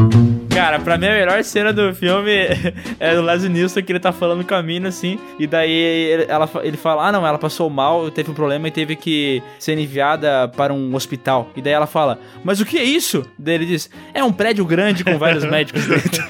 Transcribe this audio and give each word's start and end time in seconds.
thank 0.00 0.14
you 0.14 0.29
Cara, 0.60 0.78
pra 0.78 0.98
mim 0.98 1.06
a 1.06 1.12
melhor 1.12 1.42
cena 1.42 1.72
do 1.72 1.94
filme 1.94 2.30
é 3.00 3.18
o 3.18 3.22
Leslie 3.22 3.50
Nielsen 3.50 3.82
que 3.82 3.92
ele 3.92 3.98
tá 3.98 4.12
falando 4.12 4.44
com 4.46 4.54
a 4.54 4.62
mina, 4.62 4.88
assim, 4.88 5.18
e 5.38 5.46
daí 5.46 5.72
ele, 5.72 6.26
ela, 6.28 6.46
ele 6.62 6.76
fala, 6.76 7.08
ah 7.08 7.12
não, 7.12 7.26
ela 7.26 7.38
passou 7.38 7.70
mal, 7.70 8.10
teve 8.10 8.30
um 8.30 8.34
problema 8.34 8.68
e 8.68 8.70
teve 8.70 8.94
que 8.94 9.42
ser 9.58 9.78
enviada 9.78 10.48
para 10.48 10.74
um 10.74 10.94
hospital. 10.94 11.48
E 11.56 11.62
daí 11.62 11.72
ela 11.72 11.86
fala, 11.86 12.18
mas 12.44 12.60
o 12.60 12.66
que 12.66 12.76
é 12.76 12.84
isso? 12.84 13.24
Daí 13.38 13.54
ele 13.54 13.64
diz, 13.64 13.88
é 14.12 14.22
um 14.22 14.30
prédio 14.30 14.62
grande 14.66 15.02
com 15.02 15.16
vários 15.16 15.44
médicos 15.48 15.86
dentro. 15.86 16.22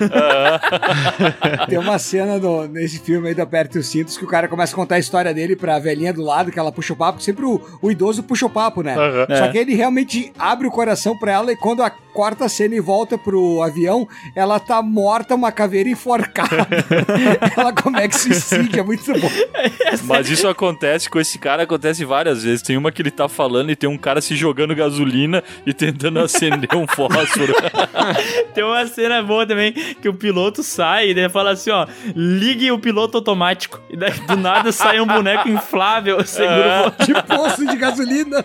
Tem 1.68 1.78
uma 1.78 1.98
cena 1.98 2.38
do, 2.38 2.68
nesse 2.68 3.00
filme 3.00 3.26
aí 3.30 3.34
do 3.34 3.42
Aperte 3.42 3.78
os 3.80 3.88
Cintos 3.88 4.16
que 4.16 4.24
o 4.24 4.28
cara 4.28 4.46
começa 4.46 4.72
a 4.74 4.76
contar 4.76 4.94
a 4.94 5.00
história 5.00 5.34
dele 5.34 5.56
pra 5.56 5.80
velhinha 5.80 6.12
do 6.12 6.22
lado, 6.22 6.52
que 6.52 6.58
ela 6.58 6.70
puxa 6.70 6.92
o 6.92 6.96
papo, 6.96 7.20
sempre 7.20 7.44
o, 7.44 7.60
o 7.82 7.90
idoso 7.90 8.22
puxa 8.22 8.46
o 8.46 8.50
papo, 8.50 8.80
né? 8.80 8.96
Uhum. 8.96 9.36
Só 9.36 9.46
É. 9.46 9.48
que 9.48 9.58
ele 9.58 9.74
realmente 9.74 10.32
abre 10.38 10.68
o 10.68 10.70
coração 10.70 11.18
pra 11.18 11.32
ela 11.32 11.50
e 11.50 11.56
quando 11.56 11.82
a 11.82 11.90
quarta 11.90 12.48
cena 12.48 12.74
e 12.74 12.80
volta 12.80 13.16
pro 13.16 13.62
avião, 13.62 14.06
ela 14.34 14.58
tá 14.60 14.82
morta, 14.82 15.34
uma 15.34 15.50
caveira 15.52 15.88
enforcada. 15.88 16.66
ela 17.56 17.72
começa 17.72 18.18
suicídio, 18.18 18.80
é 18.80 18.82
muito 18.82 19.12
bom. 19.18 19.30
Mas 20.04 20.28
isso 20.28 20.46
acontece 20.48 21.08
com 21.08 21.20
esse 21.20 21.38
cara, 21.38 21.62
acontece 21.64 22.04
várias 22.04 22.42
vezes. 22.44 22.62
Tem 22.62 22.76
uma 22.76 22.90
que 22.92 23.02
ele 23.02 23.10
tá 23.10 23.28
falando 23.28 23.70
e 23.70 23.76
tem 23.76 23.88
um 23.88 23.98
cara 23.98 24.20
se 24.20 24.34
jogando 24.36 24.74
gasolina 24.74 25.42
e 25.66 25.72
tentando 25.72 26.18
acender 26.20 26.74
um 26.74 26.86
fósforo. 26.86 27.54
Tem 28.54 28.64
uma 28.64 28.86
cena 28.86 29.22
boa 29.22 29.46
também 29.46 29.72
que 29.72 30.08
o 30.08 30.14
piloto 30.14 30.62
sai 30.62 31.10
e 31.10 31.14
daí 31.14 31.28
fala 31.28 31.52
assim, 31.52 31.70
ó, 31.70 31.86
ligue 32.14 32.70
o 32.70 32.78
piloto 32.78 33.16
automático. 33.18 33.80
E 33.90 33.96
daí 33.96 34.12
do 34.12 34.36
nada 34.36 34.72
sai 34.72 35.00
um 35.00 35.06
boneco 35.06 35.48
inflável, 35.48 36.24
segura 36.24 36.86
o 36.86 36.90
vo- 36.90 37.06
De 37.06 37.22
poço 37.22 37.66
de 37.66 37.76
gasolina. 37.76 38.44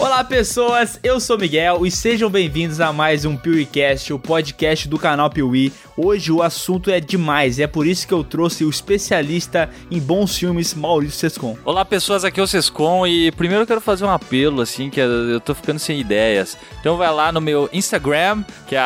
Olá 0.00 0.24
pessoas, 0.24 0.98
eu 1.04 1.20
sou 1.20 1.36
Miguel 1.36 1.84
e 1.84 1.90
sejam 1.90 2.30
bem-vindos 2.30 2.80
a 2.80 2.90
mais 2.90 3.26
um 3.26 3.36
PeeWeeCast, 3.36 4.14
o 4.14 4.18
podcast 4.18 4.88
do 4.88 4.98
canal 4.98 5.28
Piuí. 5.28 5.70
Hoje 5.94 6.32
o 6.32 6.42
assunto 6.42 6.90
é 6.90 6.98
demais 6.98 7.58
é 7.58 7.66
por 7.66 7.86
isso 7.86 8.08
que 8.08 8.14
eu 8.14 8.24
trouxe 8.24 8.64
o 8.64 8.70
especialista 8.70 9.68
em 9.90 10.00
bons 10.00 10.38
filmes, 10.38 10.72
Maurício 10.72 11.18
Sescon. 11.18 11.54
Olá 11.66 11.84
pessoas, 11.84 12.24
aqui 12.24 12.40
é 12.40 12.42
o 12.42 12.46
Sescom 12.46 13.06
e 13.06 13.30
primeiro 13.32 13.64
eu 13.64 13.66
quero 13.66 13.80
fazer 13.82 14.06
um 14.06 14.10
apelo 14.10 14.62
assim, 14.62 14.88
que 14.88 14.98
eu 14.98 15.38
tô 15.38 15.54
ficando 15.54 15.78
sem 15.78 16.00
ideias. 16.00 16.56
Então 16.80 16.96
vai 16.96 17.12
lá 17.12 17.30
no 17.30 17.40
meu 17.42 17.68
Instagram, 17.70 18.42
que 18.66 18.74
é 18.74 18.82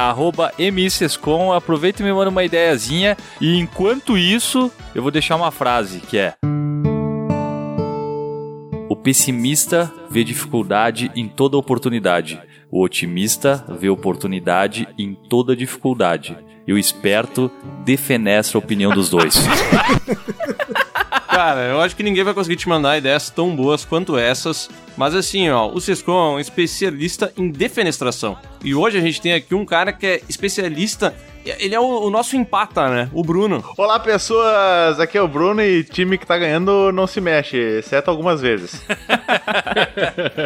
msescom, 0.72 1.52
aproveita 1.52 2.02
e 2.02 2.04
me 2.04 2.12
manda 2.12 2.28
uma 2.28 2.42
ideiazinha 2.42 3.16
e 3.40 3.56
enquanto 3.56 4.18
isso, 4.18 4.68
eu 4.92 5.00
vou 5.00 5.12
deixar 5.12 5.36
uma 5.36 5.52
frase 5.52 6.00
que 6.00 6.18
é 6.18 6.34
pessimista 9.04 9.92
vê 10.10 10.24
dificuldade 10.24 11.12
em 11.14 11.28
toda 11.28 11.58
oportunidade. 11.58 12.40
O 12.70 12.82
otimista 12.82 13.62
vê 13.78 13.90
oportunidade 13.90 14.88
em 14.98 15.14
toda 15.14 15.54
dificuldade. 15.54 16.34
E 16.66 16.72
o 16.72 16.78
esperto 16.78 17.50
defenestra 17.84 18.56
a 18.56 18.60
opinião 18.60 18.92
dos 18.92 19.10
dois. 19.10 19.36
Cara, 21.28 21.66
eu 21.66 21.80
acho 21.80 21.94
que 21.94 22.02
ninguém 22.02 22.24
vai 22.24 22.32
conseguir 22.32 22.56
te 22.56 22.68
mandar 22.68 22.96
ideias 22.96 23.28
tão 23.28 23.54
boas 23.54 23.84
quanto 23.84 24.16
essas. 24.16 24.70
Mas 24.96 25.14
assim, 25.14 25.50
ó, 25.50 25.68
o 25.68 25.80
Sescon 25.80 26.12
é 26.12 26.36
um 26.36 26.40
especialista 26.40 27.30
em 27.36 27.50
defenestração. 27.50 28.38
E 28.64 28.74
hoje 28.74 28.96
a 28.96 29.00
gente 29.02 29.20
tem 29.20 29.34
aqui 29.34 29.54
um 29.54 29.66
cara 29.66 29.92
que 29.92 30.06
é 30.06 30.20
especialista. 30.28 31.14
Ele 31.44 31.74
é 31.74 31.80
o, 31.80 31.84
o 32.06 32.10
nosso 32.10 32.36
empata, 32.36 32.88
né? 32.88 33.10
O 33.12 33.22
Bruno. 33.22 33.62
Olá, 33.76 34.00
pessoas! 34.00 34.98
Aqui 34.98 35.18
é 35.18 35.22
o 35.22 35.28
Bruno 35.28 35.62
e 35.62 35.84
time 35.84 36.16
que 36.16 36.26
tá 36.26 36.38
ganhando 36.38 36.90
não 36.92 37.06
se 37.06 37.20
mexe, 37.20 37.56
exceto 37.56 38.10
algumas 38.10 38.40
vezes. 38.40 38.82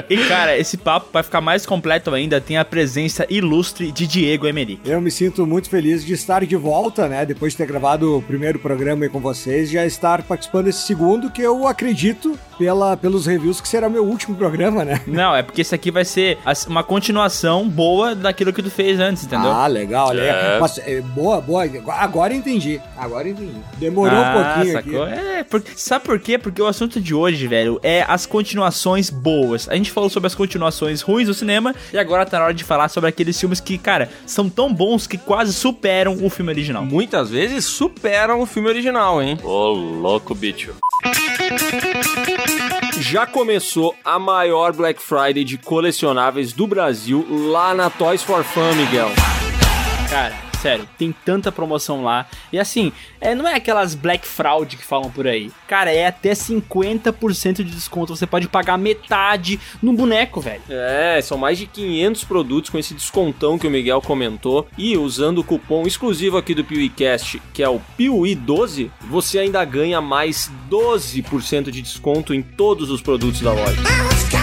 E 0.09 0.17
cara, 0.29 0.57
esse 0.57 0.77
papo 0.77 1.09
vai 1.13 1.23
ficar 1.23 1.41
mais 1.41 1.67
completo 1.67 2.13
ainda, 2.15 2.41
tem 2.41 2.57
a 2.57 2.65
presença 2.65 3.27
ilustre 3.29 3.93
de 3.93 4.07
Diego 4.07 4.47
Emery. 4.47 4.81
Eu 4.85 5.01
me 5.01 5.11
sinto 5.11 5.47
muito 5.47 5.69
feliz 5.69 6.05
de 6.05 6.15
estar 6.15 6.45
de 6.45 6.57
volta, 6.57 7.09
né? 7.09 7.27
Depois 7.27 7.53
de 7.53 7.59
ter 7.59 7.67
gravado 7.67 8.19
o 8.19 8.23
primeiro 8.23 8.59
programa 8.59 9.05
aí 9.05 9.09
com 9.09 9.21
vocês, 9.21 9.71
já 9.71 9.85
estar 9.85 10.23
participando 10.23 10.67
desse 10.67 10.87
segundo, 10.87 11.31
que 11.31 11.43
eu 11.43 11.67
acredito, 11.67 12.39
pela, 12.59 12.97
pelos 12.97 13.27
reviews, 13.27 13.61
que 13.61 13.69
será 13.69 13.89
meu 13.89 14.05
último 14.05 14.37
programa, 14.37 14.85
né? 14.85 15.01
Não, 15.07 15.35
é 15.35 15.43
porque 15.43 15.61
esse 15.61 15.75
aqui 15.75 15.91
vai 15.91 16.05
ser 16.05 16.39
uma 16.67 16.83
continuação 16.83 17.69
boa 17.69 18.15
daquilo 18.15 18.53
que 18.53 18.63
tu 18.63 18.71
fez 18.71 18.99
antes, 18.99 19.25
entendeu? 19.25 19.51
Ah, 19.51 19.67
legal, 19.67 20.13
legal. 20.13 20.37
É. 20.37 20.59
Mas, 20.59 20.81
é, 20.89 21.01
boa, 21.01 21.41
boa. 21.41 21.65
Agora 21.89 22.33
eu 22.33 22.39
entendi. 22.39 22.81
Agora 22.97 23.29
eu 23.29 23.33
entendi. 23.33 23.61
Demorou 23.77 24.19
um 24.19 24.33
pouquinho 24.33 24.79
aqui. 24.79 24.97
Ah, 24.97 24.99
sacou? 25.01 25.07
É, 25.07 25.45
porque, 25.45 25.73
sabe 25.77 26.05
por 26.05 26.19
quê? 26.19 26.39
Porque 26.39 26.63
o 26.63 26.67
assunto 26.67 27.01
de 27.01 27.15
hoje, 27.15 27.47
velho, 27.47 27.79
é 27.83 28.05
as 28.09 28.27
continuações 28.27 29.11
boas. 29.11 29.69
A 29.69 29.77
gente 29.77 29.91
falou 29.91 30.09
sobre 30.09 30.27
as 30.27 30.35
continuações 30.35 31.03
ruins 31.03 31.27
do 31.27 31.35
cinema 31.35 31.75
e 31.93 31.99
agora 31.99 32.25
tá 32.25 32.39
na 32.39 32.47
hora 32.47 32.55
de 32.55 32.65
falar 32.65 32.89
sobre 32.89 33.11
aqueles 33.11 33.39
filmes 33.39 33.61
que, 33.61 33.77
cara, 33.77 34.09
são 34.27 34.49
tão 34.49 34.73
bons 34.73 35.07
que 35.07 35.19
quase 35.19 35.53
superam 35.53 36.25
o 36.25 36.31
filme 36.31 36.51
original. 36.51 36.85
Muitas 36.85 37.31
vezes 37.31 37.65
superam 37.65 38.41
o 38.41 38.47
filme 38.47 38.69
original, 38.69 39.23
hein? 39.23 39.39
Ô, 39.43 39.71
louco, 39.73 40.35
bicho. 40.35 40.75
Já 43.01 43.27
começou 43.27 43.95
a 44.05 44.19
maior 44.19 44.73
Black 44.73 45.01
Friday 45.01 45.45
de 45.45 45.57
colecionáveis 45.57 46.53
do 46.53 46.67
Brasil 46.67 47.27
lá 47.51 47.75
na 47.75 47.89
Toys 47.89 48.23
for 48.23 48.43
Fun, 48.43 48.75
Miguel. 48.75 49.11
Cara, 50.11 50.48
sério, 50.59 50.89
tem 50.99 51.15
tanta 51.25 51.51
promoção 51.51 52.03
lá. 52.03 52.27
E 52.53 52.59
assim, 52.59 52.93
é, 53.21 53.35
não 53.35 53.47
é 53.47 53.55
aquelas 53.55 53.95
Black 53.95 54.27
Fraud 54.27 54.77
que 54.77 54.85
falam 54.85 55.11
por 55.11 55.27
aí. 55.27 55.51
Cara, 55.67 55.93
é 55.93 56.07
até 56.07 56.33
50% 56.33 57.57
de 57.57 57.65
desconto. 57.65 58.15
Você 58.15 58.27
pode 58.27 58.49
pagar 58.49 58.77
metade 58.77 59.59
num 59.83 59.95
boneco, 59.95 60.41
velho. 60.41 60.63
É, 60.69 61.21
são 61.23 61.39
mais 61.39 61.59
de 61.59 61.67
500 61.67 62.25
produtos 62.25 62.71
com 62.71 62.79
esse 62.79 62.95
descontão 62.95 63.59
que 63.59 63.67
o 63.67 63.71
Miguel 63.71 64.01
comentou. 64.01 64.69
E 64.77 64.97
usando 64.97 65.39
o 65.39 65.45
cupom 65.45 65.87
exclusivo 65.87 66.37
aqui 66.37 66.55
do 66.55 66.65
PeeWeeCast, 66.65 67.41
que 67.53 67.63
é 67.63 67.69
o 67.69 67.81
PeeWee12, 67.99 68.91
você 69.09 69.39
ainda 69.39 69.65
ganha 69.65 70.01
mais 70.01 70.51
12% 70.71 71.71
de 71.71 71.83
desconto 71.83 72.35
em 72.35 72.43
todos 72.43 72.91
os 72.91 73.01
produtos 73.01 73.41
da 73.41 73.53
loja. 73.53 74.38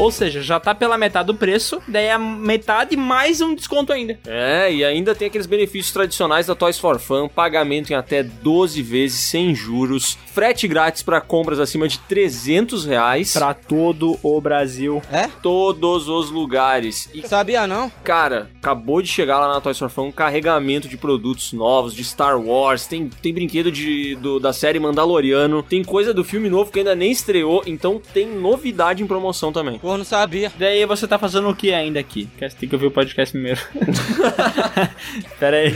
Ou 0.00 0.10
seja, 0.10 0.40
já 0.40 0.58
tá 0.58 0.74
pela 0.74 0.96
metade 0.96 1.26
do 1.26 1.34
preço, 1.34 1.80
daí 1.86 2.06
é 2.06 2.12
a 2.12 2.18
metade 2.18 2.96
mais 2.96 3.40
um 3.42 3.54
desconto 3.54 3.92
ainda. 3.92 4.18
É, 4.26 4.72
e 4.72 4.82
ainda 4.84 5.14
tem 5.14 5.28
aqueles 5.28 5.46
benefícios 5.46 5.92
tradicionais 5.92 6.46
da 6.46 6.54
Toys 6.54 6.78
for 6.78 6.98
Fun, 6.98 7.28
pagamento 7.28 7.90
em 7.92 7.94
até 7.94 8.22
12 8.22 8.80
vezes 8.82 9.20
sem 9.20 9.54
juros, 9.54 10.16
frete 10.32 10.66
grátis 10.66 11.02
para 11.02 11.20
compras 11.20 11.58
acima 11.60 11.86
de 11.86 11.98
300 11.98 12.84
reais 12.86 13.32
Pra 13.34 13.52
todo 13.52 14.18
o 14.22 14.40
Brasil. 14.40 15.02
todos 15.42 16.08
os 16.08 16.30
lugares. 16.30 17.08
E 17.12 17.26
Sabia 17.28 17.66
não? 17.66 17.90
Cara, 18.02 18.50
acabou 18.60 19.02
de 19.02 19.08
chegar 19.08 19.38
lá 19.38 19.52
na 19.52 19.60
Toys 19.60 19.78
for 19.78 19.90
Fun 19.90 20.00
um 20.06 20.12
carregamento 20.12 20.88
de 20.88 20.96
produtos 20.96 21.52
novos, 21.52 21.94
de 21.94 22.02
Star 22.02 22.40
Wars, 22.40 22.86
tem, 22.86 23.08
tem 23.08 23.34
brinquedo 23.34 23.70
de, 23.70 24.14
do- 24.16 24.40
da 24.40 24.52
série 24.52 24.78
Mandaloriano, 24.80 25.62
tem 25.62 25.84
coisa 25.84 26.14
do 26.14 26.24
filme 26.24 26.48
novo 26.48 26.72
que 26.72 26.78
ainda 26.78 26.94
nem 26.94 27.10
estreou, 27.12 27.62
então 27.66 28.00
tem 28.14 28.26
novidade 28.26 29.02
em 29.02 29.06
promoção 29.06 29.52
também. 29.52 29.78
Pô, 29.78 29.89
não 29.96 30.04
sabia. 30.04 30.52
Daí 30.58 30.84
você 30.86 31.06
tá 31.06 31.18
fazendo 31.18 31.48
o 31.48 31.54
que 31.54 31.72
ainda 31.72 31.98
aqui? 32.00 32.28
Tem 32.58 32.68
que 32.68 32.74
ouvir 32.74 32.86
o 32.86 32.90
podcast 32.90 33.32
primeiro. 33.32 33.60
Pera 35.38 35.56
aí, 35.56 35.72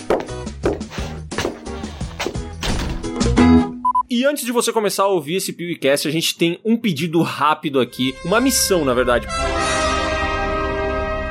E 4.10 4.26
antes 4.26 4.44
de 4.46 4.52
você 4.52 4.74
começar 4.74 5.04
a 5.04 5.08
ouvir 5.08 5.36
esse 5.36 5.54
PewCast, 5.54 6.08
a 6.08 6.12
gente 6.12 6.36
tem 6.38 6.60
um 6.66 6.76
pedido 6.78 7.22
rápido 7.22 7.80
aqui, 7.80 8.14
uma 8.26 8.42
missão, 8.42 8.84
na 8.84 8.94
verdade. 8.94 9.28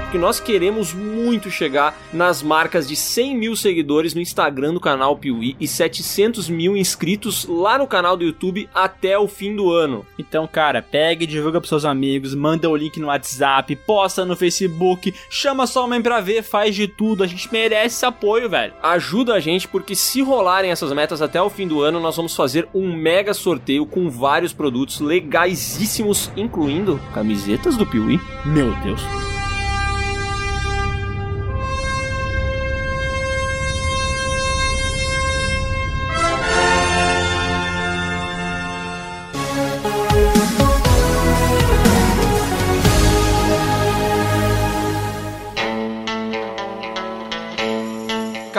porque 0.04 0.18
nós 0.18 0.40
queremos 0.40 0.92
muito 1.20 1.50
chegar 1.50 1.98
nas 2.12 2.42
marcas 2.42 2.88
de 2.88 2.96
100 2.96 3.36
mil 3.36 3.56
seguidores 3.56 4.14
no 4.14 4.20
Instagram 4.20 4.74
do 4.74 4.80
canal 4.80 5.16
Piuí 5.16 5.56
e 5.60 5.68
700 5.68 6.48
mil 6.48 6.76
inscritos 6.76 7.46
lá 7.46 7.78
no 7.78 7.86
canal 7.86 8.16
do 8.16 8.24
YouTube 8.24 8.68
até 8.74 9.18
o 9.18 9.28
fim 9.28 9.54
do 9.54 9.70
ano. 9.70 10.04
Então, 10.18 10.46
cara, 10.46 10.82
pega 10.82 11.24
e 11.24 11.26
divulga 11.26 11.60
pros 11.60 11.68
seus 11.68 11.84
amigos, 11.84 12.34
manda 12.34 12.68
o 12.68 12.76
link 12.76 12.98
no 12.98 13.08
WhatsApp, 13.08 13.76
posta 13.76 14.24
no 14.24 14.36
Facebook, 14.36 15.14
chama 15.28 15.66
sua 15.66 15.86
mãe 15.86 16.00
pra 16.00 16.20
ver, 16.20 16.42
faz 16.42 16.74
de 16.74 16.88
tudo. 16.88 17.22
A 17.22 17.26
gente 17.26 17.50
merece 17.52 17.96
esse 17.96 18.06
apoio, 18.06 18.48
velho. 18.48 18.72
Ajuda 18.82 19.34
a 19.34 19.40
gente 19.40 19.68
porque 19.68 19.94
se 19.94 20.22
rolarem 20.22 20.70
essas 20.70 20.92
metas 20.92 21.20
até 21.20 21.40
o 21.40 21.50
fim 21.50 21.66
do 21.66 21.82
ano, 21.82 22.00
nós 22.00 22.16
vamos 22.16 22.34
fazer 22.34 22.68
um 22.74 22.94
mega 22.94 23.34
sorteio 23.34 23.84
com 23.86 24.08
vários 24.08 24.52
produtos 24.52 25.00
legaisíssimos, 25.00 26.30
incluindo 26.36 27.00
camisetas 27.12 27.76
do 27.76 27.86
Piuí. 27.86 28.20
Meu 28.44 28.74
Deus. 28.82 29.29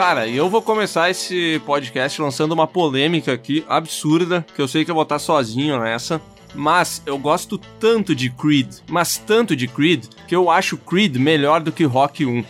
Cara, 0.04 0.26
e 0.26 0.36
eu 0.36 0.50
vou 0.50 0.60
começar 0.60 1.10
esse 1.10 1.62
podcast 1.64 2.20
lançando 2.20 2.50
uma 2.50 2.66
polêmica 2.66 3.32
aqui 3.32 3.64
absurda, 3.68 4.44
que 4.52 4.60
eu 4.60 4.66
sei 4.66 4.84
que 4.84 4.90
eu 4.90 4.96
vou 4.96 5.04
estar 5.04 5.20
sozinho 5.20 5.78
nessa. 5.78 6.20
Mas 6.52 7.00
eu 7.06 7.16
gosto 7.16 7.56
tanto 7.78 8.12
de 8.12 8.28
Creed, 8.28 8.78
mas 8.88 9.16
tanto 9.16 9.54
de 9.54 9.68
Creed, 9.68 10.06
que 10.26 10.34
eu 10.34 10.50
acho 10.50 10.76
Creed 10.76 11.18
melhor 11.18 11.60
do 11.60 11.70
que 11.70 11.84
Rock 11.84 12.26
1. 12.26 12.44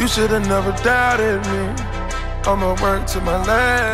You 0.00 0.08
should 0.08 0.34
have 0.34 0.48
never 0.48 0.72
doubted 0.82 1.48
me. 1.50 2.25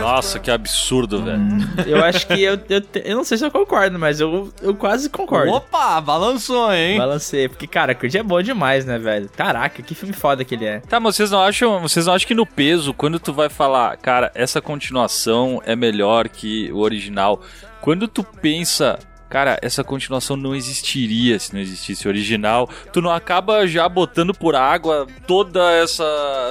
Nossa, 0.00 0.38
que 0.38 0.50
absurdo, 0.50 1.24
velho. 1.24 1.40
Eu 1.86 2.04
acho 2.04 2.26
que 2.26 2.42
eu, 2.42 2.58
eu, 2.68 2.82
eu 3.02 3.16
não 3.16 3.24
sei 3.24 3.38
se 3.38 3.44
eu 3.46 3.50
concordo, 3.50 3.98
mas 3.98 4.20
eu, 4.20 4.52
eu 4.60 4.74
quase 4.74 5.08
concordo. 5.08 5.52
Opa, 5.52 6.00
balançou, 6.00 6.72
hein? 6.72 6.98
Balancei, 6.98 7.48
porque, 7.48 7.66
cara, 7.66 7.94
Creed 7.94 8.14
é 8.16 8.22
bom 8.22 8.42
demais, 8.42 8.84
né, 8.84 8.98
velho? 8.98 9.30
Caraca, 9.34 9.82
que 9.82 9.94
filme 9.94 10.12
foda 10.12 10.44
que 10.44 10.54
ele 10.54 10.66
é. 10.66 10.80
Tá, 10.80 11.00
mas 11.00 11.16
vocês 11.16 11.30
não 11.30 11.40
acham, 11.40 11.80
vocês 11.80 12.06
não 12.06 12.14
acham 12.14 12.28
que 12.28 12.34
no 12.34 12.44
peso, 12.44 12.92
quando 12.92 13.18
tu 13.18 13.32
vai 13.32 13.48
falar, 13.48 13.96
cara, 13.96 14.30
essa 14.34 14.60
continuação 14.60 15.62
é 15.64 15.74
melhor 15.74 16.28
que 16.28 16.70
o 16.72 16.78
original, 16.80 17.40
quando 17.80 18.06
tu 18.06 18.22
pensa, 18.22 18.98
cara, 19.32 19.58
essa 19.62 19.82
continuação 19.82 20.36
não 20.36 20.54
existiria 20.54 21.38
se 21.38 21.54
não 21.54 21.60
existisse 21.62 22.06
o 22.06 22.10
original, 22.10 22.68
tu 22.92 23.00
não 23.00 23.10
acaba 23.10 23.66
já 23.66 23.88
botando 23.88 24.34
por 24.34 24.54
água 24.54 25.06
toda 25.26 25.72
essa 25.72 26.04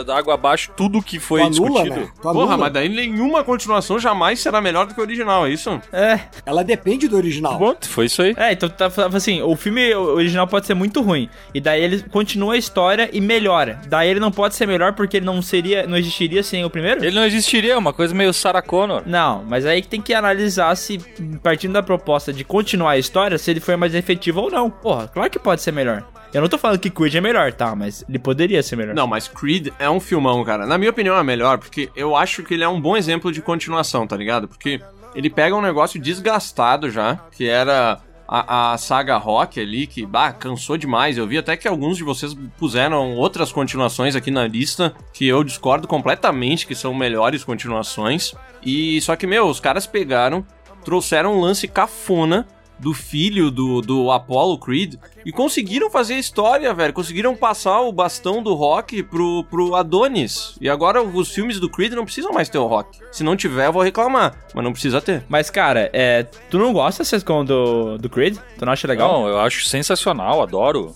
água 0.09 0.33
abaixo 0.33 0.71
tudo 0.75 0.99
que 0.99 1.19
foi 1.19 1.47
discutido? 1.47 1.95
né? 1.95 2.11
Porra, 2.23 2.57
mas 2.57 2.73
daí 2.73 2.89
nenhuma 2.89 3.43
continuação 3.43 3.99
jamais 3.99 4.39
será 4.39 4.59
melhor 4.59 4.87
do 4.87 4.95
que 4.95 4.99
o 4.99 5.03
original, 5.03 5.45
é 5.45 5.51
isso? 5.51 5.79
É, 5.93 6.21
Ela 6.43 6.63
depende 6.63 7.07
do 7.07 7.15
original. 7.15 7.59
Bom, 7.59 7.75
foi 7.87 8.07
isso 8.07 8.23
aí. 8.23 8.33
é, 8.35 8.51
então 8.53 8.67
tu 8.67 8.75
tá 8.75 8.89
falando 8.89 9.15
assim, 9.15 9.43
o 9.43 9.55
filme 9.55 9.93
original 9.93 10.47
pode 10.47 10.65
ser 10.65 10.73
muito 10.73 11.01
ruim, 11.01 11.29
e 11.53 11.61
daí 11.61 11.83
ele 11.83 12.01
continua 12.09 12.55
a 12.55 12.57
história 12.57 13.11
e 13.13 13.21
melhora. 13.21 13.79
Daí 13.87 14.09
ele 14.09 14.19
não 14.19 14.31
pode 14.31 14.55
ser 14.55 14.65
melhor 14.65 14.93
porque 14.93 15.17
ele 15.17 15.25
não 15.27 15.39
seria, 15.39 15.85
não 15.85 15.97
existiria 15.97 16.41
sem 16.41 16.65
o 16.65 16.69
primeiro? 16.69 17.05
Ele 17.05 17.15
não 17.15 17.25
existiria, 17.25 17.73
é 17.73 17.77
uma 17.77 17.93
coisa 17.93 18.15
meio 18.15 18.33
Sarah 18.33 18.63
Connor. 18.63 19.03
Não, 19.05 19.43
mas 19.47 19.67
aí 19.67 19.83
que 19.83 19.87
tem 19.87 20.01
que 20.01 20.15
analisar 20.15 20.75
se, 20.75 20.97
partindo 21.43 21.73
da 21.73 21.83
proposta 21.83 22.33
de 22.33 22.43
continuar 22.43 22.70
a 22.87 22.97
história, 22.97 23.37
se 23.37 23.49
ele 23.49 23.59
foi 23.59 23.75
mais 23.75 23.95
efetivo 23.95 24.41
ou 24.41 24.51
não. 24.51 24.69
Porra, 24.69 25.07
claro 25.07 25.29
que 25.29 25.39
pode 25.39 25.61
ser 25.61 25.71
melhor. 25.71 26.03
Eu 26.33 26.41
não 26.41 26.47
tô 26.47 26.57
falando 26.57 26.79
que 26.79 26.89
Creed 26.89 27.15
é 27.15 27.21
melhor, 27.21 27.51
tá? 27.51 27.75
Mas 27.75 28.05
ele 28.07 28.17
poderia 28.17 28.63
ser 28.63 28.77
melhor. 28.77 28.95
Não, 28.95 29.05
mas 29.05 29.27
Creed 29.27 29.67
é 29.77 29.89
um 29.89 29.99
filmão, 29.99 30.43
cara. 30.45 30.65
Na 30.65 30.77
minha 30.77 30.89
opinião 30.89 31.17
é 31.17 31.23
melhor, 31.23 31.57
porque 31.57 31.89
eu 31.95 32.15
acho 32.15 32.43
que 32.43 32.53
ele 32.53 32.63
é 32.63 32.69
um 32.69 32.79
bom 32.79 32.95
exemplo 32.95 33.31
de 33.31 33.41
continuação, 33.41 34.07
tá 34.07 34.15
ligado? 34.15 34.47
Porque 34.47 34.79
ele 35.13 35.29
pega 35.29 35.55
um 35.55 35.61
negócio 35.61 35.99
desgastado 35.99 36.89
já, 36.89 37.19
que 37.31 37.47
era 37.47 37.99
a, 38.25 38.71
a 38.71 38.77
saga 38.77 39.17
Rock 39.17 39.59
ali, 39.59 39.85
que, 39.85 40.05
bah, 40.05 40.31
cansou 40.31 40.77
demais. 40.77 41.17
Eu 41.17 41.27
vi 41.27 41.37
até 41.37 41.57
que 41.57 41.67
alguns 41.67 41.97
de 41.97 42.03
vocês 42.03 42.33
puseram 42.57 43.17
outras 43.17 43.51
continuações 43.51 44.15
aqui 44.15 44.31
na 44.31 44.47
lista, 44.47 44.93
que 45.11 45.27
eu 45.27 45.43
discordo 45.43 45.85
completamente 45.85 46.65
que 46.65 46.73
são 46.73 46.93
melhores 46.93 47.43
continuações. 47.43 48.33
E 48.63 49.01
só 49.01 49.17
que, 49.17 49.27
meu, 49.27 49.47
os 49.47 49.59
caras 49.59 49.85
pegaram, 49.85 50.45
trouxeram 50.85 51.35
um 51.35 51.41
lance 51.41 51.67
cafona 51.67 52.47
do 52.81 52.93
filho 52.93 53.51
do, 53.51 53.79
do 53.79 54.11
Apollo 54.11 54.57
Creed 54.57 54.95
e 55.23 55.31
conseguiram 55.31 55.89
fazer 55.89 56.15
a 56.15 56.19
história, 56.19 56.73
velho. 56.73 56.93
Conseguiram 56.93 57.35
passar 57.35 57.81
o 57.81 57.91
bastão 57.91 58.41
do 58.41 58.55
Rock 58.55 59.03
pro, 59.03 59.43
pro 59.45 59.75
Adonis. 59.75 60.57
E 60.59 60.67
agora 60.67 61.01
os 61.01 61.29
filmes 61.31 61.59
do 61.59 61.69
Creed 61.69 61.93
não 61.93 62.05
precisam 62.05 62.33
mais 62.33 62.49
ter 62.49 62.57
o 62.57 62.65
Rock. 62.65 62.99
Se 63.11 63.23
não 63.23 63.35
tiver, 63.35 63.67
eu 63.67 63.73
vou 63.73 63.83
reclamar. 63.83 64.35
Mas 64.53 64.63
não 64.63 64.73
precisa 64.73 64.99
ter. 64.99 65.23
Mas, 65.29 65.49
cara, 65.49 65.89
é, 65.93 66.23
tu 66.49 66.57
não 66.57 66.73
gosta, 66.73 67.03
Sescon, 67.03 67.45
do, 67.45 67.97
do 67.99 68.09
Creed? 68.09 68.37
Tu 68.57 68.65
não 68.65 68.73
acha 68.73 68.87
legal? 68.87 69.11
Não, 69.11 69.27
eu 69.27 69.39
acho 69.39 69.65
sensacional, 69.65 70.41
adoro. 70.41 70.95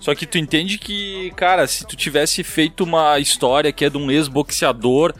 Só 0.00 0.14
que 0.14 0.26
tu 0.26 0.38
entende 0.38 0.78
que, 0.78 1.30
cara, 1.36 1.66
se 1.66 1.86
tu 1.86 1.94
tivesse 1.94 2.42
feito 2.42 2.82
uma 2.82 3.18
história 3.18 3.70
que 3.70 3.84
é 3.84 3.90
de 3.90 3.98
um 3.98 4.10
ex-boxeador, 4.10 5.14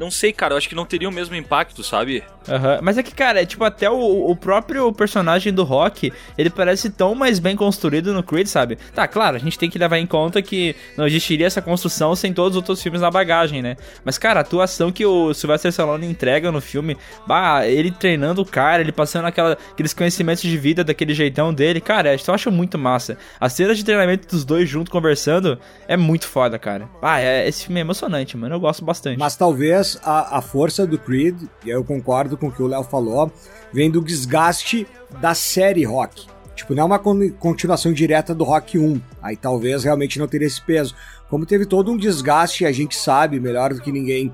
não 0.00 0.10
sei, 0.10 0.32
cara, 0.32 0.54
eu 0.54 0.56
acho 0.56 0.66
que 0.66 0.74
não 0.74 0.86
teria 0.86 1.06
o 1.06 1.12
mesmo 1.12 1.36
impacto, 1.36 1.84
sabe? 1.84 2.24
Aham. 2.48 2.80
Mas 2.82 2.96
é 2.96 3.02
que, 3.02 3.14
cara, 3.14 3.42
é 3.42 3.44
tipo, 3.44 3.62
até 3.62 3.90
o, 3.90 4.30
o 4.30 4.34
próprio 4.34 4.90
personagem 4.94 5.52
do 5.52 5.62
Rock, 5.62 6.10
ele 6.38 6.48
parece 6.48 6.88
tão 6.88 7.14
mais 7.14 7.38
bem 7.38 7.54
construído 7.54 8.14
no 8.14 8.22
Creed, 8.22 8.46
sabe? 8.46 8.78
Tá, 8.94 9.06
claro, 9.06 9.36
a 9.36 9.38
gente 9.38 9.58
tem 9.58 9.68
que 9.68 9.78
levar 9.78 9.98
em 9.98 10.06
conta 10.06 10.40
que 10.40 10.74
não 10.96 11.06
existiria 11.06 11.46
essa 11.46 11.60
construção 11.60 12.16
sem 12.16 12.32
todos 12.32 12.52
os 12.52 12.56
outros 12.56 12.82
filmes 12.82 13.02
na 13.02 13.10
bagagem, 13.10 13.60
né? 13.60 13.76
Mas, 14.02 14.16
cara, 14.16 14.40
a 14.40 14.42
atuação 14.42 14.90
que 14.90 15.04
o 15.04 15.34
Sylvester 15.34 15.68
Stallone 15.68 16.06
entrega 16.06 16.50
no 16.50 16.62
filme, 16.62 16.96
bah, 17.26 17.66
ele 17.66 17.90
treinando 17.90 18.40
o 18.40 18.46
cara, 18.46 18.80
ele 18.80 18.92
passando 18.92 19.26
aquela, 19.26 19.58
aqueles 19.70 19.92
conhecimentos 19.92 20.42
de 20.42 20.56
vida 20.56 20.82
daquele 20.82 21.12
jeitão 21.12 21.52
dele, 21.52 21.78
cara, 21.78 22.14
eu 22.14 22.34
acho 22.34 22.50
muito 22.50 22.78
massa. 22.78 23.18
As 23.38 23.52
cenas 23.52 23.76
de 23.76 23.84
treinamento 23.84 24.26
dos 24.26 24.46
dois 24.46 24.66
juntos 24.66 24.90
conversando 24.90 25.58
é 25.86 25.96
muito 25.96 26.26
foda, 26.26 26.58
cara. 26.58 26.88
Ah, 27.02 27.20
é, 27.20 27.46
esse 27.46 27.64
filme 27.66 27.80
é 27.80 27.82
emocionante, 27.82 28.34
mano, 28.34 28.54
eu 28.54 28.60
gosto 28.60 28.82
bastante. 28.82 29.18
Mas 29.18 29.36
talvez 29.36 29.89
a, 30.02 30.38
a 30.38 30.42
força 30.42 30.86
do 30.86 30.98
Creed, 30.98 31.42
e 31.64 31.70
aí 31.70 31.76
eu 31.76 31.84
concordo 31.84 32.36
com 32.36 32.48
o 32.48 32.52
que 32.52 32.62
o 32.62 32.66
Léo 32.66 32.82
falou, 32.84 33.30
vem 33.72 33.90
do 33.90 34.00
desgaste 34.00 34.86
da 35.20 35.34
série 35.34 35.84
Rock. 35.84 36.26
Tipo, 36.54 36.74
não 36.74 36.82
é 36.82 36.86
uma 36.86 36.98
con- 36.98 37.30
continuação 37.38 37.92
direta 37.92 38.34
do 38.34 38.44
Rock 38.44 38.78
1. 38.78 39.00
Aí 39.22 39.36
talvez 39.36 39.82
realmente 39.84 40.18
não 40.18 40.26
teria 40.28 40.46
esse 40.46 40.60
peso. 40.60 40.94
Como 41.28 41.46
teve 41.46 41.64
todo 41.64 41.90
um 41.90 41.96
desgaste, 41.96 42.66
a 42.66 42.72
gente 42.72 42.96
sabe 42.96 43.40
melhor 43.40 43.72
do 43.72 43.80
que 43.80 43.90
ninguém, 43.90 44.30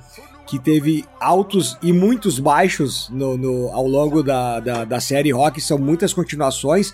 que 0.46 0.58
teve 0.58 1.04
altos 1.20 1.76
e 1.82 1.92
muitos 1.92 2.38
baixos 2.38 3.08
no, 3.10 3.36
no- 3.36 3.68
ao 3.72 3.86
longo 3.86 4.22
da, 4.22 4.58
da, 4.60 4.84
da 4.84 5.00
série 5.00 5.30
Rock, 5.32 5.60
são 5.60 5.76
muitas 5.78 6.12
continuações. 6.12 6.92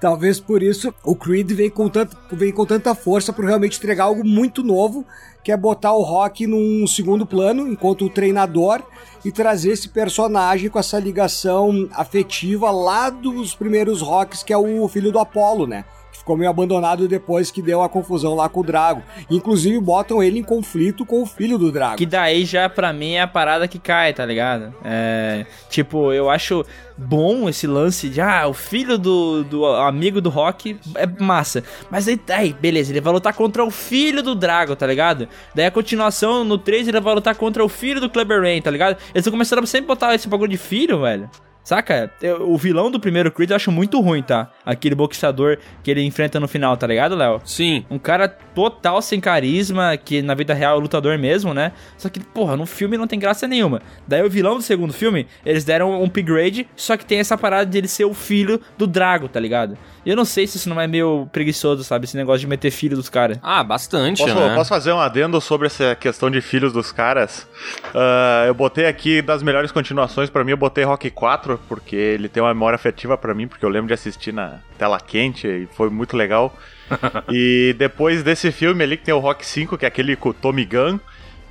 Talvez 0.00 0.38
por 0.40 0.62
isso 0.62 0.94
o 1.04 1.14
Creed 1.16 1.50
vem 1.52 1.68
com, 1.70 1.88
tanto, 1.88 2.16
vem 2.32 2.52
com 2.52 2.64
tanta 2.64 2.94
força 2.94 3.32
por 3.32 3.44
realmente 3.44 3.78
entregar 3.78 4.04
algo 4.04 4.24
muito 4.24 4.62
novo, 4.62 5.04
que 5.42 5.52
é 5.52 5.56
botar 5.56 5.92
o 5.92 6.02
Rock 6.02 6.46
num 6.46 6.86
segundo 6.86 7.24
plano, 7.24 7.66
enquanto 7.66 8.04
o 8.04 8.10
treinador, 8.10 8.82
e 9.24 9.30
trazer 9.30 9.72
esse 9.72 9.88
personagem 9.88 10.68
com 10.68 10.78
essa 10.78 10.98
ligação 10.98 11.88
afetiva 11.92 12.70
lá 12.70 13.10
dos 13.10 13.54
primeiros 13.54 14.00
Rocks, 14.00 14.42
que 14.42 14.52
é 14.52 14.58
o 14.58 14.86
filho 14.88 15.12
do 15.12 15.18
Apollo, 15.18 15.66
né? 15.66 15.84
Ficou 16.30 16.38
meio 16.38 16.50
abandonado 16.50 17.08
depois 17.08 17.50
que 17.50 17.60
deu 17.60 17.82
a 17.82 17.88
confusão 17.88 18.36
lá 18.36 18.48
com 18.48 18.60
o 18.60 18.62
Drago. 18.62 19.02
Inclusive 19.28 19.80
botam 19.80 20.22
ele 20.22 20.38
em 20.38 20.44
conflito 20.44 21.04
com 21.04 21.20
o 21.22 21.26
filho 21.26 21.58
do 21.58 21.72
Drago. 21.72 21.96
Que 21.96 22.06
daí 22.06 22.44
já 22.44 22.68
pra 22.68 22.92
mim 22.92 23.14
é 23.14 23.22
a 23.22 23.26
parada 23.26 23.66
que 23.66 23.80
cai, 23.80 24.14
tá 24.14 24.24
ligado? 24.24 24.72
É. 24.84 25.44
Tipo, 25.68 26.12
eu 26.12 26.30
acho 26.30 26.64
bom 26.96 27.48
esse 27.48 27.66
lance 27.66 28.08
de, 28.08 28.20
ah, 28.20 28.46
o 28.46 28.54
filho 28.54 28.96
do, 28.96 29.42
do 29.42 29.66
amigo 29.66 30.20
do 30.20 30.30
Rock 30.30 30.78
é 30.94 31.04
massa. 31.20 31.64
Mas 31.90 32.06
aí, 32.06 32.20
aí, 32.28 32.52
beleza, 32.52 32.92
ele 32.92 33.00
vai 33.00 33.12
lutar 33.12 33.34
contra 33.34 33.64
o 33.64 33.70
filho 33.72 34.22
do 34.22 34.36
Drago, 34.36 34.76
tá 34.76 34.86
ligado? 34.86 35.26
Daí 35.52 35.66
a 35.66 35.70
continuação, 35.72 36.44
no 36.44 36.56
3, 36.56 36.86
ele 36.86 37.00
vai 37.00 37.12
lutar 37.12 37.34
contra 37.34 37.64
o 37.64 37.68
filho 37.68 38.00
do 38.00 38.08
Kleber 38.08 38.40
Rain, 38.40 38.62
tá 38.62 38.70
ligado? 38.70 38.96
Eles 39.12 39.26
começando 39.26 39.64
a 39.64 39.66
sempre 39.66 39.88
botar 39.88 40.14
esse 40.14 40.28
bagulho 40.28 40.52
de 40.52 40.58
filho, 40.58 41.00
velho. 41.00 41.28
Saca? 41.62 42.10
Eu- 42.22 42.50
o 42.50 42.56
vilão 42.56 42.90
do 42.90 42.98
primeiro 42.98 43.30
Creed 43.30 43.50
eu 43.50 43.56
acho 43.56 43.70
muito 43.70 44.00
ruim, 44.00 44.22
tá? 44.22 44.50
Aquele 44.64 44.94
boxeador 44.94 45.58
que 45.82 45.90
ele 45.90 46.02
enfrenta 46.02 46.40
no 46.40 46.48
final, 46.48 46.76
tá 46.76 46.86
ligado, 46.86 47.14
Léo? 47.14 47.40
Sim. 47.44 47.84
Um 47.90 47.98
cara 47.98 48.28
total 48.28 49.00
sem 49.02 49.20
carisma, 49.20 49.96
que 49.96 50.22
na 50.22 50.34
vida 50.34 50.54
real 50.54 50.78
é 50.78 50.80
lutador 50.80 51.16
mesmo, 51.18 51.52
né? 51.54 51.72
Só 51.96 52.08
que, 52.08 52.18
porra, 52.20 52.56
no 52.56 52.66
filme 52.66 52.96
não 52.96 53.06
tem 53.06 53.18
graça 53.18 53.46
nenhuma. 53.46 53.80
Daí 54.08 54.22
o 54.22 54.30
vilão 54.30 54.56
do 54.56 54.62
segundo 54.62 54.92
filme, 54.92 55.26
eles 55.44 55.64
deram 55.64 55.90
um 56.00 56.04
upgrade, 56.04 56.66
só 56.74 56.96
que 56.96 57.04
tem 57.04 57.18
essa 57.18 57.36
parada 57.38 57.66
de 57.70 57.78
ele 57.78 57.88
ser 57.88 58.04
o 58.04 58.14
filho 58.14 58.60
do 58.76 58.86
Drago, 58.86 59.28
tá 59.28 59.38
ligado? 59.38 59.76
E 60.04 60.10
eu 60.10 60.16
não 60.16 60.24
sei 60.24 60.46
se 60.46 60.56
isso 60.56 60.68
não 60.68 60.80
é 60.80 60.86
meio 60.86 61.28
preguiçoso, 61.30 61.84
sabe? 61.84 62.06
Esse 62.06 62.16
negócio 62.16 62.40
de 62.40 62.46
meter 62.46 62.70
filho 62.70 62.96
dos 62.96 63.08
caras. 63.08 63.38
Ah, 63.42 63.62
bastante, 63.62 64.22
Posso, 64.22 64.34
né? 64.34 64.54
posso 64.54 64.68
fazer 64.70 64.92
um 64.92 65.00
adendo 65.00 65.40
sobre 65.40 65.66
essa 65.66 65.94
questão 65.94 66.30
de 66.30 66.40
filhos 66.40 66.72
dos 66.72 66.90
caras? 66.90 67.46
Ah, 67.94 68.44
eu 68.46 68.54
botei 68.54 68.86
aqui 68.86 69.20
das 69.22 69.42
melhores 69.42 69.70
continuações, 69.70 70.30
pra 70.30 70.42
mim 70.44 70.52
eu 70.52 70.56
botei 70.56 70.84
Rock 70.84 71.10
4, 71.10 71.49
4, 71.56 71.66
porque 71.68 71.96
ele 71.96 72.28
tem 72.28 72.42
uma 72.42 72.52
memória 72.54 72.74
afetiva 72.76 73.16
pra 73.16 73.34
mim, 73.34 73.46
porque 73.48 73.64
eu 73.64 73.68
lembro 73.70 73.88
de 73.88 73.94
assistir 73.94 74.32
na 74.32 74.58
tela 74.78 74.98
quente 75.00 75.46
e 75.46 75.66
foi 75.74 75.90
muito 75.90 76.16
legal. 76.16 76.56
e 77.30 77.74
depois 77.78 78.22
desse 78.22 78.50
filme 78.50 78.82
ali 78.84 78.96
que 78.96 79.04
tem 79.04 79.14
o 79.14 79.18
Rock 79.18 79.44
5, 79.46 79.78
que 79.78 79.84
é 79.84 79.88
aquele 79.88 80.16
com 80.16 80.30
o 80.30 80.34
Tommy 80.34 80.64
Gunn, 80.64 80.98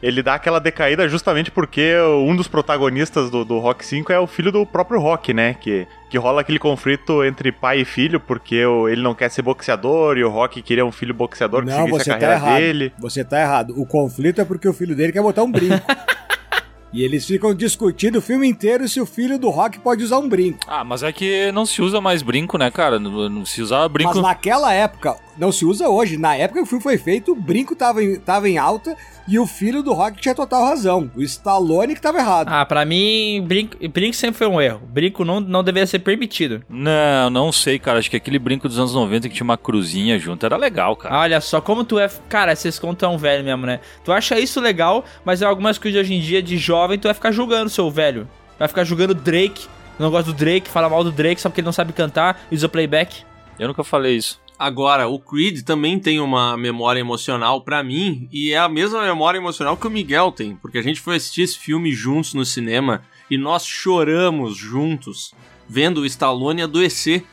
ele 0.01 0.23
dá 0.23 0.35
aquela 0.35 0.59
decaída 0.59 1.09
justamente 1.09 1.51
porque 1.51 1.93
um 2.25 2.33
dos 2.33 2.47
protagonistas 2.47 3.29
do, 3.29 3.43
do 3.43 3.59
Rock 3.59 3.85
5 3.85 4.13
é 4.13 4.17
o 4.19 4.25
filho 4.27 4.49
do 4.49 4.65
próprio 4.65 4.97
Rock, 4.97 5.33
né? 5.33 5.55
Que, 5.59 5.85
que 6.09 6.17
rola 6.17 6.39
aquele 6.39 6.57
conflito 6.57 7.21
entre 7.21 7.51
pai 7.51 7.81
e 7.81 7.85
filho, 7.85 8.17
porque 8.17 8.65
o- 8.65 8.87
ele 8.87 9.01
não 9.01 9.13
quer 9.13 9.29
ser 9.29 9.41
boxeador 9.41 10.17
e 10.17 10.23
o 10.23 10.29
Rock 10.29 10.61
queria 10.61 10.85
um 10.85 10.91
filho 10.91 11.13
boxeador 11.13 11.63
que 11.65 11.69
Não, 11.71 11.83
seguisse 11.85 12.05
você 12.05 12.11
a 12.11 12.13
tá 12.13 12.19
carreira 12.19 12.45
errado. 12.45 12.59
dele. 12.61 12.93
Você 12.97 13.23
tá 13.25 13.41
errado. 13.41 13.73
O 13.77 13.85
conflito 13.85 14.39
é 14.39 14.45
porque 14.45 14.69
o 14.69 14.73
filho 14.73 14.95
dele 14.95 15.11
quer 15.11 15.21
botar 15.21 15.43
um 15.43 15.51
brinco. 15.51 15.75
e 16.91 17.03
eles 17.03 17.25
ficam 17.25 17.53
discutindo 17.53 18.17
o 18.17 18.21
filme 18.21 18.47
inteiro 18.47 18.87
se 18.87 18.99
o 18.99 19.05
filho 19.05 19.37
do 19.37 19.49
Rock 19.49 19.79
pode 19.79 20.03
usar 20.03 20.19
um 20.19 20.27
brinco. 20.27 20.59
Ah, 20.67 20.83
mas 20.83 21.03
é 21.03 21.11
que 21.11 21.51
não 21.51 21.65
se 21.65 21.81
usa 21.81 22.01
mais 22.01 22.21
brinco, 22.21 22.57
né, 22.57 22.69
cara? 22.71 22.99
Não, 22.99 23.29
não 23.29 23.45
se 23.45 23.61
usava 23.61 23.87
brinco. 23.87 24.13
Mas 24.13 24.21
naquela 24.21 24.73
época, 24.73 25.15
não 25.39 25.51
se 25.51 25.65
usa 25.65 25.87
hoje. 25.87 26.17
Na 26.17 26.35
época 26.35 26.59
que 26.59 26.63
o 26.63 26.67
filme 26.67 26.83
foi 26.83 26.97
feito, 26.97 27.31
o 27.31 27.35
brinco 27.35 27.75
tava 27.75 28.03
em, 28.03 28.17
tava 28.17 28.49
em 28.49 28.57
alta 28.57 28.95
e 29.27 29.39
o 29.39 29.47
filho 29.47 29.81
do 29.81 29.93
Rock 29.93 30.19
tinha 30.19 30.35
total 30.35 30.65
razão. 30.65 31.09
O 31.15 31.21
Stallone 31.21 31.95
que 31.95 32.01
tava 32.01 32.17
errado. 32.17 32.49
Ah, 32.49 32.65
pra 32.65 32.83
mim, 32.83 33.43
brinco, 33.47 33.77
brinco 33.89 34.15
sempre 34.15 34.37
foi 34.37 34.47
um 34.47 34.59
erro. 34.59 34.81
Brinco 34.85 35.23
não, 35.23 35.39
não 35.39 35.63
deveria 35.63 35.87
ser 35.87 35.99
permitido. 35.99 36.61
Não, 36.67 37.29
não 37.29 37.51
sei, 37.51 37.79
cara. 37.79 37.99
Acho 37.99 38.09
que 38.09 38.17
aquele 38.17 38.37
brinco 38.37 38.67
dos 38.67 38.77
anos 38.77 38.93
90 38.93 39.29
que 39.29 39.35
tinha 39.35 39.45
uma 39.45 39.57
cruzinha 39.57 40.19
junto 40.19 40.45
era 40.45 40.57
legal, 40.57 40.95
cara. 40.95 41.17
Olha 41.17 41.39
só, 41.39 41.61
como 41.61 41.83
tu 41.83 41.97
é. 41.97 42.09
Cara, 42.27 42.55
vocês 42.55 42.77
contam 42.77 43.17
velho 43.17 43.43
mesmo, 43.43 43.65
né? 43.65 43.79
Tu 44.03 44.11
acha 44.11 44.37
isso 44.37 44.59
legal, 44.59 45.05
mas 45.23 45.41
é 45.41 45.45
algumas 45.45 45.77
coisas 45.77 46.01
hoje 46.01 46.13
em 46.13 46.19
dia 46.19 46.43
de 46.43 46.57
jovem, 46.57 46.99
tu 46.99 47.03
vai 47.07 47.13
ficar 47.13 47.31
julgando, 47.31 47.69
seu 47.69 47.89
velho. 47.89 48.27
Vai 48.57 48.67
ficar 48.67 48.83
julgando 48.83 49.13
Drake. 49.13 49.67
Não 49.97 50.11
gosta 50.11 50.31
do 50.31 50.37
Drake, 50.37 50.69
fala 50.69 50.89
mal 50.89 51.03
do 51.03 51.11
Drake 51.11 51.39
só 51.39 51.49
porque 51.49 51.61
ele 51.61 51.65
não 51.65 51.73
sabe 51.73 51.93
cantar 51.93 52.41
e 52.51 52.55
usa 52.55 52.67
playback. 52.67 53.23
Eu 53.57 53.67
nunca 53.67 53.83
falei 53.83 54.15
isso. 54.15 54.39
Agora, 54.59 55.07
o 55.07 55.17
Creed 55.17 55.61
também 55.61 55.97
tem 55.97 56.19
uma 56.19 56.57
memória 56.57 56.99
emocional 56.99 57.61
pra 57.61 57.81
mim, 57.81 58.27
e 58.29 58.51
é 58.51 58.57
a 58.57 58.67
mesma 58.67 59.01
memória 59.03 59.37
emocional 59.37 59.77
que 59.77 59.87
o 59.87 59.89
Miguel 59.89 60.33
tem, 60.33 60.57
porque 60.57 60.77
a 60.77 60.81
gente 60.81 60.99
foi 60.99 61.15
assistir 61.15 61.43
esse 61.43 61.57
filme 61.57 61.93
juntos 61.93 62.33
no 62.33 62.43
cinema 62.43 63.01
e 63.31 63.37
nós 63.37 63.65
choramos 63.65 64.57
juntos 64.57 65.33
vendo 65.67 66.01
o 66.01 66.05
Stallone 66.05 66.61
adoecer. 66.61 67.23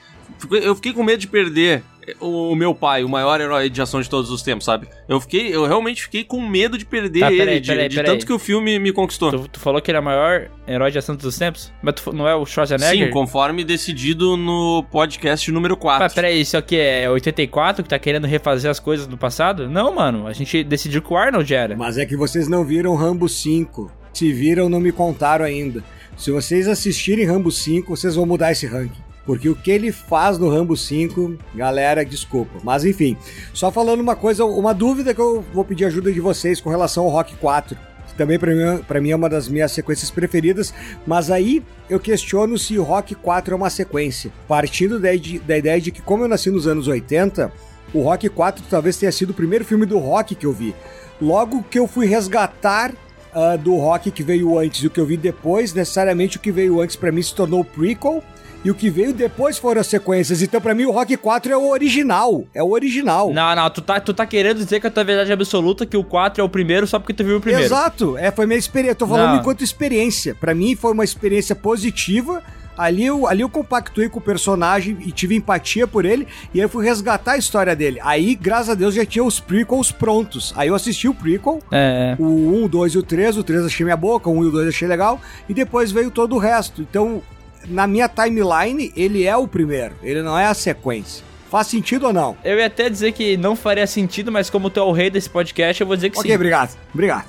Eu 0.50 0.76
fiquei 0.76 0.92
com 0.92 1.02
medo 1.02 1.18
de 1.18 1.26
perder 1.26 1.83
o 2.21 2.55
meu 2.55 2.75
pai, 2.75 3.05
o 3.05 3.09
maior 3.09 3.41
herói 3.41 3.69
de 3.69 3.81
ação 3.83 4.01
de 4.01 4.09
todos 4.09 4.31
os 4.31 4.43
tempos, 4.43 4.65
sabe? 4.65 4.89
Eu 5.09 5.21
fiquei, 5.21 5.55
eu 5.55 5.67
realmente 5.67 6.03
fiquei 6.03 6.25
com 6.25 6.41
medo 6.41 6.77
de 6.79 6.85
perder 6.85 7.21
Tá, 7.21 7.29
ele, 7.29 7.39
peraí, 7.39 7.61
de, 7.61 7.69
peraí, 7.69 7.89
de 7.89 7.97
peraí. 7.97 8.13
tanto 8.13 8.27
que 8.27 8.33
o 8.33 8.39
filme 8.39 8.79
me 8.79 8.93
conquistou. 8.93 9.31
Tu, 9.31 9.49
tu 9.49 9.61
falou 9.61 9.81
que 9.81 9.91
ele 9.91 9.99
é 9.99 10.01
o 10.01 10.05
maior 10.05 10.49
herói 10.67 10.91
de 10.91 10.99
ação 10.99 11.17
dos 11.17 11.37
tempos? 11.39 11.73
Mas 11.83 11.95
tu, 11.95 12.15
não 12.15 12.29
é 12.29 12.35
o 12.35 12.45
Schwarzenegger? 12.47 13.07
Sim, 13.07 13.13
conforme 13.13 13.65
decidido 13.65 14.37
no 14.37 14.85
podcast 14.91 15.51
número 15.51 15.77
4. 15.77 16.03
Mas 16.05 16.15
peraí, 16.15 16.41
isso 16.41 16.57
aqui 16.57 16.77
é 16.77 17.09
84 17.11 17.83
que 17.83 17.89
tá 17.89 17.99
querendo 17.99 18.27
refazer 18.27 18.71
as 18.71 18.79
coisas 18.81 19.07
do 19.07 19.17
passado? 19.17 19.69
Não, 19.69 19.95
mano. 19.95 20.27
A 20.27 20.33
gente 20.33 20.63
decidiu 20.65 21.03
que 21.03 21.13
o 21.13 21.17
Arnold 21.17 21.53
era. 21.55 21.77
Mas 21.77 21.99
é 21.99 22.07
que 22.07 22.17
vocês 22.17 22.49
não 22.49 22.65
viram 22.65 22.95
Rambo 22.95 23.29
5. 23.29 23.91
Se 24.13 24.33
viram, 24.33 24.69
não 24.69 24.81
me 24.81 24.93
contaram 24.93 25.45
ainda. 25.45 25.85
Se 26.17 26.31
vocês 26.31 26.67
assistirem 26.67 27.27
Rambo 27.27 27.51
5, 27.53 27.95
vocês 27.95 28.15
vão 28.15 28.25
mudar 28.25 28.53
esse 28.53 28.67
ranking. 28.67 29.06
Porque 29.26 29.49
o 29.49 29.56
que 29.56 29.71
ele 29.71 29.90
faz 29.90 30.38
no 30.38 30.49
Rambo 30.49 30.76
5, 30.76 31.37
galera, 31.54 32.04
desculpa. 32.04 32.61
Mas 32.62 32.85
enfim, 32.85 33.16
só 33.52 33.73
falando 33.73 34.00
uma 34.00 34.14
coisa, 34.14 34.45
uma 34.45 34.73
dúvida 34.73 35.12
que 35.12 35.21
eu 35.21 35.45
vou 35.52 35.64
pedir 35.64 35.85
ajuda 35.85 36.12
de 36.12 36.21
vocês 36.21 36.61
com 36.61 36.71
relação 36.71 37.04
ao 37.04 37.11
Rock 37.11 37.35
4. 37.37 37.76
Que 38.06 38.14
também 38.14 38.38
pra 38.38 38.54
mim, 38.54 38.83
pra 38.87 39.00
mim 39.00 39.11
é 39.11 39.16
uma 39.16 39.28
das 39.28 39.49
minhas 39.49 39.73
sequências 39.73 40.11
preferidas. 40.11 40.73
Mas 41.04 41.30
aí 41.30 41.62
eu 41.90 41.99
questiono 41.99 42.56
se 42.56 42.78
o 42.78 42.85
Rock 42.85 43.16
4 43.16 43.52
é 43.52 43.56
uma 43.56 43.68
sequência. 43.68 44.30
Partindo 44.47 45.00
da, 45.00 45.09
da 45.45 45.59
ideia 45.59 45.80
de 45.80 45.90
que, 45.90 46.00
como 46.00 46.23
eu 46.23 46.28
nasci 46.28 46.49
nos 46.49 46.68
anos 46.68 46.87
80, 46.87 47.52
o 47.92 48.02
Rock 48.02 48.28
4 48.28 48.64
talvez 48.71 48.97
tenha 48.97 49.11
sido 49.11 49.30
o 49.30 49.35
primeiro 49.35 49.64
filme 49.64 49.87
do 49.87 49.99
rock 49.99 50.37
que 50.37 50.47
eu 50.47 50.52
vi. 50.52 50.75
Logo 51.21 51.64
que 51.64 51.78
eu 51.78 51.88
fui 51.88 52.06
resgatar 52.06 52.92
ah, 53.35 53.56
do 53.56 53.76
rock 53.76 54.11
que 54.11 54.23
veio 54.23 54.59
antes 54.59 54.83
e 54.83 54.87
o 54.87 54.90
que 54.90 54.99
eu 54.99 55.04
vi 55.04 55.16
depois, 55.16 55.75
necessariamente 55.75 56.38
o 56.38 56.40
que 56.40 56.50
veio 56.50 56.80
antes 56.80 56.97
pra 56.97 57.12
mim 57.12 57.21
se 57.21 57.35
tornou 57.35 57.61
o 57.61 57.64
prequel. 57.64 58.23
E 58.67 58.71
o 58.73 58.75
que 58.75 58.91
veio 58.91 59.13
depois 59.13 59.59
foram 59.59 59.81
as 59.81 59.87
sequências. 59.87 60.43
Então, 60.43 60.61
pra 60.61 60.75
mim, 60.75 60.87
o 60.87 60.91
Rock 60.91 61.17
4 61.17 61.53
é 61.53 61.57
o 61.57 61.69
original. 61.69 62.45
É 62.53 62.61
o 62.61 62.71
original. 62.71 63.33
Não, 63.33 63.55
não, 63.55 63.71
tu 63.71 63.81
tá, 63.81 64.01
tu 64.01 64.13
tá 64.13 64.27
querendo 64.27 64.57
dizer 64.57 64.81
que 64.81 64.89
a 64.89 64.91
tua 64.91 65.05
verdade 65.05 65.31
absoluta 65.31 65.87
que 65.87 65.97
o 65.97 66.03
4 66.03 66.41
é 66.41 66.45
o 66.45 66.49
primeiro 66.49 66.85
só 66.85 66.99
porque 66.99 67.15
tu 67.15 67.23
viu 67.23 67.37
o 67.37 67.41
primeiro. 67.41 67.65
Exato. 67.65 68.19
É, 68.19 68.33
foi 68.33 68.45
minha 68.45 68.59
experiência. 68.59 68.97
Tô 68.97 69.07
falando 69.07 69.35
Não. 69.35 69.37
enquanto 69.37 69.63
experiência. 69.63 70.35
Pra 70.35 70.53
mim, 70.53 70.75
foi 70.75 70.91
uma 70.91 71.05
experiência 71.05 71.55
positiva. 71.55 72.43
Ali 72.77 73.07
eu, 73.07 73.29
ali 73.29 73.43
eu 73.43 73.49
compactuei 73.49 74.09
com 74.09 74.19
o 74.19 74.21
personagem 74.21 74.99
e 75.07 75.13
tive 75.13 75.37
empatia 75.37 75.87
por 75.87 76.05
ele. 76.05 76.27
E 76.53 76.59
aí 76.59 76.65
eu 76.65 76.69
fui 76.69 76.85
resgatar 76.85 77.35
a 77.35 77.39
história 77.39 77.77
dele. 77.77 78.01
Aí, 78.03 78.35
graças 78.35 78.71
a 78.71 78.75
Deus, 78.75 78.97
já 78.97 79.07
tinha 79.07 79.23
os 79.23 79.39
prequels 79.39 79.93
prontos. 79.93 80.53
Aí 80.57 80.67
eu 80.67 80.75
assisti 80.75 81.07
o 81.07 81.15
prequel. 81.15 81.61
É. 81.71 82.17
O 82.19 82.25
1, 82.25 82.65
o 82.65 82.69
2 82.69 82.95
e 82.95 82.99
o 82.99 83.03
3. 83.05 83.37
O 83.37 83.45
3 83.45 83.65
achei 83.65 83.85
minha 83.85 83.97
boca, 83.97 84.29
o 84.29 84.33
1 84.39 84.43
e 84.43 84.47
o 84.49 84.51
2 84.51 84.69
achei 84.71 84.89
legal. 84.89 85.21
E 85.49 85.55
depois 85.55 85.93
veio 85.93 86.11
todo 86.11 86.35
o 86.35 86.39
resto. 86.39 86.83
Então, 86.83 87.23
na 87.69 87.87
minha 87.87 88.09
timeline, 88.09 88.93
ele 88.97 89.25
é 89.25 89.37
o 89.37 89.47
primeiro. 89.49 89.95
Ele 90.03 90.23
não 90.23 90.39
é 90.39 90.47
a 90.47 90.55
sequência. 90.55 91.25
Faz 91.51 91.69
sentido 91.69 92.07
ou 92.09 92.13
não? 92.13 92.37
Eu 92.45 92.59
ia 92.59 92.67
até 92.67 92.89
dizer 92.91 93.13
que 93.13 93.37
não 93.37 93.55
faria 93.55 93.87
sentido, 93.87 94.33
mas 94.33 94.51
como 94.51 94.69
tu 94.69 94.81
é 94.81 94.83
o 94.83 94.93
rei 94.93 95.09
desse 95.11 95.31
podcast, 95.31 95.81
eu 95.81 95.87
vou 95.87 95.97
dizer 95.97 96.11
que 96.11 96.19
Ok, 96.19 96.29
sim. 96.31 96.35
obrigado. 96.35 96.77
Obrigado. 96.93 97.27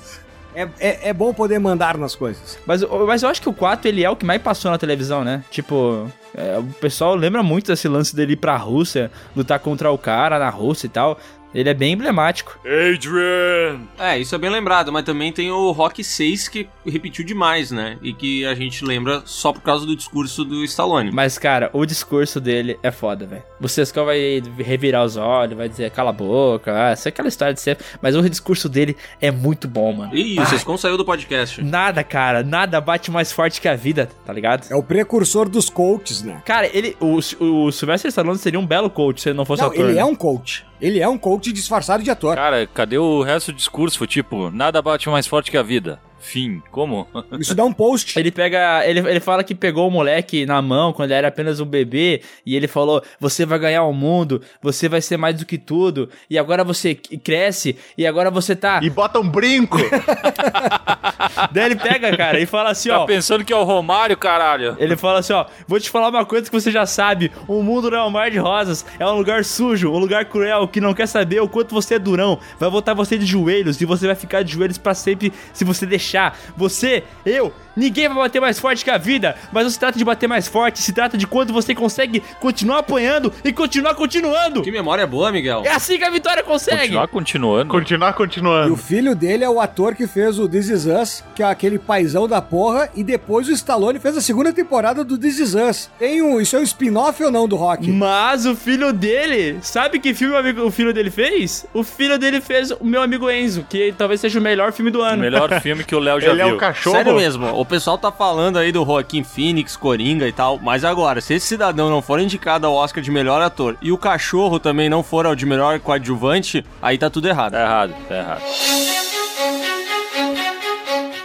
É, 0.54 0.68
é, 0.80 1.08
é 1.10 1.12
bom 1.12 1.32
poder 1.32 1.60
mandar 1.60 1.96
nas 1.96 2.16
coisas. 2.16 2.58
Mas, 2.66 2.82
mas 2.82 3.22
eu 3.22 3.28
acho 3.28 3.40
que 3.40 3.48
o 3.48 3.52
4 3.52 3.86
ele 3.86 4.02
é 4.02 4.10
o 4.10 4.16
que 4.16 4.24
mais 4.26 4.42
passou 4.42 4.72
na 4.72 4.78
televisão, 4.78 5.22
né? 5.22 5.44
Tipo, 5.50 6.10
é, 6.34 6.58
o 6.58 6.64
pessoal 6.80 7.14
lembra 7.14 7.44
muito 7.44 7.68
desse 7.68 7.86
lance 7.86 8.16
dele 8.16 8.32
ir 8.32 8.36
pra 8.36 8.56
Rússia, 8.56 9.08
lutar 9.36 9.60
contra 9.60 9.88
o 9.92 9.96
cara 9.96 10.36
na 10.36 10.50
Rússia 10.50 10.86
e 10.86 10.90
tal. 10.90 11.16
Ele 11.54 11.68
é 11.68 11.74
bem 11.74 11.92
emblemático. 11.94 12.58
Adrian! 12.64 13.80
É, 13.98 14.18
isso 14.18 14.34
é 14.34 14.38
bem 14.38 14.50
lembrado, 14.50 14.92
mas 14.92 15.04
também 15.04 15.32
tem 15.32 15.50
o 15.50 15.70
Rock 15.70 16.04
6 16.04 16.48
que 16.48 16.68
repetiu 16.86 17.24
demais, 17.24 17.70
né? 17.70 17.98
E 18.02 18.12
que 18.12 18.44
a 18.44 18.54
gente 18.54 18.84
lembra 18.84 19.22
só 19.24 19.52
por 19.52 19.62
causa 19.62 19.86
do 19.86 19.96
discurso 19.96 20.44
do 20.44 20.62
Stallone. 20.64 21.10
Mas, 21.10 21.38
cara, 21.38 21.70
o 21.72 21.84
discurso 21.86 22.40
dele 22.40 22.78
é 22.82 22.90
foda, 22.90 23.26
velho. 23.26 23.42
O 23.60 23.68
Sescão 23.68 24.04
vai 24.04 24.42
revirar 24.58 25.04
os 25.04 25.16
olhos, 25.16 25.56
vai 25.56 25.68
dizer 25.68 25.90
cala 25.90 26.10
a 26.10 26.12
boca, 26.12 26.72
ah, 26.74 26.90
essa 26.90 27.08
é 27.08 27.10
aquela 27.10 27.28
história 27.28 27.54
de 27.54 27.60
sempre. 27.60 27.84
Mas 28.00 28.14
o 28.14 28.28
discurso 28.28 28.68
dele 28.68 28.96
é 29.20 29.30
muito 29.30 29.66
bom, 29.66 29.92
mano. 29.92 30.14
Ih, 30.14 30.38
o 30.40 30.46
Sescon 30.46 30.76
saiu 30.76 30.96
do 30.96 31.04
podcast. 31.04 31.62
Nada, 31.62 32.04
cara, 32.04 32.42
nada 32.42 32.80
bate 32.80 33.10
mais 33.10 33.32
forte 33.32 33.60
que 33.60 33.68
a 33.68 33.74
vida, 33.74 34.08
tá 34.24 34.32
ligado? 34.32 34.66
É 34.70 34.76
o 34.76 34.82
precursor 34.82 35.48
dos 35.48 35.70
coaches, 35.70 36.22
né? 36.22 36.42
Cara, 36.44 36.68
ele. 36.72 36.96
O, 37.00 37.16
o 37.16 37.72
Sylvester 37.72 38.08
Stallone 38.08 38.38
seria 38.38 38.60
um 38.60 38.66
belo 38.66 38.90
coach 38.90 39.20
se 39.22 39.28
ele 39.30 39.36
não 39.36 39.44
fosse 39.44 39.62
Não, 39.62 39.70
ator. 39.70 39.84
ele 39.84 39.94
né? 39.94 40.00
é 40.00 40.04
um 40.04 40.14
coach. 40.14 40.67
Ele 40.80 41.00
é 41.00 41.08
um 41.08 41.18
coach 41.18 41.52
disfarçado 41.52 42.02
de 42.02 42.10
ator. 42.10 42.36
Cara, 42.36 42.66
cadê 42.66 42.98
o 42.98 43.22
resto 43.22 43.52
do 43.52 43.56
discurso? 43.56 44.06
Tipo, 44.06 44.50
nada 44.50 44.80
bate 44.80 45.08
mais 45.08 45.26
forte 45.26 45.50
que 45.50 45.56
a 45.56 45.62
vida. 45.62 46.00
Fim. 46.20 46.62
Como? 46.70 47.06
Isso 47.38 47.54
dá 47.54 47.64
um 47.64 47.72
post. 47.72 48.18
Ele 48.18 48.30
pega. 48.30 48.84
Ele, 48.86 49.00
ele 49.00 49.20
fala 49.20 49.44
que 49.44 49.54
pegou 49.54 49.86
o 49.88 49.90
moleque 49.90 50.44
na 50.44 50.60
mão 50.60 50.92
quando 50.92 51.10
ele 51.10 51.18
era 51.18 51.28
apenas 51.28 51.60
um 51.60 51.64
bebê. 51.66 52.22
E 52.44 52.56
ele 52.56 52.66
falou: 52.66 53.02
Você 53.20 53.46
vai 53.46 53.58
ganhar 53.58 53.84
o 53.84 53.92
mundo, 53.92 54.42
você 54.60 54.88
vai 54.88 55.00
ser 55.00 55.16
mais 55.16 55.36
do 55.36 55.46
que 55.46 55.56
tudo. 55.56 56.08
E 56.28 56.38
agora 56.38 56.64
você 56.64 56.94
cresce, 56.94 57.76
e 57.96 58.06
agora 58.06 58.30
você 58.30 58.56
tá. 58.56 58.80
E 58.82 58.90
bota 58.90 59.20
um 59.20 59.28
brinco! 59.28 59.78
Daí 61.52 61.66
ele 61.66 61.76
pega, 61.76 62.16
cara, 62.16 62.40
e 62.40 62.46
fala 62.46 62.70
assim: 62.70 62.88
Tá 62.88 63.00
Ó. 63.00 63.06
pensando 63.06 63.44
que 63.44 63.52
é 63.52 63.56
o 63.56 63.64
Romário, 63.64 64.16
caralho? 64.16 64.76
Ele 64.78 64.96
fala 64.96 65.20
assim, 65.20 65.32
ó, 65.32 65.46
vou 65.66 65.78
te 65.78 65.90
falar 65.90 66.08
uma 66.08 66.24
coisa 66.24 66.46
que 66.46 66.52
você 66.52 66.70
já 66.70 66.86
sabe, 66.86 67.30
o 67.46 67.62
mundo 67.62 67.90
não 67.90 67.98
é 67.98 68.04
um 68.04 68.10
mar 68.10 68.30
de 68.30 68.38
rosas, 68.38 68.84
é 68.98 69.06
um 69.06 69.16
lugar 69.16 69.44
sujo, 69.44 69.90
um 69.90 69.98
lugar 69.98 70.24
cruel, 70.24 70.66
que 70.66 70.80
não 70.80 70.94
quer 70.94 71.06
saber 71.06 71.40
o 71.40 71.48
quanto 71.48 71.74
você 71.74 71.94
é 71.94 71.98
durão, 71.98 72.38
vai 72.58 72.70
botar 72.70 72.94
você 72.94 73.16
de 73.16 73.26
joelhos 73.26 73.80
e 73.80 73.84
você 73.84 74.06
vai 74.06 74.16
ficar 74.16 74.42
de 74.42 74.52
joelhos 74.52 74.78
pra 74.78 74.94
sempre 74.94 75.32
se 75.52 75.64
você 75.64 75.86
deixar. 75.86 76.07
Você, 76.56 77.04
eu, 77.24 77.52
ninguém 77.78 78.08
vai 78.08 78.16
bater 78.18 78.40
mais 78.40 78.58
forte 78.58 78.84
que 78.84 78.90
a 78.90 78.98
vida, 78.98 79.36
mas 79.52 79.64
não 79.64 79.70
se 79.70 79.78
trata 79.78 79.98
de 79.98 80.04
bater 80.04 80.26
mais 80.26 80.46
forte, 80.48 80.80
se 80.82 80.92
trata 80.92 81.16
de 81.16 81.26
quanto 81.26 81.52
você 81.52 81.74
consegue 81.74 82.22
continuar 82.40 82.78
apanhando 82.80 83.32
e 83.44 83.52
continuar 83.52 83.94
continuando. 83.94 84.62
Que 84.62 84.70
memória 84.70 85.06
boa, 85.06 85.30
Miguel. 85.32 85.62
É 85.64 85.70
assim 85.72 85.96
que 85.98 86.04
a 86.04 86.10
vitória 86.10 86.42
consegue. 86.42 86.80
Continuar 86.80 87.08
continuando. 87.08 87.70
Continuar 87.70 88.08
E 88.08 88.12
o 88.12 88.14
continuando. 88.14 88.76
filho 88.76 89.14
dele 89.14 89.44
é 89.44 89.48
o 89.48 89.60
ator 89.60 89.94
que 89.94 90.06
fez 90.06 90.38
o 90.38 90.48
This 90.48 90.68
Is 90.68 90.86
Us, 90.86 91.24
que 91.34 91.42
é 91.42 91.46
aquele 91.46 91.78
paizão 91.78 92.26
da 92.28 92.42
porra, 92.42 92.88
e 92.94 93.02
depois 93.04 93.48
o 93.48 93.52
Stallone 93.52 93.98
fez 93.98 94.16
a 94.16 94.20
segunda 94.20 94.52
temporada 94.52 95.04
do 95.04 95.16
This 95.16 95.38
Is 95.38 95.54
Us. 95.54 95.90
Tem 95.98 96.20
um, 96.22 96.40
isso 96.40 96.56
é 96.56 96.58
um 96.58 96.62
spin-off 96.62 97.22
ou 97.22 97.30
não 97.30 97.46
do 97.48 97.56
Rock? 97.56 97.90
Mas 97.90 98.44
o 98.46 98.54
filho 98.56 98.92
dele, 98.92 99.58
sabe 99.62 99.98
que 99.98 100.14
filme 100.14 100.34
o, 100.52 100.66
o 100.66 100.70
filho 100.70 100.92
dele 100.92 101.10
fez? 101.10 101.66
O 101.72 101.82
filho 101.84 102.18
dele 102.18 102.40
fez 102.40 102.70
o 102.70 102.84
meu 102.84 103.02
amigo 103.02 103.30
Enzo, 103.30 103.64
que 103.68 103.94
talvez 103.96 104.20
seja 104.20 104.38
o 104.38 104.42
melhor 104.42 104.72
filme 104.72 104.90
do 104.90 105.00
O 105.00 105.02
ano. 105.02 105.22
melhor 105.22 105.48
filme 105.60 105.84
que 105.84 105.94
o 105.94 105.98
Léo 105.98 106.20
já 106.20 106.30
Ele 106.30 106.42
é 106.42 106.44
viu. 106.46 106.54
o 106.54 106.58
cachorro. 106.58 106.96
Sério 106.96 107.14
mesmo, 107.14 107.46
o 107.46 107.64
pessoal 107.68 107.98
tá 107.98 108.10
falando 108.10 108.58
aí 108.58 108.72
do 108.72 108.84
Joaquim 108.84 109.22
Phoenix, 109.22 109.76
Coringa 109.76 110.26
e 110.26 110.32
tal, 110.32 110.58
mas 110.58 110.84
agora, 110.84 111.20
se 111.20 111.34
esse 111.34 111.46
cidadão 111.46 111.90
não 111.90 112.02
for 112.02 112.18
indicado 112.18 112.66
ao 112.66 112.74
Oscar 112.74 113.02
de 113.02 113.10
melhor 113.10 113.42
ator 113.42 113.76
e 113.82 113.92
o 113.92 113.98
cachorro 113.98 114.58
também 114.58 114.88
não 114.88 115.02
for 115.02 115.26
ao 115.26 115.36
de 115.36 115.46
melhor 115.46 115.78
coadjuvante, 115.78 116.64
aí 116.80 116.96
tá 116.96 117.10
tudo 117.10 117.28
errado. 117.28 117.52
Tá 117.52 117.60
errado, 117.60 117.94
tá 118.08 118.16
errado. 118.16 118.42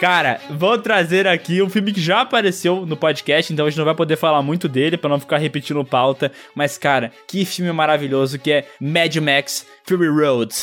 Cara, 0.02 0.42
vou 0.50 0.78
trazer 0.78 1.26
aqui 1.28 1.62
um 1.62 1.70
filme 1.70 1.94
que 1.94 2.02
já 2.02 2.22
apareceu 2.22 2.86
no 2.86 2.98
podcast, 2.98 3.54
então 3.54 3.66
a 3.66 3.70
gente 3.70 3.78
não 3.78 3.86
vai 3.86 3.96
poder 3.96 4.18
falar 4.18 4.42
muito 4.42 4.68
dele 4.68 4.98
pra 4.98 5.10
não 5.10 5.18
ficar 5.18 5.38
repetindo 5.38 5.84
pauta. 5.86 6.30
Mas, 6.54 6.78
cara, 6.78 7.10
que 7.26 7.46
filme 7.46 7.72
maravilhoso 7.72 8.38
que 8.38 8.52
é 8.52 8.66
Mad 8.82 9.16
Max 9.16 9.66
Fury 9.86 10.10
Road. 10.10 10.54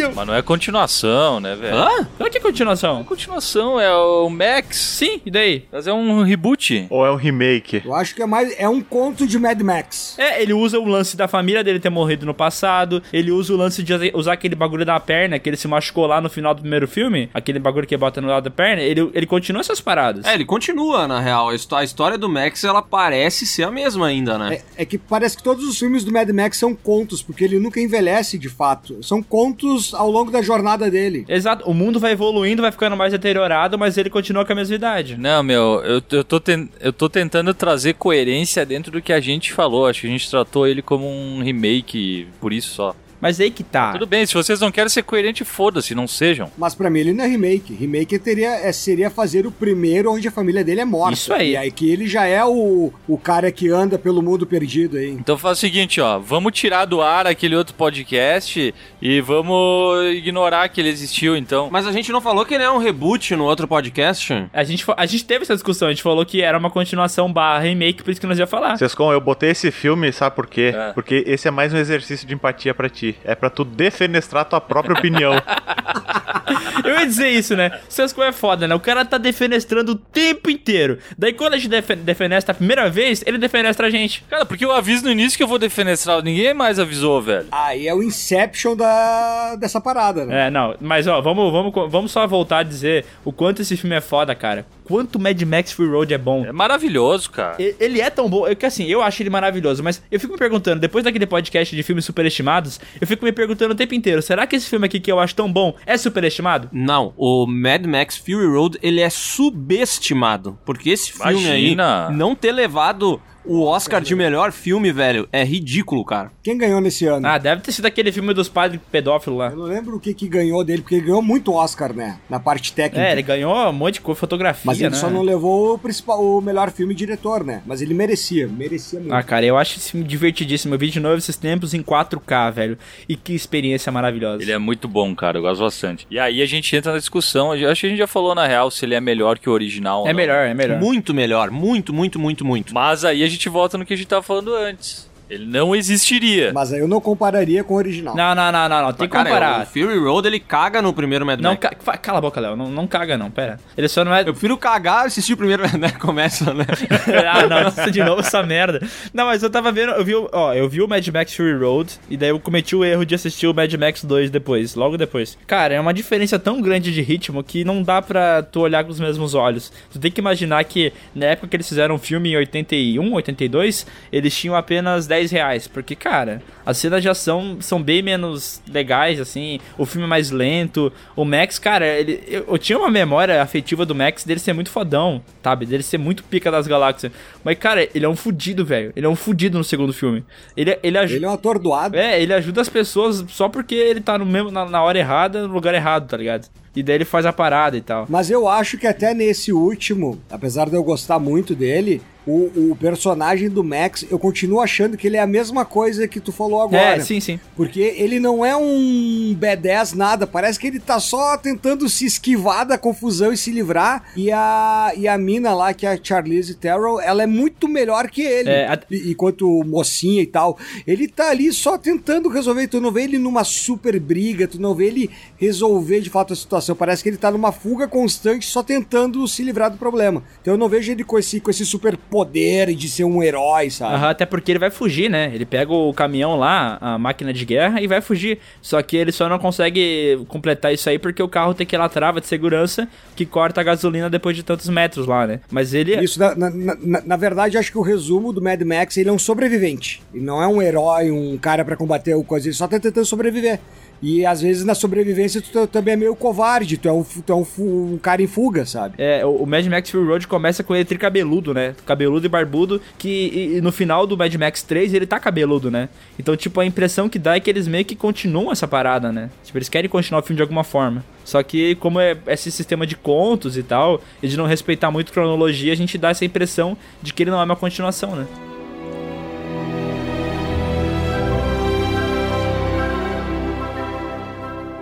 Caralho! 0.00 0.16
Mas 0.16 0.26
não 0.26 0.34
é 0.34 0.42
continuação, 0.42 1.40
né, 1.40 1.54
velho? 1.54 1.76
Hã? 1.76 2.08
Qual 2.16 2.30
que 2.30 2.38
é 2.38 2.40
continuação? 2.40 3.04
Continuação 3.04 3.80
é 3.80 3.92
o 3.94 4.28
Max. 4.28 4.76
Sim, 4.76 5.20
e 5.24 5.30
daí? 5.30 5.64
Mas 5.70 5.86
é 5.86 5.92
um 5.92 6.22
reboot. 6.22 6.86
Ou 6.90 7.04
é 7.04 7.10
um 7.10 7.16
remake? 7.16 7.82
Eu 7.84 7.94
acho 7.94 8.14
que 8.14 8.22
é 8.22 8.26
mais. 8.26 8.54
É 8.58 8.68
um 8.68 8.80
conto 8.80 9.26
de 9.26 9.38
Mad 9.38 9.60
Max. 9.60 10.18
É, 10.18 10.42
ele 10.42 10.52
usa 10.52 10.78
o 10.78 10.84
lance 10.84 11.16
da 11.16 11.28
família 11.28 11.62
dele 11.62 11.80
ter 11.80 11.90
morrido 11.90 12.24
no 12.24 12.34
passado. 12.34 13.02
Ele 13.12 13.30
usa 13.30 13.52
o 13.52 13.56
lance 13.56 13.82
de 13.82 13.92
usar 14.14 14.32
aquele 14.32 14.54
bagulho 14.54 14.84
da 14.84 14.98
perna, 14.98 15.38
que 15.38 15.48
ele 15.48 15.56
se 15.56 15.68
machucou 15.68 16.06
lá 16.06 16.20
no 16.20 16.30
final 16.30 16.54
do 16.54 16.60
primeiro 16.60 16.88
filme. 16.88 17.28
Aquele 17.34 17.58
bagulho 17.58 17.86
que 17.86 17.96
bota 17.96 18.20
no 18.20 18.28
lado 18.28 18.44
da 18.44 18.50
perna. 18.50 18.82
Ele, 18.82 19.10
ele 19.12 19.26
continua 19.26 19.60
essas 19.60 19.80
paradas. 19.80 20.24
É, 20.24 20.34
ele 20.34 20.44
continua, 20.44 21.06
na 21.06 21.20
real. 21.20 21.50
A 21.50 21.84
história 21.84 22.16
do 22.16 22.28
Max, 22.28 22.64
ela 22.64 22.82
parece 22.82 23.46
ser 23.46 23.64
a 23.64 23.70
mesma 23.70 24.06
ainda, 24.06 24.38
né? 24.38 24.60
É, 24.76 24.82
é 24.82 24.84
que 24.84 24.98
parece 24.98 25.36
que 25.36 25.42
todos 25.42 25.64
os 25.64 25.78
filmes 25.78 26.04
do 26.04 26.12
Mad 26.12 26.28
Max 26.30 26.56
são 26.58 26.74
contos, 26.74 27.22
porque 27.22 27.44
ele 27.44 27.58
nunca 27.58 27.80
envelhece 27.80 28.38
de 28.38 28.48
fato. 28.48 29.02
São 29.02 29.22
contos 29.22 29.89
ao 29.94 30.10
longo 30.10 30.30
da 30.30 30.42
jornada 30.42 30.90
dele. 30.90 31.24
Exato. 31.28 31.68
O 31.68 31.74
mundo 31.74 31.98
vai 32.00 32.12
evoluindo, 32.12 32.62
vai 32.62 32.72
ficando 32.72 32.96
mais 32.96 33.12
deteriorado, 33.12 33.78
mas 33.78 33.96
ele 33.98 34.10
continua 34.10 34.44
com 34.44 34.52
a 34.52 34.56
mesma 34.56 34.74
idade. 34.74 35.16
Não, 35.16 35.42
meu, 35.42 35.82
eu, 35.84 36.02
eu, 36.10 36.24
tô 36.24 36.38
ten- 36.40 36.68
eu 36.80 36.92
tô 36.92 37.08
tentando 37.08 37.52
trazer 37.54 37.94
coerência 37.94 38.64
dentro 38.66 38.90
do 38.92 39.02
que 39.02 39.12
a 39.12 39.20
gente 39.20 39.52
falou. 39.52 39.86
Acho 39.86 40.02
que 40.02 40.06
a 40.06 40.10
gente 40.10 40.30
tratou 40.30 40.66
ele 40.66 40.82
como 40.82 41.06
um 41.08 41.42
remake, 41.42 42.26
por 42.40 42.52
isso 42.52 42.74
só. 42.74 42.94
Mas 43.20 43.40
aí 43.40 43.50
que 43.50 43.62
tá. 43.62 43.92
Tudo 43.92 44.06
bem, 44.06 44.24
se 44.24 44.34
vocês 44.34 44.60
não 44.60 44.70
querem 44.70 44.88
ser 44.88 45.02
coerente, 45.02 45.44
foda-se, 45.44 45.94
não 45.94 46.08
sejam. 46.08 46.50
Mas 46.56 46.74
pra 46.74 46.88
mim 46.88 47.00
ele 47.00 47.12
não 47.12 47.24
é 47.24 47.28
remake. 47.28 47.74
Remake 47.74 48.18
teria, 48.18 48.48
é, 48.48 48.72
seria 48.72 49.10
fazer 49.10 49.46
o 49.46 49.50
primeiro 49.50 50.12
onde 50.12 50.26
a 50.28 50.30
família 50.30 50.64
dele 50.64 50.80
é 50.80 50.84
morta. 50.84 51.14
Isso 51.14 51.32
aí. 51.32 51.52
E 51.52 51.56
aí 51.56 51.70
que 51.70 51.90
ele 51.90 52.06
já 52.06 52.24
é 52.24 52.44
o, 52.44 52.92
o 53.06 53.18
cara 53.18 53.52
que 53.52 53.68
anda 53.68 53.98
pelo 53.98 54.22
mundo 54.22 54.46
perdido 54.46 54.96
aí. 54.96 55.10
Então 55.10 55.36
faz 55.36 55.58
o 55.58 55.60
seguinte, 55.60 56.00
ó, 56.00 56.18
vamos 56.18 56.52
tirar 56.52 56.84
do 56.84 57.02
ar 57.02 57.26
aquele 57.26 57.54
outro 57.56 57.74
podcast 57.74 58.74
e 59.02 59.20
vamos 59.20 60.14
ignorar 60.14 60.68
que 60.68 60.80
ele 60.80 60.88
existiu, 60.88 61.36
então. 61.36 61.68
Mas 61.70 61.86
a 61.86 61.92
gente 61.92 62.10
não 62.10 62.20
falou 62.20 62.44
que 62.44 62.54
ele 62.54 62.64
é 62.64 62.70
um 62.70 62.78
reboot 62.78 63.34
no 63.36 63.44
outro 63.44 63.68
podcast? 63.68 64.48
A 64.52 64.64
gente, 64.64 64.84
a 64.96 65.06
gente 65.06 65.24
teve 65.24 65.42
essa 65.42 65.54
discussão, 65.54 65.88
a 65.88 65.90
gente 65.90 66.02
falou 66.02 66.24
que 66.24 66.42
era 66.42 66.56
uma 66.56 66.70
continuação 66.70 67.32
barra 67.32 67.60
remake, 67.60 68.02
por 68.02 68.10
isso 68.10 68.20
que 68.20 68.26
nós 68.26 68.38
ia 68.38 68.46
falar. 68.46 68.76
Sescom, 68.76 69.12
eu 69.12 69.20
botei 69.20 69.50
esse 69.50 69.70
filme, 69.70 70.12
sabe 70.12 70.34
por 70.34 70.46
quê? 70.46 70.72
É. 70.74 70.92
Porque 70.92 71.24
esse 71.26 71.48
é 71.48 71.50
mais 71.50 71.72
um 71.72 71.76
exercício 71.76 72.26
de 72.26 72.34
empatia 72.34 72.74
pra 72.74 72.88
ti. 72.88 73.09
É 73.24 73.34
pra 73.34 73.50
tu 73.50 73.64
defenestrar 73.64 74.44
tua 74.44 74.60
própria 74.60 74.96
opinião. 74.96 75.32
Eu 76.84 76.98
ia 76.98 77.06
dizer 77.06 77.28
isso, 77.28 77.56
né? 77.56 77.80
Sesco 77.88 78.22
é 78.22 78.32
foda, 78.32 78.66
né? 78.66 78.74
O 78.74 78.80
cara 78.80 79.04
tá 79.04 79.18
defenestrando 79.18 79.92
o 79.92 79.96
tempo 79.96 80.50
inteiro. 80.50 80.98
Daí 81.16 81.32
quando 81.32 81.54
a 81.54 81.56
gente 81.56 81.68
defe 81.68 81.96
defenestra 81.96 82.52
a 82.52 82.54
primeira 82.54 82.88
vez, 82.88 83.22
ele 83.26 83.38
defenestra 83.38 83.86
a 83.86 83.90
gente. 83.90 84.24
Cara, 84.28 84.44
porque 84.44 84.64
eu 84.64 84.72
aviso 84.72 85.04
no 85.04 85.10
início 85.10 85.36
que 85.36 85.42
eu 85.42 85.48
vou 85.48 85.58
defenestrar, 85.58 86.22
ninguém 86.22 86.54
mais 86.54 86.78
avisou, 86.78 87.20
velho. 87.20 87.46
Aí 87.50 87.86
é 87.86 87.94
o 87.94 88.02
Inception 88.02 88.76
da, 88.76 89.56
dessa 89.56 89.80
parada, 89.80 90.24
né? 90.24 90.46
É, 90.46 90.50
não, 90.50 90.74
mas 90.80 91.06
ó, 91.06 91.20
vamos, 91.20 91.52
vamos, 91.52 91.72
vamos 91.90 92.12
só 92.12 92.26
voltar 92.26 92.58
a 92.58 92.62
dizer 92.62 93.04
o 93.24 93.32
quanto 93.32 93.62
esse 93.62 93.76
filme 93.76 93.96
é 93.96 94.00
foda, 94.00 94.34
cara. 94.34 94.66
Quanto 94.84 95.20
Mad 95.20 95.40
Max 95.42 95.70
Fury 95.70 95.88
Road 95.88 96.12
é 96.12 96.18
bom. 96.18 96.44
É 96.44 96.50
maravilhoso, 96.50 97.30
cara. 97.30 97.56
Ele 97.58 98.00
é 98.00 98.10
tão 98.10 98.28
bom, 98.28 98.44
é 98.46 98.56
que 98.56 98.66
assim, 98.66 98.86
eu 98.86 99.00
acho 99.00 99.22
ele 99.22 99.30
maravilhoso, 99.30 99.84
mas 99.84 100.02
eu 100.10 100.18
fico 100.18 100.32
me 100.32 100.38
perguntando, 100.38 100.80
depois 100.80 101.04
daquele 101.04 101.26
podcast 101.26 101.76
de 101.76 101.82
filmes 101.84 102.04
superestimados, 102.04 102.80
eu 103.00 103.06
fico 103.06 103.24
me 103.24 103.30
perguntando 103.30 103.72
o 103.72 103.76
tempo 103.76 103.94
inteiro, 103.94 104.20
será 104.20 104.48
que 104.48 104.56
esse 104.56 104.68
filme 104.68 104.86
aqui 104.86 104.98
que 104.98 105.10
eu 105.10 105.20
acho 105.20 105.32
tão 105.34 105.50
bom 105.50 105.76
é 105.86 105.96
superestimado? 106.20 106.68
Não, 106.72 107.12
o 107.16 107.46
Mad 107.46 107.86
Max 107.86 108.16
Fury 108.16 108.46
Road, 108.46 108.78
ele 108.82 109.00
é 109.00 109.08
subestimado. 109.08 110.58
Porque 110.64 110.90
esse 110.90 111.12
filme 111.12 111.42
Imagina. 111.42 112.08
aí, 112.08 112.14
não 112.14 112.34
ter 112.34 112.52
levado 112.52 113.20
o 113.44 113.62
Oscar 113.64 114.00
de 114.00 114.14
melhor 114.14 114.52
filme, 114.52 114.92
velho, 114.92 115.28
é 115.32 115.42
ridículo, 115.44 116.04
cara. 116.04 116.30
Quem 116.42 116.56
ganhou 116.58 116.80
nesse 116.80 117.06
ano? 117.06 117.26
Ah, 117.26 117.38
deve 117.38 117.62
ter 117.62 117.72
sido 117.72 117.86
aquele 117.86 118.12
filme 118.12 118.32
dos 118.34 118.48
padres 118.48 118.80
pedófilos 118.90 119.38
lá. 119.38 119.48
Eu 119.50 119.56
não 119.56 119.64
lembro 119.64 119.96
o 119.96 120.00
que, 120.00 120.12
que 120.14 120.28
ganhou 120.28 120.62
dele, 120.64 120.82
porque 120.82 120.96
ele 120.96 121.06
ganhou 121.06 121.22
muito 121.22 121.52
Oscar, 121.54 121.92
né? 121.94 122.18
Na 122.28 122.38
parte 122.38 122.72
técnica. 122.72 123.04
É, 123.06 123.12
ele 123.12 123.22
ganhou 123.22 123.54
um 123.68 123.72
monte 123.72 123.94
de 123.94 124.00
coisa, 124.02 124.18
fotografia, 124.20 124.62
Mas 124.66 124.80
ele 124.80 124.90
né? 124.90 124.96
só 124.96 125.08
não 125.10 125.22
levou 125.22 125.74
o, 125.74 125.78
principal, 125.78 126.22
o 126.22 126.40
melhor 126.40 126.70
filme 126.70 126.94
diretor, 126.94 127.44
né? 127.44 127.62
Mas 127.66 127.80
ele 127.80 127.94
merecia, 127.94 128.46
merecia 128.48 128.98
muito. 129.00 129.12
Ah, 129.14 129.22
cara, 129.22 129.44
eu 129.46 129.56
acho 129.56 129.78
esse 129.78 129.90
filme 129.92 130.06
divertidíssimo. 130.06 130.74
Eu 130.74 130.78
vi 130.78 130.90
de 130.90 131.00
novo 131.00 131.16
esses 131.16 131.36
tempos 131.36 131.72
em 131.74 131.82
4K, 131.82 132.52
velho. 132.52 132.78
E 133.08 133.16
que 133.16 133.32
experiência 133.34 133.90
maravilhosa. 133.90 134.42
Ele 134.42 134.52
é 134.52 134.58
muito 134.58 134.86
bom, 134.86 135.14
cara, 135.14 135.38
eu 135.38 135.42
gosto 135.42 135.60
bastante. 135.62 136.06
E 136.10 136.18
aí 136.18 136.42
a 136.42 136.46
gente 136.46 136.74
entra 136.76 136.92
na 136.92 136.98
discussão, 136.98 137.54
eu 137.56 137.70
acho 137.70 137.80
que 137.80 137.86
a 137.86 137.90
gente 137.90 137.98
já 137.98 138.06
falou 138.06 138.34
na 138.34 138.46
real 138.46 138.70
se 138.70 138.84
ele 138.84 138.94
é 138.94 139.00
melhor 139.00 139.38
que 139.38 139.48
o 139.48 139.52
original. 139.52 140.00
ou 140.02 140.06
É 140.06 140.10
não. 140.12 140.16
melhor, 140.16 140.46
é 140.46 140.54
melhor. 140.54 140.78
Muito 140.78 141.14
melhor, 141.14 141.50
muito, 141.50 141.92
muito, 141.92 142.18
muito, 142.18 142.44
muito. 142.44 142.74
Mas 142.74 143.04
aí 143.04 143.22
a 143.22 143.28
gente 143.30 143.48
volta 143.48 143.76
no 143.76 143.84
que 143.84 143.94
a 143.94 143.96
gente 143.96 144.08
tava 144.08 144.22
falando 144.22 144.54
antes. 144.54 145.09
Ele 145.30 145.46
não 145.46 145.76
existiria. 145.76 146.52
Mas 146.52 146.72
aí 146.72 146.80
eu 146.80 146.88
não 146.88 147.00
compararia 147.00 147.62
com 147.62 147.74
o 147.74 147.76
original. 147.76 148.16
Não, 148.16 148.34
não, 148.34 148.50
não, 148.50 148.68
não, 148.68 148.82
não. 148.82 148.92
Tem 148.92 149.06
que 149.06 149.12
Cara, 149.12 149.28
comparar. 149.28 149.62
o 149.62 149.66
Fury 149.66 149.96
Road, 149.98 150.26
ele 150.26 150.40
caga 150.40 150.82
no 150.82 150.92
primeiro 150.92 151.24
Mad 151.24 151.40
Não, 151.40 151.52
Max. 151.52 151.68
ca- 151.84 151.96
cala 151.98 152.18
a 152.18 152.20
boca, 152.20 152.40
Léo. 152.40 152.56
Não, 152.56 152.68
não 152.68 152.86
caga, 152.86 153.16
não. 153.16 153.30
Pera. 153.30 153.58
Ele 153.78 153.86
só 153.88 154.04
não 154.04 154.12
é. 154.12 154.20
Eu 154.22 154.32
prefiro 154.32 154.58
cagar 154.58 155.04
e 155.04 155.06
assistir 155.06 155.34
o 155.34 155.36
primeiro 155.36 155.62
Mad 155.62 155.74
Max, 155.74 155.96
começa, 156.02 156.52
né? 156.52 156.64
ah, 157.32 157.46
não, 157.46 157.68
isso 157.68 157.88
de 157.92 158.02
novo 158.02 158.20
essa 158.22 158.42
merda. 158.42 158.80
Não, 159.14 159.26
mas 159.26 159.40
eu 159.42 159.48
tava 159.50 159.70
vendo, 159.70 159.92
eu 159.92 160.04
vi, 160.04 160.16
o- 160.16 160.28
ó, 160.32 160.52
eu 160.52 160.68
vi 160.68 160.82
o 160.82 160.88
Mad 160.88 161.06
Max 161.08 161.32
Fury 161.34 161.56
Road 161.56 161.92
e 162.10 162.16
daí 162.16 162.30
eu 162.30 162.40
cometi 162.40 162.74
o 162.74 162.84
erro 162.84 163.06
de 163.06 163.14
assistir 163.14 163.46
o 163.46 163.54
Mad 163.54 163.72
Max 163.74 164.02
2 164.02 164.30
depois, 164.30 164.74
logo 164.74 164.96
depois. 164.96 165.38
Cara, 165.46 165.74
é 165.74 165.80
uma 165.80 165.94
diferença 165.94 166.38
tão 166.40 166.60
grande 166.60 166.92
de 166.92 167.02
ritmo 167.02 167.44
que 167.44 167.64
não 167.64 167.82
dá 167.84 168.02
pra 168.02 168.42
tu 168.42 168.60
olhar 168.60 168.82
com 168.82 168.90
os 168.90 168.98
mesmos 168.98 169.34
olhos. 169.34 169.72
Tu 169.92 169.98
tem 170.00 170.10
que 170.10 170.20
imaginar 170.20 170.64
que 170.64 170.92
na 171.14 171.26
época 171.26 171.46
que 171.46 171.56
eles 171.56 171.68
fizeram 171.68 171.94
o 171.94 171.98
filme 171.98 172.32
em 172.32 172.36
81, 172.36 173.12
82, 173.14 173.86
eles 174.12 174.36
tinham 174.36 174.56
apenas 174.56 175.06
10 175.06 175.19
reais, 175.28 175.66
porque, 175.66 175.96
cara, 175.96 176.40
as 176.64 176.78
cenas 176.78 177.02
de 177.02 177.08
ação 177.08 177.58
são 177.60 177.82
bem 177.82 178.02
menos 178.02 178.62
legais, 178.68 179.20
assim, 179.20 179.58
o 179.76 179.84
filme 179.84 180.06
é 180.06 180.08
mais 180.08 180.30
lento, 180.30 180.92
o 181.16 181.24
Max, 181.24 181.58
cara, 181.58 181.86
ele, 181.86 182.22
eu, 182.28 182.46
eu 182.48 182.58
tinha 182.58 182.78
uma 182.78 182.90
memória 182.90 183.42
afetiva 183.42 183.84
do 183.84 183.94
Max 183.94 184.24
dele 184.24 184.38
ser 184.38 184.52
muito 184.52 184.70
fodão, 184.70 185.20
sabe, 185.42 185.66
dele 185.66 185.82
ser 185.82 185.98
muito 185.98 186.22
pica 186.22 186.50
das 186.50 186.66
galáxias, 186.66 187.12
mas, 187.44 187.58
cara, 187.58 187.88
ele 187.94 188.06
é 188.06 188.08
um 188.08 188.16
fudido, 188.16 188.64
velho, 188.64 188.92
ele 188.94 189.06
é 189.06 189.08
um 189.08 189.16
fudido 189.16 189.58
no 189.58 189.64
segundo 189.64 189.92
filme, 189.92 190.24
ele, 190.56 190.78
ele. 190.82 191.00
Ele 191.00 191.24
é 191.24 191.28
um 191.28 191.32
atordoado. 191.32 191.96
É, 191.96 192.22
ele 192.22 192.32
ajuda 192.32 192.60
as 192.60 192.68
pessoas 192.68 193.24
só 193.28 193.48
porque 193.48 193.74
ele 193.74 194.00
tá 194.00 194.16
no 194.16 194.26
mesmo, 194.26 194.50
na, 194.50 194.64
na 194.64 194.82
hora 194.82 194.98
errada, 194.98 195.46
no 195.46 195.52
lugar 195.52 195.74
errado, 195.74 196.08
tá 196.08 196.16
ligado? 196.16 196.48
E 196.74 196.82
daí 196.82 196.96
ele 196.96 197.04
faz 197.04 197.26
a 197.26 197.32
parada 197.32 197.76
e 197.76 197.80
tal. 197.80 198.06
Mas 198.08 198.30
eu 198.30 198.46
acho 198.46 198.78
que 198.78 198.86
até 198.86 199.12
nesse 199.12 199.52
último, 199.52 200.20
apesar 200.30 200.68
de 200.68 200.76
eu 200.76 200.84
gostar 200.84 201.18
muito 201.18 201.54
dele, 201.54 202.00
o, 202.30 202.70
o 202.72 202.76
personagem 202.76 203.48
do 203.48 203.62
Max, 203.64 204.04
eu 204.10 204.18
continuo 204.18 204.60
achando 204.60 204.96
que 204.96 205.06
ele 205.06 205.16
é 205.16 205.20
a 205.20 205.26
mesma 205.26 205.64
coisa 205.64 206.06
que 206.06 206.20
tu 206.20 206.30
falou 206.32 206.62
agora. 206.62 206.96
É, 206.96 207.00
sim, 207.00 207.20
sim. 207.20 207.38
Porque 207.56 207.80
ele 207.80 208.20
não 208.20 208.44
é 208.44 208.56
um 208.56 209.36
B10 209.38 209.94
nada, 209.94 210.26
parece 210.26 210.58
que 210.58 210.66
ele 210.66 210.78
tá 210.80 210.98
só 211.00 211.36
tentando 211.36 211.88
se 211.88 212.04
esquivar 212.06 212.64
da 212.66 212.78
confusão 212.78 213.32
e 213.32 213.36
se 213.36 213.50
livrar. 213.50 214.04
E 214.16 214.30
a, 214.30 214.92
e 214.96 215.08
a 215.08 215.16
mina 215.18 215.54
lá, 215.54 215.72
que 215.74 215.86
é 215.86 215.92
a 215.92 215.98
Charlize 216.02 216.54
Theron, 216.54 217.00
ela 217.00 217.22
é 217.22 217.26
muito 217.26 217.66
melhor 217.68 218.08
que 218.08 218.22
ele. 218.22 218.50
É, 218.50 218.66
a- 218.66 218.78
E- 218.90 219.10
Enquanto 219.10 219.62
mocinha 219.64 220.22
e 220.22 220.26
tal. 220.26 220.58
Ele 220.86 221.06
tá 221.08 221.30
ali 221.30 221.52
só 221.52 221.76
tentando 221.78 222.28
resolver. 222.28 222.66
Tu 222.68 222.80
não 222.80 222.90
vê 222.92 223.02
ele 223.04 223.18
numa 223.18 223.44
super 223.44 223.98
briga, 223.98 224.46
tu 224.46 224.60
não 224.60 224.74
vê 224.74 224.86
ele 224.86 225.10
resolver 225.36 226.00
de 226.00 226.10
fato 226.10 226.32
a 226.32 226.36
situação. 226.36 226.76
Parece 226.76 227.02
que 227.02 227.08
ele 227.08 227.16
tá 227.16 227.30
numa 227.30 227.50
fuga 227.52 227.88
constante, 227.88 228.46
só 228.46 228.62
tentando 228.62 229.26
se 229.26 229.42
livrar 229.42 229.70
do 229.70 229.78
problema. 229.78 230.22
Então 230.40 230.54
eu 230.54 230.58
não 230.58 230.68
vejo 230.68 230.92
ele 230.92 231.02
com 231.04 231.18
esse, 231.18 231.40
com 231.40 231.50
esse 231.50 231.64
super 231.66 231.96
poder 231.96 232.19
de 232.24 232.88
ser 232.88 233.04
um 233.04 233.22
herói, 233.22 233.70
sabe? 233.70 233.94
Aham, 233.94 234.10
até 234.10 234.26
porque 234.26 234.52
ele 234.52 234.58
vai 234.58 234.70
fugir, 234.70 235.10
né? 235.10 235.30
Ele 235.34 235.44
pega 235.44 235.72
o 235.72 235.92
caminhão 235.92 236.36
lá, 236.36 236.78
a 236.80 236.98
máquina 236.98 237.32
de 237.32 237.44
guerra, 237.44 237.80
e 237.80 237.86
vai 237.86 238.00
fugir. 238.00 238.38
Só 238.62 238.80
que 238.82 238.96
ele 238.96 239.12
só 239.12 239.28
não 239.28 239.38
consegue 239.38 240.18
completar 240.28 240.72
isso 240.72 240.88
aí 240.88 240.98
porque 240.98 241.22
o 241.22 241.28
carro 241.28 241.54
tem 241.54 241.64
aquela 241.64 241.88
trava 241.88 242.20
de 242.20 242.26
segurança 242.26 242.88
que 243.16 243.26
corta 243.26 243.60
a 243.60 243.64
gasolina 243.64 244.08
depois 244.08 244.36
de 244.36 244.42
tantos 244.42 244.68
metros 244.68 245.06
lá, 245.06 245.26
né? 245.26 245.40
Mas 245.50 245.74
ele. 245.74 245.96
Isso, 246.02 246.18
na, 246.18 246.34
na, 246.34 246.50
na, 246.50 247.02
na 247.02 247.16
verdade, 247.16 247.58
acho 247.58 247.70
que 247.70 247.78
o 247.78 247.82
resumo 247.82 248.32
do 248.32 248.42
Mad 248.42 248.60
Max, 248.62 248.96
ele 248.96 249.08
é 249.08 249.12
um 249.12 249.18
sobrevivente. 249.18 250.02
Ele 250.14 250.24
não 250.24 250.42
é 250.42 250.46
um 250.46 250.60
herói, 250.60 251.10
um 251.10 251.36
cara 251.38 251.64
pra 251.64 251.76
combater 251.76 252.14
o 252.14 252.24
coisa, 252.24 252.48
ele 252.48 252.54
só 252.54 252.66
tá 252.66 252.78
tentando 252.78 253.04
sobreviver. 253.04 253.60
E 254.02 254.24
às 254.24 254.40
vezes 254.40 254.64
na 254.64 254.74
sobrevivência 254.74 255.42
tu, 255.42 255.66
também 255.66 255.94
é 255.94 255.96
meio 255.96 256.16
covarde, 256.16 256.76
tu 256.78 256.88
é 256.88 256.92
um, 256.92 257.02
tu 257.04 257.32
é 257.32 257.34
um, 257.36 257.46
um 257.94 257.98
cara 257.98 258.22
em 258.22 258.26
fuga, 258.26 258.64
sabe? 258.64 258.94
É, 258.98 259.24
o 259.26 259.40
o 259.40 259.46
Mad 259.46 259.66
Max 259.66 259.90
Fury 259.90 260.06
Road 260.06 260.26
começa 260.28 260.62
com 260.62 260.74
ele 260.74 260.84
tricabeludo, 260.84 261.52
né? 261.54 261.74
Cabeludo 261.86 262.24
e 262.26 262.28
barbudo, 262.28 262.80
que 262.98 263.08
e- 263.08 263.56
e 263.56 263.60
no 263.60 263.72
final 263.72 264.06
do 264.06 264.16
Mad 264.16 264.34
Max 264.36 264.62
3 264.62 264.92
ele 264.94 265.06
tá 265.06 265.18
cabeludo, 265.18 265.70
né? 265.70 265.88
Então, 266.18 266.36
tipo, 266.36 266.60
a 266.60 266.66
impressão 266.66 267.08
que 267.08 267.18
dá 267.18 267.36
é 267.36 267.40
que 267.40 267.48
eles 267.50 267.66
meio 267.66 267.84
que 267.84 267.96
continuam 267.96 268.52
essa 268.52 268.68
parada, 268.68 269.10
né? 269.10 269.30
Tipo, 269.44 269.58
eles 269.58 269.68
querem 269.68 269.88
continuar 269.90 270.20
o 270.20 270.22
filme 270.22 270.36
de 270.36 270.42
alguma 270.42 270.64
forma. 270.64 271.04
Só 271.24 271.42
que, 271.42 271.74
como 271.76 271.98
é 272.00 272.16
esse 272.26 272.50
sistema 272.50 272.86
de 272.86 272.96
contos 272.96 273.56
e 273.56 273.62
tal, 273.62 274.00
e 274.22 274.28
de 274.28 274.36
não 274.36 274.46
respeitar 274.46 274.90
muito 274.90 275.12
cronologia, 275.12 275.72
a 275.72 275.76
gente 275.76 275.96
dá 275.98 276.10
essa 276.10 276.24
impressão 276.24 276.76
de 277.02 277.12
que 277.14 277.22
ele 277.22 277.30
não 277.30 277.40
é 277.40 277.44
uma 277.44 277.56
continuação, 277.56 278.14
né? 278.16 278.26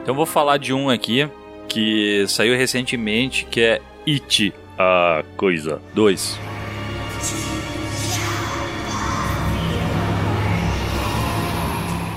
Então 0.09 0.16
vou 0.16 0.25
falar 0.25 0.57
de 0.57 0.73
um 0.73 0.88
aqui 0.88 1.29
que 1.68 2.25
saiu 2.29 2.57
recentemente, 2.57 3.44
que 3.44 3.61
é 3.61 3.83
It, 4.07 4.55
a 4.79 5.23
coisa 5.37 5.83
2. 5.94 6.40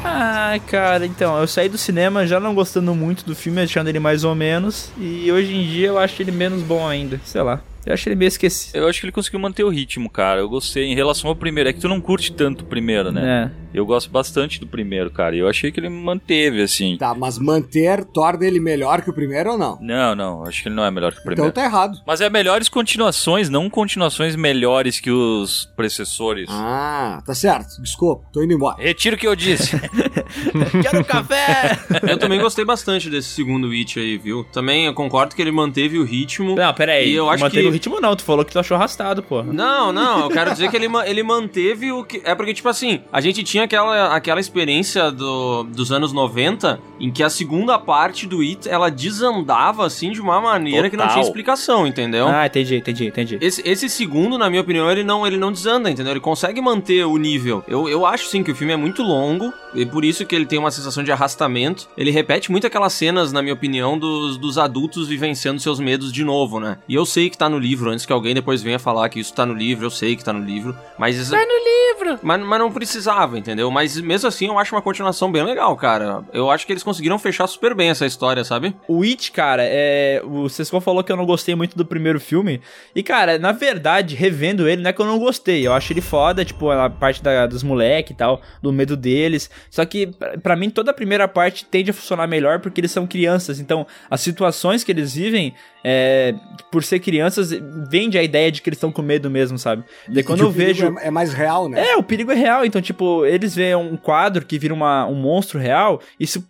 Ah, 0.06 0.58
cara, 0.68 1.06
então, 1.06 1.38
eu 1.38 1.46
saí 1.46 1.68
do 1.68 1.78
cinema 1.78 2.26
já 2.26 2.40
não 2.40 2.56
gostando 2.56 2.96
muito 2.96 3.26
do 3.26 3.36
filme, 3.36 3.60
achando 3.60 3.90
ele 3.90 4.00
mais 4.00 4.24
ou 4.24 4.34
menos. 4.34 4.90
E 4.98 5.30
hoje 5.30 5.54
em 5.54 5.68
dia 5.68 5.88
eu 5.88 6.00
acho 6.00 6.22
ele 6.22 6.32
menos 6.32 6.64
bom 6.64 6.88
ainda. 6.88 7.20
Sei 7.26 7.42
lá. 7.42 7.60
Eu 7.86 7.94
acho 7.94 8.08
ele 8.08 8.16
meio 8.16 8.30
esquecido. 8.30 8.78
Eu 8.78 8.88
acho 8.88 9.02
que 9.02 9.06
ele 9.06 9.12
conseguiu 9.12 9.42
manter 9.42 9.66
o 9.66 9.70
ritmo, 9.70 10.10
cara. 10.10 10.40
Eu 10.40 10.48
gostei 10.48 10.86
em 10.86 10.96
relação 10.96 11.30
ao 11.30 11.36
primeiro. 11.36 11.70
É 11.70 11.74
que 11.74 11.82
tu 11.82 11.90
não 11.90 12.00
curte 12.00 12.32
tanto 12.32 12.62
o 12.62 12.68
primeiro, 12.68 13.12
né? 13.12 13.52
Eu 13.74 13.86
gosto 13.86 14.10
bastante 14.10 14.60
do 14.60 14.68
primeiro, 14.68 15.10
cara. 15.12 15.36
E 15.36 15.40
eu 15.40 15.48
achei 15.48 15.72
que 15.72 15.80
ele 15.80 15.90
manteve, 15.90 16.62
assim. 16.62 16.98
Tá, 16.98 17.14
mas 17.14 17.38
manter 17.40 18.04
torna 18.06 18.46
ele 18.46 18.60
melhor 18.60 19.02
que 19.02 19.10
o 19.10 19.14
primeiro 19.14 19.52
ou 19.52 19.58
não? 19.58 19.78
Não, 19.82 20.16
não. 20.16 20.44
Acho 20.46 20.64
que 20.64 20.68
ele 20.70 20.76
não 20.76 20.84
é 20.86 20.92
melhor 20.92 21.12
que 21.14 21.20
o 21.20 21.24
primeiro. 21.24 21.50
Então 21.50 21.64
tá 21.64 21.68
errado. 21.68 21.98
Mas 22.06 22.22
é 22.22 22.30
melhores 22.30 22.68
continuações, 22.70 23.50
não 23.50 23.70
continuações 23.70 24.36
melhores 24.36 25.00
que 25.00 25.12
os 25.12 25.70
predecessores. 25.76 26.48
Ah, 26.50 27.22
tá 27.26 27.34
certo. 27.34 27.82
Desculpa, 27.82 28.28
tô 28.34 28.44
indo 28.44 28.54
embora. 28.54 28.82
Retiro 28.82 29.16
o 29.16 29.20
que 29.20 29.28
eu 29.28 29.36
disse. 29.36 29.80
Quero 30.82 31.04
café! 31.06 31.78
Eu 32.10 32.18
também 32.18 32.40
gostei 32.40 32.66
bastante 32.66 33.10
desse 33.10 33.30
segundo 33.30 33.70
It 33.72 34.00
aí, 34.00 34.18
viu? 34.18 34.44
Também 34.52 34.86
eu 34.86 34.94
concordo 34.94 35.36
que 35.36 35.42
ele 35.42 35.52
manteve 35.52 35.98
o 35.98 36.04
ritmo. 36.04 36.56
Não, 36.56 36.74
pera 36.74 36.94
aí. 36.94 37.10
E 37.12 37.16
eu 37.16 37.30
acho 37.30 37.44
Manteve 37.44 37.64
que- 37.64 37.68
o 37.70 37.72
ritmo 37.72 38.00
não, 38.00 38.16
tu 38.16 38.24
falou 38.24 38.44
que 38.46 38.52
tu 38.52 38.60
achou 38.60 38.76
arrastado, 38.76 39.24
porra. 39.24 39.52
Não, 39.54 39.92
não, 39.92 40.22
eu 40.22 40.30
quero 40.30 40.52
dizer 40.52 40.70
que 40.70 40.76
ele, 40.76 40.88
ele 41.06 41.24
manteve 41.24 41.92
o 41.92 42.04
que. 42.04 42.22
É 42.24 42.36
porque, 42.36 42.54
tipo 42.54 42.70
assim, 42.70 43.02
a 43.12 43.20
gente 43.22 43.44
tinha 43.44 43.61
aquela, 43.62 44.16
aquela 44.16 44.40
experiência 44.40 45.12
do, 45.12 45.64
dos 45.64 45.92
anos 45.92 46.14
90 46.14 46.80
em 47.00 47.12
que 47.12 47.24
a 47.24 47.30
segunda 47.30 47.80
parte 47.80 48.28
do 48.28 48.42
It 48.42 48.70
ela 48.70 48.90
desandava 48.90 49.86
assim 49.86 50.12
de 50.12 50.22
uma 50.22 50.40
maneira 50.40 50.90
que 50.90 50.96
não 50.96 51.06
Total. 51.06 51.16
tinha 51.16 51.28
explicação, 51.28 51.88
entendeu? 51.88 52.28
Ah, 52.28 52.46
entendi, 52.46 52.76
entendi, 52.76 53.08
entendi. 53.08 53.38
Esse, 53.42 53.68
esse 53.68 53.90
segundo, 53.90 54.38
na 54.38 54.50
minha 54.50 54.62
opinião, 54.62 54.92
ele 54.92 55.04
não, 55.04 55.26
ele 55.26 55.38
não 55.38 55.52
desanda, 55.52 55.90
entendeu? 55.90 56.14
Ele 56.14 56.20
consegue 56.20 56.62
manter 56.62 57.06
o 57.06 57.18
nível. 57.18 57.64
Eu, 57.68 57.90
eu 57.90 58.06
acho, 58.06 58.28
sim, 58.28 58.44
que 58.44 58.52
o 58.52 58.56
filme 58.56 58.74
é 58.74 58.78
muito 58.78 59.02
longo, 59.02 59.52
e 59.74 59.86
por 59.86 60.06
isso 60.06 60.26
que 60.26 60.36
ele 60.36 60.46
tem 60.46 60.60
uma 60.60 60.72
sensação 60.72 61.04
de 61.04 61.12
arrastamento. 61.12 61.90
Ele 61.98 62.12
repete 62.12 62.52
muito 62.52 62.68
aquelas 62.68 62.94
cenas, 62.94 63.32
na 63.32 63.42
minha 63.42 63.54
opinião, 63.54 63.98
dos, 63.98 64.38
dos 64.38 64.58
adultos 64.58 65.08
vivenciando 65.08 65.60
seus 65.60 65.80
medos 65.80 66.12
de 66.12 66.24
novo, 66.24 66.60
né? 66.60 66.78
E 66.88 66.94
eu 66.94 67.06
sei 67.06 67.30
que 67.30 67.38
tá 67.38 67.50
no 67.50 67.58
livro, 67.58 67.90
antes 67.90 68.06
que 68.06 68.14
alguém 68.14 68.34
depois 68.34 68.62
venha 68.62 68.80
falar 68.80 69.10
que 69.10 69.20
isso 69.20 69.34
tá 69.34 69.46
no 69.46 69.54
livro, 69.54 69.86
eu 69.86 69.92
sei 69.92 70.16
que 70.16 70.24
tá 70.24 70.34
no 70.34 70.44
livro, 70.44 70.76
mas... 70.98 71.30
Tá 71.30 71.38
no 71.38 72.06
livro! 72.06 72.20
Mas, 72.22 72.42
mas 72.42 72.60
não 72.60 72.72
precisava, 72.72 73.38
entendeu? 73.38 73.51
Mas 73.72 74.00
mesmo 74.00 74.28
assim, 74.28 74.48
eu 74.48 74.58
acho 74.60 74.74
uma 74.76 74.82
continuação 74.82 75.32
bem 75.32 75.44
legal, 75.44 75.76
cara. 75.76 76.24
Eu 76.34 76.50
acho 76.52 76.66
que 76.66 76.74
eles 76.74 76.84
conseguiram 76.84 77.18
fechar 77.20 77.48
super 77.48 77.74
bem 77.74 77.90
essa 77.90 78.06
história, 78.06 78.44
sabe? 78.44 78.76
O 78.88 79.04
It, 79.04 79.32
cara, 79.32 79.64
é. 79.66 80.22
O 80.24 80.48
Sescon 80.48 80.80
falou 80.80 81.04
que 81.04 81.12
eu 81.12 81.18
não 81.18 81.26
gostei 81.26 81.56
muito 81.56 81.78
do 81.78 81.86
primeiro 81.86 82.20
filme. 82.20 82.62
E, 82.96 83.02
cara, 83.04 83.38
na 83.40 83.52
verdade, 83.52 84.16
revendo 84.16 84.68
ele, 84.68 84.82
não 84.82 84.90
é 84.90 84.94
que 84.94 85.02
eu 85.02 85.06
não 85.06 85.20
gostei. 85.20 85.66
Eu 85.66 85.74
acho 85.74 85.92
ele 85.94 86.02
foda, 86.02 86.44
tipo, 86.46 86.70
a 86.70 86.90
parte 86.90 87.22
da- 87.24 87.48
dos 87.48 87.64
moleques 87.64 88.12
e 88.12 88.16
tal, 88.16 88.42
do 88.62 88.72
medo 88.72 88.96
deles. 88.96 89.50
Só 89.70 89.84
que, 89.86 90.08
pra 90.42 90.56
mim, 90.56 90.70
toda 90.70 90.92
a 90.92 90.94
primeira 90.94 91.28
parte 91.28 91.66
tende 91.66 91.92
a 91.92 91.94
funcionar 91.94 92.28
melhor 92.28 92.60
porque 92.60 92.80
eles 92.82 92.92
são 92.92 93.06
crianças. 93.08 93.60
Então, 93.60 93.86
as 94.10 94.22
situações 94.22 94.84
que 94.84 94.92
eles 94.92 95.14
vivem, 95.16 95.54
é, 95.84 96.36
por 96.72 96.84
ser 96.84 97.00
crianças, 97.00 97.52
vende 97.90 98.18
a 98.18 98.24
ideia 98.24 98.52
de 98.52 98.62
que 98.62 98.70
eles 98.70 98.78
estão 98.78 98.92
com 98.92 99.02
medo 99.02 99.30
mesmo, 99.30 99.58
sabe? 99.58 99.84
Daí 100.08 100.24
quando 100.24 100.42
eu 100.42 100.52
vejo. 100.52 100.98
É, 101.00 101.08
é 101.08 101.12
mais 101.12 101.34
real, 101.34 101.68
né? 101.68 101.92
É, 101.92 101.98
o 101.98 102.04
perigo 102.04 102.32
é 102.32 102.36
real. 102.36 102.66
Então, 102.66 102.82
tipo, 102.82 103.26
eles 103.26 103.56
veem 103.56 103.76
um 103.76 103.98
quadro 103.98 104.46
que 104.46 104.60
vira 104.60 104.74
uma, 104.74 105.06
um 105.08 105.16
monstro 105.16 105.60
real, 105.60 106.02
isso 106.20 106.44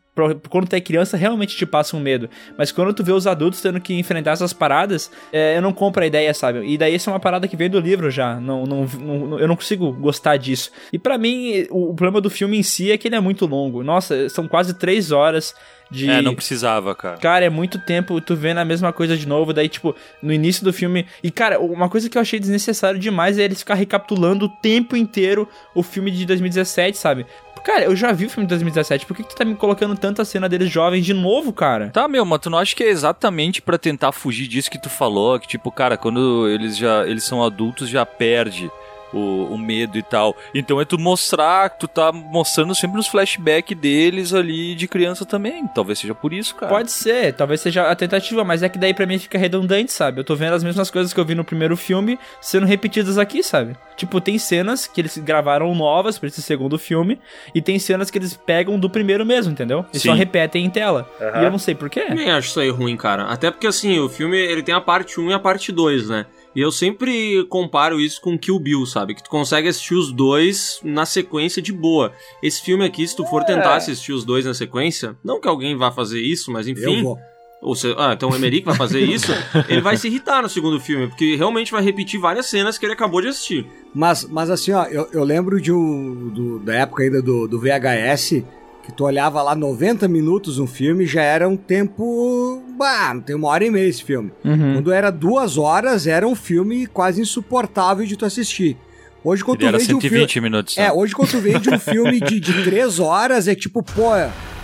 quando 0.50 0.68
tu 0.68 0.76
é 0.76 0.82
criança 0.82 1.16
realmente 1.18 1.56
te 1.56 1.66
passa 1.66 1.96
um 1.96 2.00
medo. 2.00 2.30
Mas 2.58 2.72
quando 2.72 2.94
tu 2.94 3.04
vê 3.04 3.12
os 3.12 3.26
adultos 3.26 3.62
tendo 3.62 3.80
que 3.80 3.94
enfrentar 3.98 4.32
essas 4.32 4.52
paradas, 4.54 5.10
é, 5.32 5.58
eu 5.58 5.62
não 5.62 5.72
compro 5.74 6.04
a 6.04 6.06
ideia, 6.08 6.34
sabe? 6.34 6.66
E 6.66 6.78
daí 6.78 6.96
isso 6.96 7.10
é 7.10 7.14
uma 7.14 7.20
parada 7.20 7.48
que 7.48 7.56
vem 7.56 7.70
do 7.70 7.80
livro 7.80 8.12
já. 8.12 8.40
Não, 8.40 8.66
não, 8.66 8.86
não- 8.86 9.40
eu 9.40 9.48
não 9.48 9.56
consigo 9.56 9.92
gostar 9.94 10.38
disso. 10.38 10.72
E 10.92 11.00
pra 11.00 11.18
mim, 11.18 11.66
o, 11.70 11.92
o 11.92 11.94
problema 11.94 12.20
do 12.22 12.30
filme 12.30 12.58
em 12.58 12.64
si 12.64 12.92
é 12.92 12.98
que 12.98 13.08
ele 13.08 13.16
é 13.16 13.20
muito 13.20 13.46
longo. 13.46 13.84
Nossa, 13.84 14.28
são 14.30 14.48
quase 14.48 14.74
três 14.74 15.12
horas 15.12 15.56
de. 15.90 16.10
É, 16.10 16.22
não 16.22 16.36
precisava, 16.36 16.94
cara. 16.96 17.18
Cara, 17.18 17.46
é 17.46 17.50
muito 17.50 17.80
tempo 17.80 18.20
tu 18.22 18.36
vendo 18.36 18.58
a 18.60 18.66
mesma 18.66 18.92
coisa 18.94 19.18
de 19.18 19.28
novo, 19.28 19.54
daí, 19.54 19.68
tipo, 19.70 19.96
no 20.22 20.32
início 20.34 20.64
do 20.64 20.72
filme. 20.74 21.06
E, 21.24 21.30
cara, 21.32 21.60
uma 21.60 21.90
coisa 21.90 22.10
que 22.10 22.18
eu 22.18 22.22
achei 22.22 22.40
desnecessário 22.40 23.00
demais 23.00 23.38
é 23.38 23.44
eles 23.44 23.60
ficar 23.60 23.76
recapitulando 23.76 24.46
o 24.46 24.50
tempo 24.50 24.96
inteiro 24.96 25.48
o 25.76 25.82
filme 25.84 26.12
de 26.12 26.26
2017, 26.26 26.98
sabe? 26.98 27.26
Cara, 27.64 27.84
eu 27.86 27.96
já 27.96 28.12
vi 28.12 28.26
o 28.26 28.30
filme 28.30 28.46
de 28.46 28.50
2017, 28.50 29.06
por 29.06 29.16
que, 29.16 29.24
que 29.24 29.30
tu 29.30 29.36
tá 29.36 29.46
me 29.46 29.56
colocando 29.56 29.96
tanta 29.96 30.26
cena 30.26 30.50
deles 30.50 30.70
jovens 30.70 31.06
de 31.06 31.14
novo, 31.14 31.54
cara? 31.54 31.90
Tá, 31.90 32.08
meu, 32.08 32.26
mas 32.26 32.40
tu 32.40 32.50
não 32.50 32.58
acha 32.58 32.76
que 32.76 32.84
é 32.84 32.90
exatamente 32.90 33.62
pra 33.62 33.78
tentar 33.78 34.12
fugir 34.12 34.48
disso 34.48 34.72
que 34.72 34.82
tu 34.82 34.90
falou? 34.90 35.40
Que, 35.40 35.48
tipo, 35.48 35.72
cara, 35.72 35.96
quando 35.98 36.48
eles 36.48 36.76
já 36.76 37.06
eles 37.06 37.24
são 37.24 37.44
adultos, 37.44 37.90
já 37.90 38.06
perde 38.06 38.70
o, 39.14 39.46
o 39.46 39.58
medo 39.58 39.98
e 39.98 40.04
tal. 40.04 40.36
Então 40.54 40.80
é 40.80 40.86
tu 40.86 40.98
mostrar, 40.98 41.70
tu 41.70 41.88
tá 41.88 42.12
mostrando 42.12 42.74
sempre 42.76 43.00
os 43.00 43.08
flashbacks 43.08 43.78
deles 43.78 44.34
ali 44.34 44.76
de 44.76 44.88
criança 44.88 45.26
também. 45.26 45.68
Talvez 45.68 46.00
seja 46.00 46.16
por 46.16 46.34
isso, 46.34 46.56
cara. 46.56 46.72
Pode 46.72 46.92
ser, 46.92 47.34
talvez 47.34 47.62
seja 47.62 47.90
a 47.90 47.96
tentativa, 47.96 48.44
mas 48.44 48.64
é 48.64 48.70
que 48.70 48.78
daí 48.78 48.94
pra 48.94 49.06
mim 49.06 49.20
fica 49.20 49.38
redundante, 49.38 49.92
sabe? 49.92 50.20
Eu 50.20 50.24
tô 50.24 50.36
vendo 50.36 50.54
as 50.54 50.64
mesmas 50.64 50.90
coisas 50.90 51.14
que 51.14 51.20
eu 51.20 51.26
vi 51.26 51.36
no 51.36 51.44
primeiro 51.44 51.76
filme 51.76 52.18
sendo 52.40 52.66
repetidas 52.66 53.18
aqui, 53.18 53.44
sabe? 53.44 53.76
Tipo, 53.96 54.20
tem 54.20 54.38
cenas 54.40 54.88
que 54.88 55.00
eles 55.02 55.18
gravaram 55.18 55.74
novas 55.76 56.18
pra 56.18 56.28
esse 56.28 56.42
segundo 56.42 56.80
filme, 56.80 57.20
e 57.54 57.62
tem 57.62 57.78
cenas 57.78 58.10
que 58.10 58.18
eles 58.18 58.36
pegam 58.36 58.80
do 58.80 58.90
primeiro 58.90 59.26
mesmo, 59.26 59.52
entendeu? 59.52 59.86
E 59.94 60.00
só 60.00 60.12
Sim. 60.12 60.18
repetem 60.18 60.66
em 60.66 60.70
tela. 60.70 61.10
E 61.20 61.44
eu 61.44 61.52
não 61.52 61.60
sei 61.60 61.76
porquê. 61.76 62.02
Também 62.02 62.32
acho 62.32 62.48
isso 62.50 62.60
aí 62.60 62.70
ruim, 62.70 62.98
cara. 62.98 63.26
Até 63.26 63.52
porque, 63.52 63.68
assim, 63.68 64.00
o 64.00 64.10
filme 64.10 64.38
ele 64.38 64.64
tem 64.64 64.74
a 64.74 64.82
parte 64.82 65.20
1 65.20 65.30
e 65.30 65.34
a 65.34 65.40
parte 65.40 65.72
2, 65.72 66.10
né? 66.10 66.26
E 66.56 66.60
eu 66.62 66.72
sempre 66.72 67.46
comparo 67.46 68.00
isso 68.00 68.20
com 68.22 68.38
Kill 68.38 68.60
Bill, 68.60 68.86
sabe? 68.86 69.16
Que 69.16 69.24
tu 69.24 69.30
consegue 69.30 69.68
assistir 69.70 69.94
os 69.96 70.12
dois 70.12 70.80
na 70.84 71.06
sequência 71.06 71.62
de 71.62 71.72
boa. 71.72 72.12
Esse 72.44 72.62
filme 72.62 72.84
aqui, 72.84 73.08
se 73.08 73.16
tu 73.16 73.26
for 73.26 73.44
tentar 73.46 73.76
assistir 73.76 74.12
os 74.12 74.26
dois 74.26 74.44
na 74.46 74.54
sequência, 74.54 75.16
não 75.24 75.40
que 75.40 75.48
alguém 75.48 75.78
vá 75.78 75.92
fazer 75.92 76.20
isso, 76.22 76.52
mas 76.52 76.68
enfim. 76.68 76.98
Eu 76.98 77.04
vou. 77.04 77.18
Ou 77.62 77.76
se, 77.76 77.94
ah, 77.98 78.14
então 78.14 78.30
o 78.32 78.36
Emerick 78.36 78.66
vai 78.66 78.76
fazer 78.76 79.00
isso, 79.06 79.32
ele 79.70 79.82
vai 79.82 79.96
se 79.96 80.08
irritar 80.08 80.42
no 80.42 80.50
segundo 80.50 80.80
filme, 80.80 81.08
porque 81.08 81.36
realmente 81.36 81.72
vai 81.72 81.84
repetir 81.84 82.20
várias 82.20 82.48
cenas 82.48 82.76
que 82.78 82.86
ele 82.86 82.94
acabou 82.94 83.22
de 83.22 83.28
assistir. 83.28 83.68
Mas, 83.94 84.26
mas 84.26 84.50
assim, 84.50 84.72
ó, 84.72 84.86
eu, 84.86 85.08
eu 85.14 85.24
lembro 85.24 85.62
de 85.62 85.72
um. 85.72 86.30
do- 86.30 86.60
da 86.60 86.74
época 86.74 87.04
ainda 87.04 87.22
do, 87.22 87.48
do 87.48 87.60
VHS, 87.60 88.44
que 88.84 88.92
tu 88.92 89.04
olhava 89.06 89.44
lá 89.44 89.54
90 89.56 90.08
minutos 90.08 90.58
um 90.58 90.66
filme 90.66 91.06
já 91.06 91.22
era 91.22 91.48
um 91.48 91.56
tempo. 91.56 92.61
Bah, 92.78 93.16
tem 93.26 93.36
uma 93.36 93.48
hora 93.50 93.66
e 93.66 93.70
meia 93.70 93.88
esse 93.88 94.04
filme. 94.04 94.32
Uhum. 94.44 94.76
Quando 94.76 94.92
era 94.92 95.12
duas 95.12 95.58
horas, 95.58 96.08
era 96.08 96.28
um 96.28 96.36
filme 96.36 96.88
quase 96.88 97.22
insuportável 97.22 98.06
de 98.06 98.16
tu 98.16 98.26
assistir. 98.26 98.78
Hoje, 99.24 99.44
quando 99.44 99.62
Ele 99.62 99.68
era 99.68 99.78
tu 99.78 99.82
vem 99.82 99.88
de 99.88 99.96
um 99.96 100.02
filme. 100.02 100.18
120 100.18 100.42
minutos. 100.42 100.78
né? 100.78 100.86
É, 100.86 100.92
hoje 100.92 101.14
quando 101.14 101.30
tu 101.30 101.40
vem 101.40 101.60
de 101.60 101.70
um 101.70 101.78
filme 101.80 102.20
de, 102.20 102.40
de 102.40 102.64
três 102.64 103.00
horas, 103.00 103.48
é 103.48 103.54
tipo, 103.54 103.84
pô, 103.84 104.10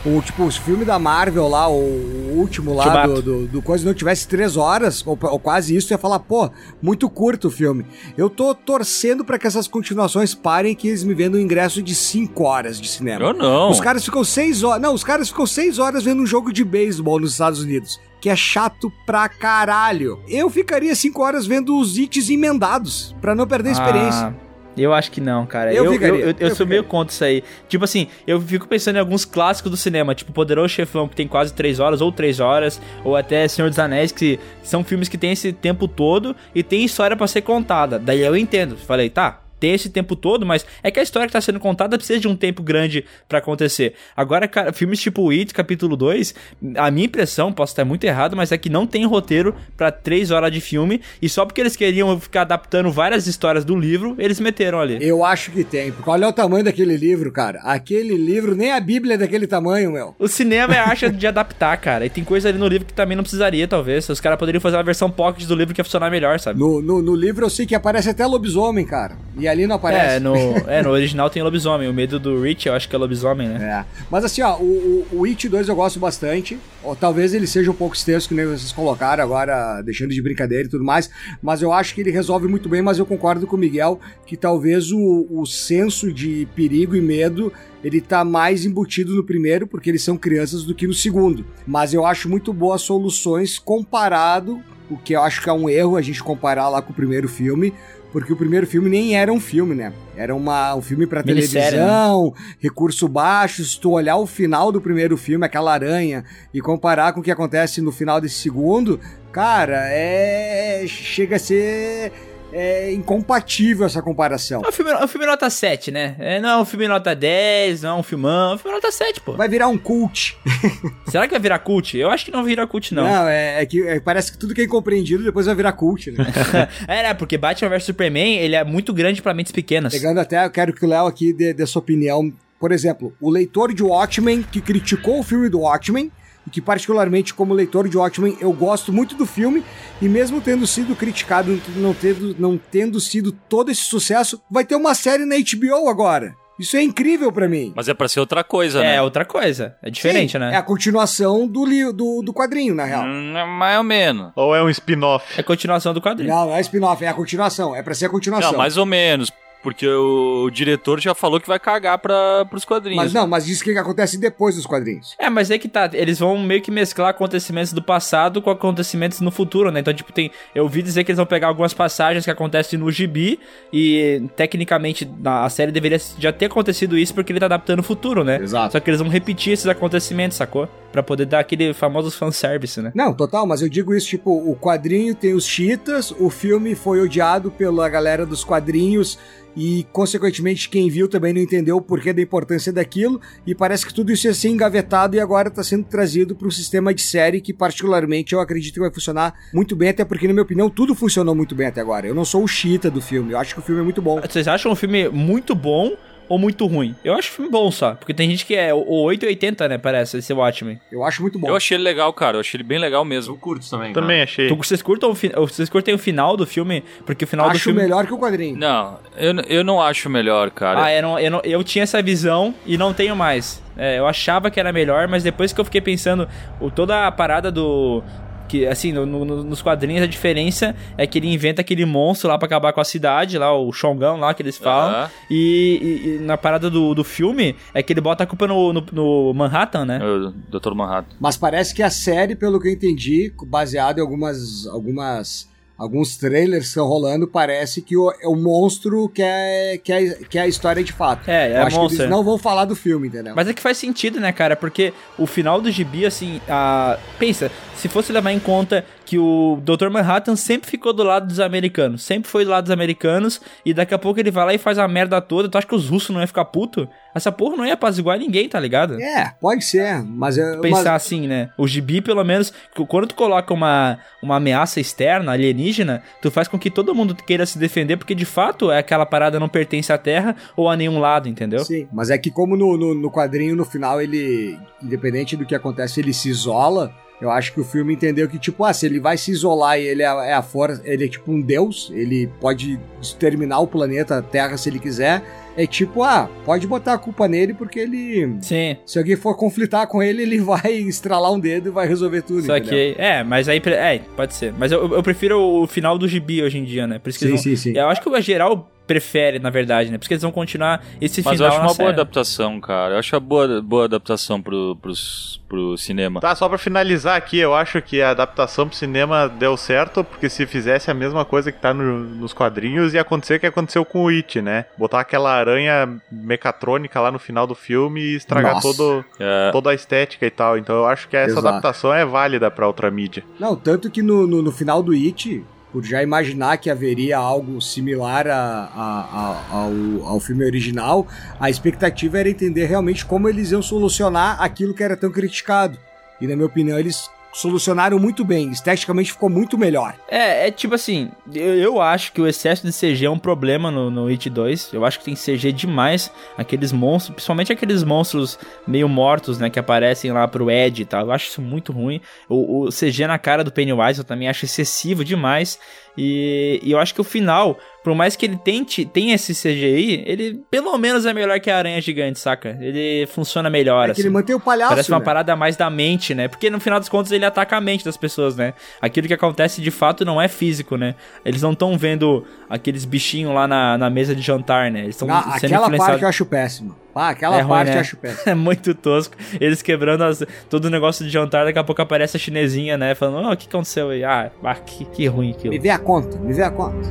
o, 0.06 0.22
tipo, 0.22 0.44
os 0.44 0.56
filmes 0.56 0.88
da 0.88 0.98
Marvel 0.98 1.48
lá, 1.48 1.68
o, 1.70 1.74
o 1.74 2.38
último 2.38 2.74
lá 2.74 3.06
do, 3.06 3.22
do, 3.22 3.48
do 3.48 3.62
coisa 3.62 3.86
não 3.86 3.94
tivesse 3.94 4.28
três 4.28 4.56
horas, 4.56 5.06
ou, 5.06 5.18
ou 5.22 5.40
quase 5.40 5.76
isso, 5.76 5.92
ia 5.92 5.98
falar, 5.98 6.20
pô, 6.20 6.50
muito 6.82 7.10
curto 7.10 7.48
o 7.48 7.52
filme. 7.52 7.86
Eu 8.18 8.30
tô 8.30 8.54
torcendo 8.56 9.26
pra 9.26 9.38
que 9.38 9.48
essas 9.48 9.68
continuações 9.68 10.34
parem 10.34 10.76
que 10.76 10.88
eles 10.88 11.04
me 11.04 11.14
vendam 11.14 11.40
um 11.40 11.44
ingresso 11.44 11.82
de 11.82 11.94
cinco 11.96 12.44
horas 12.44 12.80
de 12.80 12.88
cinema. 12.88 13.24
Eu 13.26 13.34
não. 13.34 13.70
Os 13.70 13.80
caras 13.80 14.06
ficam 14.06 14.24
seis 14.24 14.64
horas. 14.64 14.82
Não, 14.82 14.94
os 14.94 15.04
caras 15.04 15.30
ficam 15.30 15.46
seis 15.46 15.80
horas 15.80 16.04
vendo 16.04 16.22
um 16.22 16.26
jogo 16.26 16.54
de 16.54 16.64
beisebol 16.64 17.20
nos 17.20 17.32
Estados 17.32 17.62
Unidos. 17.62 18.00
Que 18.20 18.30
é 18.30 18.36
chato 18.36 18.92
pra 19.06 19.30
caralho. 19.30 20.20
Eu 20.28 20.50
ficaria 20.50 20.96
cinco 20.96 21.22
horas 21.22 21.46
vendo 21.46 21.78
os 21.78 21.98
hits 21.98 22.30
emendados, 22.30 23.16
pra 23.22 23.36
não 23.36 23.46
perder 23.46 23.70
a 23.70 23.74
experiência. 23.74 24.28
Ah, 24.28 24.47
eu 24.84 24.94
acho 24.94 25.12
que 25.12 25.20
não, 25.22 25.46
cara. 25.46 25.74
Eu 25.74 25.86
Eu, 25.86 25.94
ficaria, 25.94 26.20
eu, 26.20 26.28
eu 26.30 26.36
eu 26.40 26.56
sou 26.56 26.66
meio 26.66 26.84
ficaria. 26.84 26.84
contra 26.84 27.14
isso 27.14 27.24
aí. 27.24 27.44
Tipo 27.68 27.84
assim, 27.86 28.08
eu 28.26 28.40
fico 28.42 28.68
pensando 28.68 28.96
em 28.98 29.00
alguns 29.00 29.26
clássicos 29.26 29.72
do 29.72 29.78
cinema, 29.78 30.14
tipo 30.16 30.32
Poderoso 30.32 30.70
Chefão, 30.70 31.08
que 31.08 31.16
tem 31.16 31.28
quase 31.28 31.54
3 31.54 31.80
horas, 31.80 32.02
ou 32.02 32.12
3 32.12 32.40
horas, 32.40 32.82
ou 33.04 33.16
até 33.16 33.48
Senhor 33.48 33.70
dos 33.70 33.80
Anéis, 33.80 34.12
que 34.12 34.40
são 34.64 34.84
filmes 34.84 35.08
que 35.10 35.18
tem 35.18 35.32
esse 35.32 35.52
tempo 35.54 35.88
todo 35.88 36.36
e 36.54 36.64
tem 36.64 36.84
história 36.86 37.16
pra 37.16 37.28
ser 37.28 37.42
contada. 37.42 37.98
Daí 38.00 38.22
eu 38.22 38.36
entendo. 38.36 38.78
Falei, 38.78 39.10
tá. 39.10 39.42
Tem 39.60 39.74
esse 39.74 39.90
tempo 39.90 40.16
todo, 40.16 40.46
mas 40.46 40.66
é 40.84 40.92
que 40.92 41.00
a 41.00 41.04
história 41.04 41.28
que 41.28 41.34
tá 41.34 41.42
sendo 41.42 41.60
contada 41.60 41.98
precisa 41.98 42.20
de 42.20 42.28
um 42.28 42.36
tempo 42.36 42.62
grande 42.62 43.06
pra 43.28 43.40
acontecer. 43.40 43.94
Agora, 44.16 44.48
cara, 44.48 44.72
filmes 44.74 45.00
tipo 45.00 45.30
It, 45.32 45.54
capítulo 45.54 45.96
2, 45.96 46.36
a 46.76 46.92
minha 46.92 47.06
impressão, 47.06 47.52
posso 47.52 47.74
estar 47.74 47.86
muito 47.86 48.04
errado, 48.04 48.36
mas 48.36 48.52
é 48.52 48.58
que 48.58 48.70
não 48.70 48.86
tem 48.86 49.06
roteiro 49.06 49.56
pra 49.76 49.92
3 49.92 50.32
horas 50.32 50.52
de 50.52 50.62
filme, 50.62 51.02
e 51.22 51.28
só 51.30 51.46
porque 51.46 51.62
eles 51.62 51.76
queriam 51.76 52.20
ficar 52.20 52.42
adaptando 52.42 52.92
várias 52.92 53.28
histórias 53.28 53.66
do 53.66 53.76
livro, 53.76 54.16
eles 54.18 54.40
meteram 54.40 54.80
ali. 54.80 54.98
Eu 55.02 55.24
acho 55.24 55.52
que 55.52 55.64
tem, 55.64 55.92
porque 55.92 56.10
olha 56.10 56.28
o 56.28 56.34
tamanho 56.34 56.64
daquele 56.64 56.96
livro, 56.96 57.32
cara. 57.32 57.60
Aquele 57.64 58.16
livro, 58.18 58.56
nem 58.56 58.72
a 58.72 58.80
Bíblia 58.80 59.16
é 59.16 59.18
daquele 59.18 59.48
tamanho, 59.48 59.92
meu. 59.92 60.16
O 60.20 60.28
cinema 60.28 60.76
é 60.76 60.80
acha 60.80 61.10
de 61.10 61.26
adaptar, 61.28 61.78
cara. 61.78 62.06
E 62.06 62.10
tem 62.10 62.24
coisa 62.24 62.50
ali 62.50 62.58
no 62.58 62.68
livro 62.68 62.88
que 62.88 62.94
também 62.94 63.16
não 63.16 63.24
precisaria, 63.24 63.68
talvez. 63.68 64.08
Os 64.10 64.20
caras 64.20 64.38
poderiam 64.38 64.62
fazer 64.62 64.78
uma 64.78 64.84
versão 64.84 65.10
pocket 65.10 65.46
do 65.46 65.56
livro 65.56 65.74
que 65.74 65.80
ia 65.82 65.86
funcionar 65.86 66.10
melhor, 66.10 66.40
sabe? 66.40 66.60
No, 66.60 66.82
no, 66.82 67.02
no 67.02 67.16
livro 67.16 67.46
eu 67.46 67.50
sei 67.50 67.66
que 67.66 67.76
aparece 67.76 68.10
até 68.10 68.26
lobisomem, 68.26 68.86
cara. 68.86 69.18
E 69.38 69.47
E 69.48 69.50
ali 69.50 69.66
não 69.66 69.78
aparece. 69.78 70.16
É 70.16 70.20
no, 70.20 70.36
é, 70.68 70.84
no 70.84 70.90
original 70.90 71.30
tem 71.30 71.42
lobisomem. 71.42 71.88
O 71.88 71.94
medo 71.94 72.20
do 72.20 72.42
Rich, 72.42 72.68
eu 72.68 72.74
acho 72.74 72.90
que 72.90 72.94
é 72.94 73.00
lobisomem, 73.00 73.48
né? 73.48 73.86
É. 73.86 74.04
Mas 74.12 74.26
assim, 74.26 74.42
ó, 74.42 74.58
o, 74.58 75.06
o, 75.14 75.20
o 75.20 75.26
It 75.26 75.48
2 75.48 75.70
eu 75.70 75.76
gosto 75.76 76.02
bastante. 76.02 76.60
Ou, 76.84 76.98
talvez 76.98 77.34
ele 77.34 77.48
seja 77.48 77.72
um 77.72 77.74
pouco 77.74 77.96
extenso, 77.96 78.28
que 78.28 78.34
nem 78.34 78.46
vocês 78.46 78.74
colocaram 78.74 79.24
agora, 79.24 79.82
deixando 79.82 80.10
de 80.10 80.22
brincadeira 80.22 80.68
e 80.68 80.70
tudo 80.70 80.84
mais. 80.84 81.10
Mas 81.42 81.62
eu 81.62 81.72
acho 81.72 81.96
que 81.96 82.02
ele 82.02 82.12
resolve 82.12 82.46
muito 82.46 82.68
bem, 82.68 82.82
mas 82.82 83.00
eu 83.00 83.06
concordo 83.06 83.48
com 83.48 83.56
o 83.56 83.60
Miguel 83.60 84.02
que 84.26 84.36
talvez 84.36 84.92
o, 84.92 85.26
o 85.30 85.46
senso 85.46 86.12
de 86.12 86.46
perigo 86.54 86.94
e 86.94 87.02
medo 87.02 87.54
ele 87.82 88.02
tá 88.02 88.26
mais 88.26 88.66
embutido 88.66 89.16
no 89.16 89.24
primeiro, 89.24 89.66
porque 89.66 89.90
eles 89.90 90.04
são 90.04 90.18
crianças, 90.18 90.66
do 90.66 90.76
que 90.76 90.86
no 90.86 90.94
segundo. 90.94 91.46
Mas 91.66 91.94
eu 91.94 92.06
acho 92.06 92.28
muito 92.28 92.52
boas 92.52 92.82
soluções 92.82 93.58
comparado, 93.58 94.62
o 94.90 94.98
que 94.98 95.14
eu 95.14 95.22
acho 95.22 95.42
que 95.42 95.50
é 95.50 95.54
um 95.54 95.70
erro 95.70 95.96
a 95.96 96.02
gente 96.02 96.24
comparar 96.24 96.70
lá 96.70 96.82
com 96.82 96.92
o 96.92 96.96
primeiro 96.96 97.28
filme, 97.28 97.74
porque 98.18 98.34
o 98.34 98.36
primeiro 98.36 98.66
filme 98.66 98.90
nem 98.90 99.16
era 99.16 99.32
um 99.32 99.40
filme, 99.40 99.76
né? 99.76 99.94
Era 100.16 100.34
uma, 100.34 100.74
um 100.74 100.82
filme 100.82 101.06
pra 101.06 101.22
Minissérie, 101.22 101.70
televisão, 101.70 102.34
recurso 102.60 103.08
baixo. 103.08 103.64
Se 103.64 103.80
tu 103.80 103.92
olhar 103.92 104.18
o 104.18 104.26
final 104.26 104.72
do 104.72 104.82
primeiro 104.82 105.16
filme, 105.16 105.46
aquela 105.46 105.72
aranha, 105.72 106.26
e 106.52 106.60
comparar 106.60 107.14
com 107.14 107.20
o 107.20 107.24
que 107.24 107.30
acontece 107.30 107.80
no 107.80 107.92
final 107.92 108.20
desse 108.20 108.34
segundo, 108.34 109.00
cara, 109.32 109.88
é. 109.92 110.84
chega 110.88 111.36
a 111.36 111.40
ser. 111.40 112.12
É 112.60 112.92
incompatível 112.92 113.86
essa 113.86 114.02
comparação. 114.02 114.64
É 114.66 114.70
um 114.70 114.72
filme, 114.72 114.92
é 114.92 115.04
um 115.04 115.08
filme 115.08 115.28
nota 115.28 115.48
7, 115.48 115.92
né? 115.92 116.16
É, 116.18 116.40
não 116.40 116.50
é 116.50 116.58
um 116.58 116.66
filme 116.66 116.88
nota 116.88 117.16
10, 117.16 117.84
não 117.84 117.98
é 117.98 118.00
um 118.00 118.04
filmão. 118.04 118.54
É 118.54 118.56
um 118.56 118.58
filme 118.58 118.76
nota 118.76 118.92
7, 118.92 119.22
pô. 119.22 119.34
Vai 119.34 119.48
virar 119.48 119.68
um 119.68 119.78
cult. 119.78 120.36
Será 121.08 121.28
que 121.28 121.32
vai 121.32 121.40
virar 121.40 121.60
cult? 121.60 121.96
Eu 121.96 122.10
acho 122.10 122.26
que 122.26 122.32
não 122.32 122.44
vira 122.44 122.66
cult, 122.66 122.96
não. 122.96 123.04
Não, 123.04 123.28
é, 123.28 123.62
é 123.62 123.66
que 123.68 123.88
é, 123.88 124.00
parece 124.00 124.32
que 124.32 124.40
tudo 124.40 124.56
que 124.56 124.62
é 124.62 124.64
incompreendido 124.64 125.24
depois 125.24 125.46
vai 125.46 125.54
virar 125.54 125.74
cult, 125.74 126.10
né? 126.10 126.26
é, 126.88 127.04
né? 127.04 127.14
Porque 127.14 127.38
Batman 127.38 127.70
vs 127.70 127.84
Superman, 127.84 128.38
ele 128.38 128.56
é 128.56 128.64
muito 128.64 128.92
grande 128.92 129.22
pra 129.22 129.36
mentes 129.36 129.52
pequenas. 129.52 129.94
Pegando 129.94 130.20
até, 130.20 130.44
eu 130.44 130.50
quero 130.50 130.74
que 130.74 130.84
o 130.84 130.90
Léo 130.90 131.06
aqui 131.06 131.32
dê, 131.34 131.54
dê 131.54 131.66
sua 131.68 131.80
opinião. 131.80 132.34
Por 132.60 132.72
exemplo, 132.72 133.16
o 133.22 133.30
leitor 133.30 133.72
de 133.72 133.84
Watchmen, 133.84 134.42
que 134.42 134.60
criticou 134.62 135.20
o 135.20 135.24
filme 135.24 135.48
do 135.48 135.60
Watchmen, 135.60 136.12
e 136.48 136.50
que 136.50 136.62
particularmente 136.62 137.34
como 137.34 137.54
leitor 137.54 137.88
de 137.90 137.98
Watchmen 137.98 138.38
eu 138.40 138.52
gosto 138.54 138.92
muito 138.94 139.14
do 139.16 139.26
filme 139.26 139.64
e 140.02 140.08
mesmo 140.08 140.40
tendo 140.42 140.66
sido 140.66 140.96
criticado, 140.96 141.62
não 141.76 141.94
tendo, 141.94 142.36
não 142.40 142.58
tendo 142.58 143.00
sido 143.00 143.32
todo 143.32 143.70
esse 143.70 143.82
sucesso, 143.82 144.42
vai 144.50 144.64
ter 144.66 144.76
uma 144.76 144.96
série 144.96 145.26
na 145.26 145.36
HBO 145.36 145.90
agora. 145.90 146.34
Isso 146.60 146.76
é 146.76 146.82
incrível 146.82 147.32
pra 147.32 147.48
mim. 147.48 147.72
Mas 147.76 147.88
é 147.88 147.94
pra 147.94 148.08
ser 148.08 148.20
outra 148.20 148.44
coisa, 148.44 148.82
né? 148.82 148.96
É 148.96 149.02
outra 149.02 149.24
coisa. 149.24 149.76
É 149.84 149.92
diferente, 149.92 150.32
Sim, 150.32 150.40
né? 150.40 150.54
É 150.54 150.56
a 150.56 150.64
continuação 150.64 151.48
do, 151.48 151.64
li- 151.64 151.94
do, 151.94 152.24
do 152.24 152.34
quadrinho, 152.34 152.74
na 152.74 152.84
real. 152.84 153.04
Hum, 153.06 153.34
mais 153.60 153.78
ou 153.78 153.84
menos. 153.84 154.32
Ou 154.36 154.56
é 154.56 154.64
um 154.64 154.70
spin-off? 154.70 155.40
É 155.40 155.44
continuação 155.44 155.94
do 155.94 156.02
quadrinho. 156.02 156.34
Não, 156.34 156.48
não 156.48 156.56
é 156.56 156.62
spin-off, 156.62 157.06
é 157.06 157.10
a 157.10 157.14
continuação. 157.14 157.76
É 157.76 157.84
pra 157.84 157.94
ser 157.94 158.08
a 158.08 158.10
continuação. 158.10 158.54
Não, 158.54 158.58
mais 158.58 158.76
ou 158.76 158.88
menos. 158.88 159.32
Porque 159.68 159.86
o, 159.86 160.46
o 160.46 160.50
diretor 160.50 160.98
já 160.98 161.14
falou 161.14 161.42
que 161.42 161.48
vai 161.48 161.60
cagar 161.60 161.98
pra, 161.98 162.46
pros 162.46 162.64
quadrinhos. 162.64 163.04
Mas 163.04 163.12
não, 163.12 163.28
mas 163.28 163.46
diz 163.46 163.62
que 163.62 163.78
acontece 163.78 164.18
depois 164.18 164.56
dos 164.56 164.66
quadrinhos. 164.66 165.14
É, 165.20 165.30
mas 165.30 165.52
é 165.52 165.58
que 165.58 165.68
tá, 165.68 165.90
eles 165.92 166.20
vão 166.20 166.40
meio 166.40 166.62
que 166.62 166.72
mesclar 166.72 167.10
acontecimentos 167.10 167.74
do 167.74 167.84
passado 167.84 168.42
com 168.42 168.50
acontecimentos 168.50 169.20
no 169.20 169.30
futuro, 169.30 169.70
né? 169.70 169.82
Então, 169.82 169.94
tipo, 169.94 170.14
tem. 170.14 170.32
Eu 170.56 170.64
ouvi 170.64 170.82
dizer 170.82 171.04
que 171.04 171.12
eles 171.12 171.18
vão 171.18 171.26
pegar 171.26 171.50
algumas 171.50 171.74
passagens 171.74 172.24
que 172.24 172.32
acontecem 172.32 172.80
no 172.80 172.90
gibi 172.90 173.42
e, 173.74 174.24
tecnicamente, 174.38 175.06
a 175.26 175.50
série 175.50 175.74
deveria 175.74 176.00
já 176.18 176.32
ter 176.32 176.46
acontecido 176.46 176.98
isso 176.98 177.14
porque 177.14 177.34
ele 177.34 177.40
tá 177.42 177.48
adaptando 177.48 177.80
o 177.80 177.84
futuro, 177.84 178.24
né? 178.24 178.42
Exato. 178.42 178.72
Só 178.72 178.80
que 178.80 178.90
eles 178.90 179.02
vão 179.02 179.10
repetir 179.10 179.52
esses 179.52 179.68
acontecimentos, 179.68 180.38
sacou? 180.38 180.70
Pra 180.94 181.04
poder 181.04 181.26
dar 181.26 181.40
aquele 181.40 181.74
famoso 181.74 182.10
fanservice, 182.12 182.82
né? 182.82 182.94
Não, 182.96 183.14
total, 183.14 183.46
mas 183.46 183.62
eu 183.62 183.68
digo 183.68 183.94
isso, 183.94 184.08
tipo, 184.08 184.32
o 184.32 184.56
quadrinho 184.56 185.14
tem 185.14 185.34
os 185.34 185.46
cheetahs, 185.46 186.12
o 186.18 186.30
filme 186.30 186.74
foi 186.74 187.02
odiado 187.02 187.52
pela 187.52 187.90
galera 187.90 188.26
dos 188.26 188.46
quadrinhos 188.46 189.20
e, 189.58 189.88
consequentemente, 189.92 190.70
quem 190.70 190.88
viu 190.88 191.08
também 191.08 191.34
não 191.34 191.42
entendeu 191.42 191.78
o 191.78 191.82
porquê 191.82 192.14
da 192.14 192.22
importância 192.22 192.72
daquilo 192.72 193.20
e 193.46 193.56
parece 193.56 193.88
que 193.88 193.94
tudo 193.94 194.12
isso 194.12 194.28
ia 194.28 194.34
ser 194.36 194.50
engavetado 194.50 195.16
e 195.16 195.20
agora 195.20 195.50
tá 195.50 195.64
sendo 195.64 195.84
trazido 195.84 196.36
para 196.36 196.48
um 196.48 196.52
sistema 196.52 196.94
de 196.94 197.02
série 197.02 197.42
que, 197.42 197.52
particularmente, 197.52 198.34
eu 198.34 198.40
acredito 198.40 198.76
que 198.76 198.80
vai 198.80 198.94
funcionar 198.94 199.34
muito 199.52 199.76
bem, 199.76 199.90
até 199.90 200.06
porque, 200.06 200.28
na 200.28 200.34
minha 200.34 200.44
opinião, 200.44 200.70
tudo 200.70 200.94
funcionou 200.94 201.34
muito 201.34 201.56
bem 201.56 201.66
até 201.66 201.82
agora. 201.82 202.06
Eu 202.06 202.14
não 202.14 202.24
sou 202.24 202.44
o 202.44 202.48
cheetah 202.48 202.92
do 202.92 203.02
filme, 203.02 203.32
eu 203.32 203.40
acho 203.40 203.56
que 203.56 203.60
o 203.60 203.64
filme 203.64 203.82
é 203.82 203.84
muito 203.84 204.00
bom. 204.02 204.22
Vocês 204.22 204.48
acham 204.48 204.72
um 204.72 204.76
filme 204.76 205.10
muito 205.10 205.56
bom 205.56 205.98
ou 206.30 206.38
muito 206.38 206.66
ruim? 206.66 206.96
Eu 207.04 207.14
acho 207.14 207.30
o 207.30 207.34
filme 207.34 207.50
bom 207.52 207.70
só, 207.72 207.96
porque 207.96 208.14
tem 208.14 208.30
gente 208.30 208.46
que 208.46 208.56
é 208.56 208.74
o 208.74 208.84
880, 209.04 209.68
né? 209.68 209.78
Parece 209.78 210.18
esse 210.18 210.34
Watchmen. 210.34 210.80
Eu 210.92 211.04
acho 211.04 211.22
muito 211.22 211.38
bom. 211.40 211.48
Eu 211.48 211.56
achei 211.56 211.76
ele 211.78 211.84
legal, 211.84 212.12
cara. 212.14 212.38
Eu 212.38 212.42
achei 212.42 212.58
ele 212.58 212.64
bem 212.64 212.80
legal 212.80 213.02
Eu 213.02 213.06
mesmo. 213.06 213.38
curto 213.38 213.70
também. 213.70 213.94
cara. 213.94 214.02
Também 214.06 214.22
achei. 214.22 214.48
Tu, 214.48 214.56
vocês, 214.56 214.82
curtam 214.82 215.12
o 215.12 215.14
vocês 215.48 215.70
curtem 215.70 215.94
o 215.94 215.98
final 215.98 216.36
do 216.38 216.46
filme? 216.46 216.84
Porque 217.06 217.26
o 217.26 217.28
final 217.28 217.48
do 217.50 217.52
acho 217.56 217.66
filme. 217.66 217.82
melhor 217.82 218.06
que 218.06 218.14
o 218.14 218.18
quadrinho. 218.18 218.58
Não, 218.58 219.00
eu, 219.18 219.34
eu 219.48 219.64
não 219.64 219.82
acho 219.82 220.10
melhor, 220.10 220.50
cara. 220.52 220.84
Ah, 220.86 220.94
eu, 220.94 221.02
não, 221.02 221.20
eu, 221.20 221.32
não- 221.32 221.42
eu 221.44 221.64
tinha 221.64 221.84
essa 221.84 222.02
visão 222.02 222.54
e 222.66 222.78
não 222.78 222.94
tenho 222.94 223.16
mais. 223.16 223.62
É, 223.78 224.00
eu 224.00 224.08
achava 224.08 224.50
que 224.50 224.60
era 224.60 224.74
melhor, 224.74 225.08
mas 225.08 225.24
depois 225.24 225.54
que 225.54 225.62
eu 225.62 225.66
fiquei 225.66 225.80
pensando, 225.82 226.28
o, 226.60 226.72
toda 226.72 227.06
a 227.06 227.12
parada 227.12 227.52
do. 227.52 228.04
Que, 228.48 228.66
assim, 228.66 228.92
no- 228.94 229.06
no- 229.06 229.44
nos 229.44 229.62
quadrinhos 229.62 230.04
a 230.04 230.08
diferença 230.08 230.76
é 230.98 231.06
que 231.06 231.18
ele 231.20 231.28
inventa 231.32 231.62
aquele 231.62 231.86
monstro 231.86 232.30
lá 232.30 232.38
pra 232.38 232.46
acabar 232.46 232.72
com 232.74 232.80
a 232.82 232.86
cidade, 232.86 233.38
lá, 233.38 233.54
o 233.58 233.72
Xongão 233.74 234.18
lá 234.18 234.34
que 234.34 234.42
eles 234.42 234.58
falam. 234.58 234.94
Aham. 235.02 235.10
E, 235.30 235.80
e- 235.82 236.16
e 236.16 236.20
na 236.20 236.38
parada 236.38 236.70
do, 236.70 236.94
do 236.96 237.04
filme 237.04 237.56
é 237.74 237.84
que 237.84 237.92
ele 237.94 238.02
bota 238.02 238.24
a 238.24 238.28
culpa 238.28 238.48
no, 238.48 238.72
no, 238.74 238.86
no 238.92 239.34
Manhattan, 239.34 239.86
né? 239.86 240.00
O 240.04 240.32
Dr. 240.60 240.74
Manhattan. 240.74 241.16
Mas 241.20 241.36
parece 241.38 241.74
que 241.76 241.84
a 241.84 241.90
série, 241.90 242.36
pelo 242.36 242.60
que 242.60 242.68
eu 242.68 242.72
entendi, 242.74 243.34
baseado 243.48 243.98
em 243.98 244.02
algumas, 244.02 244.66
algumas, 244.68 245.50
alguns 245.78 246.18
trailers 246.18 246.64
que 246.64 246.70
estão 246.70 246.88
rolando, 246.88 247.28
parece 247.28 247.82
que 247.82 247.96
o, 247.96 248.12
é 248.12 248.28
o 248.28 248.36
monstro 248.36 249.08
que 249.10 249.22
é, 249.22 249.80
que, 249.84 249.94
é, 249.94 250.14
que 250.30 250.40
é 250.40 250.42
a 250.42 250.48
história 250.48 250.84
de 250.84 250.92
fato. 250.92 251.30
É, 251.30 251.52
é 251.52 251.58
eu 251.58 251.62
acho 251.62 251.76
que 251.76 251.82
monstro. 251.82 252.02
eles 252.02 252.10
não 252.10 252.24
vão 252.24 252.38
falar 252.38 252.66
do 252.66 252.76
filme, 252.76 253.08
entendeu? 253.08 253.34
Mas 253.36 253.48
é 253.48 253.54
que 253.54 253.62
faz 253.62 253.78
sentido, 253.78 254.20
né, 254.20 254.32
cara? 254.32 254.56
Porque 254.56 254.94
o 255.18 255.28
final 255.28 255.62
do 255.62 255.70
gibi, 255.70 256.06
assim, 256.06 256.42
a... 256.50 256.98
pensa, 257.20 257.52
se 257.76 257.88
fosse 257.88 258.12
levar 258.12 258.32
em 258.32 258.40
conta 258.40 258.84
que 259.08 259.18
o 259.18 259.62
Dr. 259.64 259.90
Manhattan 259.90 260.36
sempre 260.36 260.70
ficou 260.70 260.92
do 260.92 261.02
lado 261.02 261.28
dos 261.28 261.40
americanos, 261.40 262.04
sempre 262.04 262.30
foi 262.30 262.44
do 262.44 262.52
lado 262.52 262.66
dos 262.66 262.72
americanos, 262.72 263.40
e 263.66 263.74
daqui 263.74 263.94
a 263.94 263.98
pouco 263.98 264.20
ele 264.20 264.30
vai 264.30 264.46
lá 264.46 264.54
e 264.54 264.58
faz 264.58 264.78
a 264.78 264.86
merda 264.86 265.22
toda, 265.22 265.48
tu 265.48 265.58
acha 265.58 265.66
que 265.66 265.74
os 265.74 265.88
russos 265.88 266.10
não 266.10 266.20
iam 266.20 266.28
ficar 266.28 266.44
puto? 266.44 266.90
Essa 267.16 267.32
porra 267.32 267.56
não 267.56 267.66
ia 267.66 267.76
apaziguar 267.76 268.20
ninguém, 268.20 268.50
tá 268.50 268.60
ligado? 268.60 269.00
É, 269.02 269.34
pode 269.40 269.64
ser, 269.64 270.04
mas 270.04 270.38
eu. 270.38 270.60
Pensar 270.60 270.92
mas- 270.92 271.04
assim, 271.04 271.26
né? 271.26 271.50
O 271.58 271.66
gibi, 271.66 272.02
pelo 272.02 272.22
menos, 272.22 272.52
quando 272.90 273.08
tu 273.08 273.16
coloca 273.16 273.54
uma, 273.54 273.98
uma 274.22 274.36
ameaça 274.36 274.82
externa, 274.82 275.32
alienígena, 275.32 276.04
tu 276.22 276.30
faz 276.30 276.50
com 276.50 276.60
que 276.60 276.70
todo 276.70 276.94
mundo 276.94 277.16
queira 277.16 277.46
se 277.46 277.58
defender, 277.58 277.96
porque 277.96 278.14
de 278.14 278.26
fato 278.26 278.70
é 278.70 278.80
aquela 278.80 279.06
parada 279.06 279.40
não 279.40 279.48
pertence 279.48 279.94
à 279.94 279.98
Terra 279.98 280.36
ou 280.58 280.70
a 280.70 280.76
nenhum 280.76 281.00
lado, 281.00 281.30
entendeu? 281.30 281.64
Sim, 281.64 281.88
mas 281.94 282.10
é 282.10 282.18
que 282.18 282.30
como 282.30 282.58
no, 282.58 282.78
no, 282.78 282.94
no 282.94 283.10
quadrinho, 283.10 283.56
no 283.56 283.64
final, 283.64 284.02
ele, 284.02 284.60
independente 284.84 285.38
do 285.38 285.46
que 285.46 285.56
acontece, 285.56 286.02
ele 286.02 286.14
se 286.14 286.28
isola. 286.28 286.94
Eu 287.20 287.32
acho 287.32 287.52
que 287.52 287.60
o 287.60 287.64
filme 287.64 287.96
entendeu 287.96 288.28
que, 288.30 288.38
tipo, 288.38 288.64
ah, 288.64 288.72
se 288.72 288.86
ele 288.86 289.00
vai 289.00 289.18
se 289.18 289.32
isolar 289.32 289.80
e 289.80 289.88
ele 289.88 290.04
é, 290.04 290.06
é 290.06 290.34
a 290.34 290.42
força, 290.44 290.82
ele 290.86 291.06
é 291.06 291.08
tipo 291.08 291.32
um 291.32 291.42
deus, 291.42 291.92
ele 291.94 292.30
pode 292.40 292.80
exterminar 293.02 293.60
o 293.60 293.68
planeta 293.68 294.22
Terra 294.22 294.56
se 294.56 294.70
ele 294.70 294.80
quiser. 294.80 295.24
É 295.58 295.66
tipo, 295.66 296.04
ah, 296.04 296.30
pode 296.46 296.68
botar 296.68 296.94
a 296.94 296.98
culpa 297.00 297.28
nele 297.28 297.56
porque 297.56 297.80
ele. 297.80 298.38
Sim. 298.42 298.78
Se 298.86 299.00
alguém 299.00 299.16
for 299.16 299.36
conflitar 299.36 299.88
com 299.88 300.04
ele, 300.04 300.22
ele 300.22 300.40
vai 300.40 300.72
estralar 300.88 301.34
um 301.34 301.40
dedo 301.40 301.70
e 301.70 301.72
vai 301.72 301.88
resolver 301.88 302.22
tudo. 302.22 302.44
Só 302.44 302.58
entendeu? 302.58 302.94
que, 302.94 303.02
é, 303.02 303.24
mas 303.24 303.50
aí, 303.50 303.60
é, 303.66 304.00
pode 304.16 304.36
ser. 304.36 304.54
Mas 304.56 304.72
eu, 304.72 304.94
eu 304.94 305.02
prefiro 305.02 305.42
o 305.42 305.66
final 305.66 305.98
do 305.98 306.08
gibi 306.08 306.44
hoje 306.44 306.60
em 306.60 306.64
dia, 306.64 306.86
né? 306.86 307.00
Por 307.00 307.10
isso 307.10 307.18
que 307.18 307.26
Sim, 307.26 307.32
vão, 307.32 307.38
sim, 307.40 307.56
sim. 307.56 307.74
Eu 307.76 307.90
acho 307.90 308.00
que 308.00 308.08
o 308.08 308.22
geral 308.22 308.70
prefere, 308.88 309.38
na 309.38 309.50
verdade, 309.50 309.92
né? 309.92 309.98
Por 309.98 310.04
isso 310.04 310.08
que 310.08 310.14
eles 310.14 310.24
vão 310.24 310.32
continuar 310.32 310.82
esse 311.02 311.22
Mas 311.24 311.40
eu 311.40 311.46
final 311.46 311.48
acho 311.50 311.58
na 311.58 311.64
uma 311.64 311.68
boa 311.68 311.76
série. 311.76 311.90
adaptação, 311.90 312.60
cara. 312.62 312.94
Eu 312.96 313.00
acho 313.00 313.14
uma 313.16 313.20
boa, 313.20 313.62
boa 313.62 313.84
adaptação 313.86 314.42
pro, 314.42 314.76
pros, 314.82 315.42
pro 315.50 315.78
cinema. 315.78 316.20
Tá, 316.22 316.34
só 316.36 316.48
pra 316.48 316.58
finalizar 316.58 317.18
aqui, 317.18 317.38
eu 317.38 317.54
acho 317.54 317.82
que 317.82 318.02
a 318.02 318.12
adaptação 318.12 318.68
pro 318.68 318.78
cinema 318.78 319.28
deu 319.28 319.58
certo, 319.58 320.04
porque 320.04 320.30
se 320.30 320.46
fizesse 320.46 320.90
a 320.90 320.94
mesma 320.94 321.26
coisa 321.26 321.52
que 321.52 321.60
tá 321.60 321.74
no- 321.74 322.00
nos 322.00 322.32
quadrinhos, 322.34 322.94
ia 322.94 323.02
acontecer 323.02 323.36
o 323.36 323.40
que 323.40 323.46
aconteceu 323.48 323.84
com 323.84 324.06
o 324.06 324.08
It, 324.08 324.42
né? 324.42 324.66
Botar 324.78 325.02
aquela 325.02 325.32
aranha 325.34 326.00
mecatrônica 326.12 327.00
lá 327.00 327.12
no 327.12 327.20
final 327.20 327.46
do 327.46 327.56
filme 327.56 328.00
e 328.02 328.16
estragar 328.16 328.54
Nossa. 328.56 328.68
todo, 328.76 329.06
É, 329.20 329.52
toda 329.52 329.72
a 329.72 329.74
estética 329.74 330.26
e 330.26 330.32
tal. 330.32 330.58
Então 330.58 330.76
eu 330.76 330.86
acho 330.88 331.08
que 331.08 331.18
essa 331.18 331.32
Exato. 331.34 331.48
adaptação 331.48 331.94
é 331.94 332.06
válida 332.06 332.50
pra 332.50 332.68
outra 332.68 332.90
mídia. 332.90 333.24
Não, 333.40 333.56
tanto 333.56 333.90
que 333.90 334.02
no, 334.02 334.26
no, 334.28 334.42
no 334.42 334.52
final 334.52 334.82
do 334.82 334.92
It, 334.94 335.44
por 335.78 335.86
já 335.86 336.02
imaginar 336.02 336.58
que 336.58 336.72
haveria 336.72 337.20
algo 337.20 337.62
similar 337.62 338.28
a, 338.28 338.36
a- 338.36 339.08
a- 339.12 339.46
ao, 339.52 340.08
ao 340.08 340.20
filme 340.20 340.44
original, 340.44 341.06
a 341.40 341.52
expectativa 341.52 342.18
era 342.18 342.28
entender 342.28 342.66
realmente 342.66 343.06
como 343.06 343.30
eles 343.30 343.52
iam 343.52 343.62
solucionar 343.62 344.42
aquilo 344.42 344.74
que 344.74 344.84
era 344.84 344.98
tão 344.98 345.12
criticado. 345.12 345.78
E 346.20 346.26
na 346.26 346.36
minha 346.36 346.48
opinião, 346.48 346.80
eles 346.80 347.12
solucionaram 347.34 348.00
muito 348.00 348.24
bem, 348.24 348.50
esteticamente 348.52 349.12
ficou 349.12 349.30
muito 349.30 349.58
melhor. 349.58 349.96
É, 350.08 350.48
é 350.48 350.52
tipo 350.52 350.76
assim, 350.76 351.12
eu, 351.34 351.56
eu 351.56 351.82
acho 351.82 352.12
que 352.12 352.22
o 352.22 352.28
excesso 352.28 352.66
de 352.66 352.74
CG 352.74 353.06
é 353.06 353.10
um 353.10 353.20
problema 353.20 353.70
no, 353.70 353.90
no 353.90 354.08
It 354.08 354.30
2. 354.30 354.74
Eu 354.74 354.86
acho 354.86 355.00
que 355.00 355.06
tem 355.06 355.16
CG 355.16 355.52
demais. 355.52 356.12
Aqueles 356.38 356.72
monstros, 356.72 357.16
principalmente 357.16 357.52
aqueles 357.52 357.84
monstros 357.84 358.40
meio 358.68 358.90
mortos, 358.90 359.40
né? 359.40 359.50
Que 359.50 359.60
aparecem 359.60 360.12
lá 360.12 360.28
pro 360.28 360.50
Ed 360.50 360.82
e 360.82 360.86
tal. 360.86 361.06
Eu 361.06 361.12
acho 361.12 361.28
isso 361.28 361.42
muito 361.42 361.72
ruim. 361.72 362.02
O, 362.28 362.66
o 362.66 362.70
CG 362.70 363.06
na 363.08 363.20
cara 363.20 363.44
do 363.44 363.52
Pennywise 363.52 364.00
eu 364.00 364.06
também 364.06 364.28
acho 364.28 364.46
excessivo 364.46 365.04
demais. 365.04 365.60
E, 365.98 366.60
e 366.64 366.72
eu 366.72 366.80
acho 366.80 366.94
que 366.94 367.02
o 367.02 367.04
final, 367.04 367.58
por 367.84 367.96
mais 367.96 368.16
que 368.16 368.26
ele 368.26 368.38
tente, 368.38 368.86
tenha 368.86 369.16
esse 369.16 369.34
CGI, 369.34 370.04
ele 370.06 370.42
pelo 370.52 370.78
menos 370.78 371.06
é 371.06 371.14
melhor 371.14 371.40
que 371.40 371.50
a 371.50 371.58
aranha 371.58 371.82
gigante, 371.82 372.20
saca? 372.20 372.58
Ele 372.62 373.08
funciona 373.08 373.50
melhor, 373.50 373.88
É 373.90 373.92
assim. 373.94 374.02
ele 374.02 374.10
mantém 374.10 374.36
o 374.36 374.40
palhaço. 374.40 374.70
Parece 374.70 374.92
uma 374.92 375.00
né? 375.00 375.06
parada 375.06 375.36
mais 375.36 375.56
da 375.56 375.70
mente, 375.70 376.14
né? 376.14 376.28
Porque 376.28 376.50
no 376.50 376.60
final 376.60 376.80
das 376.80 376.88
contas 376.90 377.12
ele 377.12 377.26
ataca 377.26 377.58
a 377.58 377.62
mente 377.62 377.84
das 377.84 377.98
pessoas, 377.98 378.36
né? 378.36 378.54
Aquilo 378.82 379.08
que 379.08 379.14
acontece 379.14 379.62
de 379.62 379.72
fato 379.72 380.06
não 380.06 380.22
é 380.22 380.28
físico, 380.28 380.78
né? 380.78 380.96
Eles 381.26 381.42
não 381.42 381.54
estão 381.54 381.78
vendo 381.78 382.26
aqueles 382.50 382.86
bichinhos 382.86 383.34
lá 383.34 383.48
na, 383.48 383.78
na 383.78 383.90
mesa 383.90 384.14
de 384.16 384.22
jantar, 384.22 384.70
né? 384.70 384.82
Eles 384.82 384.96
estão 384.96 385.08
Ah, 385.10 385.24
sendo 385.40 385.46
aquela 385.46 385.64
influenciados. 385.66 385.78
parte 385.88 386.04
eu 386.04 386.10
acho 386.10 386.26
péssima. 386.26 386.76
Ah, 386.98 387.10
aquela 387.10 387.38
É 387.38 387.42
ruim, 387.42 387.50
parte 387.50 387.70
né? 387.70 387.76
eu 387.78 387.82
acho 387.82 387.98
péssima. 387.98 388.24
É 388.32 388.36
muito 388.36 388.74
tosco. 388.74 389.16
Eles 389.40 389.62
quebrando 389.62 390.04
as- 390.04 390.24
todo 390.50 390.66
o 390.66 390.70
negócio 390.70 391.06
de 391.06 391.12
jantar, 391.12 391.46
daqui 391.46 391.60
a 391.60 391.64
pouco 391.64 391.82
aparece 391.82 392.18
a 392.18 392.20
chinesinha, 392.20 392.78
né? 392.78 392.96
Falando, 392.96 393.28
oh, 393.28 393.32
o 393.34 393.38
que 393.38 393.48
aconteceu 393.48 393.90
aí? 393.90 394.04
Ah, 394.04 394.32
ah, 394.44 394.56
que, 394.56 394.86
que 394.86 395.08
ruim 395.08 395.32
aquilo. 395.32 395.54
Me 395.54 395.60
vê 395.60 395.70
a 395.70 395.80
conta, 395.80 396.18
me 396.18 396.34
vê 396.34 396.44
a 396.44 396.52
conta. 396.52 396.90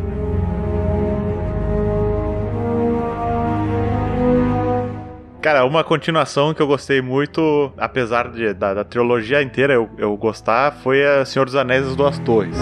Cara, 5.40 5.64
uma 5.64 5.84
continuação 5.84 6.52
que 6.52 6.60
eu 6.60 6.66
gostei 6.66 7.00
muito, 7.00 7.70
apesar 7.78 8.30
de- 8.32 8.52
da, 8.52 8.74
da 8.74 8.84
trilogia 8.84 9.40
inteira 9.42 9.74
eu, 9.74 9.88
eu 9.96 10.16
gostar, 10.16 10.72
foi 10.82 11.04
a 11.06 11.24
Senhor 11.24 11.44
dos 11.44 11.54
Anéis 11.54 11.86
e 11.86 11.90
as 11.90 11.96
Duas 11.96 12.18
Torres. 12.18 12.56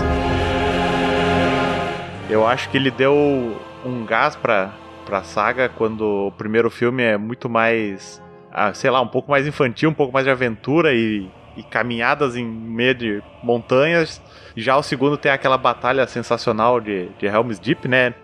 Eu 2.29 2.47
acho 2.47 2.69
que 2.69 2.77
ele 2.77 2.91
deu 2.91 3.15
um 3.87 4.05
gás 4.05 4.37
pra, 4.37 4.73
pra 5.05 5.23
saga 5.23 5.69
quando 5.69 6.27
o 6.29 6.33
primeiro 6.33 6.71
filme 6.71 7.03
é 7.03 7.17
muito 7.17 7.49
mais, 7.49 8.23
ah, 8.53 8.73
sei 8.75 8.91
lá, 8.91 9.01
um 9.01 9.09
pouco 9.09 9.31
mais 9.31 9.47
infantil, 9.47 9.91
um 9.91 9.95
pouco 9.95 10.13
mais 10.13 10.25
de 10.25 10.31
aventura 10.31 10.93
e, 10.93 11.29
e 11.57 11.63
caminhadas 11.63 12.37
em 12.37 12.45
meio 12.45 12.95
de 12.95 13.23
montanhas. 13.43 14.21
Já 14.57 14.77
o 14.77 14.83
segundo 14.83 15.17
tem 15.17 15.31
aquela 15.31 15.59
batalha 15.59 16.07
sensacional 16.07 16.81
de, 16.81 17.09
de 17.19 17.27
Helm's 17.27 17.59
Deep, 17.59 17.87
né? 17.89 18.15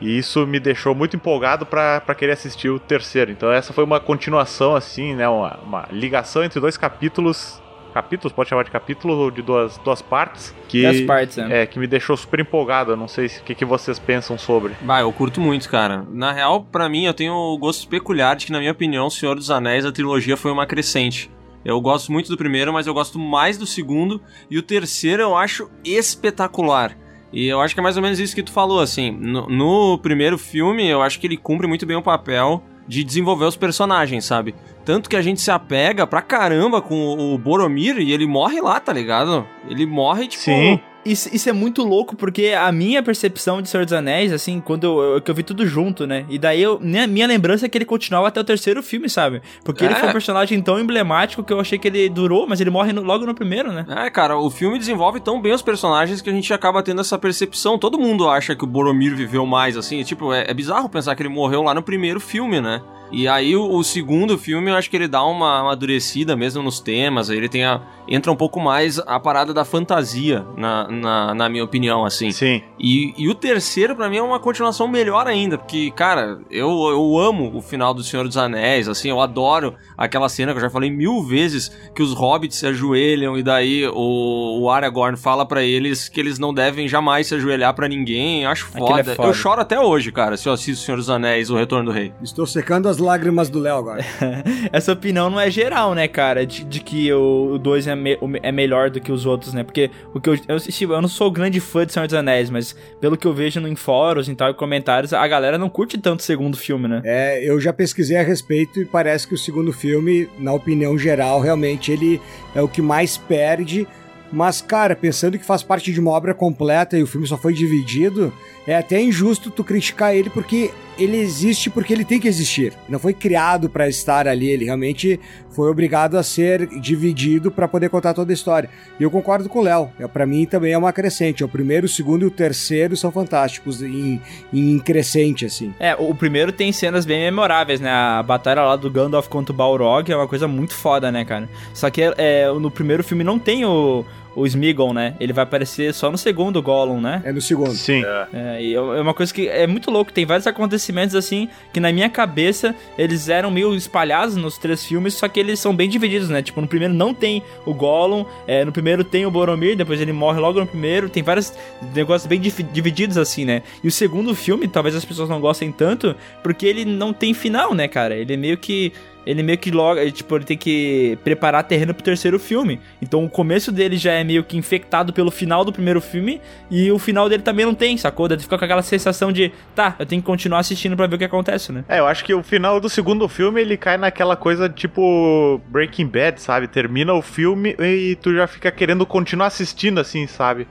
E 0.00 0.18
isso 0.18 0.44
me 0.48 0.58
deixou 0.58 0.96
muito 0.96 1.14
empolgado 1.14 1.64
pra 1.64 2.00
querer 2.16 2.32
assistir 2.32 2.68
o 2.68 2.80
terceiro. 2.80 3.30
Então 3.30 3.52
essa 3.52 3.72
foi 3.72 3.84
uma 3.84 4.00
continuação, 4.00 4.74
assim, 4.74 5.14
né? 5.14 5.28
Uma, 5.28 5.58
uma 5.62 5.88
ligação 5.92 6.42
entre 6.42 6.58
dois 6.58 6.76
capítulos. 6.76 7.61
Capítulos, 7.92 8.32
pode 8.32 8.48
chamar 8.48 8.64
de 8.64 8.70
capítulo 8.70 9.14
ou 9.14 9.30
de 9.30 9.42
duas, 9.42 9.76
duas 9.78 10.00
partes. 10.00 10.54
Que, 10.68 10.86
As 10.86 11.00
partes, 11.02 11.36
né? 11.36 11.62
é, 11.62 11.66
que 11.66 11.78
me 11.78 11.86
deixou 11.86 12.16
super 12.16 12.40
empolgado. 12.40 12.92
Eu 12.92 12.96
não 12.96 13.06
sei 13.08 13.28
se- 13.28 13.40
o 13.40 13.42
que, 13.44 13.54
que 13.54 13.64
vocês 13.64 13.98
pensam 13.98 14.38
sobre. 14.38 14.74
Bah, 14.80 15.00
eu 15.00 15.12
curto 15.12 15.40
muito, 15.40 15.68
cara. 15.68 16.06
Na 16.10 16.32
real, 16.32 16.62
pra 16.64 16.88
mim, 16.88 17.04
eu 17.04 17.12
tenho 17.14 17.34
o 17.34 17.58
gosto 17.58 17.86
peculiar 17.88 18.34
de 18.36 18.46
que, 18.46 18.52
na 18.52 18.58
minha 18.58 18.72
opinião, 18.72 19.06
O 19.06 19.10
Senhor 19.10 19.34
dos 19.34 19.50
Anéis, 19.50 19.84
a 19.84 19.92
trilogia 19.92 20.36
foi 20.36 20.50
uma 20.50 20.66
crescente. 20.66 21.30
Eu 21.64 21.80
gosto 21.80 22.10
muito 22.10 22.28
do 22.28 22.36
primeiro, 22.36 22.72
mas 22.72 22.86
eu 22.86 22.94
gosto 22.94 23.18
mais 23.18 23.56
do 23.58 23.66
segundo. 23.66 24.20
E 24.50 24.58
o 24.58 24.62
terceiro 24.62 25.22
eu 25.22 25.36
acho 25.36 25.68
espetacular. 26.16 26.96
E 27.32 27.46
eu 27.46 27.60
acho 27.60 27.74
que 27.74 27.80
é 27.80 27.82
mais 27.82 27.96
ou 27.96 28.02
menos 28.02 28.18
isso 28.20 28.34
que 28.34 28.42
tu 28.42 28.52
falou, 28.52 28.80
assim. 28.80 29.10
No, 29.10 29.46
no 29.48 29.98
primeiro 29.98 30.36
filme, 30.36 30.86
eu 30.86 31.00
acho 31.02 31.18
que 31.18 31.26
ele 31.26 31.36
cumpre 31.36 31.66
muito 31.66 31.86
bem 31.86 31.96
o 31.96 32.02
papel 32.02 32.62
de 32.86 33.02
desenvolver 33.04 33.44
os 33.46 33.56
personagens, 33.56 34.24
sabe? 34.24 34.54
Tanto 34.84 35.08
que 35.08 35.16
a 35.16 35.22
gente 35.22 35.40
se 35.40 35.50
apega 35.50 36.06
pra 36.06 36.20
caramba 36.22 36.80
com 36.82 37.34
o 37.34 37.38
Boromir 37.38 37.98
e 37.98 38.12
ele 38.12 38.26
morre 38.26 38.60
lá, 38.60 38.80
tá 38.80 38.92
ligado? 38.92 39.46
Ele 39.68 39.86
morre, 39.86 40.26
tipo... 40.26 40.44
Sim. 40.44 40.80
Isso, 41.04 41.28
isso 41.34 41.48
é 41.48 41.52
muito 41.52 41.82
louco, 41.82 42.14
porque 42.14 42.52
a 42.56 42.70
minha 42.70 43.02
percepção 43.02 43.60
de 43.60 43.68
Senhor 43.68 43.82
dos 43.84 43.92
Anéis, 43.92 44.32
assim, 44.32 44.60
quando 44.60 44.84
eu, 44.84 45.14
eu, 45.14 45.20
que 45.20 45.28
eu 45.28 45.34
vi 45.34 45.42
tudo 45.42 45.66
junto, 45.66 46.06
né? 46.06 46.24
E 46.28 46.38
daí 46.38 46.62
eu, 46.62 46.78
minha, 46.80 47.08
minha 47.08 47.26
lembrança 47.26 47.66
é 47.66 47.68
que 47.68 47.76
ele 47.76 47.84
continuava 47.84 48.28
até 48.28 48.38
o 48.40 48.44
terceiro 48.44 48.80
filme, 48.84 49.08
sabe? 49.08 49.42
Porque 49.64 49.84
ele 49.84 49.94
É. 49.94 49.96
foi 49.96 50.08
um 50.08 50.12
personagem 50.12 50.62
tão 50.62 50.78
emblemático 50.78 51.42
que 51.42 51.52
eu 51.52 51.58
achei 51.58 51.76
que 51.76 51.88
ele 51.88 52.08
durou, 52.08 52.46
mas 52.48 52.60
ele 52.60 52.70
morre 52.70 52.92
no- 52.92 53.02
logo 53.02 53.26
no 53.26 53.34
primeiro, 53.34 53.72
né? 53.72 53.84
É, 53.88 54.08
cara, 54.10 54.38
o 54.38 54.48
filme 54.48 54.78
desenvolve 54.78 55.18
tão 55.18 55.42
bem 55.42 55.52
os 55.52 55.60
personagens 55.60 56.22
que 56.22 56.30
a 56.30 56.32
gente 56.32 56.54
acaba 56.54 56.80
tendo 56.84 57.00
essa 57.00 57.18
percepção. 57.18 57.76
Todo 57.76 57.98
mundo 57.98 58.28
acha 58.30 58.54
que 58.54 58.62
o 58.62 58.66
Boromir 58.68 59.16
viveu 59.16 59.44
mais, 59.44 59.76
assim. 59.76 60.04
Tipo, 60.04 60.32
é, 60.32 60.44
é 60.48 60.54
bizarro 60.54 60.88
pensar 60.88 61.16
que 61.16 61.22
ele 61.22 61.28
morreu 61.30 61.62
lá 61.64 61.74
no 61.74 61.82
primeiro 61.82 62.20
filme, 62.20 62.60
né? 62.60 62.80
E 63.12 63.28
aí 63.28 63.54
o, 63.54 63.76
o 63.76 63.84
segundo 63.84 64.38
filme, 64.38 64.70
eu 64.70 64.74
acho 64.74 64.88
que 64.88 64.96
ele 64.96 65.06
dá 65.06 65.22
uma 65.24 65.60
amadurecida 65.60 66.34
mesmo 66.34 66.62
nos 66.62 66.80
temas. 66.80 67.28
aí 67.28 67.36
Ele 67.36 67.48
tem 67.48 67.64
a, 67.64 67.80
entra 68.08 68.32
um 68.32 68.36
pouco 68.36 68.60
mais 68.60 68.98
a 68.98 69.20
parada 69.20 69.52
da 69.52 69.64
fantasia, 69.64 70.44
na, 70.56 70.88
na, 70.88 71.34
na 71.34 71.48
minha 71.48 71.64
opinião, 71.64 72.04
assim. 72.04 72.30
Sim. 72.30 72.62
E, 72.78 73.14
e 73.16 73.28
o 73.28 73.34
terceiro, 73.34 73.94
pra 73.94 74.08
mim, 74.08 74.16
é 74.16 74.22
uma 74.22 74.40
continuação 74.40 74.88
melhor 74.88 75.26
ainda, 75.26 75.58
porque, 75.58 75.90
cara, 75.90 76.38
eu, 76.50 76.68
eu 76.90 77.18
amo 77.18 77.56
o 77.56 77.60
final 77.60 77.92
do 77.94 78.02
Senhor 78.02 78.26
dos 78.26 78.36
Anéis, 78.36 78.88
assim, 78.88 79.10
eu 79.10 79.20
adoro 79.20 79.74
aquela 79.96 80.28
cena 80.28 80.52
que 80.52 80.58
eu 80.58 80.62
já 80.62 80.70
falei 80.70 80.90
mil 80.90 81.22
vezes, 81.22 81.70
que 81.94 82.02
os 82.02 82.12
hobbits 82.12 82.58
se 82.58 82.66
ajoelham 82.66 83.36
e 83.36 83.42
daí 83.42 83.86
o, 83.86 84.62
o 84.62 84.70
Aragorn 84.70 85.16
fala 85.16 85.46
pra 85.46 85.62
eles 85.62 86.08
que 86.08 86.18
eles 86.18 86.38
não 86.38 86.52
devem 86.52 86.88
jamais 86.88 87.26
se 87.26 87.34
ajoelhar 87.34 87.74
pra 87.74 87.88
ninguém, 87.88 88.44
eu 88.44 88.50
acho 88.50 88.66
foda. 88.66 89.00
é 89.00 89.04
foda. 89.14 89.28
Eu 89.28 89.34
choro 89.34 89.60
até 89.60 89.78
hoje, 89.78 90.10
cara, 90.10 90.36
se 90.36 90.48
eu 90.48 90.52
assisto 90.52 90.82
o 90.82 90.84
Senhor 90.84 90.96
dos 90.96 91.10
Anéis, 91.10 91.50
o 91.50 91.56
Retorno 91.56 91.86
do 91.86 91.92
Rei. 91.92 92.12
Estou 92.22 92.46
secando 92.46 92.88
as 92.88 92.98
lágrimas 93.02 93.50
do 93.50 93.58
Léo 93.58 93.76
agora. 93.76 94.02
Essa 94.72 94.92
opinião 94.92 95.28
não 95.28 95.38
é 95.38 95.50
geral, 95.50 95.94
né, 95.94 96.08
cara? 96.08 96.46
De, 96.46 96.64
de 96.64 96.80
que 96.80 97.12
o 97.12 97.58
2 97.58 97.86
é, 97.88 97.94
me- 97.94 98.18
é 98.42 98.50
melhor 98.50 98.88
do 98.88 99.00
que 99.00 99.12
os 99.12 99.26
outros, 99.26 99.52
né? 99.52 99.62
Porque 99.62 99.90
o 100.14 100.20
que 100.20 100.30
eu, 100.30 100.34
eu, 100.48 100.56
eu 100.90 101.02
não 101.02 101.08
sou 101.08 101.30
grande 101.30 101.60
fã 101.60 101.84
de 101.84 101.92
Senhor 101.92 102.06
dos 102.06 102.14
Anéis, 102.14 102.48
mas 102.48 102.74
pelo 103.00 103.16
que 103.16 103.26
eu 103.26 103.34
vejo 103.34 103.60
em 103.60 103.76
fóruns 103.76 104.28
e 104.28 104.34
tal, 104.34 104.50
e 104.50 104.54
comentários, 104.54 105.12
a 105.12 105.26
galera 105.28 105.58
não 105.58 105.68
curte 105.68 105.98
tanto 105.98 106.20
o 106.20 106.22
segundo 106.22 106.56
filme, 106.56 106.88
né? 106.88 107.02
É, 107.04 107.42
eu 107.44 107.60
já 107.60 107.72
pesquisei 107.72 108.16
a 108.16 108.22
respeito 108.22 108.80
e 108.80 108.84
parece 108.84 109.26
que 109.26 109.34
o 109.34 109.38
segundo 109.38 109.72
filme, 109.72 110.28
na 110.38 110.52
opinião 110.52 110.96
geral, 110.96 111.40
realmente 111.40 111.90
ele 111.92 112.20
é 112.54 112.62
o 112.62 112.68
que 112.68 112.80
mais 112.80 113.16
perde. 113.18 113.86
Mas, 114.34 114.62
cara, 114.62 114.96
pensando 114.96 115.38
que 115.38 115.44
faz 115.44 115.62
parte 115.62 115.92
de 115.92 116.00
uma 116.00 116.10
obra 116.10 116.32
completa 116.32 116.96
e 116.96 117.02
o 117.02 117.06
filme 117.06 117.26
só 117.26 117.36
foi 117.36 117.52
dividido, 117.52 118.32
é 118.66 118.74
até 118.74 118.98
injusto 118.98 119.50
tu 119.50 119.62
criticar 119.62 120.16
ele 120.16 120.30
porque 120.30 120.70
ele 120.98 121.16
existe 121.16 121.70
porque 121.70 121.92
ele 121.92 122.04
tem 122.04 122.20
que 122.20 122.28
existir. 122.28 122.72
Não 122.88 122.98
foi 122.98 123.12
criado 123.12 123.68
pra 123.68 123.88
estar 123.88 124.26
ali, 124.28 124.50
ele 124.50 124.64
realmente 124.64 125.18
foi 125.50 125.70
obrigado 125.70 126.16
a 126.16 126.22
ser 126.22 126.66
dividido 126.80 127.50
pra 127.50 127.68
poder 127.68 127.90
contar 127.90 128.14
toda 128.14 128.32
a 128.32 128.34
história. 128.34 128.68
E 128.98 129.02
eu 129.02 129.10
concordo 129.10 129.48
com 129.48 129.60
o 129.60 129.62
Léo. 129.62 129.90
É, 129.98 130.06
para 130.06 130.26
mim 130.26 130.46
também 130.46 130.72
é 130.72 130.78
uma 130.78 130.92
crescente. 130.92 131.44
O 131.44 131.48
primeiro, 131.48 131.86
o 131.86 131.88
segundo 131.88 132.22
e 132.22 132.26
o 132.26 132.30
terceiro 132.30 132.96
são 132.96 133.10
fantásticos 133.10 133.82
em, 133.82 134.20
em 134.52 134.78
crescente, 134.78 135.44
assim. 135.44 135.74
É, 135.78 135.94
o 135.94 136.14
primeiro 136.14 136.52
tem 136.52 136.72
cenas 136.72 137.04
bem 137.04 137.20
memoráveis, 137.20 137.80
né? 137.80 137.90
A 137.90 138.22
batalha 138.22 138.62
lá 138.62 138.76
do 138.76 138.90
Gandalf 138.90 139.28
contra 139.28 139.52
o 139.52 139.56
Balrog 139.56 140.10
é 140.10 140.16
uma 140.16 140.28
coisa 140.28 140.48
muito 140.48 140.74
foda, 140.74 141.12
né, 141.12 141.24
cara? 141.24 141.48
Só 141.74 141.90
que 141.90 142.02
é, 142.16 142.46
no 142.52 142.70
primeiro 142.70 143.04
filme 143.04 143.24
não 143.24 143.38
tem 143.38 143.64
o, 143.64 144.04
o 144.34 144.46
Smeagol, 144.46 144.92
né? 144.92 145.14
Ele 145.20 145.32
vai 145.32 145.44
aparecer 145.44 145.92
só 145.94 146.10
no 146.10 146.18
segundo 146.18 146.62
Gollum, 146.62 147.00
né? 147.00 147.22
É 147.24 147.32
no 147.32 147.40
segundo. 147.40 147.72
Sim. 147.72 148.02
É, 148.32 148.62
e 148.62 148.74
é 148.74 148.80
uma 148.80 149.14
coisa 149.14 149.32
que 149.32 149.48
é 149.48 149.66
muito 149.66 149.90
louco, 149.90 150.12
tem 150.12 150.24
vários 150.24 150.46
acontecimentos 150.46 151.14
assim 151.14 151.48
que 151.72 151.80
na 151.80 151.92
minha 151.92 152.08
cabeça 152.08 152.74
eles 152.96 153.28
eram 153.28 153.50
meio 153.50 153.74
espalhados 153.74 154.36
nos 154.36 154.58
três 154.58 154.84
filmes, 154.84 155.14
só 155.14 155.28
que 155.28 155.38
eles 155.38 155.60
são 155.60 155.74
bem 155.74 155.88
divididos, 155.88 156.28
né? 156.28 156.42
Tipo, 156.42 156.60
no 156.60 156.68
primeiro 156.68 156.94
não 156.94 157.12
tem 157.12 157.42
o 157.66 157.74
Gollum, 157.74 158.24
é, 158.46 158.64
no 158.64 158.72
primeiro 158.72 159.04
tem 159.04 159.26
o 159.26 159.30
Boromir, 159.30 159.76
depois 159.76 160.00
ele 160.00 160.12
morre 160.12 160.40
logo 160.40 160.60
no 160.60 160.66
primeiro, 160.66 161.08
tem 161.08 161.22
vários 161.22 161.52
negócios 161.94 162.26
bem 162.26 162.40
divididos 162.40 163.16
assim, 163.16 163.44
né? 163.44 163.62
E 163.82 163.88
o 163.88 163.92
segundo 163.92 164.34
filme, 164.34 164.68
talvez 164.68 164.94
as 164.94 165.04
pessoas 165.04 165.28
não 165.28 165.40
gostem 165.40 165.70
tanto, 165.70 166.14
porque 166.42 166.66
ele 166.66 166.84
não 166.84 167.12
tem 167.12 167.34
final, 167.34 167.74
né, 167.74 167.88
cara? 167.88 168.14
Ele 168.14 168.34
é 168.34 168.36
meio 168.36 168.56
que 168.56 168.92
ele 169.26 169.42
meio 169.42 169.58
que 169.58 169.70
logo, 169.70 170.00
ele, 170.00 170.12
tipo, 170.12 170.34
ele 170.36 170.44
tem 170.44 170.56
que 170.56 171.18
preparar 171.22 171.64
terreno 171.64 171.94
pro 171.94 172.02
terceiro 172.02 172.38
filme. 172.38 172.80
Então 173.00 173.24
o 173.24 173.30
começo 173.30 173.70
dele 173.70 173.96
já 173.96 174.12
é 174.12 174.24
meio 174.24 174.44
que 174.44 174.56
infectado 174.56 175.12
pelo 175.12 175.30
final 175.30 175.64
do 175.64 175.72
primeiro 175.72 176.00
filme 176.00 176.40
e 176.70 176.90
o 176.90 176.98
final 176.98 177.28
dele 177.28 177.42
também 177.42 177.64
não 177.64 177.74
tem, 177.74 177.96
sacou? 177.96 178.28
Daí 178.28 178.36
tu 178.36 178.42
fica 178.42 178.58
com 178.58 178.64
aquela 178.64 178.82
sensação 178.82 179.32
de, 179.32 179.52
tá, 179.74 179.94
eu 179.98 180.06
tenho 180.06 180.20
que 180.20 180.26
continuar 180.26 180.58
assistindo 180.58 180.96
pra 180.96 181.06
ver 181.06 181.16
o 181.16 181.18
que 181.18 181.24
acontece, 181.24 181.72
né? 181.72 181.84
É, 181.88 181.98
eu 181.98 182.06
acho 182.06 182.24
que 182.24 182.34
o 182.34 182.42
final 182.42 182.80
do 182.80 182.88
segundo 182.88 183.28
filme 183.28 183.60
ele 183.60 183.76
cai 183.76 183.96
naquela 183.96 184.36
coisa 184.36 184.68
tipo 184.68 185.60
Breaking 185.68 186.06
Bad, 186.06 186.40
sabe? 186.40 186.66
Termina 186.66 187.12
o 187.14 187.22
filme 187.22 187.76
e 187.78 188.16
tu 188.16 188.34
já 188.34 188.46
fica 188.46 188.70
querendo 188.70 189.06
continuar 189.06 189.46
assistindo, 189.46 190.00
assim, 190.00 190.26
sabe? 190.26 190.66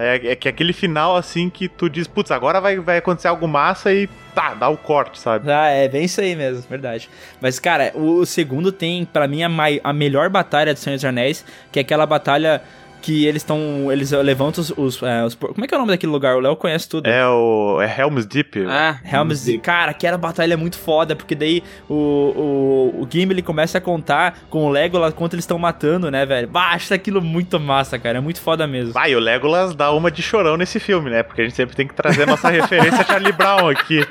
É, 0.00 0.32
é 0.32 0.36
que 0.36 0.48
aquele 0.48 0.72
final, 0.72 1.16
assim, 1.16 1.50
que 1.50 1.68
tu 1.68 1.88
diz, 1.88 2.06
putz, 2.06 2.30
agora 2.30 2.60
vai, 2.60 2.78
vai 2.78 2.98
acontecer 2.98 3.28
algo 3.28 3.46
massa 3.48 3.92
e 3.92 4.08
tá, 4.34 4.52
dá 4.52 4.68
o 4.68 4.76
corte, 4.76 5.18
sabe? 5.18 5.50
Ah, 5.50 5.68
é 5.68 5.88
bem 5.88 6.04
isso 6.04 6.20
aí 6.20 6.36
mesmo, 6.36 6.62
verdade. 6.68 7.08
Mas, 7.40 7.58
cara, 7.58 7.92
o, 7.96 8.26
segundo 8.26 8.70
tem, 8.70 9.04
pra 9.04 9.26
mim, 9.26 9.42
a, 9.42 9.48
mai- 9.48 9.80
a 9.82 9.92
melhor 9.92 10.28
batalha 10.28 10.72
de 10.74 10.80
Senhor 10.80 10.96
dos 10.96 11.04
Anéis, 11.04 11.44
que 11.72 11.78
é 11.78 11.82
aquela 11.82 12.06
batalha 12.06 12.62
que 13.06 13.24
eles 13.24 13.42
estão. 13.42 13.92
Eles 13.92 14.10
levantam 14.10 14.60
os, 14.60 14.70
os, 14.76 15.00
é, 15.00 15.24
os 15.24 15.36
Como 15.36 15.64
é 15.64 15.68
que 15.68 15.72
é 15.72 15.76
o 15.76 15.80
nome 15.80 15.92
daquele 15.92 16.10
lugar? 16.10 16.34
O 16.34 16.40
Léo 16.40 16.56
conhece 16.56 16.88
tudo. 16.88 17.06
É 17.06 17.24
o. 17.24 17.80
É 17.80 18.00
Helm's 18.00 18.26
Deep. 18.26 18.66
É, 18.66 18.98
Helm's 19.16 19.44
Deep. 19.44 19.60
Cara, 19.60 19.92
aquela 19.92 20.18
batalha 20.18 20.54
é 20.54 20.56
muito 20.56 20.76
foda, 20.76 21.14
porque 21.14 21.36
daí 21.36 21.62
o, 21.88 21.94
o, 21.94 23.02
o 23.02 23.08
Gimli 23.08 23.42
começa 23.42 23.78
a 23.78 23.80
contar 23.80 24.40
com 24.50 24.64
o 24.64 24.70
Legolas 24.70 25.14
quanto 25.14 25.34
eles 25.34 25.44
estão 25.44 25.56
matando, 25.56 26.10
né, 26.10 26.26
velho? 26.26 26.48
Bah, 26.48 26.72
acho 26.72 26.92
aquilo 26.92 27.22
muito 27.22 27.60
massa, 27.60 27.96
cara. 27.96 28.18
É 28.18 28.20
muito 28.20 28.40
foda 28.40 28.66
mesmo. 28.66 28.92
Vai, 28.92 29.14
o 29.14 29.20
Legolas 29.20 29.72
dá 29.76 29.92
uma 29.92 30.10
de 30.10 30.20
chorão 30.20 30.56
nesse 30.56 30.80
filme, 30.80 31.08
né? 31.08 31.22
Porque 31.22 31.42
a 31.42 31.44
gente 31.44 31.54
sempre 31.54 31.76
tem 31.76 31.86
que 31.86 31.94
trazer 31.94 32.24
a 32.24 32.26
nossa 32.26 32.48
referência 32.48 33.02
a 33.02 33.04
Charlie 33.06 33.32
Brown 33.32 33.68
aqui. 33.68 34.04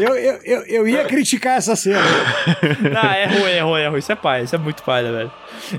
Eu, 0.00 0.16
eu, 0.16 0.40
eu, 0.42 0.62
eu 0.62 0.88
ia 0.88 1.04
criticar 1.04 1.58
essa 1.58 1.76
cena. 1.76 2.00
Não, 2.80 3.10
é 3.10 3.26
ruim, 3.26 3.50
é 3.50 3.60
ruim, 3.60 3.80
é 3.82 3.88
ruim. 3.88 3.98
Isso 3.98 4.12
é 4.12 4.16
pai, 4.16 4.44
isso 4.44 4.54
é 4.54 4.58
muito 4.58 4.82
pai, 4.82 5.02
né, 5.02 5.12
velho? 5.12 5.32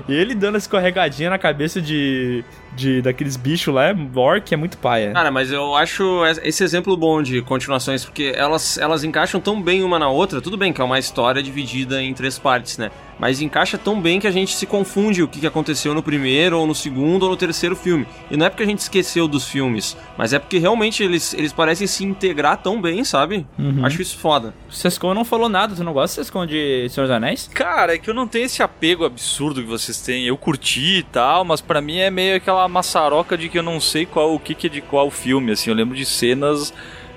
E 0.08 0.14
ele 0.14 0.36
dando 0.36 0.56
essa 0.56 0.66
escorregadinha 0.66 1.30
na 1.30 1.38
cabeça 1.38 1.80
de, 1.80 2.44
de 2.72 3.02
daqueles 3.02 3.36
bichos 3.36 3.74
lá, 3.74 3.94
orc, 4.14 4.52
é 4.52 4.56
muito 4.56 4.78
paia. 4.78 5.12
Cara, 5.12 5.30
mas 5.30 5.50
eu 5.50 5.74
acho 5.74 6.24
esse 6.42 6.62
exemplo 6.62 6.96
bom 6.96 7.22
de 7.22 7.42
continuações, 7.42 8.04
porque 8.04 8.32
elas, 8.34 8.78
elas 8.78 9.04
encaixam 9.04 9.40
tão 9.40 9.60
bem 9.60 9.82
uma 9.82 9.98
na 9.98 10.08
outra. 10.08 10.40
Tudo 10.40 10.56
bem 10.56 10.72
que 10.72 10.80
é 10.80 10.84
uma 10.84 10.98
história 10.98 11.42
dividida 11.42 12.02
em 12.02 12.14
três 12.14 12.38
partes, 12.38 12.78
né? 12.78 12.90
Mas 13.18 13.42
encaixa 13.42 13.76
tão 13.76 14.00
bem 14.00 14.18
que 14.18 14.26
a 14.26 14.30
gente 14.30 14.54
se 14.54 14.64
confunde 14.64 15.22
o 15.22 15.28
que 15.28 15.46
aconteceu 15.46 15.92
no 15.92 16.02
primeiro, 16.02 16.58
ou 16.58 16.66
no 16.66 16.74
segundo, 16.74 17.24
ou 17.24 17.30
no 17.30 17.36
terceiro 17.36 17.76
filme. 17.76 18.06
E 18.30 18.36
não 18.36 18.46
é 18.46 18.48
porque 18.48 18.62
a 18.62 18.66
gente 18.66 18.78
esqueceu 18.78 19.28
dos 19.28 19.46
filmes, 19.46 19.94
mas 20.16 20.32
é 20.32 20.38
porque 20.38 20.56
realmente 20.58 21.02
eles, 21.02 21.34
eles 21.34 21.52
parecem 21.52 21.86
se 21.86 22.02
integrar 22.02 22.56
tão 22.56 22.80
bem, 22.80 23.04
sabe? 23.04 23.46
Uhum. 23.58 23.84
Acho 23.84 24.00
isso 24.00 24.16
foda. 24.16 24.54
O 24.70 24.72
Sescon 24.72 25.12
não 25.12 25.24
falou 25.24 25.50
nada, 25.50 25.74
tu 25.74 25.84
não 25.84 25.92
gosta 25.92 26.18
do 26.20 26.24
Sescon 26.24 26.46
de 26.46 26.88
Senhor 26.88 27.06
dos 27.06 27.14
Anéis? 27.14 27.50
Cara, 27.52 27.94
é 27.94 27.98
que 27.98 28.08
eu 28.08 28.14
não 28.14 28.26
tenho 28.26 28.46
esse 28.46 28.62
apego 28.62 29.04
absurdo 29.04 29.60
que 29.60 29.68
vocês 29.68 30.00
têm. 30.00 30.24
Eu 30.24 30.38
curti 30.38 30.98
e 30.98 31.02
tal, 31.02 31.44
mas 31.44 31.60
pra 31.60 31.82
mim 31.82 31.98
é 31.98 32.10
meio 32.10 32.36
aquela 32.36 32.59
maçaroca 32.68 33.36
de 33.36 33.48
que 33.48 33.58
eu 33.58 33.62
não 33.62 33.80
sei 33.80 34.06
qual 34.06 34.34
o 34.34 34.38
que, 34.38 34.54
que 34.54 34.66
é 34.66 34.70
de 34.70 34.80
qual 34.80 35.10
filme, 35.10 35.52
assim. 35.52 35.70
Eu 35.70 35.76
lembro 35.76 35.96
de 35.96 36.04
cenas 36.04 36.72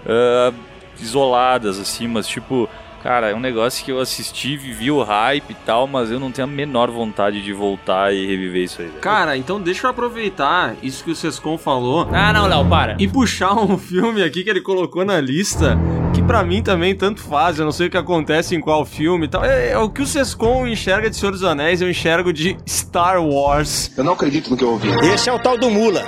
ah, 0.06 0.52
isoladas, 1.00 1.80
assim, 1.80 2.08
mas 2.08 2.28
tipo. 2.28 2.70
Cara, 3.04 3.30
é 3.32 3.36
um 3.36 3.39
negócio 3.39 3.84
que 3.84 3.91
eu 3.91 3.99
assisti, 3.99 4.56
vivi 4.56 4.89
o 4.89 5.04
hype 5.04 5.51
e 5.51 5.54
tal, 5.54 5.86
mas 5.88 6.10
eu 6.10 6.20
não 6.22 6.32
tenho 6.32 6.47
a 6.47 6.49
menor 6.49 6.89
vontade 6.89 7.41
de 7.43 7.51
voltar 7.51 8.14
e 8.14 8.26
reviver 8.26 8.64
isso 8.64 8.82
aí. 8.82 8.88
velho. 8.88 8.99
Cara, 9.01 9.36
então 9.36 9.60
deixa 9.60 9.86
eu 9.86 9.91
aproveitar 9.91 10.74
isso 10.82 11.04
que 11.04 11.12
o 11.12 11.16
Sescon 11.16 11.58
falou 11.58 12.08
Ah, 12.14 12.32
não, 12.32 12.47
Léo, 12.47 12.66
para. 12.66 12.95
e 12.97 13.06
puxar 13.08 13.54
um 13.60 13.78
filme 13.78 14.24
aqui 14.24 14.41
que 14.43 14.49
ele 14.49 14.62
colocou 14.62 15.04
na 15.04 15.20
lista, 15.20 15.78
que 16.14 16.24
pra 16.24 16.43
mim 16.43 16.64
também 16.64 16.95
tanto 16.95 17.20
faz, 17.22 17.60
eu 17.60 17.66
não 17.66 17.74
sei 17.74 17.88
o 17.88 17.89
que 17.89 17.97
acontece 17.97 18.56
em 18.56 18.62
qual 18.62 18.86
filme 18.86 19.26
e 19.26 19.28
tal. 19.28 19.43
É, 19.43 19.72
é 19.72 19.78
o 19.78 19.89
que 19.89 20.01
o 20.01 20.06
Sescon 20.08 20.66
enxerga 20.66 21.10
de 21.10 21.18
Senhor 21.18 21.32
dos 21.34 21.43
Anéis, 21.43 21.82
eu 21.82 21.89
enxergo 21.89 22.32
de 22.32 22.56
Star 22.66 23.22
Wars. 23.22 23.91
Eu 23.97 24.04
não 24.06 24.14
acredito 24.14 24.49
no 24.49 24.56
que 24.56 24.64
eu 24.64 24.72
ouvi. 24.72 24.88
Esse 25.14 25.30
é 25.30 25.34
o 25.34 25.39
tal 25.39 25.58
do 25.58 25.70
Mula. 25.70 26.04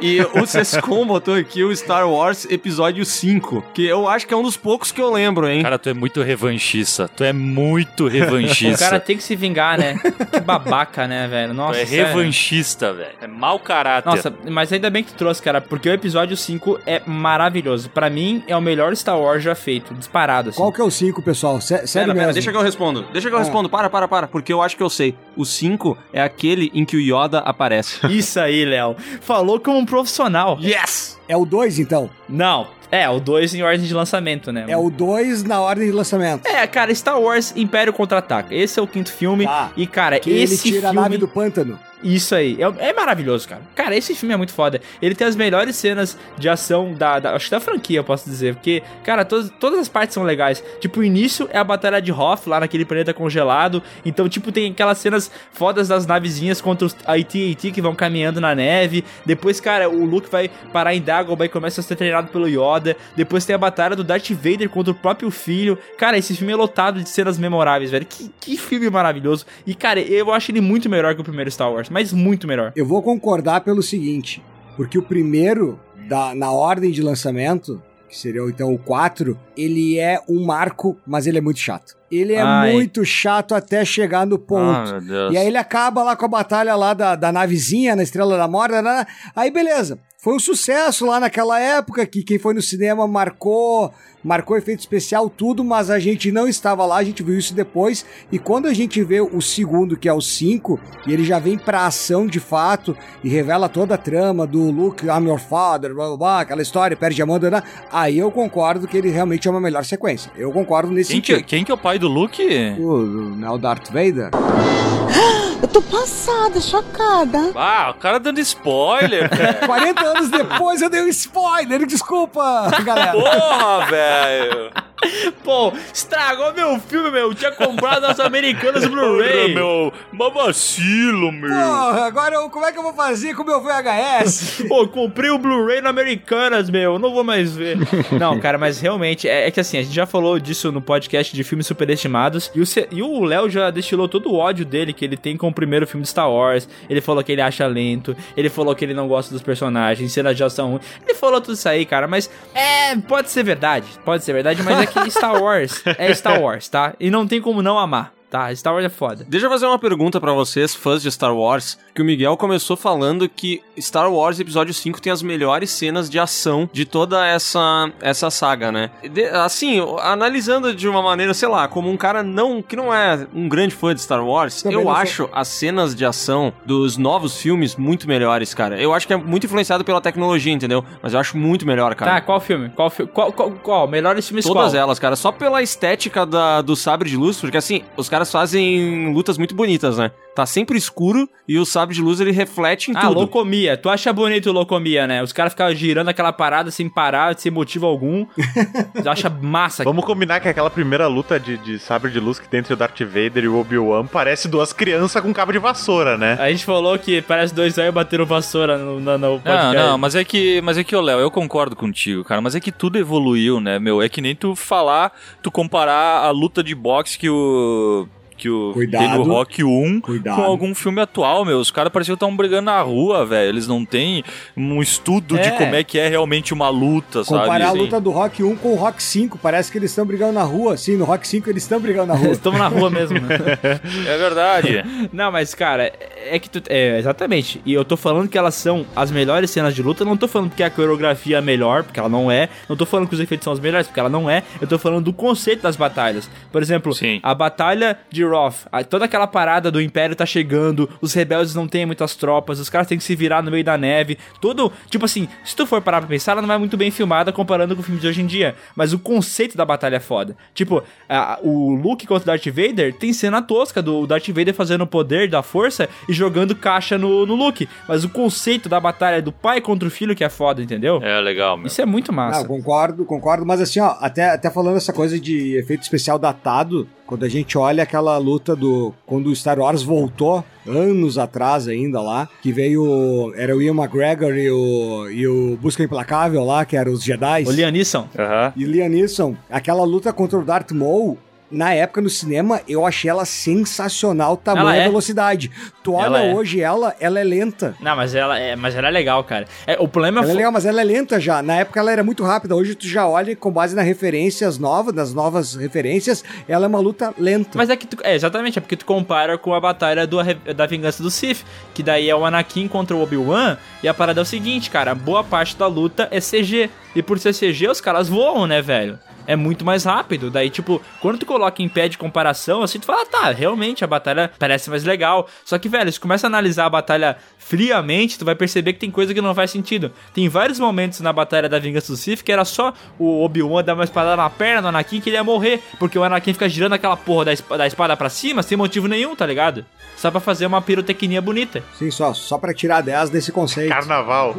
E 0.00 0.20
o 0.20 0.46
Sescon 0.46 1.04
botou 1.06 1.34
aqui 1.34 1.64
o 1.64 1.74
Star 1.74 2.08
Wars 2.08 2.44
Episódio 2.48 3.04
5, 3.04 3.64
que 3.74 3.84
eu 3.84 4.06
acho 4.08 4.26
que 4.26 4.34
é 4.34 4.36
um 4.36 4.42
dos 4.42 4.56
poucos 4.56 4.92
que 4.92 5.00
eu 5.00 5.10
lembro, 5.12 5.48
hein? 5.48 5.62
Cara, 5.62 5.77
tu 5.78 5.88
é 5.88 5.94
muito 5.94 6.22
revanchista. 6.22 7.08
Tu 7.08 7.24
é 7.24 7.32
muito 7.32 8.04
O 8.06 8.08
revanchista. 8.08 8.84
cara 8.84 9.00
tem 9.00 9.16
que 9.16 9.22
se 9.22 9.34
vingar, 9.36 9.78
né? 9.78 9.98
que 10.32 10.40
babaca, 10.40 11.06
né, 11.06 11.26
velho? 11.28 11.52
tu 11.52 11.56
Nossa, 11.56 11.80
é 11.80 11.86
sério. 11.86 12.06
revanchista, 12.06 12.92
velho. 12.92 13.12
É 13.20 13.26
mau 13.26 13.58
caráter. 13.58 14.08
Nossa, 14.08 14.32
mas 14.50 14.72
ainda 14.72 14.90
bem 14.90 15.02
que 15.04 15.12
tu 15.12 15.16
trouxe, 15.16 15.42
cara, 15.42 15.60
porque 15.60 15.88
o 15.88 15.92
episódio 15.92 16.36
5 16.36 16.80
é 16.86 17.00
maravilhoso. 17.06 17.90
Pra 17.90 18.10
mim, 18.10 18.42
é 18.46 18.56
o 18.56 18.60
melhor 18.60 18.94
Star 18.96 19.18
Wars 19.18 19.42
já 19.42 19.54
feito, 19.54 19.94
disparado, 19.94 20.50
assim. 20.50 20.58
Qual 20.58 20.72
que 20.72 20.80
é 20.80 20.84
o 20.84 20.90
5, 20.90 21.22
pessoal? 21.22 21.60
Sé- 21.60 21.86
sério 21.86 22.08
Pera, 22.08 22.14
pera, 22.14 22.26
mesmo. 22.26 22.32
deixa 22.34 22.50
que 22.50 22.56
eu 22.56 22.62
respondo. 22.62 23.06
Deixa 23.12 23.28
que 23.28 23.34
eu 23.34 23.38
Ah. 23.38 23.42
respondo. 23.42 23.68
Para, 23.68 23.88
para, 23.90 24.08
para. 24.08 24.26
Porque 24.26 24.52
eu 24.52 24.62
acho 24.62 24.76
que 24.76 24.82
eu 24.82 24.90
sei. 24.90 25.14
O 25.36 25.44
5 25.44 25.96
é 26.12 26.20
aquele 26.22 26.70
em 26.74 26.84
que 26.84 26.96
o 26.96 27.00
Yoda 27.00 27.38
aparece. 27.40 27.98
Isso 28.08 28.38
aí, 28.40 28.64
Léo. 28.64 28.96
Falou 29.20 29.60
como 29.60 29.78
um 29.78 29.84
profissional. 29.86 30.58
yes! 30.60 31.17
É 31.28 31.36
o 31.36 31.44
2, 31.44 31.78
então. 31.78 32.10
Não, 32.28 32.68
é, 32.90 33.08
o 33.08 33.20
2 33.20 33.54
em 33.54 33.62
ordem 33.62 33.86
de 33.86 33.92
lançamento, 33.92 34.50
né? 34.50 34.64
É 34.66 34.76
o 34.76 34.88
2 34.88 35.44
na 35.44 35.60
ordem 35.60 35.86
de 35.86 35.92
lançamento. 35.92 36.46
É, 36.46 36.66
cara, 36.66 36.94
Star 36.94 37.20
Wars 37.20 37.52
Império 37.54 37.92
Contra-Ataca. 37.92 38.54
Esse 38.54 38.80
é 38.80 38.82
o 38.82 38.86
quinto 38.86 39.12
filme. 39.12 39.44
Tá. 39.44 39.70
E, 39.76 39.86
cara, 39.86 40.16
esse 40.18 40.30
ele 40.30 40.56
tira 40.56 40.88
filme... 40.88 40.98
a 40.98 41.02
nave 41.02 41.18
do 41.18 41.28
pântano. 41.28 41.78
Isso 42.02 42.32
aí. 42.34 42.56
É, 42.60 42.90
é 42.90 42.92
maravilhoso, 42.92 43.48
cara. 43.48 43.62
Cara, 43.74 43.96
esse 43.96 44.14
filme 44.14 44.32
é 44.32 44.36
muito 44.36 44.52
foda. 44.52 44.80
Ele 45.02 45.14
tem 45.16 45.26
as 45.26 45.34
melhores 45.34 45.74
cenas 45.74 46.16
de 46.38 46.48
ação 46.48 46.92
da, 46.94 47.18
da- 47.18 47.34
acho 47.34 47.50
da 47.50 47.58
franquia, 47.58 47.98
eu 47.98 48.04
posso 48.04 48.28
dizer. 48.30 48.54
Porque, 48.54 48.82
cara, 49.02 49.24
todas, 49.24 49.50
todas 49.58 49.80
as 49.80 49.88
partes 49.88 50.14
são 50.14 50.22
legais. 50.22 50.62
Tipo, 50.80 51.00
o 51.00 51.04
início 51.04 51.48
é 51.52 51.58
a 51.58 51.64
batalha 51.64 52.00
de 52.00 52.12
Hoth, 52.12 52.46
lá 52.46 52.60
naquele 52.60 52.84
planeta 52.84 53.12
congelado. 53.12 53.82
Então, 54.04 54.28
tipo, 54.28 54.52
tem 54.52 54.70
aquelas 54.70 54.98
cenas 54.98 55.28
fodas 55.52 55.88
das 55.88 56.06
navezinhas 56.06 56.60
contra 56.60 56.86
os 56.86 56.94
AT-AT 57.04 57.72
que 57.72 57.80
vão 57.82 57.94
caminhando 57.96 58.40
na 58.40 58.54
neve. 58.54 59.04
Depois, 59.26 59.60
cara, 59.60 59.88
o 59.90 60.04
Luke 60.04 60.28
vai 60.30 60.48
parar 60.72 60.94
em 60.94 61.00
Dagobah 61.02 61.46
e 61.46 61.48
começa 61.48 61.80
a 61.80 61.84
ser 61.84 61.96
treinado 61.96 62.28
pelo 62.28 62.46
Yoda. 62.46 62.96
Depois 63.16 63.44
tem 63.44 63.54
a 63.54 63.58
batalha 63.58 63.96
do 63.96 64.04
Darth 64.04 64.30
Vader 64.30 64.68
contra 64.68 64.92
o 64.92 64.94
próprio 64.94 65.30
filho. 65.32 65.76
Cara, 65.98 66.16
esse 66.16 66.36
filme 66.36 66.52
é 66.52 66.56
lotado 66.56 67.02
de 67.02 67.08
cenas 67.08 67.38
memoráveis, 67.38 67.90
velho. 67.90 68.06
Que, 68.06 68.30
que 68.40 68.56
filme 68.56 68.88
maravilhoso. 68.88 69.44
E, 69.66 69.74
cara, 69.74 69.98
eu 70.00 70.32
acho 70.32 70.52
ele 70.52 70.60
muito 70.60 70.88
melhor 70.88 71.12
que 71.16 71.20
o 71.20 71.24
primeiro 71.24 71.50
Star 71.50 71.72
Wars. 71.72 71.87
Mas 71.90 72.12
muito 72.12 72.46
melhor. 72.46 72.72
Eu 72.74 72.86
vou 72.86 73.02
concordar 73.02 73.60
pelo 73.62 73.82
seguinte, 73.82 74.42
porque 74.76 74.98
o 74.98 75.02
primeiro, 75.02 75.78
da, 76.08 76.34
na 76.34 76.50
ordem 76.50 76.90
de 76.90 77.02
lançamento, 77.02 77.82
que 78.08 78.16
seria 78.16 78.42
então 78.48 78.72
o 78.72 78.78
4, 78.78 79.38
ele 79.56 79.98
é 79.98 80.20
um 80.28 80.44
marco, 80.44 80.96
mas 81.06 81.26
ele 81.26 81.38
é 81.38 81.40
muito 81.40 81.60
chato. 81.60 81.96
Ele 82.10 82.32
é 82.32 82.40
Ai. 82.40 82.72
muito 82.72 83.04
chato 83.04 83.54
até 83.54 83.84
chegar 83.84 84.26
no 84.26 84.38
ponto. 84.38 84.94
Ah. 84.94 85.28
E 85.30 85.36
aí 85.36 85.46
ele 85.46 85.58
acaba 85.58 86.02
lá 86.02 86.16
com 86.16 86.24
a 86.24 86.28
batalha 86.28 86.74
lá 86.74 86.94
da, 86.94 87.14
da 87.14 87.30
navezinha 87.30 87.94
na 87.94 88.02
Estrela 88.02 88.36
da 88.38 88.48
Morte. 88.48 88.80
né? 88.80 89.06
Aí 89.36 89.50
beleza. 89.50 89.98
Foi 90.20 90.34
um 90.34 90.40
sucesso 90.40 91.06
lá 91.06 91.20
naquela 91.20 91.60
época 91.60 92.04
que 92.04 92.24
quem 92.24 92.40
foi 92.40 92.52
no 92.52 92.60
cinema 92.60 93.06
marcou, 93.06 93.94
marcou 94.22 94.56
efeito 94.56 94.80
especial, 94.80 95.30
tudo, 95.30 95.62
mas 95.62 95.90
a 95.90 96.00
gente 96.00 96.32
não 96.32 96.48
estava 96.48 96.84
lá, 96.84 96.96
a 96.96 97.04
gente 97.04 97.22
viu 97.22 97.38
isso 97.38 97.54
depois. 97.54 98.04
E 98.32 98.36
quando 98.36 98.66
a 98.66 98.74
gente 98.74 99.00
vê 99.04 99.20
o 99.20 99.40
segundo, 99.40 99.96
que 99.96 100.08
é 100.08 100.12
o 100.12 100.20
5, 100.20 100.80
e 101.06 101.12
ele 101.12 101.22
já 101.22 101.38
vem 101.38 101.56
pra 101.56 101.86
ação 101.86 102.26
de 102.26 102.40
fato 102.40 102.96
e 103.22 103.28
revela 103.28 103.68
toda 103.68 103.94
a 103.94 103.96
trama 103.96 104.44
do 104.44 104.72
Luke, 104.72 105.06
I'm 105.06 105.28
your 105.28 105.38
father, 105.38 105.94
blá 105.94 106.08
blá 106.08 106.16
blá, 106.16 106.40
aquela 106.40 106.62
história, 106.62 106.96
perde 106.96 107.22
a 107.22 107.26
mão, 107.26 107.38
né? 107.38 107.62
aí 107.92 108.18
eu 108.18 108.32
concordo 108.32 108.88
que 108.88 108.96
ele 108.96 109.10
realmente 109.10 109.46
é 109.46 109.50
uma 109.52 109.60
melhor 109.60 109.84
sequência. 109.84 110.32
Eu 110.36 110.50
concordo 110.50 110.90
nesse 110.90 111.12
Quem 111.12 111.20
que, 111.20 111.32
sentido. 111.34 111.46
quem 111.46 111.64
que 111.64 111.70
é 111.70 111.74
o 111.74 111.78
pai 111.78 111.96
do 111.96 112.08
Luke? 112.08 112.42
O, 112.80 112.82
o, 112.82 113.36
né, 113.36 113.48
o 113.48 113.56
Darth 113.56 113.86
Vader? 113.92 114.30
Eu 115.60 115.68
tô 115.68 115.82
passada, 115.82 116.60
chocada. 116.60 117.52
Ah, 117.54 117.90
o 117.90 117.94
cara 117.94 118.20
dando 118.20 118.38
spoiler, 118.40 119.28
velho. 119.34 119.66
40 119.66 120.00
anos 120.06 120.28
depois 120.30 120.80
eu 120.82 120.88
dei 120.88 121.02
um 121.02 121.08
spoiler, 121.08 121.84
desculpa, 121.86 122.70
galera. 122.84 123.12
Porra, 123.12 123.86
velho. 123.86 124.72
Pô, 125.44 125.72
estragou 125.92 126.52
meu 126.52 126.78
filme, 126.80 127.10
meu. 127.10 127.34
Tinha 127.34 127.52
comprado 127.52 128.04
as 128.04 128.18
americanas 128.20 128.84
Blu-ray. 128.86 129.54
meu. 129.54 129.92
Uma 130.12 130.30
vacilo, 130.30 131.32
meu. 131.32 131.50
Porra, 131.50 132.06
agora 132.06 132.34
eu, 132.34 132.50
como 132.50 132.66
é 132.66 132.72
que 132.72 132.78
eu 132.78 132.82
vou 132.82 132.92
fazer 132.92 133.34
com 133.34 133.42
o 133.42 133.46
meu 133.46 133.60
VHS? 133.60 134.64
Pô, 134.68 134.86
comprei 134.88 135.30
o 135.30 135.38
Blu-ray 135.38 135.80
na 135.80 135.90
Americanas, 135.90 136.68
meu. 136.68 136.98
Não 136.98 137.12
vou 137.12 137.24
mais 137.24 137.54
ver. 137.54 137.78
Não, 138.18 138.38
cara, 138.40 138.58
mas 138.58 138.80
realmente, 138.80 139.28
é, 139.28 139.46
é 139.46 139.50
que 139.50 139.60
assim, 139.60 139.78
a 139.78 139.82
gente 139.82 139.94
já 139.94 140.06
falou 140.06 140.38
disso 140.38 140.72
no 140.72 140.80
podcast 140.80 141.34
de 141.34 141.44
filmes 141.44 141.66
superestimados. 141.66 142.50
E 142.54 142.60
o 143.02 143.24
e 143.24 143.26
Léo 143.26 143.48
já 143.48 143.70
destilou 143.70 144.08
todo 144.08 144.30
o 144.30 144.36
ódio 144.36 144.64
dele 144.64 144.92
que 144.92 145.04
ele 145.04 145.16
tem 145.16 145.36
com 145.36 145.48
o 145.48 145.52
primeiro 145.52 145.86
filme 145.86 146.02
de 146.02 146.08
Star 146.08 146.30
Wars. 146.30 146.68
Ele 146.88 147.00
falou 147.00 147.22
que 147.22 147.32
ele 147.32 147.40
acha 147.40 147.66
lento. 147.66 148.16
Ele 148.36 148.48
falou 148.48 148.74
que 148.74 148.84
ele 148.84 148.94
não 148.94 149.08
gosta 149.08 149.32
dos 149.32 149.42
personagens, 149.42 150.12
cenas 150.12 150.36
de 150.36 150.44
ação 150.44 150.70
ruim. 150.70 150.80
Ele 151.04 151.14
falou 151.14 151.40
tudo 151.40 151.54
isso 151.54 151.68
aí, 151.68 151.84
cara. 151.84 152.06
Mas 152.06 152.30
é, 152.54 152.96
pode 152.96 153.30
ser 153.30 153.42
verdade. 153.42 153.86
Pode 154.04 154.24
ser 154.24 154.32
verdade, 154.32 154.62
mas 154.62 154.80
é 154.80 154.86
que 154.88 155.10
Star 155.10 155.42
Wars 155.42 155.82
é 155.98 156.12
Star 156.14 156.40
Wars, 156.40 156.68
tá? 156.68 156.94
E 156.98 157.10
não 157.10 157.26
tem 157.26 157.40
como 157.40 157.62
não 157.62 157.78
amar. 157.78 158.17
Tá, 158.30 158.54
Star 158.54 158.74
Wars 158.74 158.84
é 158.84 158.88
foda. 158.90 159.24
Deixa 159.26 159.46
eu 159.46 159.50
fazer 159.50 159.66
uma 159.66 159.78
pergunta 159.78 160.20
pra 160.20 160.32
vocês, 160.32 160.74
fãs 160.74 161.00
de 161.00 161.10
Star 161.10 161.34
Wars, 161.34 161.78
que 161.94 162.02
o 162.02 162.04
Miguel 162.04 162.36
começou 162.36 162.76
falando 162.76 163.26
que 163.28 163.62
Star 163.80 164.12
Wars 164.12 164.38
Episódio 164.38 164.74
5 164.74 165.00
tem 165.00 165.10
as 165.10 165.22
melhores 165.22 165.70
cenas 165.70 166.10
de 166.10 166.18
ação 166.18 166.68
de 166.72 166.84
toda 166.84 167.26
essa 167.26 167.90
essa 168.02 168.30
saga, 168.30 168.70
né? 168.70 168.90
De- 169.10 169.24
assim, 169.24 169.80
analisando 170.00 170.74
de 170.74 170.86
uma 170.88 171.00
maneira, 171.00 171.32
sei 171.32 171.48
lá, 171.48 171.66
como 171.68 171.88
um 171.90 171.96
cara 171.96 172.22
não 172.22 172.60
que 172.60 172.76
não 172.76 172.92
é 172.92 173.26
um 173.34 173.48
grande 173.48 173.74
fã 173.74 173.94
de 173.94 174.00
Star 174.02 174.22
Wars, 174.24 174.62
Também 174.62 174.78
eu 174.78 174.90
acho 174.90 175.28
as 175.32 175.48
cenas 175.48 175.94
de 175.94 176.04
ação 176.04 176.52
dos 176.66 176.96
novos 176.98 177.40
filmes 177.40 177.76
muito 177.76 178.06
melhores, 178.06 178.52
cara. 178.52 178.78
Eu 178.80 178.92
acho 178.92 179.06
que 179.06 179.12
é 179.12 179.16
muito 179.16 179.46
influenciado 179.46 179.84
pela 179.84 180.00
tecnologia, 180.02 180.52
entendeu? 180.52 180.84
Mas 181.02 181.14
eu 181.14 181.20
acho 181.20 181.36
muito 181.38 181.66
melhor, 181.66 181.94
cara. 181.94 182.10
Tá, 182.12 182.20
qual 182.20 182.40
filme? 182.40 182.68
Qual 182.70 182.90
filme? 182.90 183.10
Qual, 183.10 183.32
qual, 183.32 183.50
qual? 183.52 183.88
Melhores 183.88 184.26
filmes 184.28 184.44
Todas 184.44 184.72
qual? 184.72 184.82
elas, 184.82 184.98
cara. 184.98 185.16
Só 185.16 185.32
pela 185.32 185.62
estética 185.62 186.26
da, 186.26 186.60
do 186.60 186.76
sabre 186.76 187.08
de 187.08 187.16
luz, 187.16 187.40
porque 187.40 187.56
assim, 187.56 187.82
os 187.96 188.08
caras 188.08 188.17
fazem 188.24 189.12
lutas 189.12 189.38
muito 189.38 189.54
bonitas, 189.54 189.98
né? 189.98 190.10
Tá 190.38 190.46
sempre 190.46 190.78
escuro 190.78 191.28
e 191.48 191.58
o 191.58 191.64
sabre 191.66 191.96
de 191.96 192.00
luz 192.00 192.20
ele 192.20 192.30
reflete 192.30 192.92
em 192.92 192.96
Ah, 192.96 193.08
tudo. 193.08 193.14
locomia. 193.14 193.76
Tu 193.76 193.88
acha 193.88 194.12
bonito 194.12 194.52
locomia, 194.52 195.04
né? 195.04 195.20
Os 195.20 195.32
caras 195.32 195.52
ficavam 195.52 195.74
girando 195.74 196.10
aquela 196.10 196.32
parada 196.32 196.70
sem 196.70 196.88
parar, 196.88 197.36
sem 197.36 197.50
motivo 197.50 197.86
algum. 197.86 198.24
tu 199.02 199.10
acha 199.10 199.28
massa. 199.28 199.82
Vamos 199.82 200.04
combinar 200.04 200.38
que 200.38 200.48
aquela 200.48 200.70
primeira 200.70 201.08
luta 201.08 201.40
de, 201.40 201.58
de 201.58 201.76
sabre 201.80 202.12
de 202.12 202.20
luz 202.20 202.38
que 202.38 202.48
tem 202.48 202.60
entre 202.60 202.72
o 202.72 202.76
Darth 202.76 203.00
Vader 203.00 203.42
e 203.42 203.48
o 203.48 203.58
Obi-Wan 203.58 204.06
parece 204.06 204.46
duas 204.46 204.72
crianças 204.72 205.20
com 205.20 205.34
cabo 205.34 205.50
de 205.50 205.58
vassoura, 205.58 206.16
né? 206.16 206.36
A 206.38 206.48
gente 206.52 206.64
falou 206.64 206.96
que 206.96 207.20
parece 207.20 207.52
dois 207.52 207.74
velhos 207.74 207.92
bateram 207.92 208.24
vassoura 208.24 208.78
no, 208.78 209.00
no, 209.00 209.18
no 209.18 209.18
Não, 209.18 209.38
podcast. 209.40 209.74
não, 209.76 209.98
mas 209.98 210.14
é 210.14 210.22
que, 210.22 210.60
mas 210.62 210.78
é 210.78 210.84
que, 210.84 210.94
ô 210.94 211.00
Léo, 211.00 211.18
eu 211.18 211.32
concordo 211.32 211.74
contigo, 211.74 212.22
cara, 212.22 212.40
mas 212.40 212.54
é 212.54 212.60
que 212.60 212.70
tudo 212.70 212.96
evoluiu, 212.96 213.60
né, 213.60 213.80
meu? 213.80 214.00
É 214.00 214.08
que 214.08 214.20
nem 214.20 214.36
tu 214.36 214.54
falar, 214.54 215.10
tu 215.42 215.50
comparar 215.50 216.24
a 216.24 216.30
luta 216.30 216.62
de 216.62 216.76
boxe 216.76 217.18
que 217.18 217.28
o 217.28 218.06
que 218.38 218.48
o 218.48 218.72
Cuidado. 218.72 219.00
tem 219.02 219.14
no 219.14 219.22
Rock 219.24 219.62
1 219.64 220.00
Cuidado. 220.00 220.36
com 220.36 220.42
algum 220.42 220.74
filme 220.74 221.00
atual, 221.00 221.44
meu. 221.44 221.58
Os 221.58 221.70
caras 221.70 221.92
pareciam 221.92 222.14
que 222.14 222.18
estavam 222.18 222.36
brigando 222.36 222.62
na 222.62 222.80
rua, 222.80 223.26
velho. 223.26 223.48
Eles 223.48 223.66
não 223.66 223.84
têm 223.84 224.22
um 224.56 224.80
estudo 224.80 225.36
de 225.36 225.48
É. 225.48 225.50
como 225.50 225.74
é 225.74 225.82
que 225.84 225.98
é 225.98 226.08
realmente 226.08 226.54
uma 226.54 226.68
luta, 226.68 227.24
sabe? 227.24 227.42
Comparar 227.42 227.68
a 227.68 227.72
luta 227.72 228.00
do 228.00 228.10
Rock 228.10 228.42
1 228.42 228.56
com 228.56 228.72
o 228.72 228.76
Rock 228.76 229.02
5, 229.02 229.38
parece 229.38 229.70
que 229.72 229.78
eles 229.78 229.90
estão 229.90 230.06
brigando 230.06 230.32
na 230.32 230.42
rua. 230.44 230.76
Sim, 230.76 230.96
no 230.96 231.04
Rock 231.04 231.26
5 231.26 231.50
eles 231.50 231.62
estão 231.64 231.80
brigando 231.80 232.06
na 232.08 232.14
rua. 232.14 232.30
Estamos 232.32 232.58
na 232.58 232.68
rua 232.68 232.88
mesmo, 232.90 233.18
né? 233.20 233.38
É 234.06 234.16
verdade. 234.16 234.84
Não, 235.12 235.32
mas, 235.32 235.54
cara, 235.54 235.92
é 236.30 236.38
que 236.38 236.48
tu. 236.48 236.62
É, 236.68 236.98
exatamente. 236.98 237.60
E 237.66 237.72
eu 237.74 237.84
tô 237.84 237.96
falando 237.96 238.28
que 238.28 238.38
elas 238.38 238.54
são 238.54 238.86
as 238.94 239.10
melhores 239.10 239.50
cenas 239.50 239.74
de 239.74 239.82
luta. 239.82 240.02
Eu 240.02 240.06
não 240.06 240.16
tô 240.16 240.28
falando 240.28 240.50
que 240.54 240.62
a 240.62 240.70
coreografia 240.70 241.36
é 241.36 241.38
a 241.38 241.42
melhor, 241.42 241.82
porque 241.82 241.98
ela 241.98 242.08
não 242.08 242.30
é. 242.30 242.48
Não 242.68 242.76
tô 242.76 242.86
falando 242.86 243.08
que 243.08 243.14
os 243.14 243.20
efeitos 243.20 243.44
são 243.44 243.52
os 243.52 243.60
melhores, 243.60 243.86
porque 243.86 243.98
ela 243.98 244.08
não 244.08 244.28
é. 244.30 244.42
Eu 244.60 244.66
tô 244.66 244.78
falando 244.78 245.04
do 245.06 245.12
conceito 245.12 245.62
das 245.62 245.76
batalhas. 245.76 246.28
Por 246.52 246.62
exemplo, 246.62 246.92
Sim. 246.94 247.18
a 247.22 247.34
batalha 247.34 247.98
de 248.10 248.24
Roth. 248.28 248.66
Toda 248.88 249.04
aquela 249.06 249.26
parada 249.26 249.70
do 249.70 249.80
Império 249.80 250.14
tá 250.16 250.26
chegando, 250.26 250.88
os 251.00 251.12
rebeldes 251.14 251.54
não 251.54 251.66
têm 251.66 251.86
muitas 251.86 252.14
tropas, 252.14 252.58
os 252.58 252.68
caras 252.70 252.86
têm 252.86 252.98
que 252.98 253.04
se 253.04 253.14
virar 253.16 253.42
no 253.42 253.50
meio 253.50 253.64
da 253.64 253.76
neve. 253.76 254.18
Todo. 254.40 254.72
Tipo 254.90 255.04
assim, 255.04 255.28
se 255.44 255.54
tu 255.56 255.66
for 255.66 255.80
parar 255.82 256.00
pra 256.00 256.08
pensar, 256.08 256.32
ela 256.32 256.42
não 256.42 256.54
é 256.54 256.58
muito 256.58 256.76
bem 256.76 256.90
filmada 256.90 257.32
comparando 257.32 257.74
com 257.74 257.80
o 257.80 257.84
filme 257.84 258.00
de 258.00 258.06
hoje 258.06 258.22
em 258.22 258.26
dia. 258.26 258.54
Mas 258.76 258.92
o 258.92 258.98
conceito 258.98 259.56
da 259.56 259.64
batalha 259.64 259.96
é 259.96 260.00
foda. 260.00 260.36
Tipo, 260.54 260.82
a- 261.08 261.38
o 261.42 261.74
Luke 261.74 262.06
contra 262.06 262.22
o 262.22 262.26
Darth 262.26 262.46
Vader 262.46 262.94
tem 262.94 263.12
cena 263.12 263.40
tosca 263.42 263.82
do 263.82 264.06
Darth 264.06 264.28
Vader 264.28 264.54
fazendo 264.54 264.82
o 264.82 264.86
poder 264.86 265.28
da 265.28 265.42
força 265.42 265.88
e 266.08 266.12
jogando 266.12 266.54
caixa 266.54 266.96
no, 266.98 267.24
no 267.26 267.34
Luke. 267.34 267.68
Mas 267.86 268.04
o 268.04 268.08
conceito 268.08 268.68
da 268.68 268.78
batalha 268.80 269.16
é 269.16 269.20
do 269.22 269.32
pai 269.32 269.60
contra 269.60 269.86
o 269.86 269.90
filho 269.90 270.14
que 270.14 270.24
é 270.24 270.28
foda, 270.28 270.62
entendeu? 270.62 271.00
É 271.02 271.20
legal, 271.20 271.56
meu. 271.56 271.66
Isso 271.66 271.80
é 271.80 271.86
muito 271.86 272.12
massa. 272.12 272.40
Não, 272.40 272.46
concordo, 272.46 273.04
concordo, 273.04 273.44
mas 273.46 273.60
assim, 273.60 273.80
ó, 273.80 273.96
até, 274.00 274.30
até 274.30 274.50
falando 274.50 274.76
essa 274.76 274.92
coisa 274.92 275.18
de 275.18 275.56
efeito 275.56 275.82
especial 275.82 276.18
datado, 276.18 276.88
quando 277.08 277.24
a 277.24 277.28
gente 277.28 277.56
olha 277.56 277.82
aquela 277.82 278.18
luta 278.18 278.54
do. 278.54 278.92
Quando 279.06 279.28
o 279.28 279.34
Star 279.34 279.58
Wars 279.58 279.82
voltou, 279.82 280.44
anos 280.66 281.16
atrás 281.16 281.66
ainda 281.66 282.02
lá, 282.02 282.28
que 282.42 282.52
veio. 282.52 283.32
Era 283.34 283.56
o 283.56 283.62
Ian 283.62 283.72
McGregor 283.74 284.34
e 284.36 284.50
o, 284.50 285.10
e 285.10 285.26
o 285.26 285.56
Busca 285.56 285.82
Implacável 285.82 286.44
lá, 286.44 286.66
que 286.66 286.76
eram 286.76 286.92
os 286.92 287.02
Jedi. 287.02 287.44
O 287.46 287.50
Liam 287.50 287.70
Neeson. 287.70 288.06
Aham. 288.16 288.52
E 288.54 288.64
Liam 288.64 288.90
Neeson, 288.90 289.34
aquela 289.50 289.84
luta 289.84 290.12
contra 290.12 290.38
o 290.38 290.44
Darth 290.44 290.70
Maul. 290.72 291.16
Na 291.50 291.72
época 291.72 292.00
no 292.00 292.10
cinema, 292.10 292.60
eu 292.68 292.84
achei 292.84 293.10
ela 293.10 293.24
sensacional, 293.24 294.36
tamanho 294.36 294.68
Ela 294.68 294.76
e 294.76 294.80
é. 294.80 294.84
velocidade. 294.84 295.50
Tu 295.82 295.92
olha 295.92 296.06
Ela 296.06 296.22
é. 296.24 296.34
hoje 296.34 296.60
ela, 296.60 296.94
ela 297.00 297.18
é 297.18 297.24
lenta. 297.24 297.74
Não, 297.80 297.96
mas 297.96 298.14
ela 298.14 298.38
é, 298.38 298.54
mas 298.54 298.74
ela 298.74 298.88
é 298.88 298.90
legal, 298.90 299.24
cara. 299.24 299.46
É, 299.66 299.76
o 299.78 299.88
problema 299.88 300.20
Ela 300.20 300.30
é 300.30 300.34
legal, 300.34 300.52
mas 300.52 300.66
ela 300.66 300.80
é 300.80 300.84
lenta 300.84 301.18
já. 301.18 301.42
Na 301.42 301.56
época 301.56 301.80
ela 301.80 301.90
era 301.90 302.04
muito 302.04 302.22
rápida. 302.22 302.54
Hoje 302.54 302.74
tu 302.74 302.86
já 302.86 303.06
olha 303.06 303.34
com 303.34 303.50
base 303.50 303.74
nas 303.74 303.86
referências 303.86 304.58
novas, 304.58 304.94
nas 304.94 305.14
novas 305.14 305.54
referências, 305.54 306.22
ela 306.46 306.66
é 306.66 306.68
uma 306.68 306.80
luta 306.80 307.14
lenta. 307.18 307.50
Mas 307.54 307.70
é 307.70 307.76
que 307.76 307.86
tu, 307.86 307.96
é, 308.02 308.14
exatamente, 308.14 308.58
é 308.58 308.60
porque 308.60 308.76
tu 308.76 308.84
compara 308.84 309.38
com 309.38 309.54
a 309.54 309.60
batalha 309.60 310.06
do, 310.06 310.18
da 310.54 310.66
vingança 310.66 311.02
do 311.02 311.10
Sith, 311.10 311.44
que 311.72 311.82
daí 311.82 312.10
é 312.10 312.14
o 312.14 312.24
Anakin 312.24 312.68
contra 312.68 312.94
o 312.96 313.02
Obi-Wan, 313.02 313.56
e 313.82 313.88
a 313.88 313.94
parada 313.94 314.20
é 314.20 314.22
o 314.22 314.26
seguinte, 314.26 314.70
cara, 314.70 314.94
boa 314.94 315.24
parte 315.24 315.56
da 315.56 315.66
luta 315.66 316.08
é 316.10 316.20
CG. 316.20 316.68
E 316.94 317.02
por 317.02 317.18
ser 317.18 317.32
CG, 317.34 317.68
os 317.68 317.80
caras 317.80 318.08
voam, 318.08 318.46
né, 318.46 318.60
velho? 318.60 318.98
É 319.28 319.36
muito 319.36 319.62
mais 319.64 319.84
rápido. 319.84 320.30
Daí, 320.30 320.48
tipo, 320.48 320.80
quando 321.00 321.18
tu 321.18 321.26
coloca 321.26 321.62
em 321.62 321.68
pé 321.68 321.86
de 321.86 321.98
comparação, 321.98 322.62
assim, 322.62 322.80
tu 322.80 322.86
fala, 322.86 323.04
tá, 323.04 323.30
realmente 323.30 323.84
a 323.84 323.86
batalha 323.86 324.30
parece 324.38 324.70
mais 324.70 324.82
legal. 324.84 325.28
Só 325.44 325.58
que, 325.58 325.68
velho, 325.68 325.92
se 325.92 325.98
tu 325.98 326.02
começa 326.02 326.26
a 326.26 326.28
analisar 326.28 326.64
a 326.64 326.70
batalha 326.70 327.16
friamente, 327.38 328.18
tu 328.18 328.24
vai 328.24 328.34
perceber 328.34 328.72
que 328.72 328.78
tem 328.78 328.90
coisa 328.90 329.12
que 329.12 329.20
não 329.20 329.34
faz 329.34 329.50
sentido. 329.50 329.92
Tem 330.14 330.28
vários 330.30 330.58
momentos 330.58 331.00
na 331.00 331.12
batalha 331.12 331.48
da 331.48 331.58
vingança 331.58 331.92
do 331.92 331.96
Sith 331.98 332.22
que 332.22 332.32
era 332.32 332.44
só 332.44 332.72
o 332.98 333.22
Obi-Wan 333.22 333.62
dar 333.62 333.74
uma 333.74 333.84
espada 333.84 334.16
na 334.16 334.30
perna 334.30 334.62
do 334.62 334.68
Anakin 334.68 335.00
que 335.00 335.10
ele 335.10 335.16
ia 335.16 335.24
morrer. 335.24 335.62
Porque 335.78 335.98
o 335.98 336.02
Anakin 336.04 336.32
fica 336.32 336.48
girando 336.48 336.72
aquela 336.72 336.96
porra 336.96 337.26
da, 337.26 337.32
esp- 337.34 337.50
da 337.56 337.66
espada 337.66 337.94
pra 337.96 338.08
cima 338.08 338.42
sem 338.42 338.56
motivo 338.56 338.88
nenhum, 338.88 339.14
tá 339.14 339.26
ligado? 339.26 339.64
Só 339.96 340.10
pra 340.10 340.20
fazer 340.20 340.46
uma 340.46 340.62
pirotecnia 340.62 341.20
bonita. 341.20 341.62
Sim, 341.78 341.90
só, 341.90 342.14
só 342.14 342.38
pra 342.38 342.54
tirar 342.54 342.80
10 342.80 343.10
desse 343.10 343.30
conceito. 343.30 343.68
Carnaval. 343.68 344.34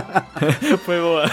foi 0.84 0.98
boa. 1.00 1.24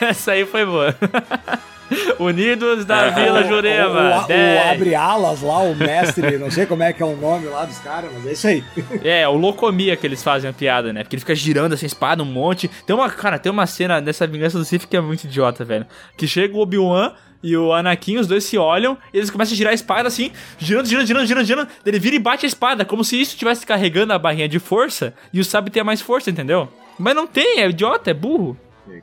Essa 0.06 0.32
aí 0.32 0.44
foi 0.44 0.66
boa. 0.66 0.94
Unidos 2.18 2.84
da 2.84 3.08
O- 3.08 3.14
Vila 3.14 3.40
o- 3.40 3.48
Jurema. 3.48 4.18
O, 4.20 4.24
o, 4.24 4.26
Dez. 4.26 4.66
Abre 4.70 4.94
Alas 4.94 5.42
lá, 5.42 5.58
o 5.60 5.74
mestre, 5.74 6.38
não 6.38 6.50
sei 6.50 6.66
como 6.66 6.82
é 6.82 6.92
que 6.92 7.02
é 7.02 7.06
o 7.06 7.16
nome 7.16 7.46
lá 7.46 7.64
dos 7.64 7.78
caras, 7.78 8.10
mas 8.14 8.26
é 8.26 8.32
isso 8.32 8.46
aí. 8.46 8.64
É, 9.04 9.26
o 9.28 9.36
Locomia 9.36 9.96
que 9.96 10.06
eles 10.06 10.22
fazem 10.22 10.48
a 10.50 10.52
piada, 10.52 10.92
né? 10.92 11.02
Porque 11.02 11.16
ele 11.16 11.20
fica 11.20 11.34
girando 11.34 11.74
essa 11.74 11.86
espada 11.86 12.22
um 12.22 12.26
monte. 12.26 12.68
Tem 12.86 12.94
uma, 12.94 13.08
cara, 13.10 13.38
tem 13.38 13.50
uma 13.50 13.66
cena 13.66 14.00
dessa 14.00 14.26
vingança 14.26 14.58
do 14.58 14.64
Sith 14.64 14.86
que 14.86 14.96
é 14.96 15.00
muito 15.00 15.24
idiota, 15.24 15.64
velho. 15.64 15.86
Que 16.16 16.26
chega 16.26 16.56
o 16.56 16.60
Obi-Wan 16.60 17.12
e 17.42 17.56
o 17.56 17.72
Anakin, 17.72 18.18
os 18.18 18.26
dois 18.26 18.44
se 18.44 18.58
olham, 18.58 18.98
e 19.14 19.16
eles 19.16 19.30
começam 19.30 19.54
a 19.54 19.56
girar 19.56 19.70
a 19.70 19.74
espada 19.74 20.06
assim, 20.06 20.30
girando, 20.58 20.86
girando, 20.86 21.06
girando, 21.06 21.26
girando, 21.26 21.44
girando. 21.46 21.68
Ele 21.86 21.98
vira 21.98 22.14
e 22.14 22.18
bate 22.18 22.44
a 22.44 22.48
espada, 22.48 22.84
como 22.84 23.02
se 23.02 23.18
isso 23.18 23.32
estivesse 23.32 23.64
carregando 23.66 24.12
a 24.12 24.18
barrinha 24.18 24.46
de 24.46 24.58
força 24.58 25.14
e 25.32 25.40
o 25.40 25.44
sabre 25.44 25.70
tenha 25.70 25.82
mais 25.84 26.02
força, 26.02 26.28
entendeu? 26.30 26.68
Mas 26.98 27.14
não 27.16 27.26
tem, 27.26 27.60
é 27.60 27.68
idiota, 27.68 28.10
é 28.10 28.14
burro. 28.14 28.58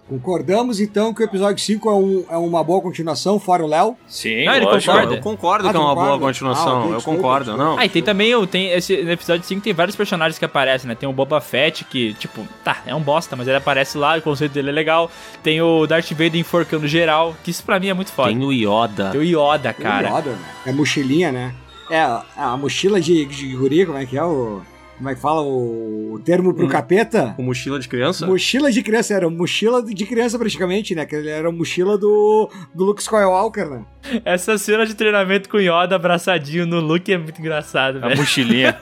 Concordamos 0.09 0.80
então 0.80 1.13
que 1.13 1.21
o 1.21 1.25
episódio 1.25 1.63
5 1.63 1.89
é, 1.89 1.93
um- 1.93 2.25
é 2.30 2.38
uma 2.38 2.63
boa 2.63 2.82
continuação, 2.82 3.39
fora 3.39 3.63
o 3.63 3.67
Léo. 3.67 3.95
Sim, 4.07 4.45
Não, 4.45 4.53
ele 4.55 4.65
lógico. 4.65 4.91
concorda. 4.93 5.15
Eu 5.15 5.21
concordo 5.21 5.67
Ah, 5.67 5.71
que 5.71 5.78
é 5.78 5.80
uma 5.80 5.89
concorda? 5.89 6.09
boa 6.17 6.28
continuação. 6.28 6.67
Ah, 6.67 6.80
ok, 6.80 6.91
eu 6.91 6.95
desculpa, 6.95 7.17
concordo, 7.21 7.45
desculpa. 7.45 7.63
não. 7.71 7.80
Ah, 7.80 7.86
e 7.86 7.89
tem 7.89 8.01
também 8.03 8.36
o. 8.36 8.45
Tem 8.47 8.71
esse, 8.71 8.97
no 9.03 9.11
episódio 9.11 9.43
5 9.45 9.61
tem 9.61 9.73
vários 9.73 9.95
personagens 9.95 10.38
que 10.38 10.45
aparecem, 10.45 10.88
né? 10.88 10.95
Tem 10.95 11.07
o 11.07 11.13
Boba 11.13 11.39
Fett, 11.39 11.84
que, 11.86 12.13
tipo, 12.15 12.45
tá, 12.63 12.78
é 12.86 12.93
um 12.93 13.01
bosta, 13.01 13.36
mas 13.36 13.47
ele 13.47 13.57
aparece 13.57 13.97
lá, 13.97 14.17
o 14.17 14.21
conceito 14.21 14.51
dele 14.53 14.69
é 14.69 14.73
legal. 14.73 15.09
Tem 15.43 15.61
o 15.61 15.86
Darth 15.88 16.09
Vader 16.11 16.36
enforcando 16.38 16.88
geral, 16.88 17.36
que 17.43 17.51
isso 17.51 17.63
pra 17.63 17.80
mim 17.80 17.88
é 17.88 17.93
muito 17.93 18.11
foda. 18.11 18.30
Tem 18.30 18.43
o 18.43 18.51
Yoda. 18.51 19.11
Tem 19.11 19.21
o 19.21 19.23
Yoda, 19.23 19.73
cara. 19.73 20.13
O 20.13 20.17
Yoda, 20.17 20.30
né? 20.32 20.45
É 20.65 20.71
mochilinha, 20.71 21.32
né? 21.32 21.53
É, 21.89 22.01
a, 22.01 22.23
a 22.36 22.57
mochila 22.57 22.99
de, 22.99 23.25
de 23.25 23.55
guri, 23.55 23.86
como 23.86 23.97
é 23.97 24.05
que 24.05 24.17
é 24.17 24.23
o... 24.23 24.61
Como 24.97 25.09
é 25.09 25.13
que 25.15 25.21
fala 25.21 25.41
o, 25.41 26.13
o 26.13 26.19
termo 26.19 26.53
pro 26.53 26.65
Hum. 26.65 26.69
capeta? 26.69 27.33
Com 27.35 27.43
mochila 27.43 27.79
de 27.79 27.87
criança? 27.87 28.25
Mochila 28.25 28.71
de 28.71 28.81
criança, 28.81 29.13
era 29.13 29.29
mochila 29.29 29.83
de 29.83 30.05
criança 30.05 30.39
praticamente, 30.39 30.95
né? 30.95 31.05
Que 31.05 31.15
era 31.15 31.49
a 31.49 31.51
mochila 31.51 31.97
do, 31.97 32.49
do 32.73 32.83
Luke 32.83 33.01
Skywalker, 33.01 33.69
né? 33.69 33.85
Essa 34.25 34.57
cena 34.57 34.85
de 34.85 34.95
treinamento 34.95 35.49
com 35.49 35.57
o 35.57 35.61
Yoda 35.61 35.95
abraçadinho 35.95 36.65
no 36.65 36.79
Luke 36.79 37.13
é 37.13 37.17
muito 37.17 37.39
engraçado, 37.39 37.97
A 37.97 38.07
velho. 38.07 38.17
mochilinha. 38.19 38.75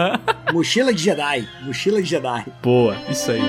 Mochila 0.52 0.94
de 0.94 1.02
Jedi, 1.02 1.46
mochila 1.66 2.00
de 2.00 2.08
Jedi. 2.08 2.46
Boa, 2.62 2.96
isso 3.10 3.30
aí. 3.30 3.42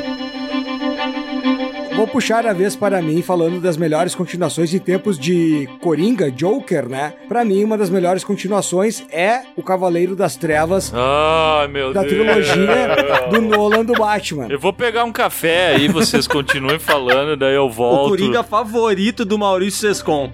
Vou 2.00 2.08
puxar 2.08 2.48
a 2.48 2.54
vez 2.54 2.78
para 2.78 3.02
mim 3.02 3.22
falando 3.22 3.60
das 3.60 3.76
melhores 3.76 4.16
continuações 4.16 4.74
em 4.74 4.80
tempos 4.80 5.20
de 5.20 5.68
Coringa, 5.82 6.32
Joker, 6.32 6.88
né? 6.88 7.12
Pra 7.28 7.44
mim, 7.44 7.62
uma 7.62 7.78
das 7.78 7.90
melhores 7.90 8.24
continuações 8.24 9.04
é 9.12 9.42
O 9.58 9.62
Cavaleiro 9.62 10.16
das 10.16 10.38
Trevas 10.38 10.94
Ai, 10.96 11.68
meu 11.68 11.92
da 11.92 12.02
Deus. 12.04 12.14
trilogia 12.14 13.28
do 13.30 13.42
Nolan 13.42 13.84
do 13.84 13.92
Batman. 13.92 14.48
Eu 14.50 14.58
vou 14.58 14.72
pegar 14.72 15.04
um 15.04 15.12
café 15.12 15.76
aí, 15.76 15.90
vocês 15.90 16.26
continuem 16.26 16.80
falando, 16.80 17.36
daí 17.36 17.56
eu 17.56 17.66
O 17.66 17.70
volto. 17.70 18.12
Coringa 18.12 18.44
favorito 18.44 19.26
do 19.26 19.38
Maurício 19.38 19.82
Sescon. 19.82 20.32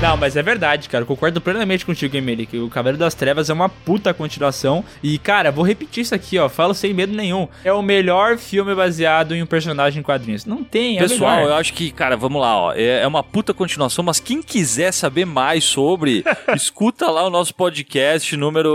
Não, 0.00 0.16
mas 0.16 0.36
é 0.36 0.42
verdade, 0.44 0.88
cara. 0.88 1.02
Eu 1.02 1.06
concordo 1.06 1.40
plenamente 1.40 1.84
contigo, 1.84 2.16
Emily, 2.16 2.46
que 2.46 2.56
o 2.56 2.68
Cavaleiro 2.68 2.98
das 2.98 3.14
Trevas 3.14 3.50
é 3.50 3.52
uma 3.52 3.68
puta 3.68 4.14
continuação. 4.14 4.84
E, 5.02 5.18
cara, 5.18 5.50
vou 5.50 5.64
repetir 5.64 6.02
isso 6.02 6.14
aqui, 6.14 6.38
ó. 6.38 6.48
Falo 6.48 6.72
sem 6.72 6.94
medo 6.94 7.12
nenhum. 7.12 7.48
É 7.64 7.72
o 7.72 7.82
melhor 7.82 8.38
filme 8.38 8.72
baseado 8.76 9.34
em 9.34 9.42
um 9.42 9.46
personagem 9.46 9.98
em 9.98 10.02
quadrinhos. 10.04 10.44
Não 10.44 10.62
tem, 10.62 10.98
é 10.98 11.04
o 11.04 11.08
Pessoal, 11.08 11.36
melhor. 11.38 11.48
eu 11.50 11.54
acho 11.56 11.72
que, 11.72 11.90
cara, 11.90 12.16
vamos 12.16 12.40
lá, 12.40 12.56
ó. 12.56 12.72
É 12.74 13.00
é 13.02 13.06
uma 13.08 13.24
puta 13.24 13.52
continuação, 13.52 14.04
mas 14.04 14.20
quem 14.20 14.40
quiser 14.40 14.92
saber 14.92 15.24
mais 15.24 15.64
sobre, 15.64 16.24
escuta 16.54 17.10
lá 17.10 17.26
o 17.26 17.30
nosso 17.30 17.52
podcast 17.52 18.36
número 18.36 18.70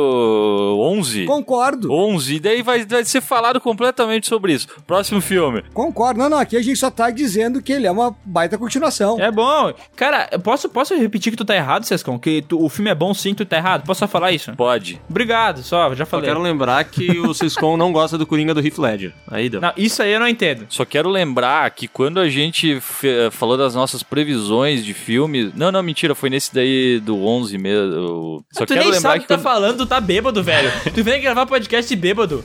11. 0.82 1.26
Concordo, 1.26 1.90
11, 1.90 2.36
e 2.36 2.40
daí 2.42 2.62
vai, 2.62 2.86
vai 2.86 3.06
ser 3.06 3.22
falado 3.22 3.62
completamente 3.62 4.28
sobre 4.28 4.54
isso. 4.54 4.68
Próximo 4.86 5.22
filme. 5.22 5.64
concordo. 5.74 6.20
Não, 6.20 6.30
não, 6.30 6.38
aqui 6.38 6.58
a 6.58 6.62
gente 6.62 6.78
só 6.78 6.92
tá 6.92 7.10
dizendo 7.10 7.62
que 7.62 7.72
ele 7.72 7.88
é 7.88 7.92
uma 7.92 8.14
baita 8.26 8.58
continuação. 8.58 9.20
É 9.22 9.32
bom. 9.32 9.74
Cara, 9.96 10.28
eu 10.30 10.40
posso, 10.40 10.68
posso 10.68 10.94
repetir 10.94 11.13
que 11.20 11.38
tu 11.38 11.46
tá 11.46 11.56
errado, 11.56 11.84
Sescão? 11.86 12.18
Que 12.20 12.42
tu- 12.42 12.64
o 12.64 12.70
filme 12.70 12.90
é 12.92 12.96
bom 12.96 13.14
sim, 13.14 13.34
tu 13.34 13.46
tá 13.46 13.58
errado? 13.58 13.86
Posso 13.86 14.00
só 14.00 14.08
falar 14.08 14.32
isso? 14.32 14.54
Pode. 14.56 15.00
Obrigado, 15.10 15.62
só, 15.64 15.94
já 15.96 16.06
falei. 16.06 16.28
quero 16.30 16.42
lembrar 16.42 16.84
que 16.86 17.20
o 17.20 17.34
Sescon 17.34 17.78
não 17.78 17.92
gosta 17.92 18.18
do 18.18 18.26
Coringa 18.26 18.54
do 18.54 18.60
Heath 18.66 18.78
Ledger. 18.78 19.14
Aí 19.28 19.50
deu. 19.50 19.62
Não, 19.62 19.72
isso 19.78 20.02
aí 20.02 20.12
eu 20.14 20.20
não 20.20 20.28
entendo. 20.28 20.66
Só 20.70 20.86
quero 20.86 21.10
lembrar 21.10 21.70
que 21.72 21.88
quando 21.88 22.20
a 22.20 22.30
gente 22.30 22.80
fe- 22.80 23.30
falou 23.32 23.58
das 23.58 23.76
nossas 23.76 24.04
previsões 24.04 24.84
de 24.84 24.94
filmes. 24.94 25.54
Não, 25.56 25.72
não, 25.72 25.82
mentira, 25.84 26.14
foi 26.16 26.30
nesse 26.30 26.54
daí 26.54 27.00
do 27.00 27.24
11 27.26 27.58
mesmo. 27.58 28.44
Só 28.52 28.66
tu 28.66 28.70
quero 28.70 28.80
nem 28.82 28.92
lembrar 28.92 29.02
sabe 29.02 29.18
o 29.18 29.22
que. 29.22 29.28
que 29.28 29.28
tá 29.28 29.36
quando- 29.36 29.44
falando, 29.44 29.78
tu 29.78 29.86
tá 29.86 30.00
bêbado, 30.02 30.44
velho. 30.44 30.72
tu 30.94 31.04
vem 31.04 31.22
gravar 31.22 31.46
podcast 31.46 31.96
bêbado. 31.96 32.44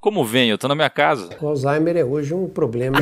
Como 0.00 0.24
vem? 0.24 0.50
Eu 0.50 0.58
tô 0.58 0.68
na 0.68 0.74
minha 0.74 0.90
casa. 0.90 1.30
O 1.40 1.48
Alzheimer 1.48 1.96
é 1.96 2.04
hoje 2.04 2.32
um 2.32 2.48
problema. 2.48 2.98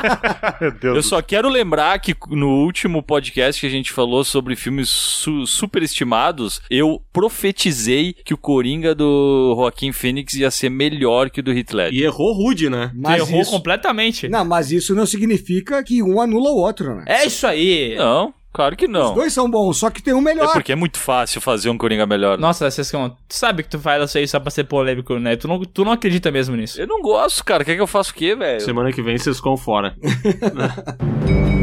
Meu 0.60 0.72
Deus. 0.72 0.96
Eu 0.96 1.02
só 1.02 1.22
quero 1.22 1.48
lembrar 1.48 1.98
que 2.00 2.14
no 2.30 2.48
último 2.64 3.02
podcast 3.02 3.60
que 3.60 3.66
a 3.66 3.70
gente 3.70 3.92
falou 3.92 4.24
sobre 4.24 4.56
filmes 4.56 4.88
su 4.88 5.46
superestimados, 5.46 6.60
eu 6.70 7.00
profetizei 7.12 8.12
que 8.12 8.34
o 8.34 8.38
Coringa 8.38 8.94
do 8.94 9.54
Joaquim 9.56 9.92
Fênix 9.92 10.34
ia 10.34 10.50
ser 10.50 10.70
melhor 10.70 11.30
que 11.30 11.40
o 11.40 11.42
do 11.42 11.52
Heath 11.52 11.72
Ledger. 11.72 12.00
E 12.00 12.02
errou 12.04 12.32
rude, 12.32 12.68
né? 12.68 12.90
Mas 12.94 13.20
errou 13.20 13.40
isso, 13.42 13.50
completamente. 13.50 14.28
não, 14.28 14.44
mas 14.44 14.72
isso 14.72 14.94
não 14.94 15.06
significa 15.06 15.82
que 15.82 16.02
um 16.02 16.20
anula 16.20 16.50
o 16.50 16.56
outro, 16.56 16.96
né? 16.96 17.04
É 17.06 17.26
isso 17.26 17.46
aí. 17.46 17.94
Não. 17.96 18.34
Claro 18.52 18.76
que 18.76 18.86
Os 18.86 18.90
não. 18.90 19.14
dois 19.14 19.32
são 19.32 19.48
bons, 19.48 19.76
só 19.78 19.90
que 19.90 20.02
tem 20.02 20.12
um 20.12 20.18
É 20.18 20.22
melhor. 20.22 20.52
porque 20.52 20.72
é 20.72 20.76
muito 20.76 20.98
fácil 20.98 21.40
fazer 21.40 21.70
um 21.70 21.78
Coringa 21.78 22.04
melhor. 22.04 22.36
Nossa, 22.36 22.68
Sescão, 22.70 23.08
tu 23.28 23.34
sabe 23.34 23.62
que 23.62 23.68
tu 23.68 23.78
faz 23.78 24.02
isso 24.04 24.18
aí 24.18 24.26
só 24.26 24.40
pra 24.40 24.50
ser 24.50 24.64
polêmico, 24.64 25.18
né? 25.18 25.36
Tu 25.36 25.46
não, 25.46 25.60
tu 25.60 25.84
não 25.84 25.92
acredita 25.92 26.30
mesmo 26.32 26.56
nisso. 26.56 26.80
Eu 26.80 26.86
não 26.88 27.00
gosto, 27.00 27.44
cara. 27.44 27.64
Quer 27.64 27.76
que 27.76 27.80
eu 27.80 27.86
faça 27.86 28.10
o 28.10 28.14
quê, 28.14 28.34
velho? 28.34 28.60
Semana 28.60 28.92
que 28.92 29.02
vem 29.02 29.16
vocês 29.16 29.36
ficam 29.36 29.56
fora. 29.56 29.94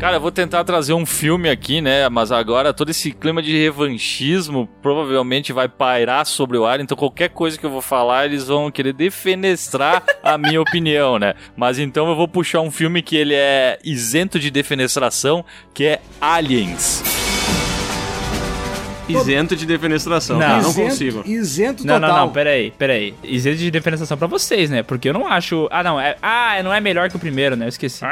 Cara, 0.00 0.16
eu 0.16 0.20
vou 0.20 0.32
tentar 0.32 0.64
trazer 0.64 0.94
um 0.94 1.04
filme 1.04 1.50
aqui, 1.50 1.82
né? 1.82 2.08
Mas 2.08 2.32
agora 2.32 2.72
todo 2.72 2.88
esse 2.88 3.12
clima 3.12 3.42
de 3.42 3.54
revanchismo 3.54 4.66
provavelmente 4.80 5.52
vai 5.52 5.68
pairar 5.68 6.24
sobre 6.24 6.56
o 6.56 6.64
ar. 6.64 6.80
Então 6.80 6.96
qualquer 6.96 7.28
coisa 7.28 7.58
que 7.58 7.66
eu 7.66 7.70
vou 7.70 7.82
falar, 7.82 8.24
eles 8.24 8.46
vão 8.46 8.70
querer 8.70 8.94
defenestrar 8.94 10.02
a 10.22 10.38
minha 10.38 10.58
opinião, 10.62 11.18
né? 11.18 11.34
Mas 11.54 11.78
então 11.78 12.08
eu 12.08 12.16
vou 12.16 12.26
puxar 12.26 12.62
um 12.62 12.70
filme 12.70 13.02
que 13.02 13.14
ele 13.14 13.34
é 13.34 13.78
isento 13.84 14.40
de 14.40 14.50
defenestração, 14.50 15.44
que 15.74 15.84
é 15.84 16.00
Aliens. 16.18 17.29
Isento 19.12 19.56
de 19.56 19.66
defenestração. 19.66 20.38
Não. 20.38 20.48
Não, 20.48 20.62
não 20.62 20.70
isento, 20.70 20.88
consigo. 20.90 21.22
Isento 21.26 21.86
Não, 21.86 21.94
total. 22.00 22.10
não, 22.16 22.26
não, 22.26 22.32
peraí, 22.32 22.70
peraí. 22.72 23.14
Isento 23.22 23.56
de 23.58 23.70
diferenciação 23.70 24.16
pra 24.18 24.26
vocês, 24.26 24.70
né? 24.70 24.82
Porque 24.82 25.08
eu 25.08 25.12
não 25.12 25.26
acho. 25.26 25.68
Ah, 25.70 25.82
não, 25.82 26.00
é. 26.00 26.16
Ah, 26.22 26.60
não 26.62 26.72
é 26.72 26.80
melhor 26.80 27.08
que 27.10 27.16
o 27.16 27.18
primeiro, 27.18 27.56
né? 27.56 27.66
Eu 27.66 27.68
esqueci. 27.70 28.02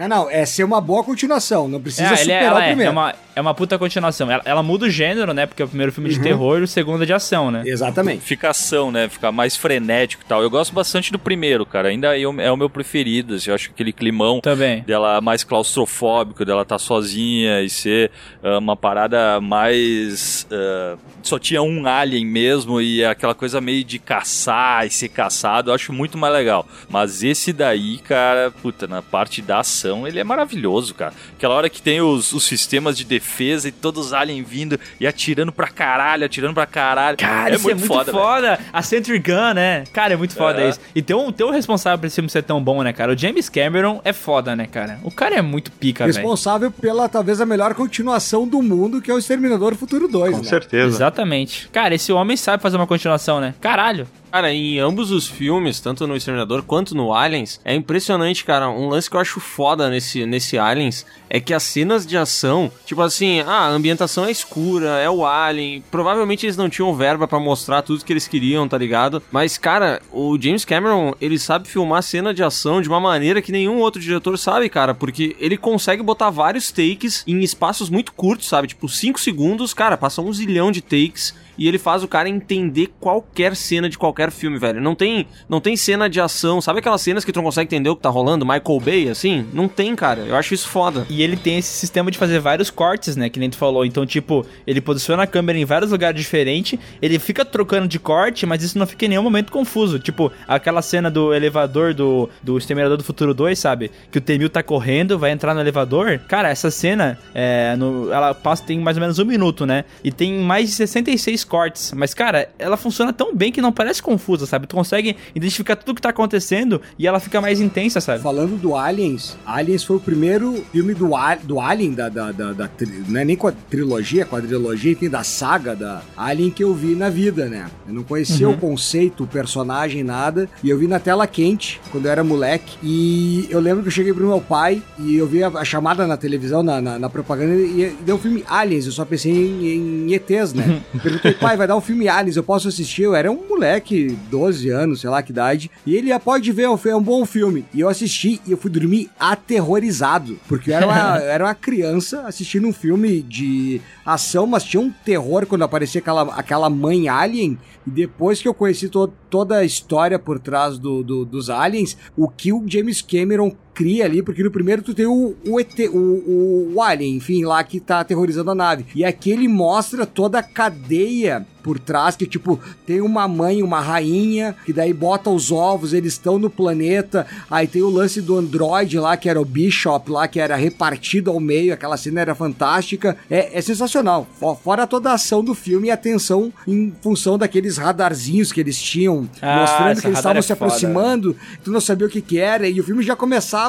Não, 0.00 0.08
não, 0.08 0.30
é 0.30 0.44
ser 0.46 0.64
uma 0.64 0.80
boa 0.80 1.02
continuação, 1.04 1.68
não 1.68 1.80
precisa 1.80 2.08
É, 2.08 2.12
ele 2.12 2.32
é, 2.32 2.38
superar 2.40 2.42
ela 2.44 2.58
o 2.58 2.62
é, 2.62 2.66
primeiro. 2.66 2.88
é 2.88 2.92
uma, 2.92 3.14
é 3.38 3.40
uma 3.40 3.54
puta 3.54 3.78
continuação. 3.78 4.30
Ela, 4.30 4.42
ela 4.44 4.62
muda 4.62 4.86
o 4.86 4.90
gênero, 4.90 5.32
né? 5.32 5.46
Porque 5.46 5.62
é 5.62 5.64
o 5.64 5.68
primeiro 5.68 5.92
filme 5.92 6.10
de 6.10 6.20
terror 6.20 6.58
e 6.58 6.62
o 6.62 6.68
segundo 6.68 7.02
é 7.02 7.06
de 7.06 7.12
ação, 7.12 7.50
né? 7.50 7.62
Exatamente. 7.64 8.22
Fica 8.22 8.50
ação, 8.50 8.90
né? 8.90 9.08
Fica 9.08 9.30
mais 9.32 9.56
frenético 9.56 10.22
e 10.24 10.26
tal. 10.26 10.42
Eu 10.42 10.50
gosto 10.50 10.74
bastante 10.74 11.12
do 11.12 11.18
primeiro, 11.18 11.64
cara. 11.64 11.88
Ainda 11.88 12.18
eu- 12.18 12.38
é 12.40 12.50
o 12.50 12.56
meu 12.56 12.68
preferido. 12.68 13.34
assim, 13.36 13.50
Eu 13.50 13.54
acho 13.54 13.68
que 13.68 13.74
aquele 13.74 13.92
climão 13.92 14.40
Também. 14.40 14.82
dela 14.82 15.20
mais 15.20 15.44
claustrofóbico, 15.44 16.44
dela 16.44 16.64
tá 16.64 16.78
sozinha 16.78 17.62
e 17.62 17.70
ser 17.70 18.10
ah, 18.42 18.58
uma 18.58 18.76
parada 18.76 19.40
mais. 19.40 20.46
ah, 20.50 20.96
só 21.22 21.38
tinha 21.38 21.62
um 21.62 21.86
alien 21.86 22.24
mesmo 22.26 22.80
e 22.80 23.02
é 23.02 23.06
aquela 23.06 23.34
coisa 23.34 23.60
meio 23.60 23.84
de 23.84 23.98
caçar 23.98 24.86
e 24.86 24.90
ser 24.90 25.08
caçado, 25.08 25.70
eu 25.70 25.74
acho 25.74 25.92
muito 25.92 26.16
mais 26.16 26.32
legal. 26.32 26.66
Mas 26.88 27.22
esse 27.22 27.52
daí, 27.52 27.98
cara, 27.98 28.50
puta, 28.50 28.86
na 28.86 29.02
parte 29.02 29.42
da 29.42 29.60
ação, 29.60 30.06
ele 30.08 30.18
é 30.18 30.24
maravilhoso, 30.24 30.94
cara. 30.94 31.12
Aquela 31.36 31.54
hora 31.54 31.68
que 31.68 31.82
tem 31.82 32.00
os, 32.00 32.32
os 32.32 32.44
sistemas 32.44 32.96
de 32.96 33.04
defesa 33.04 33.27
e 33.64 33.70
todos 33.72 34.06
os 34.06 34.12
aliens 34.12 34.46
vindo 34.48 34.78
e 35.00 35.06
atirando 35.06 35.52
pra 35.52 35.68
caralho, 35.68 36.24
atirando 36.24 36.54
pra 36.54 36.66
caralho. 36.66 37.16
Cara, 37.16 37.54
isso 37.54 37.70
é 37.70 37.74
muito 37.74 37.86
foda. 38.12 38.56
velho. 38.56 38.68
A 38.72 38.82
Sentry 38.82 39.18
Gun, 39.18 39.54
né? 39.54 39.84
Cara, 39.92 40.14
é 40.14 40.16
muito 40.16 40.34
foda 40.34 40.60
É. 40.62 40.68
isso. 40.70 40.80
E 40.94 41.02
tem 41.02 41.14
um, 41.14 41.30
tem 41.30 41.46
um 41.46 41.50
responsável 41.50 41.98
pra 41.98 42.06
esse 42.06 42.16
filme 42.16 42.28
ser 42.30 42.42
tão 42.42 42.62
bom, 42.62 42.82
né, 42.82 42.92
cara? 42.92 43.12
O 43.12 43.16
James 43.16 43.48
Cameron 43.48 44.00
é 44.04 44.12
foda, 44.12 44.56
né, 44.56 44.66
cara? 44.66 44.98
O 45.04 45.10
cara 45.10 45.36
é 45.36 45.42
muito 45.42 45.70
pica, 45.70 46.04
velho. 46.04 46.14
Responsável 46.16 46.70
pela 46.70 47.08
talvez 47.08 47.40
a 47.40 47.46
melhor 47.46 47.74
continuação 47.74 48.46
do 48.46 48.62
mundo, 48.62 49.00
que 49.00 49.10
é 49.10 49.14
o 49.14 49.18
Exterminador 49.18 49.74
Futuro 49.74 50.08
2. 50.08 50.32
Com 50.36 50.42
né? 50.42 50.48
certeza. 50.48 50.96
Exatamente. 50.96 51.68
Cara, 51.70 51.94
esse 51.94 52.12
homem 52.12 52.36
sabe 52.36 52.62
fazer 52.62 52.76
uma 52.76 52.86
continuação, 52.86 53.40
né? 53.40 53.54
Caralho. 53.60 54.06
Cara, 54.30 54.52
em 54.52 54.78
ambos 54.78 55.10
os 55.10 55.26
filmes, 55.26 55.80
tanto 55.80 56.06
no 56.06 56.14
Exterminador 56.14 56.62
quanto 56.62 56.94
no 56.94 57.14
Aliens, 57.14 57.58
é 57.64 57.74
impressionante, 57.74 58.44
cara. 58.44 58.68
Um 58.68 58.88
lance 58.88 59.08
que 59.08 59.16
eu 59.16 59.20
acho 59.20 59.40
foda 59.40 59.88
nesse, 59.88 60.26
nesse 60.26 60.58
Aliens 60.58 61.06
é 61.30 61.40
que 61.40 61.54
as 61.54 61.62
cenas 61.62 62.06
de 62.06 62.16
ação, 62.16 62.70
tipo 62.84 63.00
assim, 63.00 63.40
ah, 63.40 63.66
a 63.66 63.68
ambientação 63.68 64.26
é 64.26 64.30
escura, 64.30 64.98
é 64.98 65.08
o 65.08 65.24
Alien. 65.24 65.82
Provavelmente 65.90 66.44
eles 66.44 66.58
não 66.58 66.68
tinham 66.68 66.94
verba 66.94 67.26
pra 67.26 67.40
mostrar 67.40 67.80
tudo 67.80 68.04
que 68.04 68.12
eles 68.12 68.28
queriam, 68.28 68.68
tá 68.68 68.76
ligado? 68.76 69.22
Mas, 69.32 69.56
cara, 69.56 70.02
o 70.12 70.38
James 70.38 70.64
Cameron, 70.64 71.14
ele 71.20 71.38
sabe 71.38 71.66
filmar 71.66 72.02
cena 72.02 72.34
de 72.34 72.42
ação 72.42 72.82
de 72.82 72.88
uma 72.88 73.00
maneira 73.00 73.40
que 73.40 73.50
nenhum 73.50 73.78
outro 73.78 74.00
diretor 74.00 74.38
sabe, 74.38 74.68
cara, 74.68 74.94
porque 74.94 75.36
ele 75.40 75.56
consegue 75.56 76.02
botar 76.02 76.28
vários 76.28 76.70
takes 76.70 77.24
em 77.26 77.40
espaços 77.40 77.88
muito 77.88 78.12
curtos, 78.12 78.48
sabe? 78.48 78.68
Tipo, 78.68 78.88
5 78.88 79.18
segundos, 79.18 79.72
cara, 79.72 79.96
passa 79.96 80.20
um 80.20 80.32
zilhão 80.32 80.70
de 80.70 80.82
takes 80.82 81.34
e 81.58 81.66
ele 81.68 81.78
faz 81.78 82.02
o 82.04 82.08
cara 82.08 82.28
entender 82.28 82.88
qualquer 83.00 83.56
cena 83.56 83.88
de 83.88 83.98
qualquer 83.98 84.30
filme, 84.30 84.58
velho. 84.58 84.80
Não 84.80 84.94
tem, 84.94 85.26
não 85.48 85.60
tem 85.60 85.76
cena 85.76 86.08
de 86.08 86.20
ação, 86.20 86.60
sabe 86.60 86.78
aquelas 86.78 87.00
cenas 87.00 87.24
que 87.24 87.32
tu 87.32 87.36
não 87.36 87.44
consegue 87.44 87.66
entender 87.66 87.90
o 87.90 87.96
que 87.96 88.02
tá 88.02 88.08
rolando? 88.08 88.46
Michael 88.46 88.80
Bay, 88.80 89.08
assim? 89.08 89.44
Não 89.52 89.66
tem, 89.68 89.94
cara. 89.96 90.20
Eu 90.20 90.36
acho 90.36 90.54
isso 90.54 90.68
foda. 90.68 91.06
E 91.10 91.22
ele 91.22 91.36
tem 91.36 91.58
esse 91.58 91.70
sistema 91.70 92.10
de 92.10 92.16
fazer 92.18 92.38
vários 92.38 92.70
cortes, 92.70 93.16
né? 93.16 93.28
Que 93.28 93.40
nem 93.40 93.50
tu 93.50 93.56
falou. 93.56 93.84
Então, 93.84 94.06
tipo, 94.06 94.46
ele 94.66 94.80
posiciona 94.80 95.24
a 95.24 95.26
câmera 95.26 95.58
em 95.58 95.64
vários 95.64 95.90
lugares 95.90 96.20
diferentes. 96.20 96.78
Ele 97.02 97.18
fica 97.18 97.44
trocando 97.44 97.88
de 97.88 97.98
corte, 97.98 98.46
mas 98.46 98.62
isso 98.62 98.78
não 98.78 98.86
fica 98.86 99.04
em 99.06 99.08
nenhum 99.08 99.22
momento 99.22 99.50
confuso. 99.50 99.98
Tipo, 99.98 100.30
aquela 100.46 100.80
cena 100.82 101.10
do 101.10 101.34
elevador 101.34 101.92
do, 101.94 102.28
do 102.42 102.56
Exterminador 102.56 102.96
do 102.96 103.04
Futuro 103.04 103.34
2, 103.34 103.58
sabe? 103.58 103.90
Que 104.12 104.18
o 104.18 104.20
Temil 104.20 104.48
tá 104.48 104.62
correndo, 104.62 105.18
vai 105.18 105.32
entrar 105.32 105.54
no 105.54 105.60
elevador. 105.60 106.18
Cara, 106.28 106.48
essa 106.48 106.70
cena, 106.70 107.18
é, 107.34 107.74
no- 107.76 108.12
ela 108.12 108.32
passa, 108.34 108.62
tem 108.64 108.78
mais 108.78 108.96
ou 108.96 109.00
menos 109.00 109.18
um 109.18 109.24
minuto, 109.24 109.66
né? 109.66 109.84
E 110.04 110.12
tem 110.12 110.34
mais 110.40 110.68
de 110.68 110.74
66 110.74 111.44
cortes. 111.48 111.92
Mas, 111.96 112.14
cara, 112.14 112.48
ela 112.58 112.76
funciona 112.76 113.12
tão 113.12 113.34
bem 113.34 113.50
que 113.50 113.60
não 113.60 113.72
parece 113.72 114.00
confusa, 114.02 114.46
sabe? 114.46 114.66
Tu 114.66 114.76
consegue 114.76 115.16
identificar 115.34 115.74
tudo 115.76 115.96
que 115.96 116.02
tá 116.02 116.10
acontecendo 116.10 116.80
e 116.98 117.06
ela 117.06 117.18
fica 117.18 117.40
mais 117.40 117.60
intensa, 117.60 118.00
sabe? 118.00 118.22
Falando 118.22 118.56
do 118.56 118.76
Aliens, 118.76 119.36
Aliens 119.46 119.82
foi 119.82 119.96
o 119.96 120.00
primeiro 120.00 120.64
filme 120.70 120.94
do, 120.94 121.16
A- 121.16 121.34
do 121.36 121.58
Alien, 121.60 121.92
da, 121.94 122.08
da, 122.08 122.30
da, 122.30 122.52
da 122.52 122.70
não 123.08 123.20
é 123.20 123.24
nem 123.24 123.36
quad- 123.36 123.56
trilogia, 123.70 124.24
quadrilogia, 124.26 124.92
enfim, 124.92 125.08
da 125.08 125.24
saga 125.24 125.74
da 125.74 126.02
Alien 126.16 126.50
que 126.50 126.62
eu 126.62 126.74
vi 126.74 126.94
na 126.94 127.08
vida, 127.08 127.46
né? 127.46 127.66
Eu 127.88 127.94
não 127.94 128.04
conhecia 128.04 128.48
o 128.48 128.56
conceito, 128.56 129.24
o 129.24 129.26
personagem, 129.26 130.02
nada, 130.04 130.48
e 130.62 130.68
eu 130.70 130.78
vi 130.78 130.86
na 130.86 130.98
tela 131.00 131.26
quente, 131.26 131.80
quando 131.90 132.04
eu 132.06 132.12
era 132.12 132.22
moleque, 132.22 132.76
e 132.82 133.46
eu 133.50 133.60
lembro 133.60 133.82
que 133.82 133.88
eu 133.88 133.92
cheguei 133.92 134.12
pro 134.12 134.26
meu 134.26 134.40
pai 134.40 134.82
e 134.98 135.16
eu 135.16 135.26
vi 135.26 135.42
a, 135.42 135.48
a 135.48 135.64
chamada 135.64 136.06
na 136.06 136.16
televisão, 136.16 136.62
na, 136.62 136.80
na, 136.80 136.98
na 136.98 137.08
propaganda, 137.08 137.54
e, 137.54 137.82
e 137.82 137.96
deu 138.04 138.16
o 138.16 138.18
filme 138.18 138.44
Aliens, 138.48 138.84
eu 138.86 138.92
só 138.92 139.04
pensei 139.04 139.32
em, 139.32 140.08
em 140.08 140.12
ETs, 140.14 140.52
né? 140.52 140.82
Perguntei, 141.02 141.34
pai, 141.38 141.56
vai 141.56 141.66
dar 141.66 141.76
um 141.76 141.80
filme 141.80 142.08
Aliens, 142.08 142.36
eu 142.36 142.42
posso 142.42 142.68
assistir? 142.68 143.02
Eu 143.02 143.14
era 143.14 143.30
um 143.30 143.46
moleque, 143.48 144.16
12 144.30 144.68
anos, 144.70 145.00
sei 145.00 145.10
lá 145.10 145.22
que 145.22 145.30
idade, 145.32 145.70
e 145.86 145.94
ele, 145.94 146.12
ah, 146.12 146.18
pode 146.20 146.50
ver, 146.52 146.62
é 146.64 146.96
um 146.96 147.02
bom 147.02 147.24
filme. 147.24 147.64
E 147.72 147.80
eu 147.80 147.88
assisti 147.88 148.40
e 148.46 148.50
eu 148.52 148.56
fui 148.58 148.70
dormir 148.70 149.08
aterrorizado, 149.18 150.38
porque 150.48 150.70
eu 150.70 150.74
era 150.74 150.86
uma, 150.86 151.18
eu 151.22 151.28
era 151.30 151.44
uma 151.44 151.54
criança 151.54 152.22
assistindo 152.22 152.66
um 152.66 152.72
filme 152.72 153.22
de 153.22 153.80
ação, 154.04 154.46
mas 154.46 154.64
tinha 154.64 154.80
um 154.80 154.90
terror 154.90 155.46
quando 155.46 155.62
aparecia 155.62 156.00
aquela, 156.00 156.22
aquela 156.34 156.68
mãe 156.70 157.08
alien, 157.08 157.58
e 157.86 157.90
depois 157.90 158.40
que 158.42 158.48
eu 158.48 158.54
conheci 158.54 158.88
to- 158.88 159.12
toda 159.30 159.58
a 159.58 159.64
história 159.64 160.18
por 160.18 160.38
trás 160.38 160.78
do, 160.78 161.02
do- 161.02 161.24
dos 161.24 161.48
aliens, 161.50 161.96
o 162.16 162.28
que 162.28 162.52
o 162.52 162.62
James 162.66 163.00
Cameron 163.02 163.52
cria 163.78 164.04
ali, 164.04 164.22
porque 164.24 164.42
no 164.42 164.50
primeiro 164.50 164.82
tu 164.82 164.92
tem 164.92 165.06
o, 165.06 165.36
o 165.46 165.60
ET, 165.60 165.72
o, 165.92 166.72
o, 166.74 166.82
Alien, 166.82 167.14
enfim, 167.16 167.44
lá 167.44 167.62
que 167.62 167.78
tá 167.78 168.00
aterrorizando 168.00 168.50
a 168.50 168.54
nave. 168.56 168.86
E 168.92 169.04
aqui 169.04 169.30
ele 169.30 169.46
mostra 169.46 170.04
toda 170.04 170.40
a 170.40 170.42
cadeia 170.42 171.46
por 171.62 171.78
trás, 171.78 172.16
que 172.16 172.26
tipo, 172.26 172.58
tem 172.86 173.00
uma 173.02 173.28
mãe, 173.28 173.62
uma 173.62 173.78
rainha, 173.80 174.56
que 174.64 174.72
daí 174.72 174.92
bota 174.94 175.28
os 175.28 175.52
ovos, 175.52 175.92
eles 175.92 176.14
estão 176.14 176.38
no 176.38 176.48
planeta, 176.48 177.26
aí 177.50 177.66
tem 177.66 177.82
o 177.82 177.90
lance 177.90 178.22
do 178.22 178.38
android 178.38 178.98
lá, 178.98 179.16
que 179.18 179.28
era 179.28 179.38
o 179.38 179.44
Bishop 179.44 180.10
lá, 180.10 180.26
que 180.26 180.40
era 180.40 180.56
repartido 180.56 181.30
ao 181.30 181.38
meio, 181.38 181.74
aquela 181.74 181.98
cena 181.98 182.22
era 182.22 182.34
fantástica, 182.34 183.18
é, 183.28 183.58
é 183.58 183.60
sensacional. 183.60 184.26
Fo- 184.40 184.54
Fora 184.54 184.86
toda 184.86 185.10
a 185.10 185.14
ação 185.14 185.44
do 185.44 185.54
filme 185.54 185.88
e 185.88 185.90
a 185.90 185.96
tensão 185.96 186.50
em 186.66 186.90
função 187.02 187.36
daqueles 187.36 187.76
radarzinhos 187.76 188.50
que 188.50 188.60
eles 188.60 188.80
tinham, 188.80 189.28
Ah, 189.42 189.60
mostrando 189.60 190.00
que 190.00 190.06
eles 190.06 190.18
estavam 190.18 190.38
é 190.38 190.42
se 190.42 190.48
foda, 190.48 190.64
aproximando, 190.64 191.36
tu 191.62 191.70
não 191.70 191.82
sabia 191.82 192.06
o 192.06 192.10
que 192.10 192.22
que 192.22 192.38
era, 192.38 192.66
e 192.66 192.80
o 192.80 192.84
filme 192.84 193.02
já 193.02 193.14
começava 193.14 193.67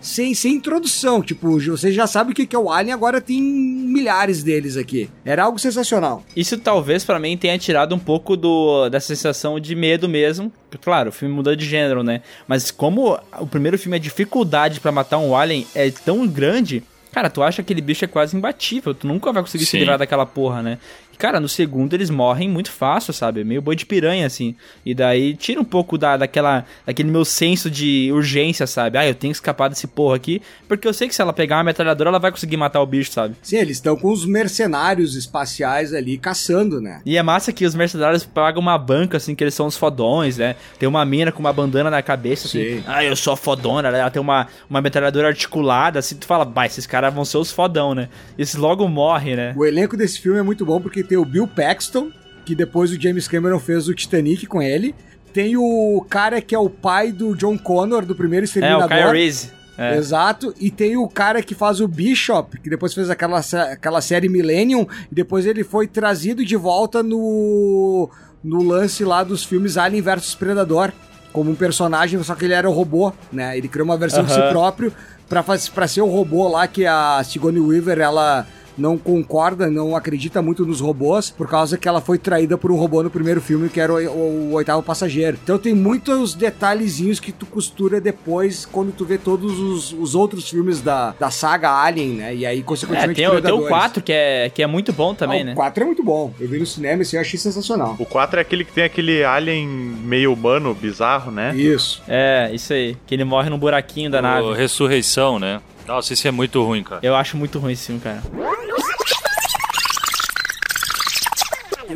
sem, 0.00 0.34
sem 0.34 0.54
introdução, 0.54 1.22
tipo, 1.22 1.58
você 1.60 1.92
já 1.92 2.06
sabe 2.06 2.32
o 2.32 2.34
que 2.34 2.46
que 2.46 2.54
é 2.54 2.58
o 2.58 2.70
Alien, 2.70 2.94
agora 2.94 3.20
tem 3.20 3.40
milhares 3.40 4.42
deles 4.42 4.76
aqui. 4.76 5.08
Era 5.24 5.44
algo 5.44 5.58
sensacional. 5.58 6.24
Isso 6.36 6.58
talvez 6.58 7.04
pra 7.04 7.18
mim 7.18 7.36
tenha 7.36 7.58
tirado 7.58 7.94
um 7.94 7.98
pouco 7.98 8.36
do, 8.36 8.88
da 8.88 9.00
sensação 9.00 9.58
de 9.58 9.74
medo 9.74 10.08
mesmo. 10.08 10.52
Claro, 10.82 11.08
o 11.10 11.12
filme 11.12 11.34
mudou 11.34 11.54
de 11.56 11.64
gênero, 11.64 12.02
né? 12.02 12.22
Mas 12.46 12.70
como 12.70 13.18
o 13.38 13.46
primeiro 13.46 13.78
filme 13.78 13.96
a 13.96 14.00
dificuldade 14.00 14.80
pra 14.80 14.92
matar 14.92 15.18
um 15.18 15.36
alien 15.36 15.66
é 15.74 15.90
tão 15.90 16.26
grande, 16.26 16.82
cara, 17.12 17.30
tu 17.30 17.42
acha 17.42 17.56
que 17.56 17.72
aquele 17.72 17.80
bicho 17.80 18.04
é 18.04 18.08
quase 18.08 18.36
imbatível. 18.36 18.94
Tu 18.94 19.06
nunca 19.06 19.32
vai 19.32 19.42
conseguir 19.42 19.64
se 19.64 19.72
Sim. 19.72 19.78
livrar 19.78 19.98
daquela 19.98 20.26
porra, 20.26 20.62
né? 20.62 20.78
Cara, 21.18 21.40
no 21.40 21.48
segundo 21.48 21.94
eles 21.94 22.10
morrem 22.10 22.48
muito 22.48 22.70
fácil, 22.70 23.12
sabe? 23.12 23.42
Meio 23.42 23.60
boi 23.60 23.74
de 23.74 23.84
piranha, 23.84 24.24
assim. 24.24 24.54
E 24.86 24.94
daí 24.94 25.34
tira 25.34 25.60
um 25.60 25.64
pouco 25.64 25.98
da, 25.98 26.16
daquela, 26.16 26.64
daquele 26.86 27.10
meu 27.10 27.24
senso 27.24 27.68
de 27.68 28.10
urgência, 28.12 28.66
sabe? 28.66 28.96
Ah, 28.96 29.06
eu 29.06 29.14
tenho 29.14 29.32
que 29.32 29.38
escapar 29.38 29.68
desse 29.68 29.88
porra 29.88 30.14
aqui. 30.14 30.40
Porque 30.68 30.86
eu 30.86 30.94
sei 30.94 31.08
que 31.08 31.14
se 31.14 31.20
ela 31.20 31.32
pegar 31.32 31.56
uma 31.56 31.64
metralhadora, 31.64 32.10
ela 32.10 32.20
vai 32.20 32.30
conseguir 32.30 32.56
matar 32.56 32.80
o 32.80 32.86
bicho, 32.86 33.10
sabe? 33.10 33.34
Sim, 33.42 33.56
eles 33.56 33.78
estão 33.78 33.96
com 33.96 34.12
os 34.12 34.24
mercenários 34.24 35.16
espaciais 35.16 35.92
ali 35.92 36.16
caçando, 36.16 36.80
né? 36.80 37.02
E 37.04 37.16
é 37.16 37.22
massa 37.22 37.52
que 37.52 37.66
os 37.66 37.74
mercenários 37.74 38.24
pagam 38.24 38.62
uma 38.62 38.78
banca, 38.78 39.16
assim, 39.16 39.34
que 39.34 39.42
eles 39.42 39.54
são 39.54 39.66
os 39.66 39.76
fodões, 39.76 40.38
né? 40.38 40.54
Tem 40.78 40.88
uma 40.88 41.04
mina 41.04 41.32
com 41.32 41.40
uma 41.40 41.52
bandana 41.52 41.90
na 41.90 42.00
cabeça, 42.00 42.46
assim. 42.46 42.76
Sim. 42.76 42.84
Ah, 42.86 43.04
eu 43.04 43.16
sou 43.16 43.34
fodona, 43.34 43.90
né? 43.90 43.98
Ela 43.98 44.10
tem 44.10 44.22
uma, 44.22 44.46
uma 44.70 44.80
metralhadora 44.80 45.26
articulada, 45.26 45.98
assim. 45.98 46.14
Tu 46.14 46.26
fala, 46.26 46.44
bah, 46.44 46.66
esses 46.66 46.86
caras 46.86 47.12
vão 47.12 47.24
ser 47.24 47.38
os 47.38 47.50
fodão, 47.50 47.92
né? 47.92 48.08
E 48.36 48.42
esses 48.42 48.54
logo 48.54 48.86
morrem, 48.86 49.34
né? 49.34 49.54
O 49.56 49.64
elenco 49.64 49.96
desse 49.96 50.20
filme 50.20 50.38
é 50.38 50.42
muito 50.42 50.64
bom 50.64 50.80
porque 50.80 51.07
tem 51.08 51.18
o 51.18 51.24
Bill 51.24 51.46
Paxton, 51.48 52.10
que 52.44 52.54
depois 52.54 52.90
o 52.90 53.00
James 53.00 53.26
Cameron 53.28 53.58
fez 53.58 53.88
o 53.88 53.94
Titanic 53.94 54.46
com 54.46 54.62
ele. 54.62 54.94
Tem 55.32 55.56
o 55.56 56.04
cara 56.08 56.40
que 56.40 56.54
é 56.54 56.58
o 56.58 56.70
pai 56.70 57.12
do 57.12 57.34
John 57.36 57.56
Connor, 57.58 58.04
do 58.04 58.14
primeiro 58.14 58.44
É, 58.44 58.46
Exterminador. 58.46 58.86
o 58.86 58.88
Kyle 58.88 59.12
Reese. 59.12 59.50
É. 59.76 59.96
Exato. 59.96 60.52
E 60.58 60.70
tem 60.70 60.96
o 60.96 61.06
cara 61.08 61.40
que 61.42 61.54
faz 61.54 61.80
o 61.80 61.86
Bishop, 61.86 62.58
que 62.60 62.68
depois 62.68 62.92
fez 62.94 63.08
aquela, 63.10 63.40
aquela 63.70 64.00
série 64.00 64.28
Millennium, 64.28 64.86
e 65.10 65.14
depois 65.14 65.46
ele 65.46 65.62
foi 65.62 65.86
trazido 65.86 66.44
de 66.44 66.56
volta 66.56 67.02
no, 67.02 68.10
no 68.42 68.62
lance 68.64 69.04
lá 69.04 69.22
dos 69.22 69.44
filmes 69.44 69.76
Alien 69.76 70.02
vs 70.02 70.34
Predador, 70.34 70.90
como 71.32 71.50
um 71.50 71.54
personagem, 71.54 72.20
só 72.24 72.34
que 72.34 72.44
ele 72.46 72.54
era 72.54 72.68
um 72.68 72.72
robô, 72.72 73.12
né? 73.30 73.56
Ele 73.56 73.68
criou 73.68 73.84
uma 73.84 73.96
versão 73.96 74.24
de 74.24 74.32
si 74.32 74.40
próprio 74.50 74.92
pra, 75.28 75.44
pra 75.44 75.86
ser 75.86 76.00
o 76.00 76.06
robô 76.06 76.48
lá 76.48 76.66
que 76.66 76.84
a 76.84 77.22
Sigourney 77.22 77.60
Weaver, 77.60 78.00
ela 78.00 78.46
não 78.78 78.96
concorda, 78.96 79.68
não 79.70 79.94
acredita 79.96 80.40
muito 80.40 80.64
nos 80.64 80.80
robôs, 80.80 81.30
por 81.30 81.48
causa 81.48 81.76
que 81.76 81.88
ela 81.88 82.00
foi 82.00 82.16
traída 82.18 82.56
por 82.56 82.70
um 82.70 82.76
robô 82.76 83.02
no 83.02 83.10
primeiro 83.10 83.40
filme, 83.40 83.68
que 83.68 83.80
era 83.80 83.92
o, 83.92 83.96
o- 83.96 84.50
o 84.50 84.52
oitavo 84.54 84.82
passageiro. 84.82 85.38
Então 85.42 85.58
tem 85.58 85.74
muitos 85.74 86.34
detalhezinhos 86.34 87.20
que 87.20 87.32
tu 87.32 87.46
costura 87.46 88.00
depois, 88.00 88.64
quando 88.66 88.92
tu 88.92 89.04
vê 89.04 89.18
todos 89.18 89.58
os, 89.58 89.92
os 89.92 90.14
outros 90.14 90.48
filmes 90.48 90.80
da, 90.80 91.14
da 91.18 91.30
saga 91.30 91.70
Alien, 91.82 92.10
né? 92.10 92.34
E 92.34 92.46
aí, 92.46 92.60
É, 92.60 92.62
consequentemente, 92.62 93.16
tem, 93.16 93.26
o- 93.26 93.30
tem 93.30 93.38
o 93.38 93.42
Predadores. 93.42 93.68
4, 93.68 94.02
que 94.02 94.12
é, 94.12 94.50
que 94.50 94.62
é 94.62 94.66
muito 94.66 94.92
bom 94.92 95.14
também, 95.14 95.40
Ah, 95.40 95.44
né? 95.44 95.52
O 95.52 95.56
4 95.56 95.82
é 95.82 95.86
muito 95.86 96.02
bom. 96.02 96.32
Eu 96.38 96.48
vi 96.48 96.58
no 96.58 96.66
cinema 96.66 97.02
esse 97.02 97.16
eu 97.16 97.20
achei 97.20 97.38
sensacional. 97.38 97.96
O 97.98 98.06
4 98.06 98.38
é 98.38 98.42
aquele 98.42 98.64
que 98.64 98.72
tem 98.72 98.84
aquele 98.84 99.24
alien 99.24 99.66
meio 99.68 100.32
humano, 100.32 100.74
bizarro, 100.74 101.30
né? 101.30 101.54
Isso. 101.56 102.02
É, 102.08 102.50
isso 102.52 102.72
aí. 102.72 102.96
Que 103.06 103.14
ele 103.14 103.24
morre 103.24 103.50
no 103.50 103.58
buraquinho 103.58 104.10
da 104.10 104.18
O 104.18 104.22
nave. 104.22 104.54
Ressurreição, 104.54 105.38
né? 105.38 105.60
Nossa, 105.86 106.12
esse 106.12 106.28
é 106.28 106.30
muito 106.30 106.62
ruim, 106.62 106.82
cara. 106.82 107.00
Eu 107.02 107.14
acho 107.16 107.36
muito 107.36 107.58
ruim 107.58 107.72
esse 107.72 107.86
filme, 107.86 108.00
cara. 108.00 108.22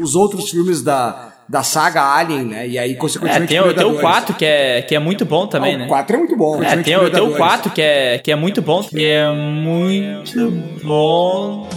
Os 0.00 0.14
outros 0.14 0.50
filmes 0.50 0.82
da, 0.82 1.32
da 1.48 1.62
saga 1.62 2.02
Alien, 2.16 2.44
né? 2.44 2.68
E 2.68 2.78
aí, 2.78 2.92
É, 2.92 2.94
consequentemente, 2.94 3.48
tem, 3.48 3.60
o- 3.60 3.62
tem 3.64 3.70
o 3.70 3.74
Predadores. 3.74 4.00
4, 4.00 4.34
que 4.34 4.44
é, 4.44 4.82
que 4.82 4.94
é 4.94 4.98
muito 4.98 5.24
bom 5.24 5.46
também, 5.46 5.74
Ah, 5.74 5.78
né? 5.78 5.84
O 5.84 5.88
4 5.88 6.16
é 6.16 6.18
muito 6.18 6.36
bom. 6.36 6.62
É, 6.62 6.68
tem, 6.76 6.78
o- 6.78 6.82
tem 6.84 6.96
o 6.96 7.00
Predadores. 7.00 7.36
4 7.36 7.70
que 7.72 7.82
é, 7.82 8.18
que 8.18 8.32
é 8.32 8.36
muito 8.36 8.62
bom. 8.62 8.82
Que 8.82 9.06
é 9.06 9.30
muito 9.30 10.50
bom. 10.84 11.68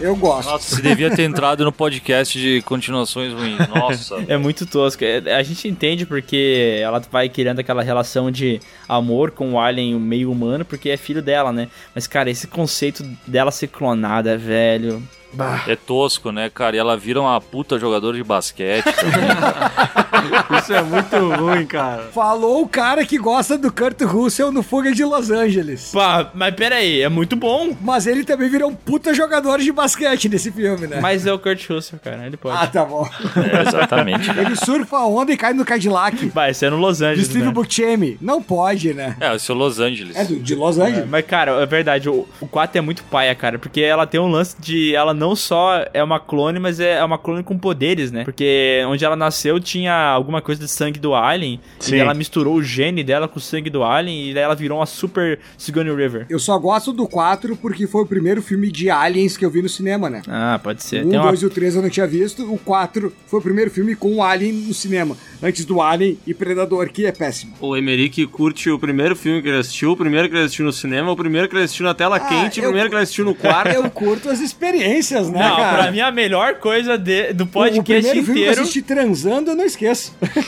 Eu 0.00 0.16
gosto. 0.16 0.48
Nossa, 0.50 0.76
você 0.76 0.82
devia 0.82 1.14
ter 1.14 1.22
entrado 1.24 1.64
no 1.64 1.70
podcast 1.72 2.38
de 2.38 2.62
continuações 2.62 3.32
ruins. 3.32 3.68
Nossa. 3.68 4.24
É 4.26 4.36
muito 4.36 4.64
tosco. 4.66 5.04
É, 5.04 5.34
A 5.34 5.42
gente 5.42 5.68
entende 5.68 6.06
porque 6.06 6.80
ela 6.82 7.00
vai 7.10 7.28
criando 7.28 7.60
aquela 7.60 7.82
relação 7.82 8.30
de 8.30 8.60
amor 8.88 9.30
com 9.30 9.52
o 9.52 9.60
alien 9.60 9.98
meio 10.00 10.30
humano, 10.30 10.64
porque 10.64 10.88
é 10.90 10.96
filho 10.96 11.22
dela, 11.22 11.52
né? 11.52 11.68
Mas, 11.94 12.06
cara, 12.06 12.30
esse 12.30 12.46
conceito 12.46 13.04
dela 13.26 13.50
ser 13.50 13.68
clonada, 13.68 14.36
velho. 14.38 15.02
Bah. 15.32 15.62
É 15.68 15.76
tosco, 15.76 16.32
né, 16.32 16.50
cara? 16.50 16.74
E 16.74 16.78
ela 16.78 16.96
vira 16.96 17.20
uma 17.20 17.40
puta 17.40 17.78
jogadora 17.78 18.16
de 18.16 18.24
basquete. 18.24 18.84
Isso 20.58 20.72
é 20.72 20.82
muito 20.82 21.16
ruim, 21.40 21.66
cara. 21.66 22.04
Falou 22.12 22.62
o 22.62 22.68
cara 22.68 23.04
que 23.04 23.18
gosta 23.18 23.56
do 23.56 23.72
Kurt 23.72 24.00
Russell 24.02 24.52
no 24.52 24.62
Fuga 24.62 24.92
de 24.92 25.04
Los 25.04 25.30
Angeles. 25.30 25.90
Pá, 25.92 26.30
mas 26.34 26.54
pera 26.54 26.76
aí, 26.76 27.02
é 27.02 27.08
muito 27.08 27.36
bom. 27.36 27.76
Mas 27.80 28.06
ele 28.06 28.24
também 28.24 28.48
virou 28.48 28.70
um 28.70 28.74
puta 28.74 29.12
jogador 29.14 29.58
de 29.58 29.72
basquete 29.72 30.28
nesse 30.28 30.50
filme, 30.50 30.86
né? 30.86 30.98
Mas 31.00 31.26
é 31.26 31.32
o 31.32 31.38
Kurt 31.38 31.68
Russell, 31.68 31.98
cara, 32.02 32.26
ele 32.26 32.36
pode. 32.36 32.56
Ah, 32.56 32.66
tá 32.66 32.84
bom. 32.84 33.08
É, 33.36 33.68
exatamente. 33.68 34.30
Ele 34.30 34.56
surfa 34.56 34.96
a 34.98 35.06
onda 35.06 35.32
e 35.32 35.36
cai 35.36 35.52
no 35.52 35.64
Cadillac. 35.64 36.26
Vai, 36.26 36.50
isso 36.50 36.64
é 36.64 36.70
no 36.70 36.76
Los 36.76 36.98
Do 36.98 37.06
Angeles, 37.06 37.26
Steve 37.26 37.44
né? 37.46 37.52
Buscemi. 37.52 38.18
Não 38.20 38.42
pode, 38.42 38.92
né? 38.94 39.16
É, 39.20 39.34
esse 39.34 39.50
é 39.50 39.54
o 39.54 39.56
Los 39.56 39.78
Angeles. 39.80 40.16
É 40.16 40.24
do- 40.24 40.36
de 40.40 40.54
Los 40.54 40.78
Angeles. 40.78 41.08
Mas, 41.08 41.24
cara, 41.26 41.52
é 41.62 41.66
verdade, 41.66 42.08
o, 42.08 42.26
o 42.40 42.46
4 42.46 42.78
é 42.78 42.80
muito 42.80 43.02
paia, 43.04 43.34
cara, 43.34 43.58
porque 43.58 43.80
ela 43.80 44.06
tem 44.06 44.20
um 44.20 44.28
lance 44.28 44.56
de. 44.60 44.94
Ela 44.94 45.14
não 45.14 45.34
só 45.36 45.84
é 45.92 46.02
uma 46.02 46.18
clone, 46.20 46.58
mas 46.58 46.80
é 46.80 47.02
uma 47.04 47.18
clone 47.18 47.42
com 47.42 47.56
poderes, 47.58 48.10
né? 48.12 48.24
Porque 48.24 48.82
onde 48.88 49.04
ela 49.04 49.16
nasceu 49.16 49.58
tinha 49.60 50.09
alguma 50.10 50.40
coisa 50.42 50.60
de 50.60 50.68
sangue 50.70 50.98
do 50.98 51.14
Alien, 51.14 51.60
Sim. 51.78 51.96
e 51.96 51.98
ela 51.98 52.14
misturou 52.14 52.54
o 52.56 52.62
gene 52.62 53.02
dela 53.04 53.26
com 53.28 53.38
o 53.38 53.42
sangue 53.42 53.70
do 53.70 53.82
Alien, 53.82 54.30
e 54.30 54.34
daí 54.34 54.42
ela 54.42 54.54
virou 54.54 54.78
uma 54.78 54.86
super 54.86 55.38
Sigourney 55.58 55.94
River. 55.94 56.26
Eu 56.28 56.38
só 56.38 56.58
gosto 56.58 56.92
do 56.92 57.06
4 57.06 57.56
porque 57.56 57.86
foi 57.86 58.02
o 58.02 58.06
primeiro 58.06 58.42
filme 58.42 58.70
de 58.70 58.90
aliens 58.90 59.36
que 59.36 59.44
eu 59.44 59.50
vi 59.50 59.62
no 59.62 59.68
cinema, 59.68 60.08
né? 60.10 60.22
Ah, 60.28 60.58
pode 60.62 60.82
ser. 60.82 61.04
O 61.04 61.10
Tem 61.10 61.18
1, 61.18 61.22
uma... 61.22 61.28
2 61.30 61.42
e 61.42 61.46
o 61.46 61.50
3 61.50 61.76
eu 61.76 61.82
não 61.82 61.90
tinha 61.90 62.06
visto. 62.06 62.42
O 62.52 62.58
4 62.58 63.12
foi 63.26 63.38
o 63.40 63.42
primeiro 63.42 63.70
filme 63.70 63.94
com 63.94 64.14
o 64.16 64.22
Alien 64.22 64.52
no 64.52 64.74
cinema. 64.74 65.16
Antes 65.42 65.64
do 65.64 65.80
Alien 65.80 66.18
e 66.26 66.34
Predador, 66.34 66.88
que 66.90 67.06
é 67.06 67.12
péssimo. 67.12 67.54
O 67.60 67.76
Emerick 67.76 68.26
curte 68.26 68.70
o 68.70 68.78
primeiro 68.78 69.16
filme 69.16 69.40
que 69.42 69.48
ele 69.48 69.58
assistiu, 69.58 69.92
o 69.92 69.96
primeiro 69.96 70.28
que 70.28 70.34
ele 70.34 70.44
assistiu 70.44 70.64
no 70.66 70.72
cinema, 70.72 71.10
o 71.10 71.16
primeiro 71.16 71.48
que 71.48 71.54
ele 71.56 71.64
assistiu 71.64 71.86
na 71.86 71.94
tela 71.94 72.16
Ah, 72.16 72.20
quente, 72.20 72.60
o 72.60 72.62
eu- 72.62 72.68
primeiro 72.68 72.88
que 72.90 72.94
ele 72.96 73.02
assistiu 73.02 73.24
no 73.24 73.34
quarto. 73.36 73.68
Eu 73.74 73.88
curto 73.90 74.28
as 74.28 74.40
experiências, 74.40 75.30
né, 75.30 75.38
Não, 75.48 75.56
cara? 75.56 75.82
pra 75.82 75.92
mim 75.92 76.00
a 76.00 76.10
melhor 76.10 76.54
coisa 76.56 76.96
de- 76.98 77.32
do 77.32 77.44
o 77.44 77.46
podcast 77.46 77.84
primeiro 77.84 78.10
filme 78.10 78.24
que 78.24 78.30
eu 78.30 78.34
inteiro. 78.44 78.60
assisti 78.62 78.82
transando, 78.82 79.50
eu 79.50 79.56
não 79.56 79.64
esqueço. 79.64 79.99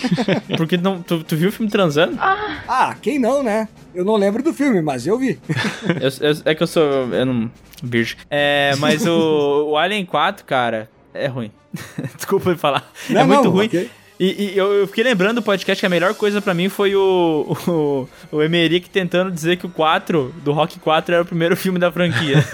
Porque 0.56 0.76
não, 0.76 1.02
tu, 1.02 1.22
tu 1.24 1.36
viu 1.36 1.48
o 1.48 1.52
filme 1.52 1.70
transando? 1.70 2.16
Ah, 2.20 2.96
quem 3.02 3.18
não, 3.18 3.42
né? 3.42 3.68
Eu 3.94 4.04
não 4.04 4.16
lembro 4.16 4.42
do 4.42 4.52
filme, 4.52 4.80
mas 4.80 5.06
eu 5.06 5.18
vi. 5.18 5.38
Eu- 6.00 6.28
eu- 6.30 6.36
é 6.44 6.54
que 6.54 6.62
eu 6.62 6.66
sou. 6.66 6.82
Eu 7.12 7.26
não. 7.26 7.50
Virgem. 7.82 8.16
É, 8.30 8.74
mas 8.78 9.04
o, 9.06 9.70
o 9.70 9.76
Alien 9.76 10.04
4, 10.06 10.44
cara, 10.44 10.88
é 11.12 11.26
ruim. 11.26 11.50
Desculpa 12.16 12.50
me 12.50 12.56
falar. 12.56 12.88
é 13.10 13.14
Não, 13.14 13.26
muito 13.26 13.44
não, 13.44 13.50
ruim. 13.50 13.66
ok. 13.66 13.90
E, 14.20 14.52
e 14.52 14.56
eu, 14.56 14.72
eu 14.72 14.86
fiquei 14.86 15.02
lembrando 15.02 15.36
do 15.36 15.42
podcast 15.42 15.80
que 15.80 15.86
a 15.86 15.88
melhor 15.88 16.14
coisa 16.14 16.40
pra 16.40 16.54
mim 16.54 16.68
foi 16.68 16.94
o, 16.94 17.56
o, 17.66 18.08
o 18.36 18.40
Emerick 18.42 18.88
tentando 18.88 19.32
dizer 19.32 19.56
que 19.56 19.66
o 19.66 19.68
4, 19.70 20.32
do 20.44 20.52
Rock 20.52 20.78
4, 20.78 21.12
era 21.14 21.22
o 21.24 21.26
primeiro 21.26 21.56
filme 21.56 21.76
da 21.78 21.90
franquia. 21.90 22.44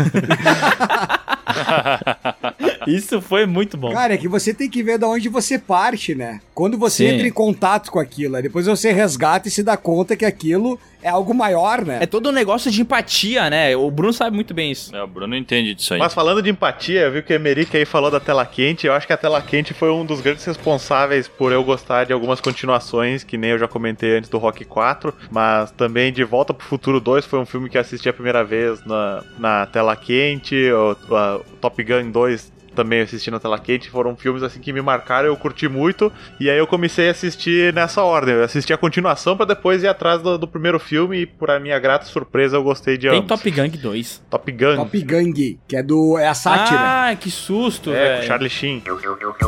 Isso 2.96 3.20
foi 3.20 3.46
muito 3.46 3.76
bom. 3.76 3.92
Cara, 3.92 4.14
é 4.14 4.16
que 4.18 4.28
você 4.28 4.52
tem 4.54 4.68
que 4.68 4.82
ver 4.82 4.98
de 4.98 5.04
onde 5.04 5.28
você 5.28 5.58
parte, 5.58 6.14
né? 6.14 6.40
Quando 6.54 6.76
você 6.78 7.08
Sim. 7.08 7.14
entra 7.14 7.28
em 7.28 7.32
contato 7.32 7.90
com 7.90 7.98
aquilo, 8.00 8.36
aí 8.36 8.42
depois 8.42 8.66
você 8.66 8.92
resgata 8.92 9.48
e 9.48 9.50
se 9.50 9.62
dá 9.62 9.76
conta 9.76 10.16
que 10.16 10.24
aquilo 10.24 10.78
é 11.00 11.08
algo 11.08 11.32
maior, 11.32 11.84
né? 11.84 11.98
É 12.02 12.06
todo 12.06 12.28
um 12.28 12.32
negócio 12.32 12.70
de 12.70 12.80
empatia, 12.82 13.48
né? 13.48 13.76
O 13.76 13.88
Bruno 13.90 14.12
sabe 14.12 14.34
muito 14.34 14.52
bem 14.52 14.72
isso. 14.72 14.94
É, 14.94 15.00
o 15.02 15.06
Bruno 15.06 15.36
entende 15.36 15.72
disso 15.74 15.94
aí. 15.94 16.00
Mas 16.00 16.12
falando 16.12 16.42
de 16.42 16.50
empatia, 16.50 17.02
eu 17.02 17.12
vi 17.12 17.22
que 17.22 17.32
o 17.32 17.36
Emerick 17.36 17.76
aí 17.76 17.84
falou 17.84 18.10
da 18.10 18.18
tela 18.18 18.44
quente. 18.44 18.86
Eu 18.86 18.92
acho 18.92 19.06
que 19.06 19.12
a 19.12 19.16
tela 19.16 19.40
quente 19.40 19.72
foi 19.72 19.90
um 19.92 20.04
dos 20.04 20.20
grandes 20.20 20.44
responsáveis 20.44 21.28
por 21.28 21.52
eu 21.52 21.62
gostar 21.62 22.04
de 22.04 22.12
algumas 22.12 22.40
continuações, 22.40 23.22
que 23.22 23.38
nem 23.38 23.50
eu 23.50 23.58
já 23.58 23.68
comentei 23.68 24.16
antes 24.18 24.28
do 24.28 24.38
Rock 24.38 24.64
4. 24.64 25.14
Mas 25.30 25.70
também 25.70 26.12
De 26.12 26.24
Volta 26.24 26.52
pro 26.52 26.66
Futuro 26.66 27.00
2 27.00 27.24
foi 27.24 27.38
um 27.38 27.46
filme 27.46 27.68
que 27.70 27.76
eu 27.76 27.80
assisti 27.80 28.08
a 28.08 28.12
primeira 28.12 28.42
vez 28.42 28.84
na, 28.84 29.22
na 29.38 29.66
tela 29.66 29.94
quente. 29.94 30.56
O, 30.72 31.14
a- 31.14 31.36
o 31.36 31.56
Top 31.60 31.82
Gun 31.82 32.10
2 32.10 32.52
também 32.78 33.00
assisti 33.00 33.30
na 33.30 33.40
tela 33.40 33.58
quente. 33.58 33.90
Foram 33.90 34.16
filmes 34.16 34.42
assim 34.42 34.60
que 34.60 34.72
me 34.72 34.80
marcaram, 34.80 35.26
eu 35.28 35.36
curti 35.36 35.68
muito. 35.68 36.12
E 36.38 36.48
aí 36.48 36.56
eu 36.56 36.66
comecei 36.66 37.08
a 37.08 37.10
assistir 37.10 37.72
nessa 37.74 38.02
ordem. 38.02 38.34
Eu 38.36 38.44
assisti 38.44 38.72
a 38.72 38.76
continuação 38.76 39.36
pra 39.36 39.44
depois 39.44 39.82
ir 39.82 39.88
atrás 39.88 40.22
do, 40.22 40.38
do 40.38 40.46
primeiro 40.46 40.78
filme. 40.78 41.22
E 41.22 41.26
por 41.26 41.50
a 41.50 41.58
minha 41.58 41.78
grata 41.78 42.06
surpresa, 42.06 42.56
eu 42.56 42.62
gostei 42.62 42.96
de 42.96 43.08
Tem 43.08 43.18
ambos. 43.18 43.28
Top 43.28 43.50
Gang 43.50 43.76
2. 43.76 44.22
Top 44.30 44.52
Gun. 44.52 44.76
Top 44.76 45.02
Gang, 45.02 45.58
que 45.66 45.76
é 45.76 45.82
do. 45.82 46.16
É 46.18 46.28
a 46.28 46.34
sátira. 46.34 46.78
Ah, 46.80 47.16
que 47.16 47.30
susto, 47.30 47.90
É, 47.92 47.94
com 47.94 48.14
velho. 48.16 48.26
Charlie 48.28 48.50
Sheen. 48.50 48.82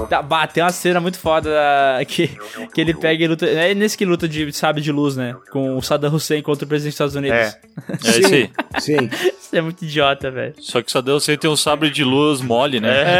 Tá, 0.08 0.20
bah, 0.22 0.46
tem 0.46 0.62
uma 0.62 0.72
cena 0.72 0.98
muito 1.00 1.18
foda 1.18 1.50
da- 1.50 2.04
que, 2.08 2.28
que 2.74 2.80
ele 2.80 2.94
pega 2.94 3.24
e 3.24 3.28
luta. 3.28 3.46
É 3.46 3.74
nesse 3.74 3.96
que 3.96 4.04
luta 4.04 4.28
de 4.28 4.52
sabe 4.52 4.80
de 4.80 4.90
luz, 4.90 5.16
né? 5.16 5.36
Com 5.52 5.76
o 5.76 5.82
Saddam 5.82 6.12
Hussein 6.14 6.42
contra 6.42 6.64
o 6.64 6.68
presidente 6.68 6.92
dos 6.92 6.94
Estados 6.94 7.14
Unidos. 7.14 7.38
É. 7.38 7.60
É 8.10 8.18
isso 8.20 8.34
aí. 8.34 8.50
Sim. 8.78 9.08
Isso 9.40 9.56
é 9.56 9.60
muito 9.60 9.84
idiota, 9.84 10.30
velho. 10.30 10.54
Só 10.58 10.80
que 10.82 10.90
só 10.90 11.00
deu 11.00 11.18
você 11.18 11.36
ter 11.36 11.48
um 11.48 11.56
sabre 11.56 11.90
de 11.90 12.04
luz 12.04 12.40
mole, 12.40 12.78
né? 12.80 13.19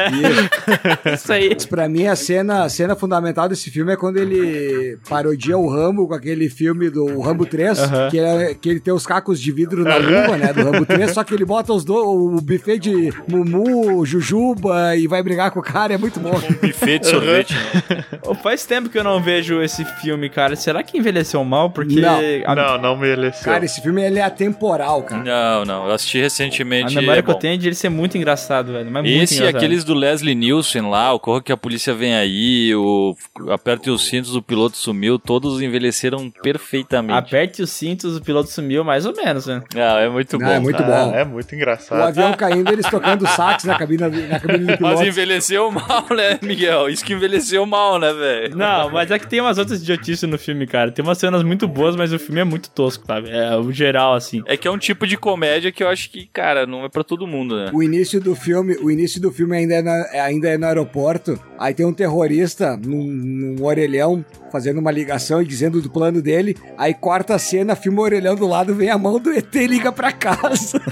Isso 1.15 1.33
aí. 1.33 1.51
Mas 1.55 1.67
pra 1.67 1.89
mim, 1.89 2.07
a 2.07 2.17
cena, 2.17 2.65
a 2.65 2.69
cena 2.69 2.95
fundamental 2.97 3.49
desse 3.49 3.71
filme 3.71 3.93
é 3.93 3.97
quando 3.97 4.17
ele 4.19 4.99
parodia 5.09 5.57
o 5.59 5.69
Rambo 5.69 6.07
com 6.09 6.15
aquele 6.15 6.49
filme 6.49 6.91
do 6.91 7.21
Rambo 7.21 7.45
3, 7.47 7.79
que, 8.11 8.19
é, 8.19 8.55
que 8.55 8.69
ele 8.69 8.81
tem 8.81 8.93
os 8.95 9.07
cacos 9.07 9.41
de 9.41 9.53
vidro 9.53 9.85
na 9.85 9.97
luva, 9.97 10.37
né, 10.37 10.53
do 10.53 10.63
Rambo 10.65 10.87
3, 10.87 11.11
só 11.13 11.25
que 11.25 11.35
ele 11.35 11.45
bota 11.45 11.73
os 11.73 11.85
do, 11.85 11.95
o 11.97 12.41
buffet 12.41 12.79
de 12.79 13.13
Mumu, 13.29 14.05
Jujuba 14.07 14.97
e 14.97 15.07
vai 15.07 15.23
brigar 15.23 15.51
com 15.51 15.61
o 15.61 15.63
cara, 15.63 15.95
é 15.95 15.99
muito 15.99 16.21
bom. 16.21 16.31
Buffet 16.61 16.99
de 17.01 17.07
sorvete. 17.09 17.55
né? 17.55 18.05
Faz 18.43 18.65
tempo 18.65 18.89
que 18.89 18.99
eu 18.99 19.05
não 19.05 19.23
vejo 19.23 19.61
esse 19.63 19.85
filme, 19.85 20.29
cara. 20.29 20.57
Será 20.57 20.83
que 20.83 20.99
envelheceu 20.99 21.43
mal? 21.45 21.71
Porque. 21.71 22.01
Não. 22.01 22.19
a, 22.47 22.55
Não, 22.55 22.79
não 22.81 22.97
me 22.97 23.09
eleceu. 23.09 23.45
Cara, 23.45 23.65
esse 23.65 23.81
filme 23.81 24.03
ele 24.03 24.19
é 24.19 24.23
atemporal, 24.23 25.03
cara. 25.03 25.23
Não, 25.23 25.65
não. 25.65 25.87
Eu 25.87 25.93
assisti 25.95 26.19
a 26.19 26.23
recentemente. 26.23 26.95
memória 26.95 27.21
é 27.21 27.23
que 27.23 27.31
eu 27.31 27.35
bom. 27.35 27.41
tenho 27.41 27.55
é 27.55 27.57
de 27.57 27.69
ele 27.69 27.75
ser 27.75 27.89
muito 27.89 28.17
engraçado, 28.17 28.73
velho. 28.73 28.91
Mas 28.91 29.03
muito 29.03 29.23
Esse 29.23 29.35
e 29.35 29.37
engraçado. 29.39 29.57
aqueles 29.57 29.85
do 29.93 29.99
Leslie 29.99 30.35
Nielsen 30.35 30.83
lá, 30.89 31.13
o 31.13 31.19
Corra 31.19 31.43
que 31.43 31.53
a 31.53 31.57
polícia 31.57 31.93
vem 31.93 32.15
aí, 32.15 32.75
o 32.75 33.15
Aperte 33.51 33.91
os 33.91 34.07
cintos, 34.07 34.35
o 34.37 34.43
piloto 34.43 34.77
sumiu, 34.77 35.19
todos 35.19 35.61
envelheceram 35.61 36.31
perfeitamente. 36.43 37.19
Aperte 37.19 37.63
o 37.63 37.67
cinto 37.67 37.91
cintos, 37.91 38.17
o 38.17 38.23
piloto 38.23 38.49
sumiu, 38.51 38.85
mais 38.85 39.05
ou 39.07 39.15
menos, 39.17 39.47
né? 39.47 39.63
Não, 39.75 39.99
é 39.99 40.09
muito 40.09 40.39
Não, 40.39 40.47
bom. 40.47 40.53
é 40.53 40.61
muito 40.61 40.83
bom. 40.83 41.15
É 41.15 41.25
muito 41.25 41.51
O 41.51 41.55
engraçado. 41.55 42.01
avião 42.03 42.33
caindo, 42.35 42.71
eles 42.71 42.89
tocando 42.89 43.27
sax 43.27 43.65
na 43.65 43.77
cabine, 43.77 44.03
na 44.29 44.39
cabine 44.39 44.59
do 44.65 44.67
Mas 44.67 44.77
piloto. 44.79 45.05
envelheceu 45.05 45.71
mal, 45.73 46.05
né, 46.15 46.39
Miguel? 46.43 46.89
Isso 46.89 47.05
que 47.05 47.13
envelheceu 47.15 47.65
mal, 47.67 47.99
né, 47.99 48.13
velho? 48.13 48.57
Não, 48.57 48.91
mas 48.91 49.11
é 49.11 49.19
que 49.19 49.27
tem 49.27 49.41
umas 49.41 49.59
outras 49.59 49.81
idiotices 49.83 50.29
no 50.29 50.39
filme, 50.39 50.67
cara. 50.67 50.93
Tem 50.93 51.03
umas 51.05 51.19
cenas 51.19 51.43
muito 51.43 51.67
boas, 51.67 51.97
mas 51.97 52.13
o 52.13 52.19
filme 52.19 52.41
é 52.41 52.45
muito 52.45 52.71
tosco, 52.71 53.05
sabe? 53.07 53.31
É 53.31 53.57
o 53.57 53.73
geral, 53.73 54.15
assim. 54.15 54.43
É 54.47 54.57
que 54.57 54.69
é 54.69 54.71
um 54.71 54.79
tipo 54.79 55.07
de 55.07 55.17
comédia 55.17 55.73
que 55.73 55.83
eu 55.83 55.89
acho 55.89 56.11
que, 56.11 56.27
cara, 56.27 56.67
não 56.67 56.85
é 56.85 56.89
pra 56.89 57.03
todo 57.03 57.27
mundo, 57.27 57.57
né? 57.57 57.71
O 57.73 57.83
início 57.83 58.21
do 58.21 58.35
filme, 58.37 58.77
o 58.81 58.91
início 58.91 59.21
do 59.21 59.33
filme 59.33 59.57
ainda 59.57 59.75
é, 59.75 59.80
na- 59.83 60.07
é- 60.13 60.21
ainda 60.21 60.49
é 60.49 60.59
no 60.59 60.67
aeroporto. 60.67 61.39
Aí 61.59 61.73
tem 61.75 61.85
um 61.87 61.93
terrorista 61.93 62.77
num, 62.77 63.05
num 63.05 63.65
orelhão 63.65 64.25
fazendo 64.51 64.79
uma 64.79 64.91
ligação 64.91 65.41
e 65.41 65.47
dizendo 65.47 65.81
do 65.81 65.91
plano 65.91 66.21
dele. 66.21 66.57
Aí 66.77 66.93
corta 66.95 67.35
a 67.35 67.39
cena, 67.39 67.77
filma 67.77 68.01
o 68.01 68.05
orelhão 68.05 68.35
do 68.35 68.47
lado, 68.47 68.75
vem 68.75 68.91
a 68.91 68.99
mão 68.99 69.19
do 69.19 69.31
ET 69.33 69.55
e 69.55 69.67
liga 69.67 69.93
pra 69.93 70.13
casa. 70.13 70.81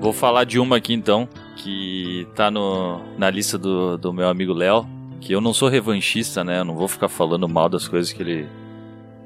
Vou 0.00 0.12
falar 0.12 0.44
de 0.44 0.58
uma 0.58 0.76
aqui 0.76 0.92
então, 0.92 1.28
que 1.56 2.26
tá 2.34 2.50
no, 2.50 3.00
na 3.16 3.30
lista 3.30 3.56
do, 3.56 3.96
do 3.96 4.12
meu 4.12 4.28
amigo 4.28 4.52
Léo, 4.52 4.86
que 5.20 5.32
eu 5.32 5.40
não 5.40 5.54
sou 5.54 5.68
revanchista, 5.68 6.44
né? 6.44 6.60
Eu 6.60 6.64
não 6.64 6.74
vou 6.76 6.86
ficar 6.86 7.08
falando 7.08 7.48
mal 7.48 7.70
das 7.70 7.88
coisas 7.88 8.12
que 8.12 8.22
ele, 8.22 8.46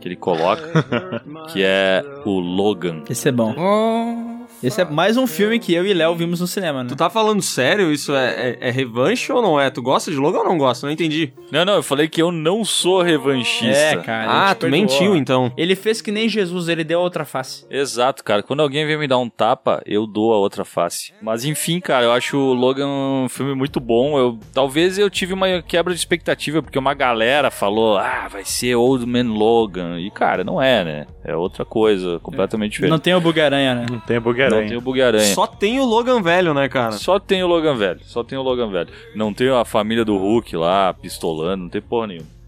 que 0.00 0.08
ele 0.08 0.16
coloca, 0.16 0.84
que 1.52 1.62
é 1.62 2.02
o 2.24 2.38
Logan. 2.38 3.02
Esse 3.08 3.28
é 3.28 3.32
bom. 3.32 4.37
Esse 4.62 4.80
é 4.80 4.84
mais 4.84 5.16
um 5.16 5.26
filme 5.26 5.58
que 5.58 5.72
eu 5.72 5.86
e 5.86 5.94
Léo 5.94 6.16
vimos 6.16 6.40
no 6.40 6.46
cinema, 6.46 6.82
né? 6.82 6.88
Tu 6.88 6.96
tá 6.96 7.08
falando 7.08 7.40
sério? 7.40 7.92
Isso 7.92 8.12
é, 8.14 8.56
é, 8.60 8.68
é 8.68 8.70
revanche 8.70 9.30
ou 9.32 9.40
não 9.40 9.60
é? 9.60 9.70
Tu 9.70 9.80
gosta 9.80 10.10
de 10.10 10.16
Logan 10.16 10.38
ou 10.38 10.44
não 10.44 10.58
gosta? 10.58 10.84
Não 10.84 10.92
entendi. 10.92 11.32
Não, 11.52 11.64
não, 11.64 11.74
eu 11.74 11.82
falei 11.82 12.08
que 12.08 12.20
eu 12.20 12.32
não 12.32 12.64
sou 12.64 13.00
revanchista. 13.00 13.66
É, 13.66 13.96
cara. 13.96 14.50
ah, 14.50 14.54
tu 14.54 14.62
perdoou. 14.62 14.82
mentiu 14.82 15.16
então. 15.16 15.52
Ele 15.56 15.76
fez 15.76 16.00
que 16.00 16.10
nem 16.10 16.28
Jesus, 16.28 16.68
ele 16.68 16.82
deu 16.82 17.00
outra 17.00 17.24
face. 17.24 17.64
Exato, 17.70 18.24
cara. 18.24 18.42
Quando 18.42 18.60
alguém 18.60 18.84
vem 18.84 18.98
me 18.98 19.06
dar 19.06 19.18
um 19.18 19.28
tapa, 19.28 19.80
eu 19.86 20.06
dou 20.06 20.32
a 20.32 20.38
outra 20.38 20.64
face. 20.64 21.12
Mas 21.22 21.44
enfim, 21.44 21.78
cara, 21.78 22.06
eu 22.06 22.12
acho 22.12 22.36
o 22.36 22.52
Logan 22.52 22.88
um 22.88 23.28
filme 23.28 23.54
muito 23.54 23.78
bom. 23.78 24.18
Eu, 24.18 24.38
talvez 24.52 24.98
eu 24.98 25.08
tive 25.08 25.34
uma 25.34 25.62
quebra 25.62 25.94
de 25.94 26.00
expectativa, 26.00 26.62
porque 26.62 26.78
uma 26.78 26.94
galera 26.94 27.50
falou, 27.50 27.96
ah, 27.96 28.26
vai 28.28 28.44
ser 28.44 28.74
Old 28.74 29.06
Man 29.06 29.32
Logan. 29.32 30.00
E, 30.00 30.10
cara, 30.10 30.42
não 30.42 30.60
é, 30.60 30.84
né? 30.84 31.06
É 31.24 31.36
outra 31.36 31.64
coisa, 31.64 32.18
completamente 32.20 32.72
diferente. 32.72 32.90
Não 32.90 32.98
tem 32.98 33.14
o 33.14 33.20
Bugaranha, 33.20 33.74
né? 33.74 33.86
Não 33.88 34.00
tem 34.00 34.16
Não 34.56 34.66
tem 34.66 34.76
o 34.76 34.80
Bug-Aranha. 34.80 35.34
Só 35.34 35.46
tem 35.46 35.78
o 35.80 35.84
Logan 35.84 36.22
velho, 36.22 36.52
né, 36.54 36.68
cara? 36.68 36.92
Só 36.92 37.18
tem 37.18 37.42
o 37.42 37.46
Logan 37.46 37.74
velho. 37.76 38.00
Só 38.04 38.22
tem 38.22 38.38
o 38.38 38.42
Logan 38.42 38.70
velho. 38.70 38.88
Não 39.14 39.32
tem 39.32 39.48
a 39.50 39.64
família 39.64 40.04
do 40.04 40.16
Hulk 40.16 40.56
lá, 40.56 40.92
pistolando, 40.94 41.64
não 41.64 41.70
tem 41.70 41.80
porra 41.82 42.08
nenhuma. 42.08 42.38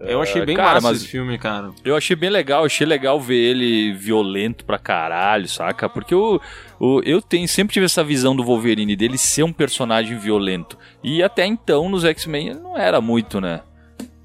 Eu 0.00 0.22
achei 0.22 0.44
bem 0.46 0.54
cara, 0.54 0.74
massa 0.74 0.88
mas- 0.88 0.98
esse 0.98 1.08
filme, 1.08 1.36
cara. 1.38 1.72
Eu 1.84 1.96
achei 1.96 2.14
bem 2.14 2.30
legal, 2.30 2.64
achei 2.64 2.86
legal 2.86 3.18
ver 3.20 3.34
ele 3.34 3.92
violento 3.92 4.64
pra 4.64 4.78
caralho, 4.78 5.48
saca? 5.48 5.88
Porque 5.88 6.14
o, 6.14 6.40
o, 6.78 7.00
eu 7.04 7.20
tenho, 7.20 7.48
sempre 7.48 7.74
tive 7.74 7.86
essa 7.86 8.04
visão 8.04 8.36
do 8.36 8.44
Wolverine, 8.44 8.94
dele 8.94 9.18
ser 9.18 9.42
um 9.42 9.52
personagem 9.52 10.16
violento. 10.16 10.78
E 11.02 11.20
até 11.20 11.44
então, 11.44 11.88
nos 11.88 12.04
X-Men, 12.04 12.50
ele 12.50 12.60
não 12.60 12.78
era 12.78 13.00
muito, 13.00 13.40
né? 13.40 13.62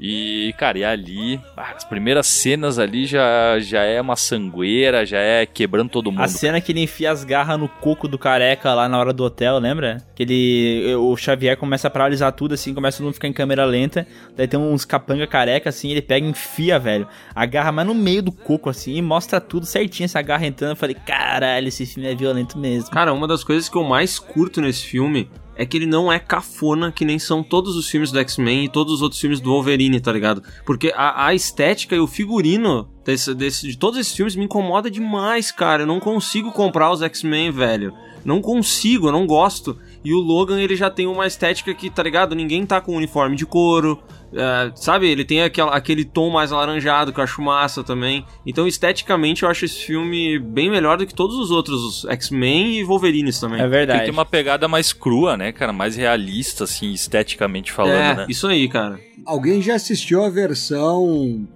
E, 0.05 0.53
cara, 0.57 0.77
e 0.77 0.83
ali, 0.83 1.39
ah, 1.55 1.71
as 1.77 1.85
primeiras 1.85 2.27
cenas 2.27 2.77
ali 2.77 3.05
já, 3.05 3.57
já 3.59 3.83
é 3.83 4.01
uma 4.01 4.17
sangueira, 4.17 5.05
já 5.05 5.17
é 5.17 5.45
quebrando 5.45 5.89
todo 5.89 6.11
mundo. 6.11 6.21
A 6.21 6.27
cena 6.27 6.59
que 6.59 6.73
ele 6.73 6.81
enfia 6.81 7.09
as 7.09 7.23
garras 7.23 7.57
no 7.57 7.69
coco 7.69 8.05
do 8.05 8.19
careca 8.19 8.73
lá 8.73 8.89
na 8.89 8.99
hora 8.99 9.13
do 9.13 9.23
hotel, 9.23 9.57
lembra? 9.59 10.05
Que 10.13 10.23
ele. 10.23 10.95
O 10.95 11.15
Xavier 11.15 11.55
começa 11.55 11.87
a 11.87 11.89
paralisar 11.89 12.33
tudo, 12.33 12.53
assim, 12.53 12.73
começa 12.73 12.97
todo 12.97 13.05
mundo 13.05 13.11
a 13.11 13.13
ficar 13.13 13.29
em 13.29 13.33
câmera 13.33 13.63
lenta. 13.63 14.05
Daí 14.35 14.45
tem 14.45 14.59
uns 14.59 14.83
capanga 14.83 15.25
careca, 15.25 15.69
assim, 15.69 15.91
ele 15.91 16.01
pega 16.01 16.25
e 16.25 16.29
enfia, 16.29 16.77
velho. 16.77 17.07
A 17.33 17.45
garra 17.45 17.71
mais 17.71 17.87
no 17.87 17.95
meio 17.95 18.21
do 18.21 18.31
coco, 18.33 18.69
assim, 18.69 18.95
e 18.95 19.01
mostra 19.01 19.39
tudo 19.39 19.65
certinho, 19.65 20.03
essa 20.03 20.21
garra 20.21 20.45
entrando. 20.45 20.71
Eu 20.71 20.75
falei, 20.75 20.97
caralho, 21.05 21.69
esse 21.69 21.85
filme 21.85 22.09
é 22.09 22.13
violento 22.13 22.57
mesmo. 22.57 22.91
Cara, 22.91 23.13
uma 23.13 23.25
das 23.25 23.41
coisas 23.41 23.69
que 23.69 23.77
eu 23.77 23.85
mais 23.85 24.19
curto 24.19 24.59
nesse 24.59 24.83
filme 24.83 25.29
é 25.55 25.65
que 25.65 25.77
ele 25.77 25.85
não 25.85 26.11
é 26.11 26.17
cafona 26.19 26.91
que 26.91 27.05
nem 27.05 27.19
são 27.19 27.43
todos 27.43 27.75
os 27.75 27.87
filmes 27.89 28.11
do 28.11 28.19
X-Men 28.19 28.65
e 28.65 28.69
todos 28.69 28.93
os 28.93 29.01
outros 29.01 29.19
filmes 29.21 29.39
do 29.39 29.49
Wolverine, 29.51 29.99
tá 29.99 30.11
ligado? 30.11 30.41
Porque 30.65 30.91
a, 30.95 31.27
a 31.27 31.35
estética 31.35 31.95
e 31.95 31.99
o 31.99 32.07
figurino 32.07 32.89
desse, 33.05 33.33
desse- 33.35 33.67
de 33.67 33.77
todos 33.77 33.99
esses 33.99 34.15
filmes 34.15 34.35
me 34.35 34.45
incomoda 34.45 34.89
demais, 34.89 35.51
cara. 35.51 35.83
Eu 35.83 35.87
não 35.87 35.99
consigo 35.99 36.51
comprar 36.51 36.91
os 36.91 37.01
X-Men, 37.01 37.51
velho. 37.51 37.93
Não 38.25 38.41
consigo, 38.41 39.07
eu 39.07 39.11
não 39.11 39.27
gosto. 39.27 39.77
E 40.03 40.13
o 40.13 40.19
Logan, 40.19 40.59
ele 40.61 40.75
já 40.75 40.89
tem 40.89 41.05
uma 41.07 41.27
estética 41.27 41.73
que, 41.73 41.89
tá 41.89 42.01
ligado? 42.01 42.33
Ninguém 42.35 42.65
tá 42.65 42.79
com 42.81 42.95
uniforme 42.95 43.35
de 43.35 43.45
couro. 43.45 43.99
É, 44.35 44.71
sabe, 44.75 45.07
ele 45.07 45.23
tem 45.23 45.43
aquela, 45.43 45.75
aquele 45.75 46.03
tom 46.03 46.29
mais 46.29 46.51
alaranjado 46.51 47.13
que 47.13 47.19
eu 47.19 47.23
acho 47.23 47.41
massa 47.41 47.83
também. 47.83 48.25
Então, 48.45 48.67
esteticamente, 48.67 49.43
eu 49.43 49.49
acho 49.49 49.65
esse 49.65 49.85
filme 49.85 50.39
bem 50.39 50.69
melhor 50.69 50.97
do 50.97 51.05
que 51.05 51.13
todos 51.13 51.37
os 51.37 51.51
outros 51.51 51.83
os 51.83 52.05
X-Men 52.05 52.79
e 52.79 52.83
Wolverines 52.83 53.39
também. 53.39 53.59
É 53.59 53.63
Ele 53.63 53.69
verdade. 53.69 54.03
tem 54.03 54.11
uma 54.11 54.25
pegada 54.25 54.67
mais 54.67 54.91
crua, 54.93 55.37
né, 55.37 55.51
cara? 55.51 55.71
Mais 55.71 55.95
realista, 55.95 56.63
assim, 56.63 56.91
esteticamente 56.91 57.71
falando, 57.71 57.93
é, 57.93 58.15
né? 58.15 58.25
isso 58.29 58.47
aí, 58.47 58.67
cara. 58.67 58.99
Alguém 59.25 59.61
já 59.61 59.75
assistiu 59.75 60.23
a 60.23 60.29
versão 60.29 61.47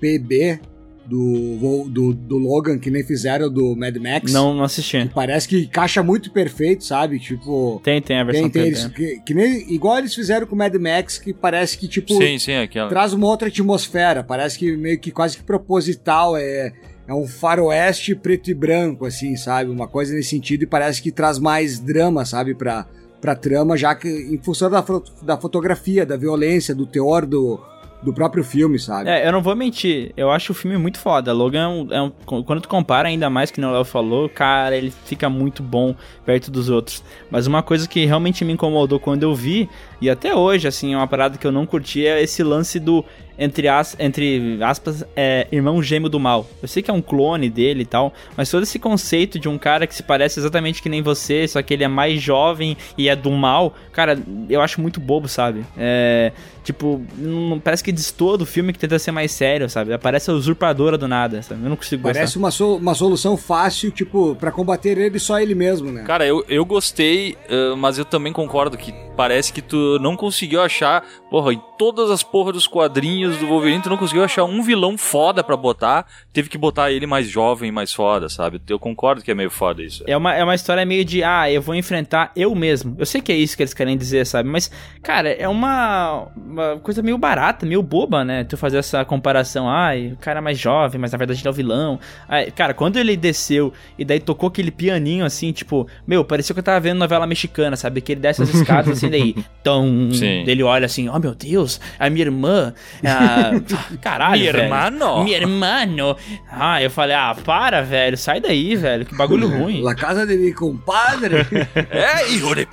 PB 0.00 0.60
do, 1.06 1.88
do, 1.88 2.14
do 2.14 2.38
Logan, 2.38 2.78
que 2.78 2.90
nem 2.90 3.02
fizeram 3.02 3.50
do 3.50 3.76
Mad 3.76 3.96
Max? 3.96 4.32
Não, 4.32 4.54
não 4.54 4.64
assisti. 4.64 5.10
Parece 5.14 5.48
que 5.48 5.64
encaixa 5.64 6.02
muito 6.02 6.30
perfeito, 6.30 6.84
sabe? 6.84 7.18
Tipo. 7.18 7.80
Tem, 7.84 8.00
tem 8.00 8.18
a 8.18 8.24
versão 8.24 8.48
Tem, 8.48 8.62
tem, 8.62 8.66
eles, 8.68 8.86
que, 8.86 9.20
que 9.20 9.34
nem, 9.34 9.72
igual 9.72 9.98
eles 9.98 10.14
fizeram 10.14 10.46
com 10.46 10.54
o 10.54 10.58
Mad 10.58 10.74
Max, 10.74 11.18
que 11.18 11.32
parece 11.32 11.76
que, 11.78 11.86
tipo, 11.86 12.14
Sim, 12.16 12.38
sim, 12.38 12.54
aquela. 12.54 12.88
traz 12.88 13.12
uma 13.12 13.26
outra 13.26 13.48
atmosfera. 13.48 14.22
Parece 14.22 14.58
que 14.58 14.76
meio 14.76 14.98
que 14.98 15.10
quase 15.10 15.36
que 15.36 15.42
proposital. 15.42 16.36
É, 16.36 16.72
é 17.06 17.14
um 17.14 17.26
faroeste 17.26 18.14
preto 18.14 18.50
e 18.50 18.54
branco, 18.54 19.04
assim, 19.04 19.36
sabe? 19.36 19.70
Uma 19.70 19.86
coisa 19.86 20.14
nesse 20.14 20.30
sentido. 20.30 20.62
E 20.62 20.66
parece 20.66 21.02
que 21.02 21.12
traz 21.12 21.38
mais 21.38 21.78
drama, 21.78 22.24
sabe? 22.24 22.54
Pra, 22.54 22.86
pra 23.20 23.34
trama, 23.34 23.76
já 23.76 23.94
que 23.94 24.08
em 24.08 24.38
função 24.38 24.70
da, 24.70 24.84
da 25.22 25.36
fotografia, 25.36 26.06
da 26.06 26.16
violência, 26.16 26.74
do 26.74 26.86
teor 26.86 27.26
do, 27.26 27.60
do 28.04 28.12
próprio 28.12 28.44
filme, 28.44 28.78
sabe? 28.78 29.08
É, 29.08 29.26
eu 29.26 29.32
não 29.32 29.40
vou 29.42 29.56
mentir, 29.56 30.12
eu 30.16 30.30
acho 30.30 30.52
o 30.52 30.54
filme 30.54 30.76
muito 30.76 30.98
foda. 30.98 31.32
Logan 31.32 31.62
é 31.62 31.68
um, 31.68 31.92
é 31.92 32.02
um- 32.02 32.42
Quando 32.42 32.60
tu 32.60 32.68
compara 32.68 33.08
ainda 33.08 33.30
mais 33.30 33.50
que 33.50 33.60
o 33.60 33.70
Léo 33.72 33.84
falou, 33.84 34.28
cara, 34.28 34.76
ele 34.76 34.92
fica 35.04 35.28
muito 35.30 35.62
bom 35.62 35.94
perto 36.24 36.50
dos 36.50 36.68
outros. 36.68 37.02
Mas 37.30 37.46
uma 37.46 37.62
coisa 37.62 37.88
que 37.88 38.04
realmente 38.04 38.44
me 38.44 38.52
incomodou 38.52 39.00
quando 39.00 39.22
eu 39.22 39.34
vi, 39.34 39.68
e 40.00 40.10
até 40.10 40.34
hoje, 40.34 40.68
assim, 40.68 40.92
é 40.92 40.96
uma 40.96 41.06
parada 41.06 41.38
que 41.38 41.46
eu 41.46 41.52
não 41.52 41.64
curti, 41.64 42.06
é 42.06 42.22
esse 42.22 42.42
lance 42.42 42.78
do. 42.78 43.04
Entre, 43.36 43.66
as, 43.66 43.96
entre 43.98 44.58
aspas, 44.62 45.04
é, 45.16 45.48
irmão 45.50 45.82
gêmeo 45.82 46.08
do 46.08 46.20
mal. 46.20 46.46
Eu 46.62 46.68
sei 46.68 46.84
que 46.84 46.88
é 46.88 46.94
um 46.94 47.02
clone 47.02 47.50
dele 47.50 47.82
e 47.82 47.84
tal, 47.84 48.14
mas 48.36 48.48
todo 48.48 48.62
esse 48.62 48.78
conceito 48.78 49.40
de 49.40 49.48
um 49.48 49.58
cara 49.58 49.88
que 49.88 49.94
se 49.94 50.04
parece 50.04 50.38
exatamente 50.38 50.80
que 50.80 50.88
nem 50.88 51.02
você, 51.02 51.48
só 51.48 51.60
que 51.60 51.74
ele 51.74 51.82
é 51.82 51.88
mais 51.88 52.22
jovem 52.22 52.76
e 52.96 53.08
é 53.08 53.16
do 53.16 53.32
mal, 53.32 53.74
cara, 53.90 54.16
eu 54.48 54.60
acho 54.60 54.80
muito 54.80 55.00
bobo, 55.00 55.26
sabe? 55.26 55.64
É. 55.76 56.30
Tipo, 56.64 57.04
não, 57.18 57.60
parece 57.60 57.84
que 57.84 57.92
destoa 57.92 58.38
do 58.38 58.46
filme 58.46 58.72
que 58.72 58.78
tenta 58.78 58.98
ser 58.98 59.12
mais 59.12 59.30
sério, 59.32 59.68
sabe? 59.68 59.92
Aparece 59.92 60.30
a 60.30 60.34
usurpadora 60.34 60.96
do 60.96 61.06
nada, 61.06 61.42
sabe? 61.42 61.62
Eu 61.62 61.68
não 61.68 61.76
consigo 61.76 62.02
Parece 62.02 62.38
gostar. 62.38 62.38
uma, 62.38 62.50
so- 62.50 62.76
uma 62.76 62.94
solução 62.94 63.36
fácil, 63.36 63.90
tipo, 63.90 64.34
pra 64.36 64.50
combater 64.50 64.96
ele 64.96 65.18
só 65.18 65.38
ele 65.38 65.54
mesmo, 65.54 65.92
né? 65.92 66.02
Cara, 66.04 66.26
eu, 66.26 66.42
eu 66.48 66.64
gostei, 66.64 67.36
eh, 67.48 67.74
mas 67.76 67.98
eu 67.98 68.04
também 68.04 68.32
concordo 68.32 68.78
que 68.78 68.94
parece 69.16 69.52
que 69.52 69.60
tu 69.62 69.98
não 70.00 70.16
conseguiu 70.16 70.60
achar, 70.62 71.04
porra, 71.30 71.52
em 71.52 71.60
todas 71.78 72.10
as 72.10 72.22
porras 72.22 72.54
dos 72.54 72.66
quadrinhos 72.66 73.36
do 73.36 73.46
Wolverine, 73.46 73.82
tu 73.82 73.90
não 73.90 73.96
conseguiu 73.98 74.24
achar 74.24 74.44
um 74.44 74.62
vilão 74.62 74.96
foda 74.98 75.44
pra 75.44 75.56
botar, 75.56 76.06
teve 76.32 76.48
que 76.48 76.56
botar 76.58 76.90
ele 76.90 77.06
mais 77.06 77.28
jovem, 77.28 77.70
mais 77.70 77.92
foda, 77.92 78.28
sabe? 78.28 78.60
Eu 78.68 78.78
concordo 78.78 79.22
que 79.22 79.30
é 79.30 79.34
meio 79.34 79.50
foda 79.50 79.82
isso. 79.82 80.02
É 80.06 80.16
uma, 80.16 80.34
é 80.34 80.42
uma 80.42 80.54
história 80.54 80.84
meio 80.86 81.04
de, 81.04 81.22
ah, 81.22 81.50
eu 81.50 81.60
vou 81.60 81.74
enfrentar 81.74 82.32
eu 82.34 82.54
mesmo. 82.54 82.96
Eu 82.98 83.04
sei 83.06 83.20
que 83.20 83.30
é 83.30 83.36
isso 83.36 83.54
que 83.56 83.62
eles 83.62 83.74
querem 83.74 83.96
dizer, 83.98 84.24
sabe? 84.26 84.48
Mas, 84.48 84.70
cara, 85.02 85.28
é 85.30 85.46
uma, 85.48 86.28
uma 86.54 86.78
coisa 86.78 87.02
meio 87.02 87.18
barata, 87.18 87.66
meio 87.66 87.82
boba, 87.82 88.24
né? 88.24 88.44
Tu 88.44 88.56
fazer 88.56 88.78
essa 88.78 89.04
comparação. 89.04 89.68
Ai, 89.68 90.12
o 90.12 90.16
cara 90.16 90.38
é 90.38 90.40
mais 90.40 90.58
jovem, 90.58 91.00
mas 91.00 91.12
na 91.12 91.18
verdade 91.18 91.40
ele 91.40 91.48
é 91.48 91.50
o 91.50 91.54
vilão. 91.54 91.98
Ai, 92.28 92.50
cara, 92.50 92.72
quando 92.72 92.96
ele 92.96 93.16
desceu 93.16 93.72
e 93.98 94.04
daí 94.04 94.20
tocou 94.20 94.48
aquele 94.48 94.70
pianinho 94.70 95.24
assim, 95.24 95.52
tipo, 95.52 95.86
meu, 96.06 96.24
parecia 96.24 96.54
que 96.54 96.60
eu 96.60 96.64
tava 96.64 96.80
vendo 96.80 96.98
novela 96.98 97.26
mexicana, 97.26 97.76
sabe? 97.76 98.00
Que 98.00 98.12
ele 98.12 98.20
desce 98.20 98.42
as 98.42 98.54
escadas 98.54 98.96
assim, 98.96 99.10
daí, 99.10 99.34
tão. 99.62 100.10
Sim. 100.12 100.44
Ele 100.46 100.62
olha 100.62 100.86
assim, 100.86 101.08
oh 101.08 101.18
meu 101.18 101.34
Deus, 101.34 101.80
a 101.98 102.08
minha 102.08 102.24
irmã. 102.24 102.72
ah, 103.04 103.50
caralho. 104.00 104.40
Mi 104.40 104.46
velho. 104.46 104.58
hermano? 104.58 105.24
Mi 105.24 105.34
hermano. 105.34 106.16
Ah, 106.50 106.80
eu 106.82 106.90
falei, 106.90 107.16
ah, 107.16 107.36
para, 107.44 107.82
velho, 107.82 108.16
sai 108.16 108.40
daí, 108.40 108.76
velho, 108.76 109.04
que 109.04 109.16
bagulho 109.16 109.48
ruim. 109.48 109.82
La 109.82 109.94
casa 109.94 110.26
de 110.26 110.36
mi 110.36 110.52
compadre. 110.52 111.46
É, 111.90 112.30
hijo 112.30 112.54
de... 112.54 112.68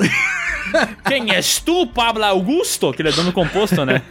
Quem 1.05 1.32
és 1.34 1.59
tu, 1.59 1.88
Pablo 1.88 2.24
Augusto? 2.24 2.91
Que 2.93 3.01
ele 3.01 3.09
é 3.09 3.11
dono 3.11 3.32
composto, 3.34 3.86
né? 3.86 4.01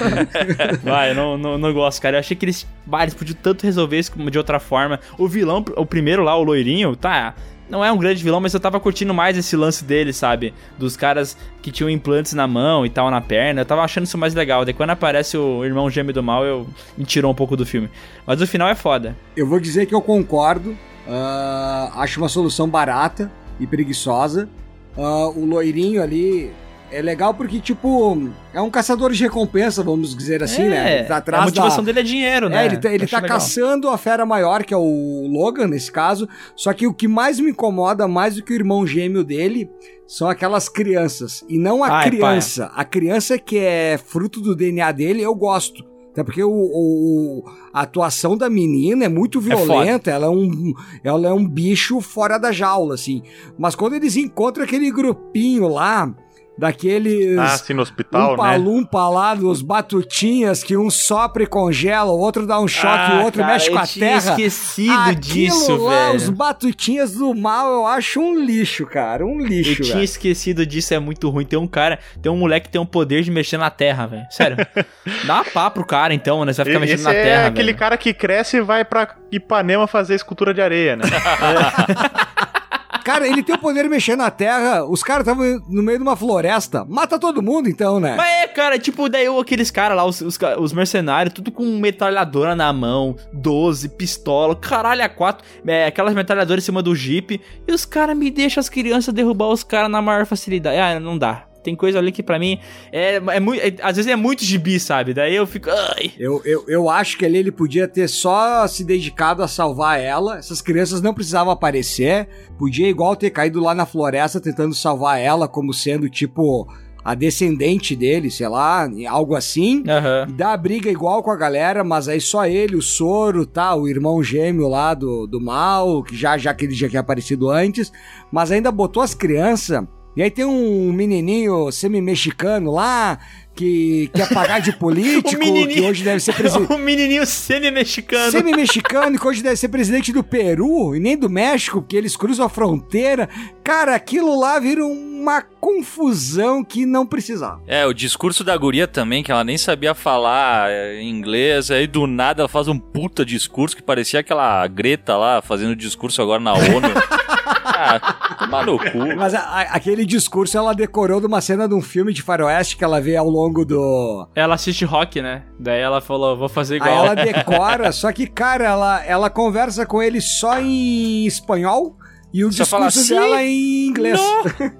Vai, 0.82 1.10
eu 1.10 1.14
não, 1.14 1.38
não, 1.38 1.58
não 1.58 1.72
gosto, 1.72 2.00
cara. 2.00 2.16
Eu 2.16 2.20
achei 2.20 2.36
que 2.36 2.44
eles, 2.44 2.66
bah, 2.86 3.02
eles 3.02 3.14
podiam 3.14 3.36
tanto 3.42 3.64
resolver 3.64 3.98
isso 3.98 4.12
de 4.30 4.38
outra 4.38 4.58
forma. 4.60 5.00
O 5.18 5.28
vilão, 5.28 5.64
o 5.76 5.86
primeiro 5.86 6.22
lá, 6.22 6.36
o 6.36 6.42
loirinho, 6.42 6.94
tá. 6.96 7.34
não 7.68 7.84
é 7.84 7.90
um 7.92 7.96
grande 7.96 8.22
vilão, 8.22 8.40
mas 8.40 8.52
eu 8.54 8.60
tava 8.60 8.78
curtindo 8.80 9.14
mais 9.14 9.36
esse 9.36 9.56
lance 9.56 9.84
dele, 9.84 10.12
sabe? 10.12 10.52
Dos 10.78 10.96
caras 10.96 11.36
que 11.62 11.70
tinham 11.70 11.88
implantes 11.90 12.32
na 12.32 12.46
mão 12.46 12.84
e 12.84 12.90
tal, 12.90 13.10
na 13.10 13.20
perna. 13.20 13.62
Eu 13.62 13.66
tava 13.66 13.82
achando 13.82 14.04
isso 14.04 14.18
mais 14.18 14.34
legal. 14.34 14.64
Daí 14.64 14.74
quando 14.74 14.90
aparece 14.90 15.36
o 15.36 15.64
irmão 15.64 15.90
gêmeo 15.90 16.12
do 16.12 16.22
mal, 16.22 16.44
eu 16.44 16.66
me 16.96 17.04
tirou 17.04 17.30
um 17.30 17.34
pouco 17.34 17.56
do 17.56 17.64
filme. 17.66 17.88
Mas 18.26 18.40
o 18.40 18.46
final 18.46 18.68
é 18.68 18.74
foda. 18.74 19.16
Eu 19.36 19.46
vou 19.46 19.60
dizer 19.60 19.86
que 19.86 19.94
eu 19.94 20.02
concordo. 20.02 20.76
ah, 21.08 21.92
acho 21.96 22.20
uma 22.20 22.28
solução 22.28 22.68
barata 22.68 23.30
e 23.58 23.66
preguiçosa. 23.66 24.48
Ah, 24.96 25.28
o 25.28 25.44
loirinho 25.44 26.02
ali 26.02 26.50
é 26.90 27.00
legal 27.00 27.32
porque, 27.32 27.60
tipo, 27.60 28.28
é 28.52 28.60
um 28.60 28.70
caçador 28.70 29.12
de 29.12 29.22
recompensa, 29.22 29.82
vamos 29.82 30.16
dizer 30.16 30.42
assim, 30.42 30.64
né? 30.64 30.98
Ele 30.98 31.04
tá 31.04 31.14
a 31.14 31.18
atrás 31.18 31.44
motivação 31.44 31.84
da... 31.84 31.92
dele 31.92 32.00
é 32.00 32.02
dinheiro, 32.02 32.48
né? 32.48 32.62
É, 32.62 32.66
ele 32.66 32.76
tá, 32.76 32.92
ele 32.92 33.06
tá 33.06 33.22
caçando 33.22 33.88
a 33.88 33.96
fera 33.96 34.26
maior, 34.26 34.64
que 34.64 34.74
é 34.74 34.76
o 34.76 35.26
Logan, 35.28 35.68
nesse 35.68 35.90
caso. 35.90 36.28
Só 36.56 36.72
que 36.72 36.86
o 36.86 36.94
que 36.94 37.06
mais 37.06 37.38
me 37.38 37.50
incomoda, 37.50 38.08
mais 38.08 38.36
do 38.36 38.42
que 38.42 38.52
o 38.52 38.56
irmão 38.56 38.86
gêmeo 38.86 39.22
dele, 39.22 39.70
são 40.06 40.28
aquelas 40.28 40.68
crianças. 40.68 41.44
E 41.48 41.56
não 41.58 41.84
a 41.84 41.98
Ai, 41.98 42.10
criança. 42.10 42.70
A 42.74 42.84
criança 42.84 43.38
que 43.38 43.58
é 43.58 43.96
fruto 43.96 44.40
do 44.40 44.56
DNA 44.56 44.90
dele, 44.90 45.22
eu 45.22 45.34
gosto. 45.34 45.89
Até 46.12 46.24
porque 46.24 46.42
o, 46.42 46.50
o- 46.50 47.44
a 47.72 47.82
atuação 47.82 48.36
da 48.36 48.50
menina 48.50 49.04
é 49.04 49.08
muito 49.08 49.40
violenta, 49.40 50.10
ela, 50.10 50.26
é 50.26 50.30
um, 50.30 50.74
ela 51.04 51.28
é 51.28 51.32
um 51.32 51.46
bicho 51.46 52.00
fora 52.00 52.36
da 52.38 52.50
jaula, 52.50 52.94
assim. 52.94 53.22
Mas 53.58 53.74
quando 53.76 53.94
eles 53.94 54.16
encontram 54.16 54.64
aquele 54.64 54.90
grupinho 54.90 55.68
lá, 55.68 56.12
daqueles 56.58 57.38
Ah, 57.38 57.54
assim, 57.54 57.72
no 57.72 57.82
hospital, 57.82 58.34
umpa 58.34 58.50
né? 58.50 58.56
lumpa 58.58 59.08
lá 59.08 59.34
dos 59.34 59.62
batutinhas 59.62 60.62
que 60.62 60.76
um 60.76 60.90
sopra 60.90 61.42
e 61.42 61.46
congela, 61.46 62.10
o 62.12 62.18
outro 62.18 62.46
dá 62.46 62.60
um 62.60 62.68
choque, 62.68 63.12
o 63.12 63.22
outro 63.24 63.42
Ah, 63.42 63.46
cara, 63.46 63.52
mexe 63.54 63.70
com 63.70 63.76
eu 63.76 63.80
a 63.80 63.86
tinha 63.86 64.06
terra. 64.06 64.30
esquecido 64.32 64.92
Aquilo 64.92 65.20
disso, 65.20 65.76
lá, 65.76 66.04
velho. 66.06 66.16
os 66.16 66.28
batutinhas 66.28 67.12
do 67.14 67.34
mal, 67.34 67.72
eu 67.72 67.86
acho 67.86 68.20
um 68.20 68.38
lixo, 68.44 68.84
cara, 68.86 69.24
um 69.24 69.40
Eu 69.40 69.46
lixo, 69.46 69.76
tinha 69.82 69.94
velho. 69.94 70.04
esquecido 70.04 70.66
disso, 70.66 70.92
é 70.92 70.98
muito 70.98 71.28
ruim. 71.30 71.44
Tem 71.46 71.58
um 71.58 71.66
cara, 71.66 71.98
tem 72.20 72.30
um 72.30 72.36
moleque 72.36 72.66
que 72.66 72.72
tem 72.72 72.80
um 72.80 72.86
poder 72.86 73.22
de 73.22 73.30
mexer 73.30 73.56
na 73.56 73.70
terra, 73.70 74.06
velho. 74.06 74.26
Sério. 74.30 74.56
Dá 75.26 75.34
uma 75.36 75.44
pá 75.44 75.70
pro 75.70 75.84
cara, 75.84 76.12
então, 76.12 76.44
né? 76.44 76.52
Você 76.52 76.58
vai 76.62 76.66
ficar 76.66 76.80
mexendo 76.80 76.94
Esse 76.96 77.04
na 77.04 77.14
é 77.14 77.22
terra, 77.22 77.46
aquele 77.48 77.66
velho. 77.66 77.78
cara 77.78 77.96
que 77.96 78.12
cresce 78.12 78.58
e 78.58 78.60
vai 78.60 78.84
pra 78.84 79.14
Ipanema 79.32 79.86
fazer 79.86 80.14
escultura 80.14 80.52
de 80.52 80.60
areia, 80.60 80.96
né? 80.96 81.04
Cara, 83.04 83.26
ele 83.26 83.42
tem 83.42 83.54
o 83.54 83.58
poder 83.58 83.84
de 83.84 83.88
mexer 83.88 84.16
na 84.16 84.30
terra, 84.30 84.84
os 84.84 85.02
caras 85.02 85.26
estavam 85.26 85.60
no 85.68 85.82
meio 85.82 85.98
de 85.98 86.02
uma 86.02 86.16
floresta, 86.16 86.84
mata 86.88 87.18
todo 87.18 87.42
mundo 87.42 87.68
então, 87.68 87.98
né? 87.98 88.14
Mas 88.16 88.30
é, 88.44 88.48
cara, 88.48 88.78
tipo, 88.78 89.08
daí 89.08 89.26
eu, 89.26 89.38
aqueles 89.38 89.70
caras 89.70 89.96
lá, 89.96 90.04
os, 90.04 90.20
os, 90.20 90.38
os 90.58 90.72
mercenários, 90.72 91.34
tudo 91.34 91.50
com 91.50 91.64
metralhadora 91.78 92.54
na 92.54 92.72
mão, 92.72 93.16
12, 93.32 93.88
pistola, 93.90 94.54
caralho, 94.54 95.04
a 95.04 95.08
quatro, 95.08 95.44
é, 95.66 95.86
aquelas 95.86 96.14
metralhadoras 96.14 96.64
em 96.64 96.66
cima 96.66 96.82
do 96.82 96.94
jeep, 96.94 97.40
e 97.66 97.72
os 97.72 97.84
caras 97.84 98.16
me 98.16 98.30
deixam 98.30 98.60
as 98.60 98.68
crianças 98.68 99.12
derrubar 99.14 99.48
os 99.48 99.64
caras 99.64 99.90
na 99.90 100.00
maior 100.00 100.26
facilidade. 100.26 100.78
Ah, 100.78 101.00
não 101.00 101.18
dá. 101.18 101.49
Tem 101.62 101.76
coisa 101.76 101.98
ali 101.98 102.10
que 102.12 102.22
pra 102.22 102.38
mim 102.38 102.58
é, 102.92 103.16
é 103.16 103.40
muito. 103.40 103.60
é- 103.62 103.74
às 103.82 103.96
vezes 103.96 104.10
é 104.10 104.16
muito 104.16 104.44
gibi, 104.44 104.80
sabe? 104.80 105.12
Daí 105.14 105.34
eu 105.34 105.46
fico. 105.46 105.68
Ai. 105.70 106.12
Eu, 106.18 106.40
eu, 106.44 106.64
eu 106.68 106.88
acho 106.90 107.16
que 107.18 107.24
ali 107.24 107.38
ele 107.38 107.52
podia 107.52 107.86
ter 107.86 108.08
só 108.08 108.66
se 108.66 108.84
dedicado 108.84 109.42
a 109.42 109.48
salvar 109.48 110.00
ela. 110.00 110.38
Essas 110.38 110.60
crianças 110.62 111.00
não 111.02 111.14
precisavam 111.14 111.52
aparecer. 111.52 112.28
Podia 112.58 112.88
igual 112.88 113.14
ter 113.16 113.30
caído 113.30 113.60
lá 113.60 113.74
na 113.74 113.86
floresta 113.86 114.40
tentando 114.40 114.74
salvar 114.74 115.20
ela, 115.20 115.46
como 115.48 115.72
sendo 115.72 116.08
tipo 116.08 116.66
a 117.02 117.14
descendente 117.14 117.96
dele, 117.96 118.30
sei 118.30 118.46
lá, 118.48 118.86
algo 119.08 119.34
assim. 119.34 119.82
Aham. 119.88 120.26
Dá 120.36 120.52
a 120.52 120.56
briga 120.56 120.90
igual 120.90 121.22
com 121.22 121.30
a 121.30 121.36
galera, 121.36 121.82
mas 121.82 122.08
aí 122.08 122.20
só 122.20 122.46
ele, 122.46 122.76
o 122.76 122.82
Soro, 122.82 123.46
tá? 123.46 123.74
O 123.74 123.88
irmão 123.88 124.22
gêmeo 124.22 124.68
lá 124.68 124.92
do, 124.92 125.26
do 125.26 125.40
mal, 125.40 126.02
que 126.02 126.14
já, 126.14 126.36
já 126.36 126.52
que 126.52 126.66
ele 126.66 126.74
já 126.74 126.88
tinha 126.88 127.00
aparecido 127.00 127.48
antes. 127.48 127.90
Mas 128.30 128.50
ainda 128.52 128.70
botou 128.70 129.02
as 129.02 129.14
crianças. 129.14 129.82
E 130.16 130.22
aí 130.22 130.30
tem 130.30 130.44
um 130.44 130.92
menininho 130.92 131.70
semi-mexicano 131.70 132.72
lá, 132.72 133.18
que 133.54 134.10
quer 134.14 134.28
pagar 134.32 134.60
de 134.60 134.72
político, 134.78 135.40
que 135.40 135.80
hoje 135.82 136.02
deve 136.02 136.20
ser 136.20 136.32
presidente. 136.32 136.72
o 136.72 136.78
menininho 136.78 137.26
semi-mexicano. 137.26 138.30
Semi-mexicano, 138.30 139.18
que 139.18 139.26
hoje 139.26 139.42
deve 139.42 139.56
ser 139.56 139.68
presidente 139.68 140.12
do 140.12 140.24
Peru 140.24 140.96
e 140.96 141.00
nem 141.00 141.16
do 141.16 141.28
México, 141.28 141.80
porque 141.80 141.96
eles 141.96 142.16
cruzam 142.16 142.46
a 142.46 142.48
fronteira. 142.48 143.28
Cara, 143.62 143.94
aquilo 143.94 144.38
lá 144.38 144.58
vira 144.58 144.84
uma 144.84 145.42
confusão 145.60 146.64
que 146.64 146.86
não 146.86 147.06
precisava. 147.06 147.60
É, 147.66 147.86
o 147.86 147.92
discurso 147.92 148.42
da 148.42 148.56
guria 148.56 148.88
também, 148.88 149.22
que 149.22 149.30
ela 149.30 149.44
nem 149.44 149.58
sabia 149.58 149.94
falar 149.94 150.70
é, 150.70 151.02
inglês, 151.02 151.70
aí 151.70 151.86
do 151.86 152.06
nada 152.06 152.42
ela 152.42 152.48
faz 152.48 152.66
um 152.66 152.78
puta 152.78 153.24
discurso 153.24 153.76
que 153.76 153.82
parecia 153.82 154.20
aquela 154.20 154.66
Greta 154.66 155.16
lá 155.16 155.42
fazendo 155.42 155.76
discurso 155.76 156.22
agora 156.22 156.40
na 156.40 156.54
ONU. 156.54 156.88
ah, 157.64 158.36
tomar 158.38 158.66
no 158.66 158.78
cu. 158.78 159.16
Mas 159.16 159.34
a- 159.34 159.40
a- 159.40 159.60
aquele 159.74 160.04
discurso 160.04 160.56
ela 160.56 160.74
decorou 160.74 161.20
de 161.20 161.26
uma 161.26 161.40
cena 161.40 161.68
de 161.68 161.74
um 161.74 161.80
filme 161.82 162.12
de 162.12 162.22
faroeste 162.22 162.76
que 162.76 162.84
ela 162.84 163.00
vê 163.00 163.16
ao 163.16 163.28
longo 163.28 163.64
do. 163.64 164.26
Ela 164.34 164.54
assiste 164.54 164.84
rock, 164.84 165.20
né? 165.20 165.42
Daí 165.58 165.80
ela 165.80 166.00
falou, 166.00 166.36
vou 166.36 166.48
fazer 166.48 166.74
Aí 166.82 166.88
igual. 166.88 167.06
ela 167.06 167.14
decora, 167.22 167.92
só 167.92 168.12
que, 168.12 168.26
cara, 168.26 168.64
ela, 168.64 169.04
ela 169.04 169.30
conversa 169.30 169.84
com 169.86 170.02
ele 170.02 170.20
só 170.20 170.58
em 170.60 171.26
espanhol 171.26 171.96
e 172.32 172.44
o 172.44 172.52
Só 172.52 172.64
fala 172.64 172.86
discurso 172.86 173.14
assim, 173.14 173.28
dela 173.28 173.42
em 173.42 173.86
inglês. 173.86 174.20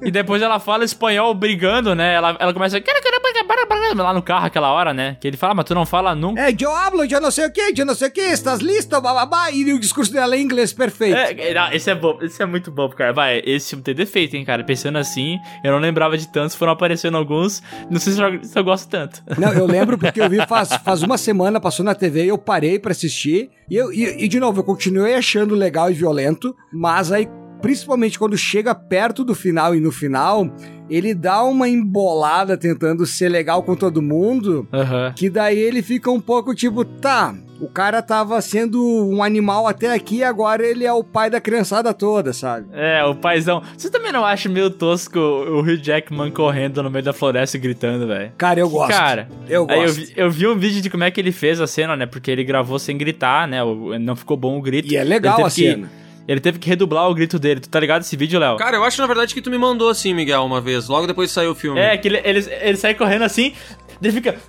E 0.03 0.11
depois 0.11 0.41
ela 0.41 0.59
fala 0.59 0.85
espanhol 0.85 1.35
brigando, 1.35 1.95
né? 1.95 2.15
Ela, 2.15 2.37
ela 2.39 2.53
começa 2.53 2.81
lá 3.97 4.15
no 4.15 4.23
carro 4.23 4.47
aquela 4.47 4.73
hora, 4.73 4.95
né? 4.95 5.17
Que 5.21 5.29
ele 5.29 5.37
fala, 5.37 5.55
mas 5.55 5.65
tu 5.65 5.75
não 5.75 5.85
fala 5.85 6.15
nunca. 6.15 6.41
É, 6.41 6.55
eu 6.59 6.75
hablo, 6.75 7.05
eu 7.05 7.21
não 7.21 7.31
sei 7.31 7.47
o 7.47 7.53
que, 7.53 7.73
eu 7.77 7.87
não 7.87 7.95
sei 7.95 8.09
o 8.09 8.11
que, 8.11 8.21
estás 8.21 8.61
listo, 8.61 9.01
bababá, 9.01 9.51
e 9.51 9.73
o 9.73 9.79
discurso 9.79 10.13
dela 10.13 10.37
em 10.37 10.43
inglês 10.43 10.73
perfeito. 10.73 11.17
É, 11.17 11.51
é, 11.51 11.55
não, 11.55 11.73
esse 11.73 11.91
é 11.91 11.95
bom, 11.95 12.19
esse 12.23 12.43
é 12.43 12.47
muito 12.47 12.71
bom, 12.71 12.89
cara. 12.89 13.13
Vai, 13.13 13.43
esse 13.45 13.71
filme 13.71 13.85
tem 13.85 13.95
defeito, 13.95 14.37
hein, 14.37 14.45
cara. 14.45 14.65
Pensando 14.65 14.99
assim, 14.99 15.39
eu 15.65 15.73
não 15.73 15.79
lembrava 15.79 16.17
de 16.17 16.29
tantos, 16.29 16.55
foram 16.55 16.73
aparecendo 16.73 17.17
alguns. 17.17 17.63
Não 17.91 17.99
sei 17.99 18.13
se 18.13 18.23
eu, 18.23 18.45
se 18.45 18.59
eu 18.59 18.65
gosto 18.65 18.89
tanto. 18.89 19.23
Não, 19.39 19.53
eu 19.53 19.67
lembro 19.67 19.99
porque 19.99 20.21
eu 20.21 20.29
vi 20.29 20.39
faz, 20.47 20.71
faz 20.85 21.03
uma 21.03 21.19
semana, 21.19 21.61
passou 21.61 21.85
na 21.85 21.95
TV 21.95 22.27
eu 22.27 22.39
parei 22.39 22.79
pra 22.79 22.93
assistir. 22.93 23.51
E, 23.69 23.77
eu, 23.77 23.93
e, 23.93 24.25
e, 24.25 24.29
de 24.29 24.41
novo, 24.41 24.61
eu 24.61 24.65
continuei 24.65 25.15
achando 25.15 25.55
legal 25.55 25.91
e 25.91 25.95
violento, 25.95 26.55
mas 26.73 27.13
aí, 27.13 27.29
principalmente 27.61 28.19
quando 28.19 28.37
chega 28.37 28.75
perto 28.75 29.25
do 29.25 29.35
final 29.35 29.75
e 29.75 29.81
no 29.81 29.91
final, 29.93 30.51
ele 30.89 31.15
dá 31.15 31.43
uma 31.45 31.69
embolada 31.69 32.57
tentando 32.57 33.07
ser 33.07 33.29
legal 33.29 33.63
com 33.63 33.77
todo 33.77 34.03
mundo, 34.03 34.67
Aham. 34.73 35.13
que 35.15 35.31
daí 35.31 35.59
ele 35.59 35.83
fica 35.83 36.11
um 36.11 36.21
pouco 36.21 36.55
tipo, 36.55 36.85
tá, 36.85 37.35
o 37.61 37.69
cara 37.69 38.01
tava 38.03 38.41
sendo 38.41 38.83
um 39.07 39.23
animal 39.23 39.69
até 39.69 39.93
aqui, 39.93 40.25
agora 40.25 40.67
ele 40.67 40.85
é 40.85 40.93
o 40.93 41.05
pai 41.05 41.29
da 41.29 41.41
criançada 41.41 41.93
toda, 41.93 42.33
sabe? 42.33 42.67
É, 42.73 43.05
o 43.05 43.15
paizão. 43.15 43.63
Você 43.77 43.91
também 43.91 44.11
não 44.11 44.25
acha 44.25 44.49
meio 44.49 44.71
tosco 44.71 45.19
o 45.19 45.61
Hugh 45.61 45.77
Jackman 45.81 46.31
correndo 46.31 46.83
no 46.83 46.91
meio 46.91 47.05
da 47.05 47.13
floresta 47.13 47.57
e 47.57 47.61
gritando, 47.61 48.07
velho? 48.07 48.33
Cara, 48.39 48.59
eu 48.59 48.69
gosto. 48.69 48.91
Cara, 48.91 49.29
eu 49.49 49.67
gosto. 49.67 49.79
Aí 49.79 49.85
eu 49.87 49.93
vi, 49.93 50.13
eu 50.17 50.31
vi 50.31 50.47
um 50.49 50.59
vídeo 50.59 50.81
de 50.81 50.89
como 50.91 51.05
é 51.05 51.11
que 51.11 51.21
ele 51.21 51.33
fez 51.33 51.61
a 51.61 51.67
cena, 51.67 51.95
né? 51.97 52.07
Porque 52.07 52.31
ele 52.31 52.43
gravou 52.43 52.79
sem 52.79 52.97
gritar, 52.97 53.47
né? 53.47 53.59
Não 54.01 54.17
ficou 54.17 54.37
bom 54.39 54.59
o 54.59 54.63
grito. 54.63 54.91
E 54.93 54.97
é 54.97 55.05
legal 55.05 55.41
a 55.45 55.51
que- 55.51 55.51
cena. 55.51 56.00
Ele 56.29 56.41
teve 56.41 56.59
que 56.59 56.69
redublar 56.69 57.09
o 57.09 57.15
grito 57.15 57.39
dele. 57.39 57.61
Tu 57.61 57.69
tá 57.69 57.81
ligado 57.81 58.03
esse 58.03 58.17
vídeo, 58.17 58.39
Léo? 58.39 58.57
Cara, 58.57 58.77
eu 58.77 58.85
acho 58.85 59.01
na 59.01 59.07
verdade 59.07 59.35
que 59.35 59.43
tu 59.43 59.51
me 59.51 59.59
mandou 59.59 59.89
assim, 59.89 60.15
Miguel, 60.15 60.45
uma 60.45 60.61
vez, 60.61 60.89
logo 60.89 61.07
depois 61.07 61.31
que 61.31 61.35
saiu 61.35 61.53
o 61.53 61.55
filme. 61.55 61.81
É, 61.81 61.97
que 61.97 62.09
ele, 62.09 62.21
ele, 62.25 62.47
ele 62.61 62.77
sai 62.77 62.95
correndo 62.95 63.23
assim, 63.23 63.53
ele 64.03 64.13
fica. 64.13 64.37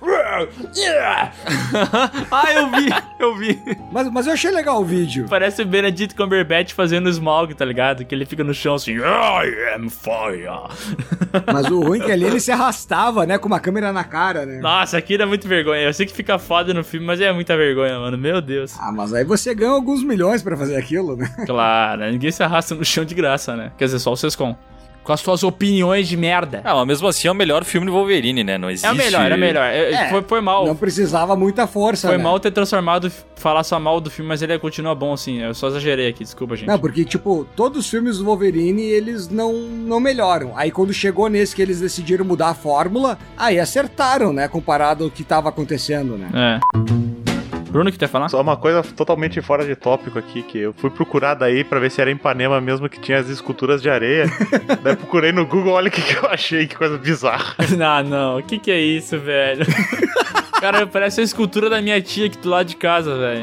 ah, 2.30 2.52
eu 2.54 2.70
vi, 2.70 2.88
eu 3.18 3.36
vi. 3.36 3.62
Mas, 3.92 4.10
mas 4.10 4.26
eu 4.26 4.32
achei 4.32 4.50
legal 4.50 4.80
o 4.80 4.84
vídeo. 4.84 5.26
Parece 5.28 5.62
o 5.62 5.66
Benedict 5.66 6.16
Cumberbatch 6.16 6.72
fazendo 6.72 7.06
o 7.06 7.10
Smaug, 7.10 7.54
tá 7.54 7.64
ligado? 7.64 8.04
Que 8.04 8.14
ele 8.14 8.24
fica 8.24 8.42
no 8.42 8.54
chão 8.54 8.74
assim, 8.74 8.92
I 8.92 9.74
am 9.74 9.90
fire. 9.90 10.48
Mas 11.52 11.66
o 11.66 11.80
ruim 11.80 12.00
é 12.00 12.04
que 12.04 12.12
ali 12.12 12.24
ele 12.24 12.40
se 12.40 12.50
arrastava, 12.50 13.26
né? 13.26 13.38
Com 13.38 13.46
uma 13.46 13.60
câmera 13.60 13.92
na 13.92 14.04
cara, 14.04 14.46
né? 14.46 14.58
Nossa, 14.60 14.96
aquilo 14.96 15.22
é 15.22 15.26
muito 15.26 15.46
vergonha. 15.46 15.82
Eu 15.82 15.92
sei 15.92 16.06
que 16.06 16.12
fica 16.12 16.38
foda 16.38 16.72
no 16.72 16.82
filme, 16.82 17.06
mas 17.06 17.20
é 17.20 17.32
muita 17.32 17.56
vergonha, 17.56 17.98
mano. 17.98 18.16
Meu 18.16 18.40
Deus. 18.40 18.74
Ah, 18.78 18.92
mas 18.92 19.12
aí 19.12 19.24
você 19.24 19.54
ganha 19.54 19.70
alguns 19.70 20.02
milhões 20.02 20.42
pra 20.42 20.56
fazer 20.56 20.76
aquilo, 20.76 21.16
né? 21.16 21.32
Claro, 21.46 22.10
ninguém 22.10 22.30
se 22.30 22.42
arrasta 22.42 22.74
no 22.74 22.84
chão 22.84 23.04
de 23.04 23.14
graça, 23.14 23.56
né? 23.56 23.72
Quer 23.76 23.86
dizer, 23.86 23.98
só 23.98 24.12
o 24.12 24.16
Sescom. 24.16 24.56
Com 25.02 25.12
as 25.12 25.20
suas 25.20 25.42
opiniões 25.42 26.06
de 26.06 26.16
merda. 26.16 26.60
Ah, 26.64 26.74
mas 26.76 26.86
mesmo 26.86 27.08
assim 27.08 27.26
é 27.28 27.30
o 27.30 27.34
melhor 27.34 27.64
filme 27.64 27.86
do 27.86 27.92
Wolverine, 27.92 28.44
né? 28.44 28.56
Não 28.56 28.70
existe... 28.70 28.86
É 28.86 28.92
o 28.92 28.94
melhor, 28.94 29.30
é 29.30 29.34
o 29.34 29.38
melhor. 29.38 29.64
É, 29.64 29.92
É, 29.92 30.10
foi, 30.10 30.22
foi 30.22 30.40
mal. 30.40 30.66
Não 30.66 30.76
precisava 30.76 31.34
muita 31.34 31.66
força, 31.66 32.08
Foi 32.08 32.18
né? 32.18 32.22
mal 32.22 32.38
ter 32.38 32.50
transformado, 32.50 33.10
falar 33.36 33.64
só 33.64 33.78
mal 33.80 34.00
do 34.00 34.10
filme, 34.10 34.28
mas 34.28 34.42
ele 34.42 34.58
continua 34.58 34.94
bom, 34.94 35.12
assim. 35.12 35.40
Eu 35.42 35.54
só 35.54 35.68
exagerei 35.68 36.08
aqui, 36.08 36.22
desculpa, 36.22 36.56
gente. 36.56 36.68
Não, 36.68 36.78
porque, 36.78 37.04
tipo, 37.04 37.46
todos 37.56 37.78
os 37.80 37.90
filmes 37.90 38.18
do 38.18 38.24
Wolverine, 38.24 38.82
eles 38.82 39.28
não, 39.28 39.52
não 39.52 39.98
melhoram. 39.98 40.52
Aí 40.56 40.70
quando 40.70 40.92
chegou 40.92 41.28
nesse 41.28 41.54
que 41.56 41.62
eles 41.62 41.80
decidiram 41.80 42.24
mudar 42.24 42.50
a 42.50 42.54
fórmula, 42.54 43.18
aí 43.36 43.58
acertaram, 43.58 44.32
né? 44.32 44.46
Comparado 44.48 45.04
ao 45.04 45.10
que 45.10 45.24
tava 45.24 45.48
acontecendo, 45.48 46.16
né? 46.16 46.28
É. 46.34 47.31
Bruno, 47.72 47.90
que 47.90 48.04
ia 48.04 48.06
falar? 48.06 48.28
Só 48.28 48.38
uma 48.38 48.54
coisa 48.54 48.82
totalmente 48.82 49.40
fora 49.40 49.64
de 49.64 49.74
tópico 49.74 50.18
aqui, 50.18 50.42
que 50.42 50.58
eu 50.58 50.74
fui 50.74 50.90
procurar 50.90 51.32
daí 51.32 51.64
pra 51.64 51.80
ver 51.80 51.90
se 51.90 52.02
era 52.02 52.10
em 52.10 52.14
Ipanema 52.14 52.60
mesmo 52.60 52.86
que 52.86 53.00
tinha 53.00 53.18
as 53.18 53.30
esculturas 53.30 53.80
de 53.80 53.88
areia. 53.88 54.26
daí 54.84 54.94
procurei 54.94 55.32
no 55.32 55.46
Google, 55.46 55.72
olha 55.72 55.88
o 55.88 55.90
que, 55.90 56.02
que 56.02 56.14
eu 56.14 56.28
achei, 56.28 56.66
que 56.66 56.76
coisa 56.76 56.98
bizarra. 56.98 57.56
Ah, 57.82 58.02
não. 58.02 58.38
O 58.38 58.42
que 58.42 58.58
que 58.58 58.70
é 58.70 58.78
isso, 58.78 59.18
velho? 59.18 59.64
Cara, 60.62 60.86
parece 60.86 61.20
a 61.20 61.24
escultura 61.24 61.68
da 61.68 61.82
minha 61.82 62.00
tia 62.00 62.26
aqui 62.26 62.38
do 62.38 62.48
lado 62.48 62.68
de 62.68 62.76
casa, 62.76 63.18
velho. 63.18 63.40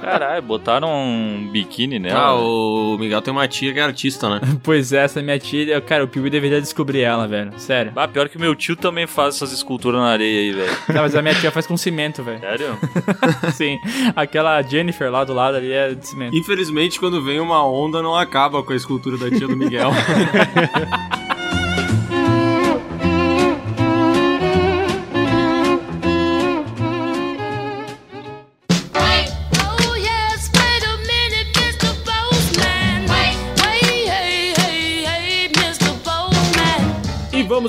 Caralho, 0.00 0.40
botaram 0.42 0.88
um 0.88 1.48
biquíni 1.50 1.96
Ah, 1.96 1.98
nela. 1.98 2.34
o 2.36 2.96
Miguel 3.00 3.20
tem 3.20 3.32
uma 3.32 3.48
tia 3.48 3.72
que 3.72 3.80
é 3.80 3.82
artista, 3.82 4.30
né? 4.30 4.40
Pois 4.62 4.92
é, 4.92 5.02
essa 5.02 5.20
minha 5.20 5.36
tia, 5.40 5.80
cara, 5.80 6.04
o 6.04 6.08
Piuí 6.08 6.30
deveria 6.30 6.60
descobrir 6.60 7.00
ela, 7.00 7.26
velho. 7.26 7.50
Sério. 7.56 7.92
Ah, 7.96 8.06
pior 8.06 8.28
que 8.28 8.38
meu 8.38 8.54
tio 8.54 8.76
também 8.76 9.08
faz 9.08 9.34
essas 9.34 9.52
esculturas 9.52 10.00
na 10.00 10.06
areia 10.06 10.40
aí, 10.40 10.52
velho. 10.52 10.76
Não, 10.88 11.02
mas 11.02 11.16
a 11.16 11.20
minha 11.20 11.34
tia 11.34 11.50
faz 11.50 11.66
com 11.66 11.76
cimento, 11.76 12.22
velho. 12.22 12.38
Sério? 12.38 12.78
Sim. 13.52 13.76
Aquela 14.14 14.62
Jennifer 14.62 15.10
lá 15.10 15.24
do 15.24 15.34
lado 15.34 15.56
ali 15.56 15.72
é 15.72 15.92
de 15.94 16.06
cimento. 16.06 16.36
Infelizmente, 16.36 17.00
quando 17.00 17.20
vem 17.24 17.40
uma 17.40 17.66
onda, 17.66 18.00
não 18.00 18.14
acaba 18.14 18.62
com 18.62 18.72
a 18.72 18.76
escultura 18.76 19.16
da 19.18 19.28
tia 19.36 19.48
do 19.48 19.56
Miguel. 19.56 19.90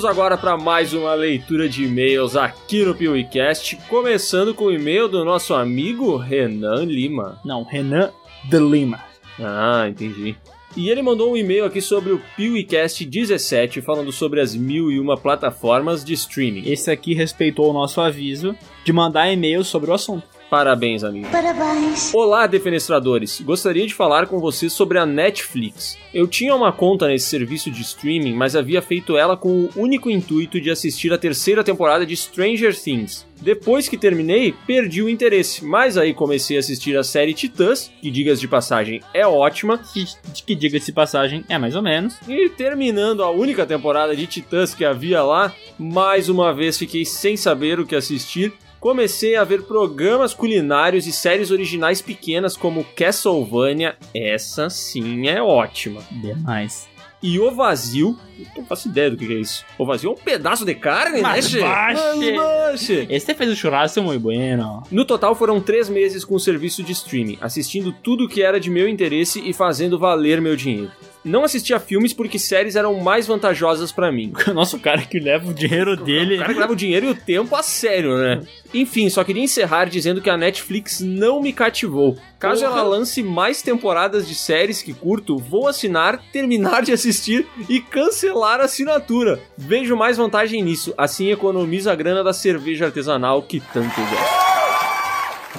vamos 0.03 0.17
agora 0.17 0.37
para 0.37 0.57
mais 0.57 0.91
uma 0.93 1.13
leitura 1.13 1.69
de 1.69 1.85
e-mails 1.85 2.35
aqui 2.35 2.83
no 2.83 2.93
PeeWeeCast, 2.93 3.77
começando 3.87 4.53
com 4.53 4.65
o 4.65 4.71
e-mail 4.73 5.07
do 5.07 5.23
nosso 5.23 5.53
amigo 5.53 6.17
Renan 6.17 6.83
Lima. 6.83 7.39
Não, 7.45 7.63
Renan 7.63 8.11
de 8.43 8.59
Lima. 8.59 9.01
Ah, 9.39 9.87
entendi. 9.87 10.35
E 10.75 10.89
ele 10.89 11.01
mandou 11.01 11.31
um 11.31 11.37
e-mail 11.37 11.63
aqui 11.63 11.79
sobre 11.79 12.11
o 12.11 12.21
PeeWeeCast 12.35 13.05
17, 13.05 13.81
falando 13.81 14.11
sobre 14.11 14.41
as 14.41 14.53
mil 14.53 14.91
e 14.91 14.99
uma 14.99 15.15
plataformas 15.15 16.03
de 16.03 16.13
streaming. 16.13 16.69
Esse 16.69 16.91
aqui 16.91 17.13
respeitou 17.13 17.69
o 17.69 17.73
nosso 17.73 18.01
aviso 18.01 18.53
de 18.83 18.91
mandar 18.91 19.31
e-mails 19.31 19.67
sobre 19.67 19.89
o 19.89 19.93
assunto. 19.93 20.32
Parabéns, 20.57 21.03
amigo. 21.03 21.27
Parabéns. 21.31 22.13
Olá, 22.13 22.45
defenestradores! 22.45 23.41
Gostaria 23.41 23.87
de 23.87 23.93
falar 23.95 24.27
com 24.27 24.37
vocês 24.37 24.71
sobre 24.71 24.99
a 24.99 25.05
Netflix. 25.05 25.97
Eu 26.13 26.27
tinha 26.27 26.55
uma 26.55 26.71
conta 26.71 27.07
nesse 27.07 27.25
serviço 27.25 27.71
de 27.71 27.81
streaming, 27.81 28.35
mas 28.35 28.55
havia 28.55 28.79
feito 28.79 29.17
ela 29.17 29.35
com 29.35 29.49
o 29.49 29.69
único 29.75 30.11
intuito 30.11 30.61
de 30.61 30.69
assistir 30.69 31.11
a 31.11 31.17
terceira 31.17 31.63
temporada 31.63 32.05
de 32.05 32.15
Stranger 32.15 32.79
Things. 32.79 33.25
Depois 33.41 33.89
que 33.89 33.97
terminei, 33.97 34.53
perdi 34.67 35.01
o 35.01 35.09
interesse, 35.09 35.65
mas 35.65 35.97
aí 35.97 36.13
comecei 36.13 36.55
a 36.55 36.59
assistir 36.59 36.95
a 36.95 37.03
série 37.03 37.33
Titãs, 37.33 37.91
que 37.99 38.11
digas 38.11 38.39
de 38.39 38.47
passagem 38.47 39.01
é 39.11 39.25
ótima, 39.25 39.79
Que, 39.91 40.05
que 40.45 40.53
diga-se 40.53 40.85
de 40.85 40.93
passagem, 40.93 41.43
é 41.49 41.57
mais 41.57 41.75
ou 41.75 41.81
menos. 41.81 42.15
e 42.27 42.47
terminando 42.49 43.23
a 43.23 43.31
única 43.31 43.65
temporada 43.65 44.15
de 44.15 44.27
Titãs 44.27 44.75
que 44.75 44.85
havia 44.85 45.23
lá, 45.23 45.51
mais 45.79 46.29
uma 46.29 46.53
vez 46.53 46.77
fiquei 46.77 47.05
sem 47.05 47.35
saber 47.35 47.79
o 47.79 47.87
que 47.87 47.95
assistir. 47.95 48.53
Comecei 48.83 49.37
a 49.37 49.45
ver 49.45 49.61
programas 49.61 50.33
culinários 50.33 51.07
e 51.07 51.13
séries 51.13 51.51
originais 51.51 52.01
pequenas 52.01 52.57
como 52.57 52.83
Castlevania, 52.83 53.95
essa 54.13 54.69
sim 54.69 55.25
é 55.29 55.41
ótima. 55.41 56.01
Demais. 56.11 56.89
E 57.21 57.39
O 57.39 57.49
Vazio, 57.49 58.19
eu 58.37 58.45
não 58.57 58.65
faço 58.65 58.89
ideia 58.89 59.09
do 59.09 59.15
que 59.15 59.23
é 59.23 59.39
isso. 59.39 59.63
O 59.77 59.85
Vazio 59.85 60.09
é 60.09 60.11
um 60.11 60.17
pedaço 60.17 60.65
de 60.65 60.75
carne, 60.75 61.21
Mas 61.21 61.53
né, 61.53 61.59
che? 61.61 61.65
Mas 61.65 62.35
baxe. 62.35 63.07
Esse 63.09 63.33
fez 63.33 63.51
o 63.51 63.55
churrasco 63.55 64.01
muito 64.01 64.19
bueno. 64.19 64.83
No 64.91 65.05
total 65.05 65.33
foram 65.33 65.61
três 65.61 65.87
meses 65.87 66.25
com 66.25 66.35
o 66.35 66.39
serviço 66.39 66.83
de 66.83 66.91
streaming, 66.91 67.37
assistindo 67.39 67.93
tudo 67.93 68.27
que 68.27 68.43
era 68.43 68.59
de 68.59 68.69
meu 68.69 68.89
interesse 68.89 69.41
e 69.49 69.53
fazendo 69.53 69.97
valer 69.97 70.41
meu 70.41 70.57
dinheiro. 70.57 70.91
Não 71.23 71.43
assistia 71.43 71.79
filmes 71.79 72.13
porque 72.13 72.37
séries 72.37 72.75
eram 72.75 72.99
mais 72.99 73.27
vantajosas 73.27 73.91
pra 73.91 74.11
mim. 74.11 74.33
Nossa, 74.53 74.75
o 74.75 74.79
cara 74.79 75.01
que 75.01 75.19
leva 75.19 75.49
o 75.49 75.53
dinheiro 75.53 75.95
dele. 75.95 76.35
O 76.35 76.39
cara 76.39 76.53
que 76.53 76.59
leva 76.59 76.73
o 76.73 76.75
dinheiro 76.75 77.05
e 77.05 77.09
o 77.09 77.15
tempo 77.15 77.55
a 77.55 77.63
sério, 77.63 78.17
né? 78.17 78.41
Enfim, 78.73 79.09
só 79.09 79.23
queria 79.23 79.43
encerrar 79.43 79.85
dizendo 79.85 80.21
que 80.21 80.29
a 80.29 80.37
Netflix 80.37 80.99
não 80.99 81.41
me 81.41 81.53
cativou. 81.53 82.17
Caso 82.39 82.65
ela 82.65 82.83
lance 82.83 83.23
mais 83.23 83.61
temporadas 83.61 84.27
de 84.27 84.35
séries 84.35 84.81
que 84.81 84.93
curto, 84.93 85.37
vou 85.37 85.67
assinar, 85.67 86.19
terminar 86.31 86.81
de 86.81 86.91
assistir 86.91 87.47
e 87.69 87.79
cancelar 87.79 88.59
a 88.59 88.65
assinatura. 88.65 89.39
Vejo 89.57 89.95
mais 89.95 90.17
vantagem 90.17 90.61
nisso, 90.61 90.93
assim 90.97 91.31
economizo 91.31 91.89
a 91.89 91.95
grana 91.95 92.23
da 92.23 92.33
cerveja 92.33 92.85
artesanal 92.85 93.41
que 93.43 93.59
tanto 93.59 93.95
gosto. 93.95 94.62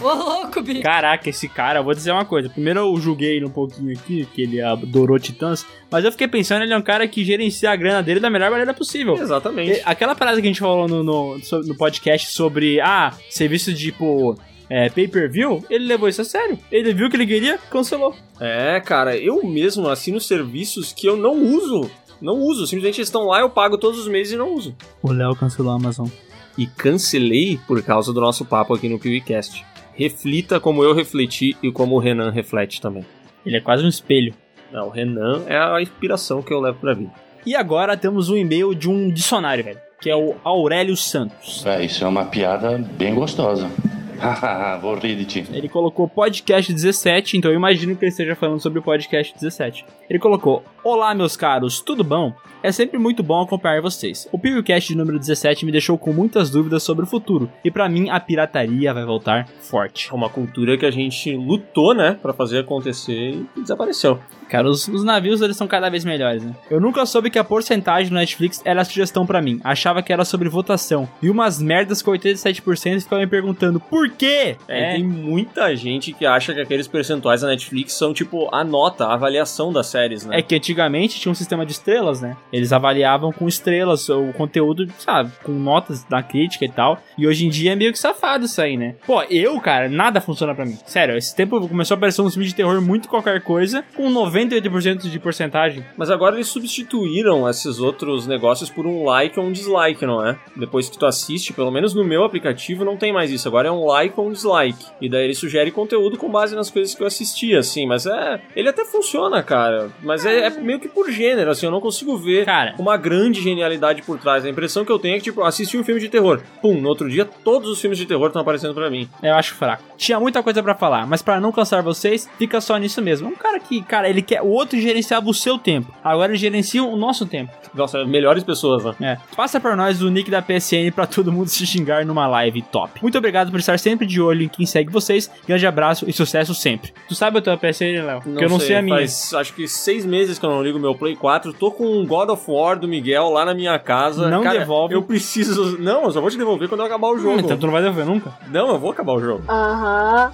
Ô, 0.01 0.13
louco, 0.13 0.61
bicho. 0.63 0.83
Caraca, 0.83 1.29
esse 1.31 1.49
cara, 1.49 1.81
eu 1.81 1.85
vou 1.85 1.95
dizer 1.95 2.13
uma 2.13 2.25
coisa. 2.25 2.49
Primeiro 2.49 2.81
eu 2.81 2.97
julguei 2.97 3.37
ele 3.37 3.45
um 3.45 3.51
pouquinho 3.51 3.93
aqui, 3.93 4.27
que 4.35 4.43
ele 4.43 4.61
adorou 4.61 5.19
Titãs, 5.19 5.65
mas 5.91 6.05
eu 6.05 6.13
fiquei 6.13 6.29
pensando, 6.29 6.63
ele 6.63 6.73
é 6.73 6.77
um 6.77 6.83
cara 6.83 7.07
que 7.07 7.25
gerencia 7.25 7.71
a 7.71 7.77
grana 7.77 8.03
dele 8.03 8.21
da 8.21 8.31
melhor 8.31 8.51
maneira 8.51 8.75
possível. 8.75 9.15
Exatamente. 9.15 9.79
E 9.79 9.83
Aquela 9.85 10.15
parada 10.15 10.41
que 10.41 10.47
a 10.47 10.51
gente 10.51 10.61
falou 10.61 10.89
no, 10.89 11.03
no, 11.03 11.39
no 11.39 11.77
podcast 11.77 12.33
sobre, 12.33 12.81
ah, 12.81 13.13
serviço 13.31 13.73
de, 13.73 13.93
tipo, 13.93 14.37
é, 14.69 14.89
pay-per-view, 14.89 15.65
ele 15.71 15.87
levou 15.87 16.09
isso 16.09 16.21
a 16.21 16.25
sério. 16.25 16.59
Ele 16.71 16.93
viu 16.93 17.07
o 17.07 17.11
que 17.11 17.17
ele 17.17 17.27
queria, 17.27 17.59
cancelou. 17.71 18.15
É, 18.41 18.81
cara, 18.81 19.17
eu 19.17 19.45
mesmo 19.45 19.89
assino 19.89 20.21
serviços 20.21 20.93
que 20.93 21.07
eu 21.07 21.17
não 21.17 21.35
uso. 21.35 21.91
Não 22.21 22.39
uso, 22.39 22.67
simplesmente 22.67 22.99
eles 22.99 23.09
estão 23.09 23.27
lá, 23.27 23.41
eu 23.41 23.51
pago 23.51 23.77
todos 23.77 24.01
os 24.01 24.09
meses 24.09 24.33
e 24.33 24.37
não 24.37 24.55
uso. 24.55 24.75
O 25.03 25.13
Léo 25.13 25.37
cancelou 25.37 25.73
a 25.73 25.77
Amazon. 25.77 26.09
E 26.57 26.67
cancelei 26.67 27.59
por 27.67 27.83
causa 27.83 28.13
do 28.13 28.21
nosso 28.21 28.45
papo 28.45 28.75
aqui 28.75 28.89
no 28.89 28.99
PeeWeeCast. 28.99 29.65
Reflita 29.95 30.59
como 30.59 30.83
eu 30.83 30.95
refleti 30.95 31.57
e 31.63 31.71
como 31.71 31.95
o 31.95 31.99
Renan 31.99 32.31
reflete 32.31 32.81
também. 32.81 33.05
Ele 33.47 33.57
é 33.57 33.61
quase 33.61 33.85
um 33.85 33.89
espelho. 33.89 34.35
Não, 34.73 34.89
o 34.89 34.91
Renan 34.91 35.45
é 35.47 35.57
a 35.57 35.81
inspiração 35.81 36.43
que 36.43 36.53
eu 36.53 36.61
levo 36.61 36.79
pra 36.81 36.95
vida. 36.95 37.13
E 37.47 37.55
agora 37.55 37.97
temos 37.97 38.29
um 38.29 38.37
e-mail 38.37 38.75
de 38.75 38.89
um 38.89 39.09
dicionário, 39.11 39.63
velho, 39.63 39.79
que 40.01 40.11
é 40.11 40.17
o 40.17 40.35
Aurélio 40.43 40.97
Santos. 40.97 41.65
É, 41.65 41.85
isso 41.85 42.03
é 42.05 42.09
uma 42.09 42.25
piada 42.25 42.79
bem 42.79 43.15
gostosa. 43.15 43.71
Hahaha, 44.19 44.79
vou 44.83 44.95
rir 44.97 45.17
de 45.17 45.25
ti. 45.25 45.45
Ele 45.53 45.69
colocou 45.69 46.09
podcast 46.09 46.73
17, 46.73 47.37
então 47.37 47.51
eu 47.51 47.57
imagino 47.57 47.97
que 47.97 48.05
ele 48.05 48.11
esteja 48.11 48.35
falando 48.35 48.61
sobre 48.61 48.79
o 48.79 48.83
podcast 48.83 49.35
17. 49.35 49.85
Ele 50.09 50.19
colocou: 50.19 50.63
Olá, 50.83 51.15
meus 51.15 51.37
caros, 51.37 51.81
tudo 51.81 52.05
bom? 52.05 52.33
É 52.63 52.73
sempre 52.73 52.99
muito 52.99 53.23
bom 53.23 53.43
acompanhar 53.43 53.83
vocês. 53.83 54.29
O 54.33 54.39
PewCast 54.39 54.89
de 54.89 54.97
número 54.97 55.19
17 55.19 55.67
me 55.67 55.73
deixou 55.73 55.99
com 55.99 56.13
muitas 56.13 56.51
dúvidas 56.51 56.83
sobre 56.83 57.05
o 57.05 57.07
futuro, 57.07 57.51
e 57.65 57.71
pra 57.71 57.89
mim 57.89 58.09
a 58.11 58.19
pirataria 58.19 58.95
vai 58.95 59.05
voltar 59.05 59.47
forte. 59.61 60.09
É 60.11 60.15
uma 60.15 60.31
cultura 60.31 60.77
que 60.79 60.87
a 60.87 60.91
gente 60.91 61.35
lutou, 61.37 61.95
né, 61.95 62.19
Pra 62.23 62.33
fazer 62.33 62.61
acontecer 62.61 63.39
e 63.57 63.61
desapareceu. 63.61 64.19
Cara, 64.55 64.69
os, 64.69 64.87
os 64.87 65.03
navios 65.03 65.41
eles 65.41 65.57
são 65.57 65.67
cada 65.67 65.91
vez 65.91 66.05
melhores, 66.05 66.45
né? 66.45 66.55
Eu 66.71 66.81
nunca 66.81 67.05
soube 67.05 67.29
que 67.29 67.41
a 67.41 67.43
porcentagem 67.43 68.09
do 68.09 68.15
Netflix 68.15 68.63
era 68.65 68.83
a 68.83 68.85
sugestão 68.85 69.27
pra 69.27 69.43
mim. 69.43 69.61
Achava 69.65 70.01
que 70.01 70.13
era 70.13 70.25
sobre 70.25 70.49
votação. 70.49 71.09
E 71.21 71.29
umas 71.29 71.61
merdas 71.61 72.01
com 72.01 72.13
87% 72.13 73.01
ficava 73.01 73.21
me 73.21 73.27
perguntando 73.27 73.81
por 73.81 74.09
quê? 74.11 74.57
É, 74.69 74.93
tem 74.93 75.03
muita 75.03 75.75
gente 75.75 76.13
que 76.13 76.25
acha 76.25 76.55
que 76.55 76.61
aqueles 76.61 76.87
percentuais 76.87 77.41
da 77.41 77.49
Netflix 77.49 77.95
são 77.95 78.15
tipo 78.15 78.49
a 78.55 78.63
nota, 78.63 79.07
a 79.07 79.15
avaliação 79.15 79.73
das 79.73 79.89
séries, 79.89 80.25
né? 80.25 80.39
É 80.39 80.43
que 80.43 80.55
antigamente 80.55 81.19
tinha 81.19 81.33
um 81.33 81.35
sistema 81.35 81.67
de 81.67 81.73
estrelas, 81.73 82.21
né? 82.21 82.37
Eles 82.53 82.73
avaliavam 82.73 83.33
com 83.33 83.49
estrelas 83.49 84.09
o 84.09 84.33
conteúdo, 84.35 84.87
sabe, 84.99 85.33
com 85.43 85.51
notas 85.51 86.05
da 86.05 86.23
crítica 86.23 86.65
e 86.65 86.71
tal. 86.71 87.03
E 87.19 87.27
hoje 87.27 87.45
em 87.45 87.49
dia 87.51 87.73
é 87.73 87.75
meio 87.75 87.91
que 87.91 87.99
safado 87.99 88.45
isso 88.45 88.63
aí, 88.63 88.77
né? 88.77 88.95
Pô, 89.05 89.21
eu, 89.25 89.61
cara, 89.61 89.89
nada 89.89 90.21
funciona 90.21 90.55
pra 90.55 90.65
mim. 90.65 90.79
Sério, 90.87 91.17
esse 91.17 91.35
tempo 91.35 91.69
começou 91.69 91.97
a 91.97 91.99
aparecer 91.99 92.23
uns 92.23 92.35
filmes 92.35 92.51
de 92.51 92.55
terror 92.55 92.81
muito 92.81 93.09
qualquer 93.09 93.41
coisa, 93.41 93.85
com 93.97 94.09
98% 94.49 95.09
de 95.09 95.19
porcentagem. 95.19 95.85
Mas 95.97 96.11
agora 96.11 96.37
eles 96.37 96.49
substituíram 96.49 97.49
esses 97.49 97.79
outros 97.81 98.27
negócios 98.27 98.71
por 98.71 98.87
um 98.87 99.05
like 99.05 99.39
ou 99.39 99.47
um 99.47 99.53
dislike, 99.53 100.05
não 100.05 100.25
é? 100.25 100.39
Depois 100.57 100.89
que 100.89 100.99
tu 100.99 101.07
assiste, 101.07 101.53
pelo 101.53 101.71
menos 101.71 101.95
no 101.95 102.05
meu 102.05 102.25
aplicativo 102.25 102.85
não 102.85 102.97
tem 102.97 103.13
mais 103.13 103.31
isso. 103.31 103.49
Agora 103.49 103.69
é 103.69 103.73
um 103.73 103.87
like 103.87 104.19
ou 104.19 104.29
um 104.29 104.33
dislike. 104.33 104.85
E 105.01 105.09
daí 105.09 105.25
ele 105.25 105.35
sugere 105.35 105.71
conteúdo 105.71 106.17
com 106.17 106.31
base 106.31 106.55
nas 106.55 106.71
coisas 106.71 106.95
que 106.95 107.03
eu 107.03 107.07
assisti, 107.07 107.55
assim. 107.55 107.87
Mas 107.87 108.07
é. 108.07 108.41
Ele 108.55 108.69
até 108.69 108.85
funciona, 108.85 109.43
cara. 109.43 109.91
Mas 110.03 110.25
é, 110.25 110.47
é 110.47 110.51
meio 110.51 110.81
que 110.81 110.89
por 110.89 111.11
gênero, 111.11 111.51
assim. 111.51 111.67
Eu 111.67 111.73
não 111.73 111.81
consigo 111.81 112.17
ver 112.17 112.45
Cara. 112.45 112.75
uma 112.79 112.97
grande 112.97 113.41
genialidade 113.41 114.03
por 114.03 114.19
trás. 114.19 114.45
A 114.45 114.49
impressão 114.49 114.85
que 114.85 114.93
eu 114.93 114.99
tenho 114.99 115.15
é 115.15 115.19
que, 115.19 115.25
tipo, 115.25 115.43
assisti 115.43 115.77
um 115.77 115.85
filme 115.85 116.01
de 116.01 116.09
terror. 116.09 116.41
Pum, 116.61 116.81
no 116.81 116.89
outro 116.89 117.09
dia 117.09 117.25
todos 117.25 117.69
os 117.69 117.81
filmes 117.81 117.99
de 117.99 118.07
terror 118.07 118.27
estão 118.27 118.43
aparecendo 118.43 118.75
pra 118.75 118.91
mim. 118.91 119.09
Eu 119.23 119.35
acho 119.35 119.55
fraco. 119.55 119.83
Tinha 119.97 120.19
muita 120.19 120.43
coisa 120.43 120.63
pra 120.63 120.75
falar, 120.75 121.07
mas 121.07 121.23
pra 121.23 121.41
não 121.41 121.53
cansar 121.53 121.83
vocês, 121.83 122.29
fica 122.39 122.61
só 122.61 122.77
nisso 122.77 123.01
mesmo. 123.03 123.29
Um 123.29 123.35
cara 123.35 123.59
que, 123.61 123.83
cara, 123.83 124.09
ele 124.09 124.23
quer. 124.25 124.43
O 124.43 124.49
outro 124.49 124.81
gerenciava 124.81 125.29
o 125.29 125.35
seu 125.35 125.59
tempo. 125.59 125.93
Agora 126.03 126.33
ele 126.33 126.39
gerencia 126.39 126.83
o 126.83 126.97
nosso 126.97 127.27
tempo. 127.27 127.53
Nossa, 127.75 128.05
melhores 128.05 128.45
pessoas, 128.45 128.85
né? 128.85 128.95
É. 129.01 129.35
Passa 129.35 129.59
pra 129.61 129.75
nós 129.75 130.01
o 130.01 130.09
nick 130.09 130.31
da 130.31 130.41
PSN 130.41 130.93
pra 130.95 131.07
todo 131.07 131.33
mundo 131.33 131.49
se 131.49 131.67
xingar 131.67 132.05
numa 132.05 132.27
live 132.27 132.63
top. 132.63 133.03
Muito 133.03 133.19
obrigado 133.19 133.51
por 133.51 133.59
estar 133.59 133.79
sempre 133.79 134.07
de 134.07 134.21
olho 134.21 134.43
em 134.43 134.49
quem 134.49 134.65
segue 134.65 134.91
vocês. 134.91 135.31
Grande 135.47 135.67
abraço 135.67 136.09
e 136.09 136.13
sucesso 136.13 136.55
sempre. 136.55 136.93
Tu 137.09 137.15
sabe 137.15 137.39
a 137.39 137.43
tua 137.43 137.57
PSN, 137.57 138.05
Léo? 138.05 138.21
Porque 138.23 138.45
eu 138.45 138.49
não 138.49 138.61
sei, 138.61 138.77
a 138.77 138.83
minha. 138.83 138.97
Faz 138.97 139.35
acho 139.35 139.53
que 139.55 139.67
seis 139.67 140.07
meses 140.07 140.39
que 140.39 140.47
eu 140.47 140.51
não 140.51 140.63
ligo 140.63 140.79
meu 140.79 140.95
Play 140.95 141.17
4. 141.17 141.53
Tô 141.53 141.71
com 141.71 141.85
um 141.85 142.07
God 142.07 142.31
of 142.31 142.45
War 142.49 142.79
do 142.79 142.87
Miguel 142.87 143.29
lá 143.31 143.45
na 143.45 143.55
minha 143.55 143.79
casa. 143.79 144.29
Não 144.29 144.43
Cara, 144.43 144.59
devolve. 144.61 144.95
Eu 144.95 145.03
preciso. 145.03 145.79
Não, 145.79 146.05
eu 146.05 146.13
só 146.13 146.21
vou 146.21 146.31
te 146.31 146.39
devolver 146.39 146.69
quando 146.69 146.81
eu 146.81 146.87
acabar 146.87 147.09
o 147.09 147.19
jogo. 147.19 147.37
Hum, 147.37 147.41
então 147.41 147.57
tu 147.57 147.67
não 147.67 147.73
vai 147.73 147.83
devolver 147.83 148.07
nunca? 148.07 148.33
Não, 148.49 148.69
eu 148.69 148.79
vou 148.79 148.91
acabar 148.91 149.13
o 149.13 149.21
jogo. 149.21 149.45
Aham. 149.49 150.33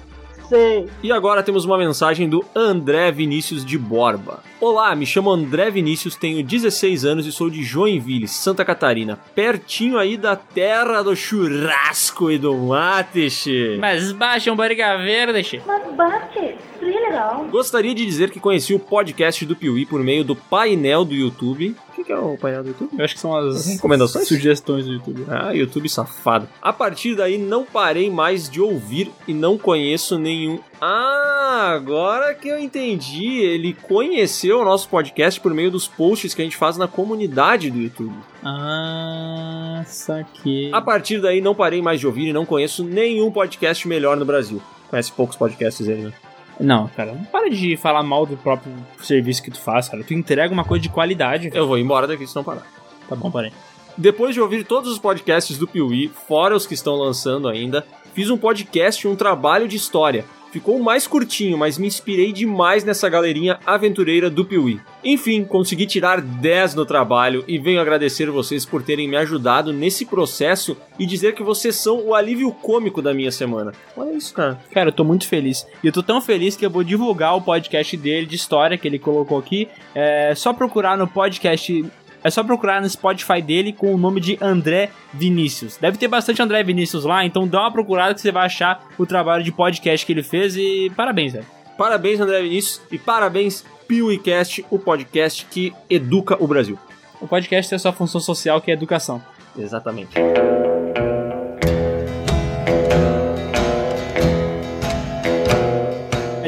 Você. 0.51 0.85
E 1.01 1.11
agora 1.11 1.41
temos 1.41 1.63
uma 1.63 1.77
mensagem 1.77 2.27
do 2.27 2.43
André 2.53 3.11
Vinícius 3.11 3.65
de 3.65 3.77
Borba. 3.77 4.43
Olá, 4.59 4.93
me 4.95 5.05
chamo 5.05 5.31
André 5.31 5.71
Vinícius, 5.71 6.15
tenho 6.15 6.43
16 6.43 7.05
anos 7.05 7.25
e 7.25 7.31
sou 7.31 7.49
de 7.49 7.63
Joinville, 7.63 8.27
Santa 8.27 8.65
Catarina, 8.65 9.17
pertinho 9.33 9.97
aí 9.97 10.17
da 10.17 10.35
terra 10.35 11.01
do 11.01 11.15
churrasco 11.15 12.29
e 12.29 12.37
do 12.37 12.55
mate, 12.55 13.29
che. 13.29 13.77
Mas 13.79 14.11
baixa 14.11 14.51
um 14.51 14.55
barriga 14.55 14.97
verde, 14.97 15.41
che. 15.41 15.61
Mas 15.65 15.95
bate, 15.95 16.55
legal. 16.81 17.47
Gostaria 17.49 17.95
de 17.95 18.05
dizer 18.05 18.29
que 18.29 18.39
conheci 18.39 18.73
o 18.73 18.79
podcast 18.79 19.45
do 19.45 19.55
Piuí 19.55 19.85
por 19.85 20.03
meio 20.03 20.23
do 20.23 20.35
painel 20.35 21.05
do 21.05 21.15
YouTube. 21.15 21.75
Que 22.01 22.05
que 22.05 22.11
é 22.11 22.17
o 22.17 22.35
painel 22.37 22.63
do 22.63 22.69
YouTube? 22.69 22.89
Eu 22.97 23.05
acho 23.05 23.13
que 23.13 23.19
são 23.19 23.35
as 23.35 23.67
Recomendações? 23.67 24.27
sugestões 24.27 24.85
do 24.85 24.93
YouTube. 24.93 25.25
Ah, 25.29 25.51
YouTube 25.51 25.87
safado. 25.87 26.47
A 26.61 26.73
partir 26.73 27.15
daí 27.15 27.37
não 27.37 27.63
parei 27.63 28.09
mais 28.09 28.49
de 28.49 28.59
ouvir 28.59 29.11
e 29.27 29.33
não 29.33 29.57
conheço 29.57 30.17
nenhum. 30.17 30.59
Ah, 30.79 31.71
agora 31.75 32.33
que 32.33 32.47
eu 32.47 32.59
entendi. 32.59 33.39
Ele 33.39 33.73
conheceu 33.73 34.61
o 34.61 34.65
nosso 34.65 34.89
podcast 34.89 35.39
por 35.39 35.53
meio 35.53 35.69
dos 35.69 35.87
posts 35.87 36.33
que 36.33 36.41
a 36.41 36.45
gente 36.45 36.57
faz 36.57 36.75
na 36.75 36.87
comunidade 36.87 37.69
do 37.69 37.79
YouTube. 37.79 38.15
Ah, 38.43 39.83
saquei. 39.85 40.73
A 40.73 40.81
partir 40.81 41.21
daí 41.21 41.39
não 41.39 41.53
parei 41.53 41.81
mais 41.81 41.99
de 41.99 42.07
ouvir 42.07 42.29
e 42.29 42.33
não 42.33 42.45
conheço 42.45 42.83
nenhum 42.83 43.31
podcast 43.31 43.87
melhor 43.87 44.17
no 44.17 44.25
Brasil. 44.25 44.61
Conhece 44.89 45.11
poucos 45.11 45.35
podcasts 45.35 45.87
ele, 45.87 46.01
né? 46.03 46.13
Não, 46.61 46.87
cara, 46.89 47.13
não 47.13 47.23
para 47.25 47.49
de 47.49 47.75
falar 47.75 48.03
mal 48.03 48.25
do 48.25 48.37
próprio 48.37 48.71
serviço 49.01 49.43
que 49.43 49.51
tu 49.51 49.59
faz, 49.59 49.89
cara. 49.89 50.03
Tu 50.03 50.13
entrega 50.13 50.53
uma 50.53 50.63
coisa 50.63 50.81
de 50.81 50.89
qualidade. 50.89 51.49
Eu 51.53 51.67
vou 51.67 51.77
embora 51.77 52.07
daqui 52.07 52.25
se 52.27 52.35
não 52.35 52.43
parar. 52.43 52.65
Tá 53.09 53.15
bom, 53.15 53.31
parei. 53.31 53.51
Depois 53.97 54.33
de 54.33 54.41
ouvir 54.41 54.63
todos 54.63 54.91
os 54.91 54.99
podcasts 54.99 55.57
do 55.57 55.67
Piuí, 55.67 56.07
fora 56.27 56.55
os 56.55 56.65
que 56.65 56.73
estão 56.73 56.95
lançando 56.95 57.47
ainda, 57.47 57.85
fiz 58.13 58.29
um 58.29 58.37
podcast 58.37 59.05
e 59.05 59.09
um 59.09 59.15
trabalho 59.15 59.67
de 59.67 59.75
história. 59.75 60.25
Ficou 60.51 60.79
mais 60.79 61.07
curtinho, 61.07 61.57
mas 61.57 61.77
me 61.77 61.87
inspirei 61.87 62.33
demais 62.33 62.83
nessa 62.83 63.07
galerinha 63.07 63.59
aventureira 63.65 64.29
do 64.29 64.43
Piuí. 64.43 64.81
Enfim, 65.03 65.43
consegui 65.43 65.85
tirar 65.85 66.21
10 66.21 66.75
no 66.75 66.85
trabalho 66.85 67.43
e 67.47 67.57
venho 67.57 67.79
agradecer 67.79 68.29
vocês 68.29 68.65
por 68.65 68.83
terem 68.83 69.07
me 69.07 69.15
ajudado 69.15 69.71
nesse 69.71 70.05
processo 70.05 70.75
e 70.99 71.05
dizer 71.05 71.33
que 71.33 71.41
vocês 71.41 71.75
são 71.75 72.05
o 72.05 72.13
alívio 72.13 72.51
cômico 72.51 73.01
da 73.01 73.13
minha 73.13 73.31
semana. 73.31 73.71
Olha 73.95 74.11
isso, 74.11 74.33
cara. 74.33 74.59
Cara, 74.71 74.89
eu 74.89 74.93
tô 74.93 75.03
muito 75.03 75.27
feliz. 75.27 75.65
E 75.81 75.87
eu 75.87 75.93
tô 75.93 76.03
tão 76.03 76.21
feliz 76.21 76.55
que 76.55 76.65
eu 76.65 76.69
vou 76.69 76.83
divulgar 76.83 77.35
o 77.35 77.41
podcast 77.41 77.95
dele 77.95 78.25
de 78.25 78.35
história 78.35 78.77
que 78.77 78.87
ele 78.87 78.99
colocou 78.99 79.39
aqui. 79.39 79.69
É 79.95 80.35
só 80.35 80.51
procurar 80.53 80.97
no 80.97 81.07
podcast. 81.07 81.85
É 82.23 82.29
só 82.29 82.43
procurar 82.43 82.81
no 82.81 82.89
Spotify 82.89 83.41
dele 83.41 83.73
com 83.73 83.93
o 83.93 83.97
nome 83.97 84.21
de 84.21 84.37
André 84.39 84.89
Vinícius. 85.13 85.77
Deve 85.77 85.97
ter 85.97 86.07
bastante 86.07 86.41
André 86.41 86.63
Vinícius 86.63 87.03
lá, 87.03 87.25
então 87.25 87.47
dá 87.47 87.61
uma 87.61 87.71
procurada 87.71 88.13
que 88.13 88.21
você 88.21 88.31
vai 88.31 88.45
achar 88.45 88.87
o 88.97 89.05
trabalho 89.05 89.43
de 89.43 89.51
podcast 89.51 90.05
que 90.05 90.11
ele 90.11 90.23
fez 90.23 90.55
e 90.55 90.91
parabéns, 90.95 91.33
velho. 91.33 91.45
Parabéns, 91.77 92.19
André 92.19 92.41
Vinícius, 92.41 92.81
e 92.91 92.97
parabéns, 92.97 93.65
PeeWeeCast, 93.87 94.65
o 94.69 94.77
podcast 94.77 95.45
que 95.49 95.73
educa 95.89 96.37
o 96.39 96.47
Brasil. 96.47 96.77
O 97.19 97.27
podcast 97.27 97.69
tem 97.69 97.75
a 97.75 97.79
sua 97.79 97.91
função 97.91 98.21
social 98.21 98.61
que 98.61 98.69
é 98.69 98.73
educação. 98.73 99.21
Exatamente. 99.57 100.11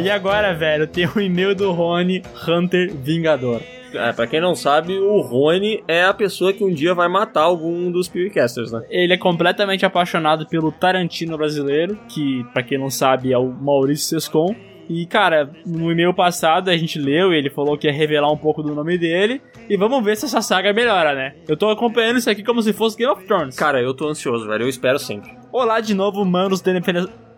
E 0.03 0.09
agora, 0.09 0.53
velho, 0.53 0.85
tem 0.85 1.07
o 1.07 1.19
e-mail 1.19 1.55
do 1.55 1.71
Rony 1.71 2.21
Hunter 2.45 2.93
Vingador. 2.93 3.61
É, 3.93 4.11
pra 4.11 4.27
quem 4.27 4.41
não 4.41 4.55
sabe, 4.55 4.97
o 4.97 5.21
Rony 5.21 5.83
é 5.87 6.03
a 6.03 6.13
pessoa 6.13 6.53
que 6.53 6.63
um 6.63 6.73
dia 6.73 6.93
vai 6.93 7.07
matar 7.07 7.41
algum 7.41 7.91
dos 7.91 8.07
PewCasters, 8.07 8.71
né? 8.71 8.83
Ele 8.89 9.13
é 9.13 9.17
completamente 9.17 9.85
apaixonado 9.85 10.47
pelo 10.47 10.71
Tarantino 10.71 11.37
brasileiro, 11.37 11.97
que, 12.07 12.43
pra 12.53 12.63
quem 12.63 12.77
não 12.77 12.89
sabe, 12.89 13.31
é 13.31 13.37
o 13.37 13.47
Maurício 13.47 14.19
Sescon. 14.19 14.55
E, 14.89 15.05
cara, 15.05 15.49
no 15.65 15.91
e-mail 15.91 16.13
passado 16.13 16.69
a 16.69 16.75
gente 16.75 16.99
leu 16.99 17.33
e 17.33 17.37
ele 17.37 17.49
falou 17.49 17.77
que 17.77 17.87
ia 17.87 17.93
revelar 17.93 18.31
um 18.31 18.37
pouco 18.37 18.61
do 18.61 18.75
nome 18.75 18.97
dele. 18.97 19.41
E 19.69 19.77
vamos 19.77 20.03
ver 20.03 20.17
se 20.17 20.25
essa 20.25 20.41
saga 20.41 20.73
melhora, 20.73 21.15
né? 21.15 21.35
Eu 21.47 21.55
tô 21.55 21.69
acompanhando 21.69 22.17
isso 22.17 22.29
aqui 22.29 22.43
como 22.43 22.61
se 22.61 22.73
fosse 22.73 22.97
Game 22.97 23.11
of 23.11 23.25
Thrones. 23.25 23.55
Cara, 23.55 23.81
eu 23.81 23.93
tô 23.93 24.09
ansioso, 24.09 24.45
velho. 24.45 24.63
Eu 24.63 24.69
espero 24.69 24.99
sempre. 24.99 25.31
Olá 25.51 25.79
de 25.79 25.93
novo, 25.93 26.25
manos. 26.25 26.61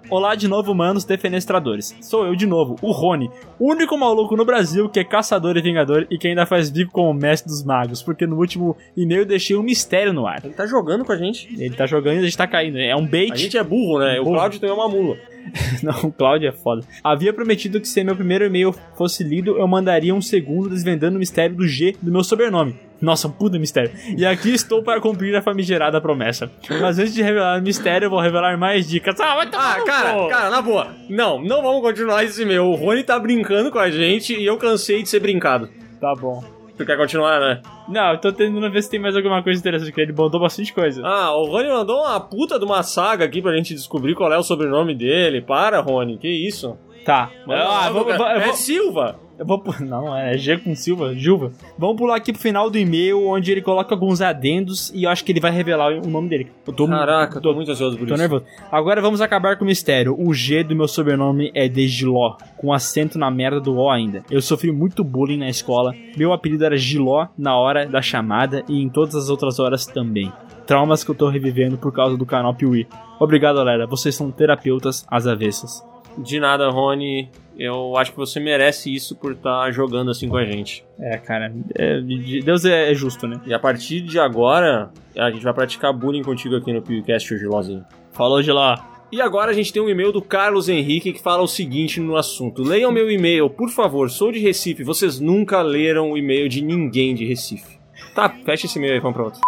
Olá 0.09 0.35
de 0.35 0.47
novo, 0.47 0.73
manos 0.75 1.03
defenestradores. 1.03 1.95
Sou 1.99 2.27
eu 2.27 2.35
de 2.35 2.45
novo, 2.45 2.75
o 2.81 2.91
Rony, 2.91 3.29
o 3.57 3.71
único 3.71 3.97
maluco 3.97 4.35
no 4.35 4.45
Brasil 4.45 4.87
que 4.87 4.99
é 4.99 5.03
caçador 5.03 5.57
e 5.57 5.61
vingador 5.61 6.05
e 6.11 6.17
que 6.17 6.27
ainda 6.27 6.45
faz 6.45 6.69
bico 6.69 6.91
com 6.91 7.09
o 7.09 7.13
mestre 7.13 7.49
dos 7.49 7.63
magos, 7.63 8.03
porque 8.03 8.27
no 8.27 8.37
último 8.37 8.77
e-mail 8.95 9.25
deixei 9.25 9.55
um 9.55 9.63
mistério 9.63 10.13
no 10.13 10.27
ar. 10.27 10.45
Ele 10.45 10.53
tá 10.53 10.67
jogando 10.67 11.03
com 11.03 11.11
a 11.11 11.17
gente. 11.17 11.49
Ele 11.59 11.75
tá 11.75 11.87
jogando 11.87 12.17
e 12.17 12.19
a 12.19 12.23
gente 12.23 12.37
tá 12.37 12.45
caindo. 12.45 12.77
É 12.77 12.95
um 12.95 13.05
bait. 13.05 13.31
A 13.31 13.35
gente 13.35 13.57
é 13.57 13.63
burro, 13.63 13.99
né? 13.99 14.19
O 14.19 14.25
Burro. 14.25 14.35
Cláudio 14.35 14.59
tem 14.59 14.71
uma 14.71 14.87
mula. 14.87 15.17
Não, 15.81 16.09
o 16.09 16.11
Cláudio 16.11 16.49
é 16.49 16.51
foda. 16.51 16.83
Havia 17.03 17.33
prometido 17.33 17.81
que 17.81 17.87
se 17.87 18.03
meu 18.03 18.15
primeiro 18.15 18.45
e-mail 18.45 18.75
fosse 18.95 19.23
lido, 19.23 19.57
eu 19.57 19.67
mandaria 19.67 20.13
um 20.13 20.21
segundo 20.21 20.69
desvendando 20.69 21.15
o 21.15 21.19
mistério 21.19 21.55
do 21.55 21.67
G 21.67 21.95
do 22.01 22.11
meu 22.11 22.23
sobrenome. 22.23 22.75
Nossa, 23.01 23.27
um 23.27 23.31
puta 23.31 23.59
mistério. 23.59 23.91
E 24.17 24.25
aqui 24.25 24.53
estou 24.53 24.81
para 24.81 25.01
cumprir 25.01 25.35
a 25.35 25.41
famigerada 25.41 25.99
promessa. 25.99 26.49
Mas 26.81 26.97
antes 26.97 27.13
de 27.13 27.21
revelar 27.21 27.59
o 27.59 27.61
mistério, 27.61 28.05
eu 28.05 28.09
vou 28.09 28.19
revelar 28.19 28.57
mais 28.57 28.87
dicas. 28.87 29.19
Ah, 29.19 29.35
vai 29.35 29.49
tomar 29.49 29.77
Ah, 29.77 29.83
cara, 29.83 30.13
cu. 30.13 30.29
cara, 30.29 30.49
na 30.49 30.61
boa. 30.61 30.87
Não, 31.09 31.41
não 31.41 31.61
vamos 31.61 31.81
continuar 31.81 32.23
esse 32.23 32.41
e-mail. 32.41 32.65
O 32.65 32.75
Rony 32.75 33.03
tá 33.03 33.19
brincando 33.19 33.69
com 33.69 33.79
a 33.79 33.91
gente 33.91 34.33
e 34.33 34.45
eu 34.45 34.57
cansei 34.57 35.03
de 35.03 35.09
ser 35.09 35.19
brincado. 35.19 35.69
Tá 35.99 36.13
bom. 36.15 36.43
Tu 36.77 36.85
quer 36.85 36.97
continuar, 36.97 37.39
né? 37.39 37.61
Não, 37.87 38.11
eu 38.13 38.17
tô 38.17 38.31
tentando 38.33 38.69
ver 38.69 38.83
se 38.83 38.89
tem 38.89 38.99
mais 38.99 39.15
alguma 39.15 39.41
coisa 39.41 39.59
interessante, 39.59 39.89
porque 39.91 40.01
ele 40.01 40.11
botou 40.11 40.39
bastante 40.41 40.73
coisa. 40.73 41.01
Ah, 41.05 41.31
o 41.35 41.45
Rony 41.45 41.69
mandou 41.69 42.01
uma 42.01 42.19
puta 42.19 42.57
de 42.59 42.65
uma 42.65 42.83
saga 42.83 43.23
aqui 43.25 43.41
pra 43.41 43.55
gente 43.55 43.73
descobrir 43.73 44.13
qual 44.13 44.31
é 44.33 44.37
o 44.37 44.43
sobrenome 44.43 44.93
dele. 44.93 45.41
Para, 45.41 45.79
Rony, 45.79 46.17
que 46.17 46.27
isso? 46.27 46.77
Tá. 47.05 47.29
Ah, 47.49 47.89
é 48.37 48.51
Silva. 48.53 49.19
Eu 49.37 49.45
vou. 49.45 49.63
Não, 49.81 50.15
é 50.15 50.37
G 50.37 50.57
com 50.57 50.75
Silva, 50.75 51.13
Gilva. 51.13 51.51
Vamos 51.77 51.97
pular 51.97 52.15
aqui 52.15 52.31
pro 52.31 52.41
final 52.41 52.69
do 52.69 52.77
e-mail, 52.77 53.27
onde 53.27 53.51
ele 53.51 53.61
coloca 53.61 53.93
alguns 53.93 54.21
adendos 54.21 54.91
e 54.93 55.03
eu 55.03 55.09
acho 55.09 55.23
que 55.23 55.31
ele 55.31 55.39
vai 55.39 55.51
revelar 55.51 55.91
o 55.93 56.07
nome 56.09 56.29
dele. 56.29 56.51
Eu 56.65 56.73
tô, 56.73 56.87
Caraca, 56.87 57.41
tô 57.41 57.53
muito 57.53 57.71
ansioso 57.71 57.97
por 57.97 58.07
tô 58.07 58.13
isso. 58.13 58.21
nervoso. 58.21 58.45
Agora 58.71 59.01
vamos 59.01 59.21
acabar 59.21 59.57
com 59.57 59.63
o 59.63 59.67
mistério. 59.67 60.15
O 60.17 60.33
G 60.33 60.63
do 60.63 60.75
meu 60.75 60.87
sobrenome 60.87 61.51
é 61.53 61.67
de 61.67 61.87
Giló, 61.87 62.37
com 62.57 62.73
acento 62.73 63.17
na 63.17 63.29
merda 63.29 63.59
do 63.59 63.75
O 63.75 63.89
ainda. 63.89 64.23
Eu 64.29 64.41
sofri 64.41 64.71
muito 64.71 65.03
bullying 65.03 65.37
na 65.37 65.49
escola. 65.49 65.93
Meu 66.15 66.31
apelido 66.33 66.65
era 66.65 66.77
Giló 66.77 67.27
na 67.37 67.57
hora 67.57 67.85
da 67.85 68.01
chamada 68.01 68.63
e 68.69 68.81
em 68.81 68.89
todas 68.89 69.15
as 69.15 69.29
outras 69.29 69.59
horas 69.59 69.85
também. 69.85 70.31
Traumas 70.65 71.03
que 71.03 71.11
eu 71.11 71.15
tô 71.15 71.29
revivendo 71.29 71.77
por 71.77 71.91
causa 71.93 72.17
do 72.17 72.25
canal 72.25 72.53
Piuí. 72.55 72.87
Obrigado, 73.19 73.57
galera. 73.57 73.85
Vocês 73.85 74.15
são 74.15 74.31
terapeutas 74.31 75.05
às 75.09 75.27
avessas. 75.27 75.83
De 76.17 76.39
nada, 76.39 76.69
Rony. 76.69 77.29
Eu 77.57 77.95
acho 77.97 78.11
que 78.11 78.17
você 78.17 78.39
merece 78.39 78.93
isso 78.93 79.15
por 79.15 79.31
estar 79.31 79.71
jogando 79.71 80.11
assim 80.11 80.27
com 80.27 80.37
a 80.37 80.45
gente. 80.45 80.83
É, 80.99 81.17
cara, 81.17 81.53
é, 81.75 82.01
de- 82.01 82.41
Deus 82.41 82.65
é, 82.65 82.91
é 82.91 82.93
justo, 82.95 83.27
né? 83.27 83.39
E 83.45 83.53
a 83.53 83.59
partir 83.59 84.01
de 84.01 84.19
agora, 84.19 84.91
a 85.17 85.31
gente 85.31 85.43
vai 85.43 85.53
praticar 85.53 85.93
bullying 85.93 86.23
contigo 86.23 86.55
aqui 86.55 86.73
no 86.73 86.81
PewCast, 86.81 87.33
o 87.33 87.37
Gilozinho. 87.37 87.85
Falou, 88.11 88.41
Giló. 88.43 88.75
E 89.11 89.21
agora 89.21 89.51
a 89.51 89.53
gente 89.53 89.71
tem 89.71 89.81
um 89.81 89.87
e-mail 89.87 90.11
do 90.11 90.21
Carlos 90.21 90.67
Henrique 90.67 91.13
que 91.13 91.21
fala 91.21 91.43
o 91.43 91.47
seguinte 91.47 91.99
no 92.01 92.17
assunto. 92.17 92.61
Leiam 92.63 92.91
meu 92.91 93.09
e-mail, 93.09 93.49
por 93.49 93.69
favor. 93.69 94.09
Sou 94.09 94.31
de 94.31 94.39
Recife. 94.39 94.83
Vocês 94.83 95.19
nunca 95.19 95.61
leram 95.61 96.11
o 96.11 96.17
e-mail 96.17 96.49
de 96.49 96.61
ninguém 96.61 97.13
de 97.15 97.23
Recife. 97.25 97.77
Tá, 98.13 98.27
fecha 98.29 98.65
esse 98.65 98.77
e-mail 98.77 98.93
aí, 98.95 98.99
vamos 98.99 99.15
pra 99.15 99.25
outro. 99.25 99.39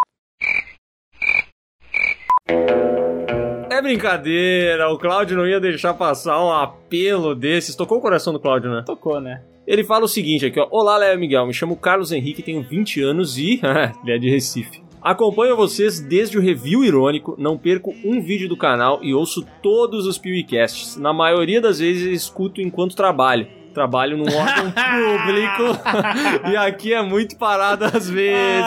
É 3.78 3.82
brincadeira, 3.82 4.90
o 4.90 4.98
Cláudio 4.98 5.38
não 5.38 5.48
ia 5.48 5.60
deixar 5.60 5.94
passar 5.94 6.44
um 6.44 6.52
apelo 6.52 7.36
desses. 7.36 7.76
Tocou 7.76 8.00
o 8.00 8.02
coração 8.02 8.34
do 8.34 8.40
Cláudio, 8.40 8.72
né? 8.72 8.82
Tocou, 8.84 9.22
né? 9.22 9.44
Ele 9.68 9.84
fala 9.84 10.06
o 10.06 10.08
seguinte 10.08 10.48
aqui, 10.48 10.60
ó. 10.60 10.68
Olá, 10.72 10.98
Léo 10.98 11.20
Miguel. 11.20 11.46
Me 11.46 11.54
chamo 11.54 11.78
Carlos 11.78 12.12
Henrique, 12.12 12.42
tenho 12.42 12.64
20 12.64 13.04
anos 13.04 13.38
e. 13.38 13.62
ele 14.04 14.12
é 14.12 14.18
de 14.18 14.32
Recife. 14.32 14.82
Acompanho 15.00 15.56
vocês 15.56 16.00
desde 16.00 16.40
o 16.40 16.42
review 16.42 16.84
irônico, 16.84 17.36
não 17.38 17.56
perco 17.56 17.94
um 18.04 18.20
vídeo 18.20 18.50
do 18.50 18.58
canal 18.58 19.00
e 19.04 19.14
ouço 19.14 19.46
todos 19.62 20.08
os 20.08 20.18
PewCasts. 20.18 20.98
Na 20.98 21.14
maioria 21.14 21.62
das 21.62 21.78
vezes 21.78 22.24
escuto 22.24 22.60
enquanto 22.60 22.96
trabalho. 22.96 23.48
Trabalho 23.78 24.18
num 24.18 24.24
órgão 24.24 24.74
público 24.74 26.50
e 26.52 26.58
aqui 26.58 26.96
é 26.96 27.04
muito 27.04 27.38
parado 27.38 27.86
às 27.86 28.10
vezes. 28.10 28.66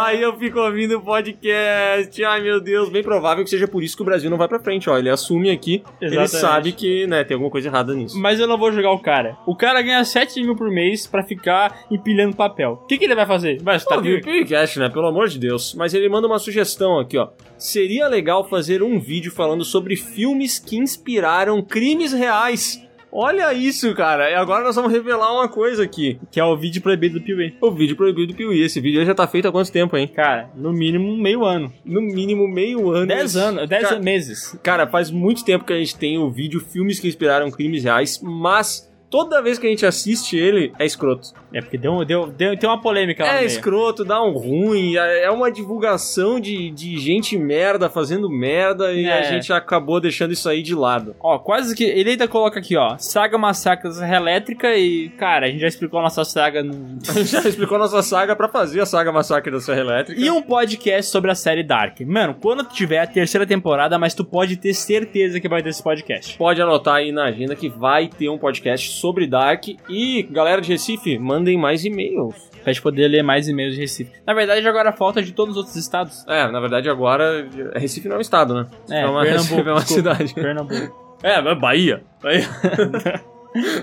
Aí 0.00 0.20
eu 0.20 0.36
fico 0.36 0.60
ouvindo 0.60 0.98
o 0.98 1.00
podcast. 1.00 2.22
Ai 2.22 2.42
meu 2.42 2.60
Deus, 2.60 2.90
bem 2.90 3.02
provável 3.02 3.42
que 3.42 3.48
seja 3.48 3.66
por 3.66 3.82
isso 3.82 3.96
que 3.96 4.02
o 4.02 4.04
Brasil 4.04 4.28
não 4.28 4.36
vai 4.36 4.48
pra 4.48 4.60
frente. 4.60 4.90
Ó, 4.90 4.98
ele 4.98 5.08
assume 5.08 5.50
aqui, 5.50 5.82
ele 5.98 6.14
Exatamente. 6.14 6.36
sabe 6.36 6.72
que 6.72 7.06
né, 7.06 7.24
tem 7.24 7.36
alguma 7.36 7.50
coisa 7.50 7.68
errada 7.68 7.94
nisso. 7.94 8.20
Mas 8.20 8.38
eu 8.38 8.46
não 8.46 8.58
vou 8.58 8.70
jogar 8.70 8.92
o 8.92 8.98
cara. 8.98 9.38
O 9.46 9.56
cara 9.56 9.80
ganha 9.80 10.04
7 10.04 10.42
mil 10.42 10.54
por 10.54 10.70
mês 10.70 11.06
pra 11.06 11.22
ficar 11.22 11.86
empilhando 11.90 12.36
papel. 12.36 12.82
O 12.82 12.86
que, 12.86 12.98
que 12.98 13.06
ele 13.06 13.14
vai 13.14 13.24
fazer? 13.24 13.62
Vai 13.62 13.76
escutar 13.76 13.94
Tá 13.96 14.02
viu 14.02 14.18
o 14.18 14.20
podcast, 14.20 14.78
né? 14.78 14.90
Pelo 14.90 15.06
amor 15.06 15.28
de 15.28 15.38
Deus. 15.38 15.74
Mas 15.74 15.94
ele 15.94 16.06
manda 16.10 16.26
uma 16.26 16.38
sugestão 16.38 16.98
aqui, 16.98 17.16
ó. 17.16 17.28
Seria 17.56 18.08
legal 18.08 18.46
fazer 18.46 18.82
um 18.82 19.00
vídeo 19.00 19.32
falando 19.32 19.64
sobre 19.64 19.96
filmes 19.96 20.58
que 20.58 20.76
inspiraram 20.76 21.62
crimes 21.62 22.12
reais. 22.12 22.86
Olha 23.12 23.52
isso, 23.52 23.94
cara. 23.94 24.30
E 24.30 24.34
agora 24.34 24.64
nós 24.64 24.76
vamos 24.76 24.92
revelar 24.92 25.32
uma 25.32 25.48
coisa 25.48 25.82
aqui. 25.82 26.18
Que 26.30 26.38
é 26.38 26.44
o 26.44 26.56
vídeo 26.56 26.80
proibido 26.80 27.18
do 27.18 27.24
Piuí. 27.24 27.54
O 27.60 27.70
vídeo 27.70 27.96
proibido 27.96 28.32
do 28.32 28.36
Piuí. 28.36 28.62
Esse 28.62 28.80
vídeo 28.80 29.04
já 29.04 29.14
tá 29.14 29.26
feito 29.26 29.48
há 29.48 29.52
quanto 29.52 29.72
tempo, 29.72 29.96
hein? 29.96 30.08
Cara, 30.08 30.50
no 30.54 30.72
mínimo 30.72 31.16
meio 31.16 31.44
ano. 31.44 31.72
No 31.84 32.00
mínimo 32.00 32.46
meio 32.46 32.90
ano. 32.90 33.06
10 33.06 33.36
anos, 33.36 33.68
10 33.68 33.82
Cara, 33.82 34.00
meses. 34.00 34.58
Cara, 34.62 34.86
faz 34.86 35.10
muito 35.10 35.44
tempo 35.44 35.64
que 35.64 35.72
a 35.72 35.78
gente 35.78 35.96
tem 35.96 36.18
o 36.18 36.30
vídeo 36.30 36.60
filmes 36.60 37.00
que 37.00 37.08
inspiraram 37.08 37.50
crimes 37.50 37.84
reais, 37.84 38.20
mas 38.22 38.90
toda 39.08 39.42
vez 39.42 39.58
que 39.58 39.66
a 39.66 39.70
gente 39.70 39.84
assiste 39.84 40.36
ele, 40.36 40.72
é 40.78 40.86
escroto. 40.86 41.32
É 41.52 41.60
porque 41.60 41.76
deu, 41.78 42.04
deu, 42.04 42.26
deu, 42.28 42.56
tem 42.56 42.68
uma 42.68 42.80
polêmica 42.80 43.24
lá. 43.24 43.40
É 43.40 43.44
escroto, 43.44 44.04
dá 44.04 44.22
um 44.22 44.32
ruim, 44.32 44.96
é 44.96 45.24
é 45.24 45.30
uma 45.30 45.50
divulgação 45.50 46.38
de, 46.40 46.70
de 46.70 46.98
gente 46.98 47.36
merda 47.38 47.88
fazendo 47.88 48.28
merda 48.30 48.92
e 48.92 49.08
a 49.10 49.16
É. 49.18 49.22
gente 49.24 49.52
acabou 49.52 50.00
deixando 50.00 50.32
isso 50.32 50.48
aí 50.48 50.62
de 50.62 50.74
lado. 50.74 51.14
Ó, 51.20 51.38
quase 51.38 51.74
que. 51.74 51.84
Ele 51.84 52.10
ainda 52.10 52.28
coloca 52.28 52.58
aqui, 52.58 52.76
ó. 52.76 52.96
Saga 52.98 53.36
Massacre 53.38 53.90
da 53.92 54.16
Elétrica 54.16 54.74
e, 54.76 55.08
cara, 55.10 55.46
a 55.46 55.48
gente 55.50 55.60
já 55.60 55.68
explicou 55.68 56.00
a 56.00 56.02
nossa 56.04 56.24
saga 56.24 56.62
no. 56.62 56.98
A 57.08 57.12
gente 57.18 57.26
já 57.30 57.40
explicou 57.40 57.76
a 57.76 57.80
nossa 57.80 58.02
saga 58.02 58.34
pra 58.36 58.48
fazer 58.48 58.80
a 58.80 58.86
saga 58.86 59.10
Massacre 59.12 59.50
da 59.50 59.60
Serra 59.60 59.80
Elétrica. 59.80 60.20
E 60.20 60.30
um 60.30 60.42
podcast 60.42 61.10
sobre 61.10 61.30
a 61.30 61.34
série 61.34 61.62
Dark. 61.62 62.00
Mano, 62.00 62.34
quando 62.40 62.64
tiver 62.64 62.98
a 63.00 63.06
terceira 63.06 63.46
temporada, 63.46 63.98
mas 63.98 64.14
tu 64.14 64.24
pode 64.24 64.56
ter 64.56 64.74
certeza 64.74 65.40
que 65.40 65.48
vai 65.48 65.62
ter 65.62 65.70
esse 65.70 65.82
podcast. 65.82 66.36
Pode 66.36 66.60
anotar 66.62 66.96
aí 66.96 67.12
na 67.12 67.24
agenda 67.24 67.54
que 67.56 67.68
vai 67.68 68.08
ter 68.08 68.28
um 68.28 68.38
podcast 68.38 68.88
sobre 68.90 69.26
Dark. 69.26 69.64
E, 69.88 70.22
galera 70.30 70.60
de 70.60 70.68
Recife, 70.72 71.18
mandem 71.40 71.56
mais 71.58 71.84
e-mails. 71.84 72.34
Pra 72.62 72.72
gente 72.72 72.82
poder 72.82 73.08
ler 73.08 73.22
mais 73.22 73.48
e-mails 73.48 73.74
de 73.74 73.80
Recife. 73.80 74.12
Na 74.26 74.34
verdade, 74.34 74.66
agora 74.68 74.92
falta 74.92 75.22
de 75.22 75.32
todos 75.32 75.52
os 75.52 75.56
outros 75.58 75.76
estados. 75.76 76.24
É, 76.28 76.50
na 76.50 76.60
verdade 76.60 76.88
agora, 76.90 77.48
Recife 77.74 78.06
não 78.06 78.16
é 78.16 78.18
um 78.18 78.22
estado, 78.22 78.54
né? 78.54 78.66
É, 78.90 79.06
uma, 79.06 79.22
Pernambuco, 79.22 79.54
Recife 79.54 79.68
é 79.68 79.72
uma 79.72 79.80
desculpa. 79.80 80.14
cidade. 80.14 80.34
Pernambuco. 80.34 81.16
É, 81.22 81.54
Bahia. 81.54 82.02
Bahia. 82.22 82.48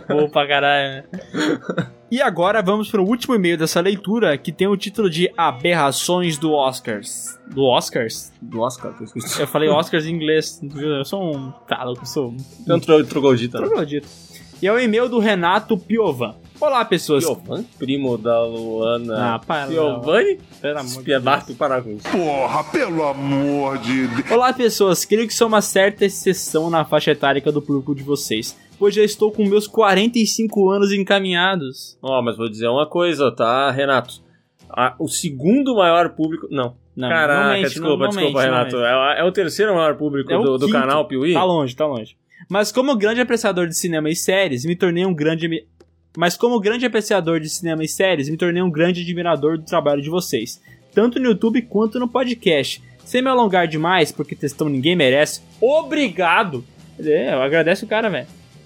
Boa 0.07 0.29
pra 0.29 0.47
caralho, 0.47 0.87
né? 0.89 1.03
E 2.09 2.21
agora 2.21 2.61
vamos 2.61 2.89
pro 2.89 3.03
último 3.03 3.35
e-mail 3.35 3.57
dessa 3.57 3.81
leitura, 3.81 4.37
que 4.37 4.49
tem 4.51 4.65
o 4.65 4.77
título 4.77 5.09
de 5.09 5.29
Aberrações 5.35 6.37
do 6.37 6.53
Oscars. 6.53 7.37
Do 7.53 7.65
Oscars? 7.65 8.31
Do 8.41 8.61
Oscar, 8.61 8.95
eu 8.97 9.03
esqueci. 9.05 9.41
Eu 9.41 9.47
falei 9.47 9.67
Oscars 9.67 10.05
em 10.05 10.11
inglês. 10.13 10.61
Eu 10.77 11.03
sou 11.03 11.35
um. 11.35 11.51
Tá, 11.67 11.83
eu 11.85 12.05
sou 12.05 12.29
um. 12.29 12.37
É 12.75 12.79
tro- 12.79 13.03
troglodita. 13.03 13.59
né? 13.59 13.65
troglodita. 13.67 14.07
E 14.61 14.67
é 14.67 14.71
o 14.71 14.79
e-mail 14.79 15.09
do 15.09 15.19
Renato 15.19 15.77
Piovan. 15.77 16.35
Olá, 16.59 16.83
pessoas. 16.85 17.23
Piovan? 17.23 17.63
Primo 17.77 18.17
da 18.17 18.43
Luana. 18.43 19.35
Ah, 19.35 19.39
para. 19.39 19.67
Piovani? 19.67 20.39
Pelo 20.61 20.79
amor 20.79 20.89
de 20.91 20.97
Espiedato 20.97 21.53
para 21.55 21.81
com 21.81 21.91
isso. 21.91 22.09
Porra, 22.09 22.63
pelo 22.65 23.03
amor 23.03 23.77
de 23.77 24.07
Deus. 24.07 24.31
Olá, 24.31 24.51
pessoas. 24.51 25.05
Creio 25.05 25.27
que 25.27 25.33
sou 25.33 25.47
uma 25.47 25.61
certa 25.61 26.05
exceção 26.05 26.69
na 26.69 26.83
faixa 26.83 27.11
etária 27.11 27.41
do 27.51 27.61
público 27.61 27.93
de 27.93 28.01
vocês, 28.03 28.57
pois 28.79 28.95
já 28.95 29.03
estou 29.03 29.31
com 29.31 29.45
meus 29.45 29.67
45 29.67 30.69
anos 30.71 30.91
encaminhados. 30.91 31.97
Ó, 32.01 32.21
mas 32.23 32.35
vou 32.37 32.49
dizer 32.49 32.67
uma 32.67 32.87
coisa, 32.87 33.31
tá, 33.31 33.69
Renato? 33.69 34.15
Ah, 34.69 34.95
o 34.99 35.07
segundo 35.07 35.75
maior 35.75 36.09
público. 36.09 36.47
Não. 36.49 36.75
Não, 36.95 37.09
Caraca, 37.09 37.43
não 37.43 37.53
mente, 37.53 37.69
desculpa, 37.69 37.89
não- 37.89 37.97
não 37.99 38.09
desculpa, 38.09 38.41
Renato. 38.41 38.77
É, 38.77 39.19
é 39.19 39.23
o 39.23 39.31
terceiro 39.31 39.75
maior 39.75 39.95
público 39.95 40.33
É 40.33 40.37
do, 40.39 40.57
do 40.57 40.67
canal 40.69 41.05
Piuí? 41.07 41.33
Tá 41.33 41.43
longe, 41.43 41.75
tá 41.75 41.85
longe. 41.85 42.17
Mas 42.49 42.71
como 42.71 42.95
grande 42.95 43.21
apreciador 43.21 43.67
de 43.67 43.75
cinema 43.77 44.09
e 44.09 44.15
séries, 44.15 44.65
me 44.65 44.75
tornei 44.75 45.05
um 45.05 45.13
grande. 45.13 45.67
Mas 46.17 46.35
como 46.35 46.59
grande 46.59 46.83
apreciador 46.83 47.39
de 47.39 47.47
cinema 47.47 47.83
e 47.83 47.87
séries, 47.87 48.27
me 48.27 48.35
tornei 48.35 48.63
um 48.63 48.71
grande 48.71 49.03
admirador 49.03 49.55
do 49.55 49.63
trabalho 49.63 50.01
de 50.01 50.09
vocês, 50.09 50.59
tanto 50.91 51.19
no 51.19 51.27
YouTube 51.27 51.61
quanto 51.61 51.99
no 51.99 52.07
podcast. 52.07 52.81
Sem 53.05 53.21
me 53.21 53.29
alongar 53.29 53.67
demais, 53.67 54.11
porque 54.11 54.35
textão 54.35 54.67
ninguém 54.67 54.95
merece, 54.95 55.41
obrigado! 55.61 56.65
É, 56.99 57.35
eu 57.35 57.41
agradeço 57.43 57.85
o 57.85 57.87
cara, 57.87 58.09
velho. 58.09 58.25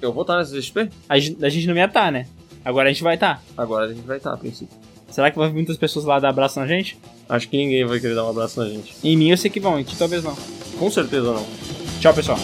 Eu 0.01 0.13
vou 0.13 0.23
estar 0.23 0.37
na 0.37 0.45
CXP? 0.45 0.89
A 1.09 1.19
gente, 1.19 1.45
a 1.45 1.49
gente 1.49 1.67
não 1.69 1.77
ia 1.77 1.85
estar, 1.85 2.11
né? 2.11 2.27
Agora 2.65 2.89
a 2.89 2.93
gente 2.93 3.05
vai 3.05 3.15
estar. 3.15 3.41
Agora 3.57 3.87
a 3.87 3.89
gente 3.89 4.05
vai 4.05 4.17
estar, 4.17 4.33
a 4.33 4.37
princípio. 4.37 4.77
Será 5.09 5.31
que 5.31 5.39
vai 5.39 5.49
vir 5.49 5.55
muitas 5.55 5.77
pessoas 5.77 6.05
lá 6.05 6.19
dar 6.19 6.31
abraço 6.31 6.59
na 6.59 6.67
gente? 6.67 6.99
Acho 7.29 7.49
que 7.49 7.57
ninguém 7.57 7.85
vai 7.85 8.01
querer 8.01 8.15
dar 8.15 8.25
um 8.25 8.31
abraço 8.31 8.59
na 8.59 8.69
gente. 8.69 8.95
Em 9.05 9.17
mim 9.17 9.31
eu 9.31 9.37
sei 9.37 9.51
que 9.51 9.61
vão, 9.61 9.79
em 9.79 9.85
ti 9.85 9.97
talvez 9.97 10.25
não. 10.25 10.35
Com 10.79 10.91
certeza 10.91 11.33
não. 11.33 11.47
Tchau, 12.01 12.15
pessoal. 12.15 12.39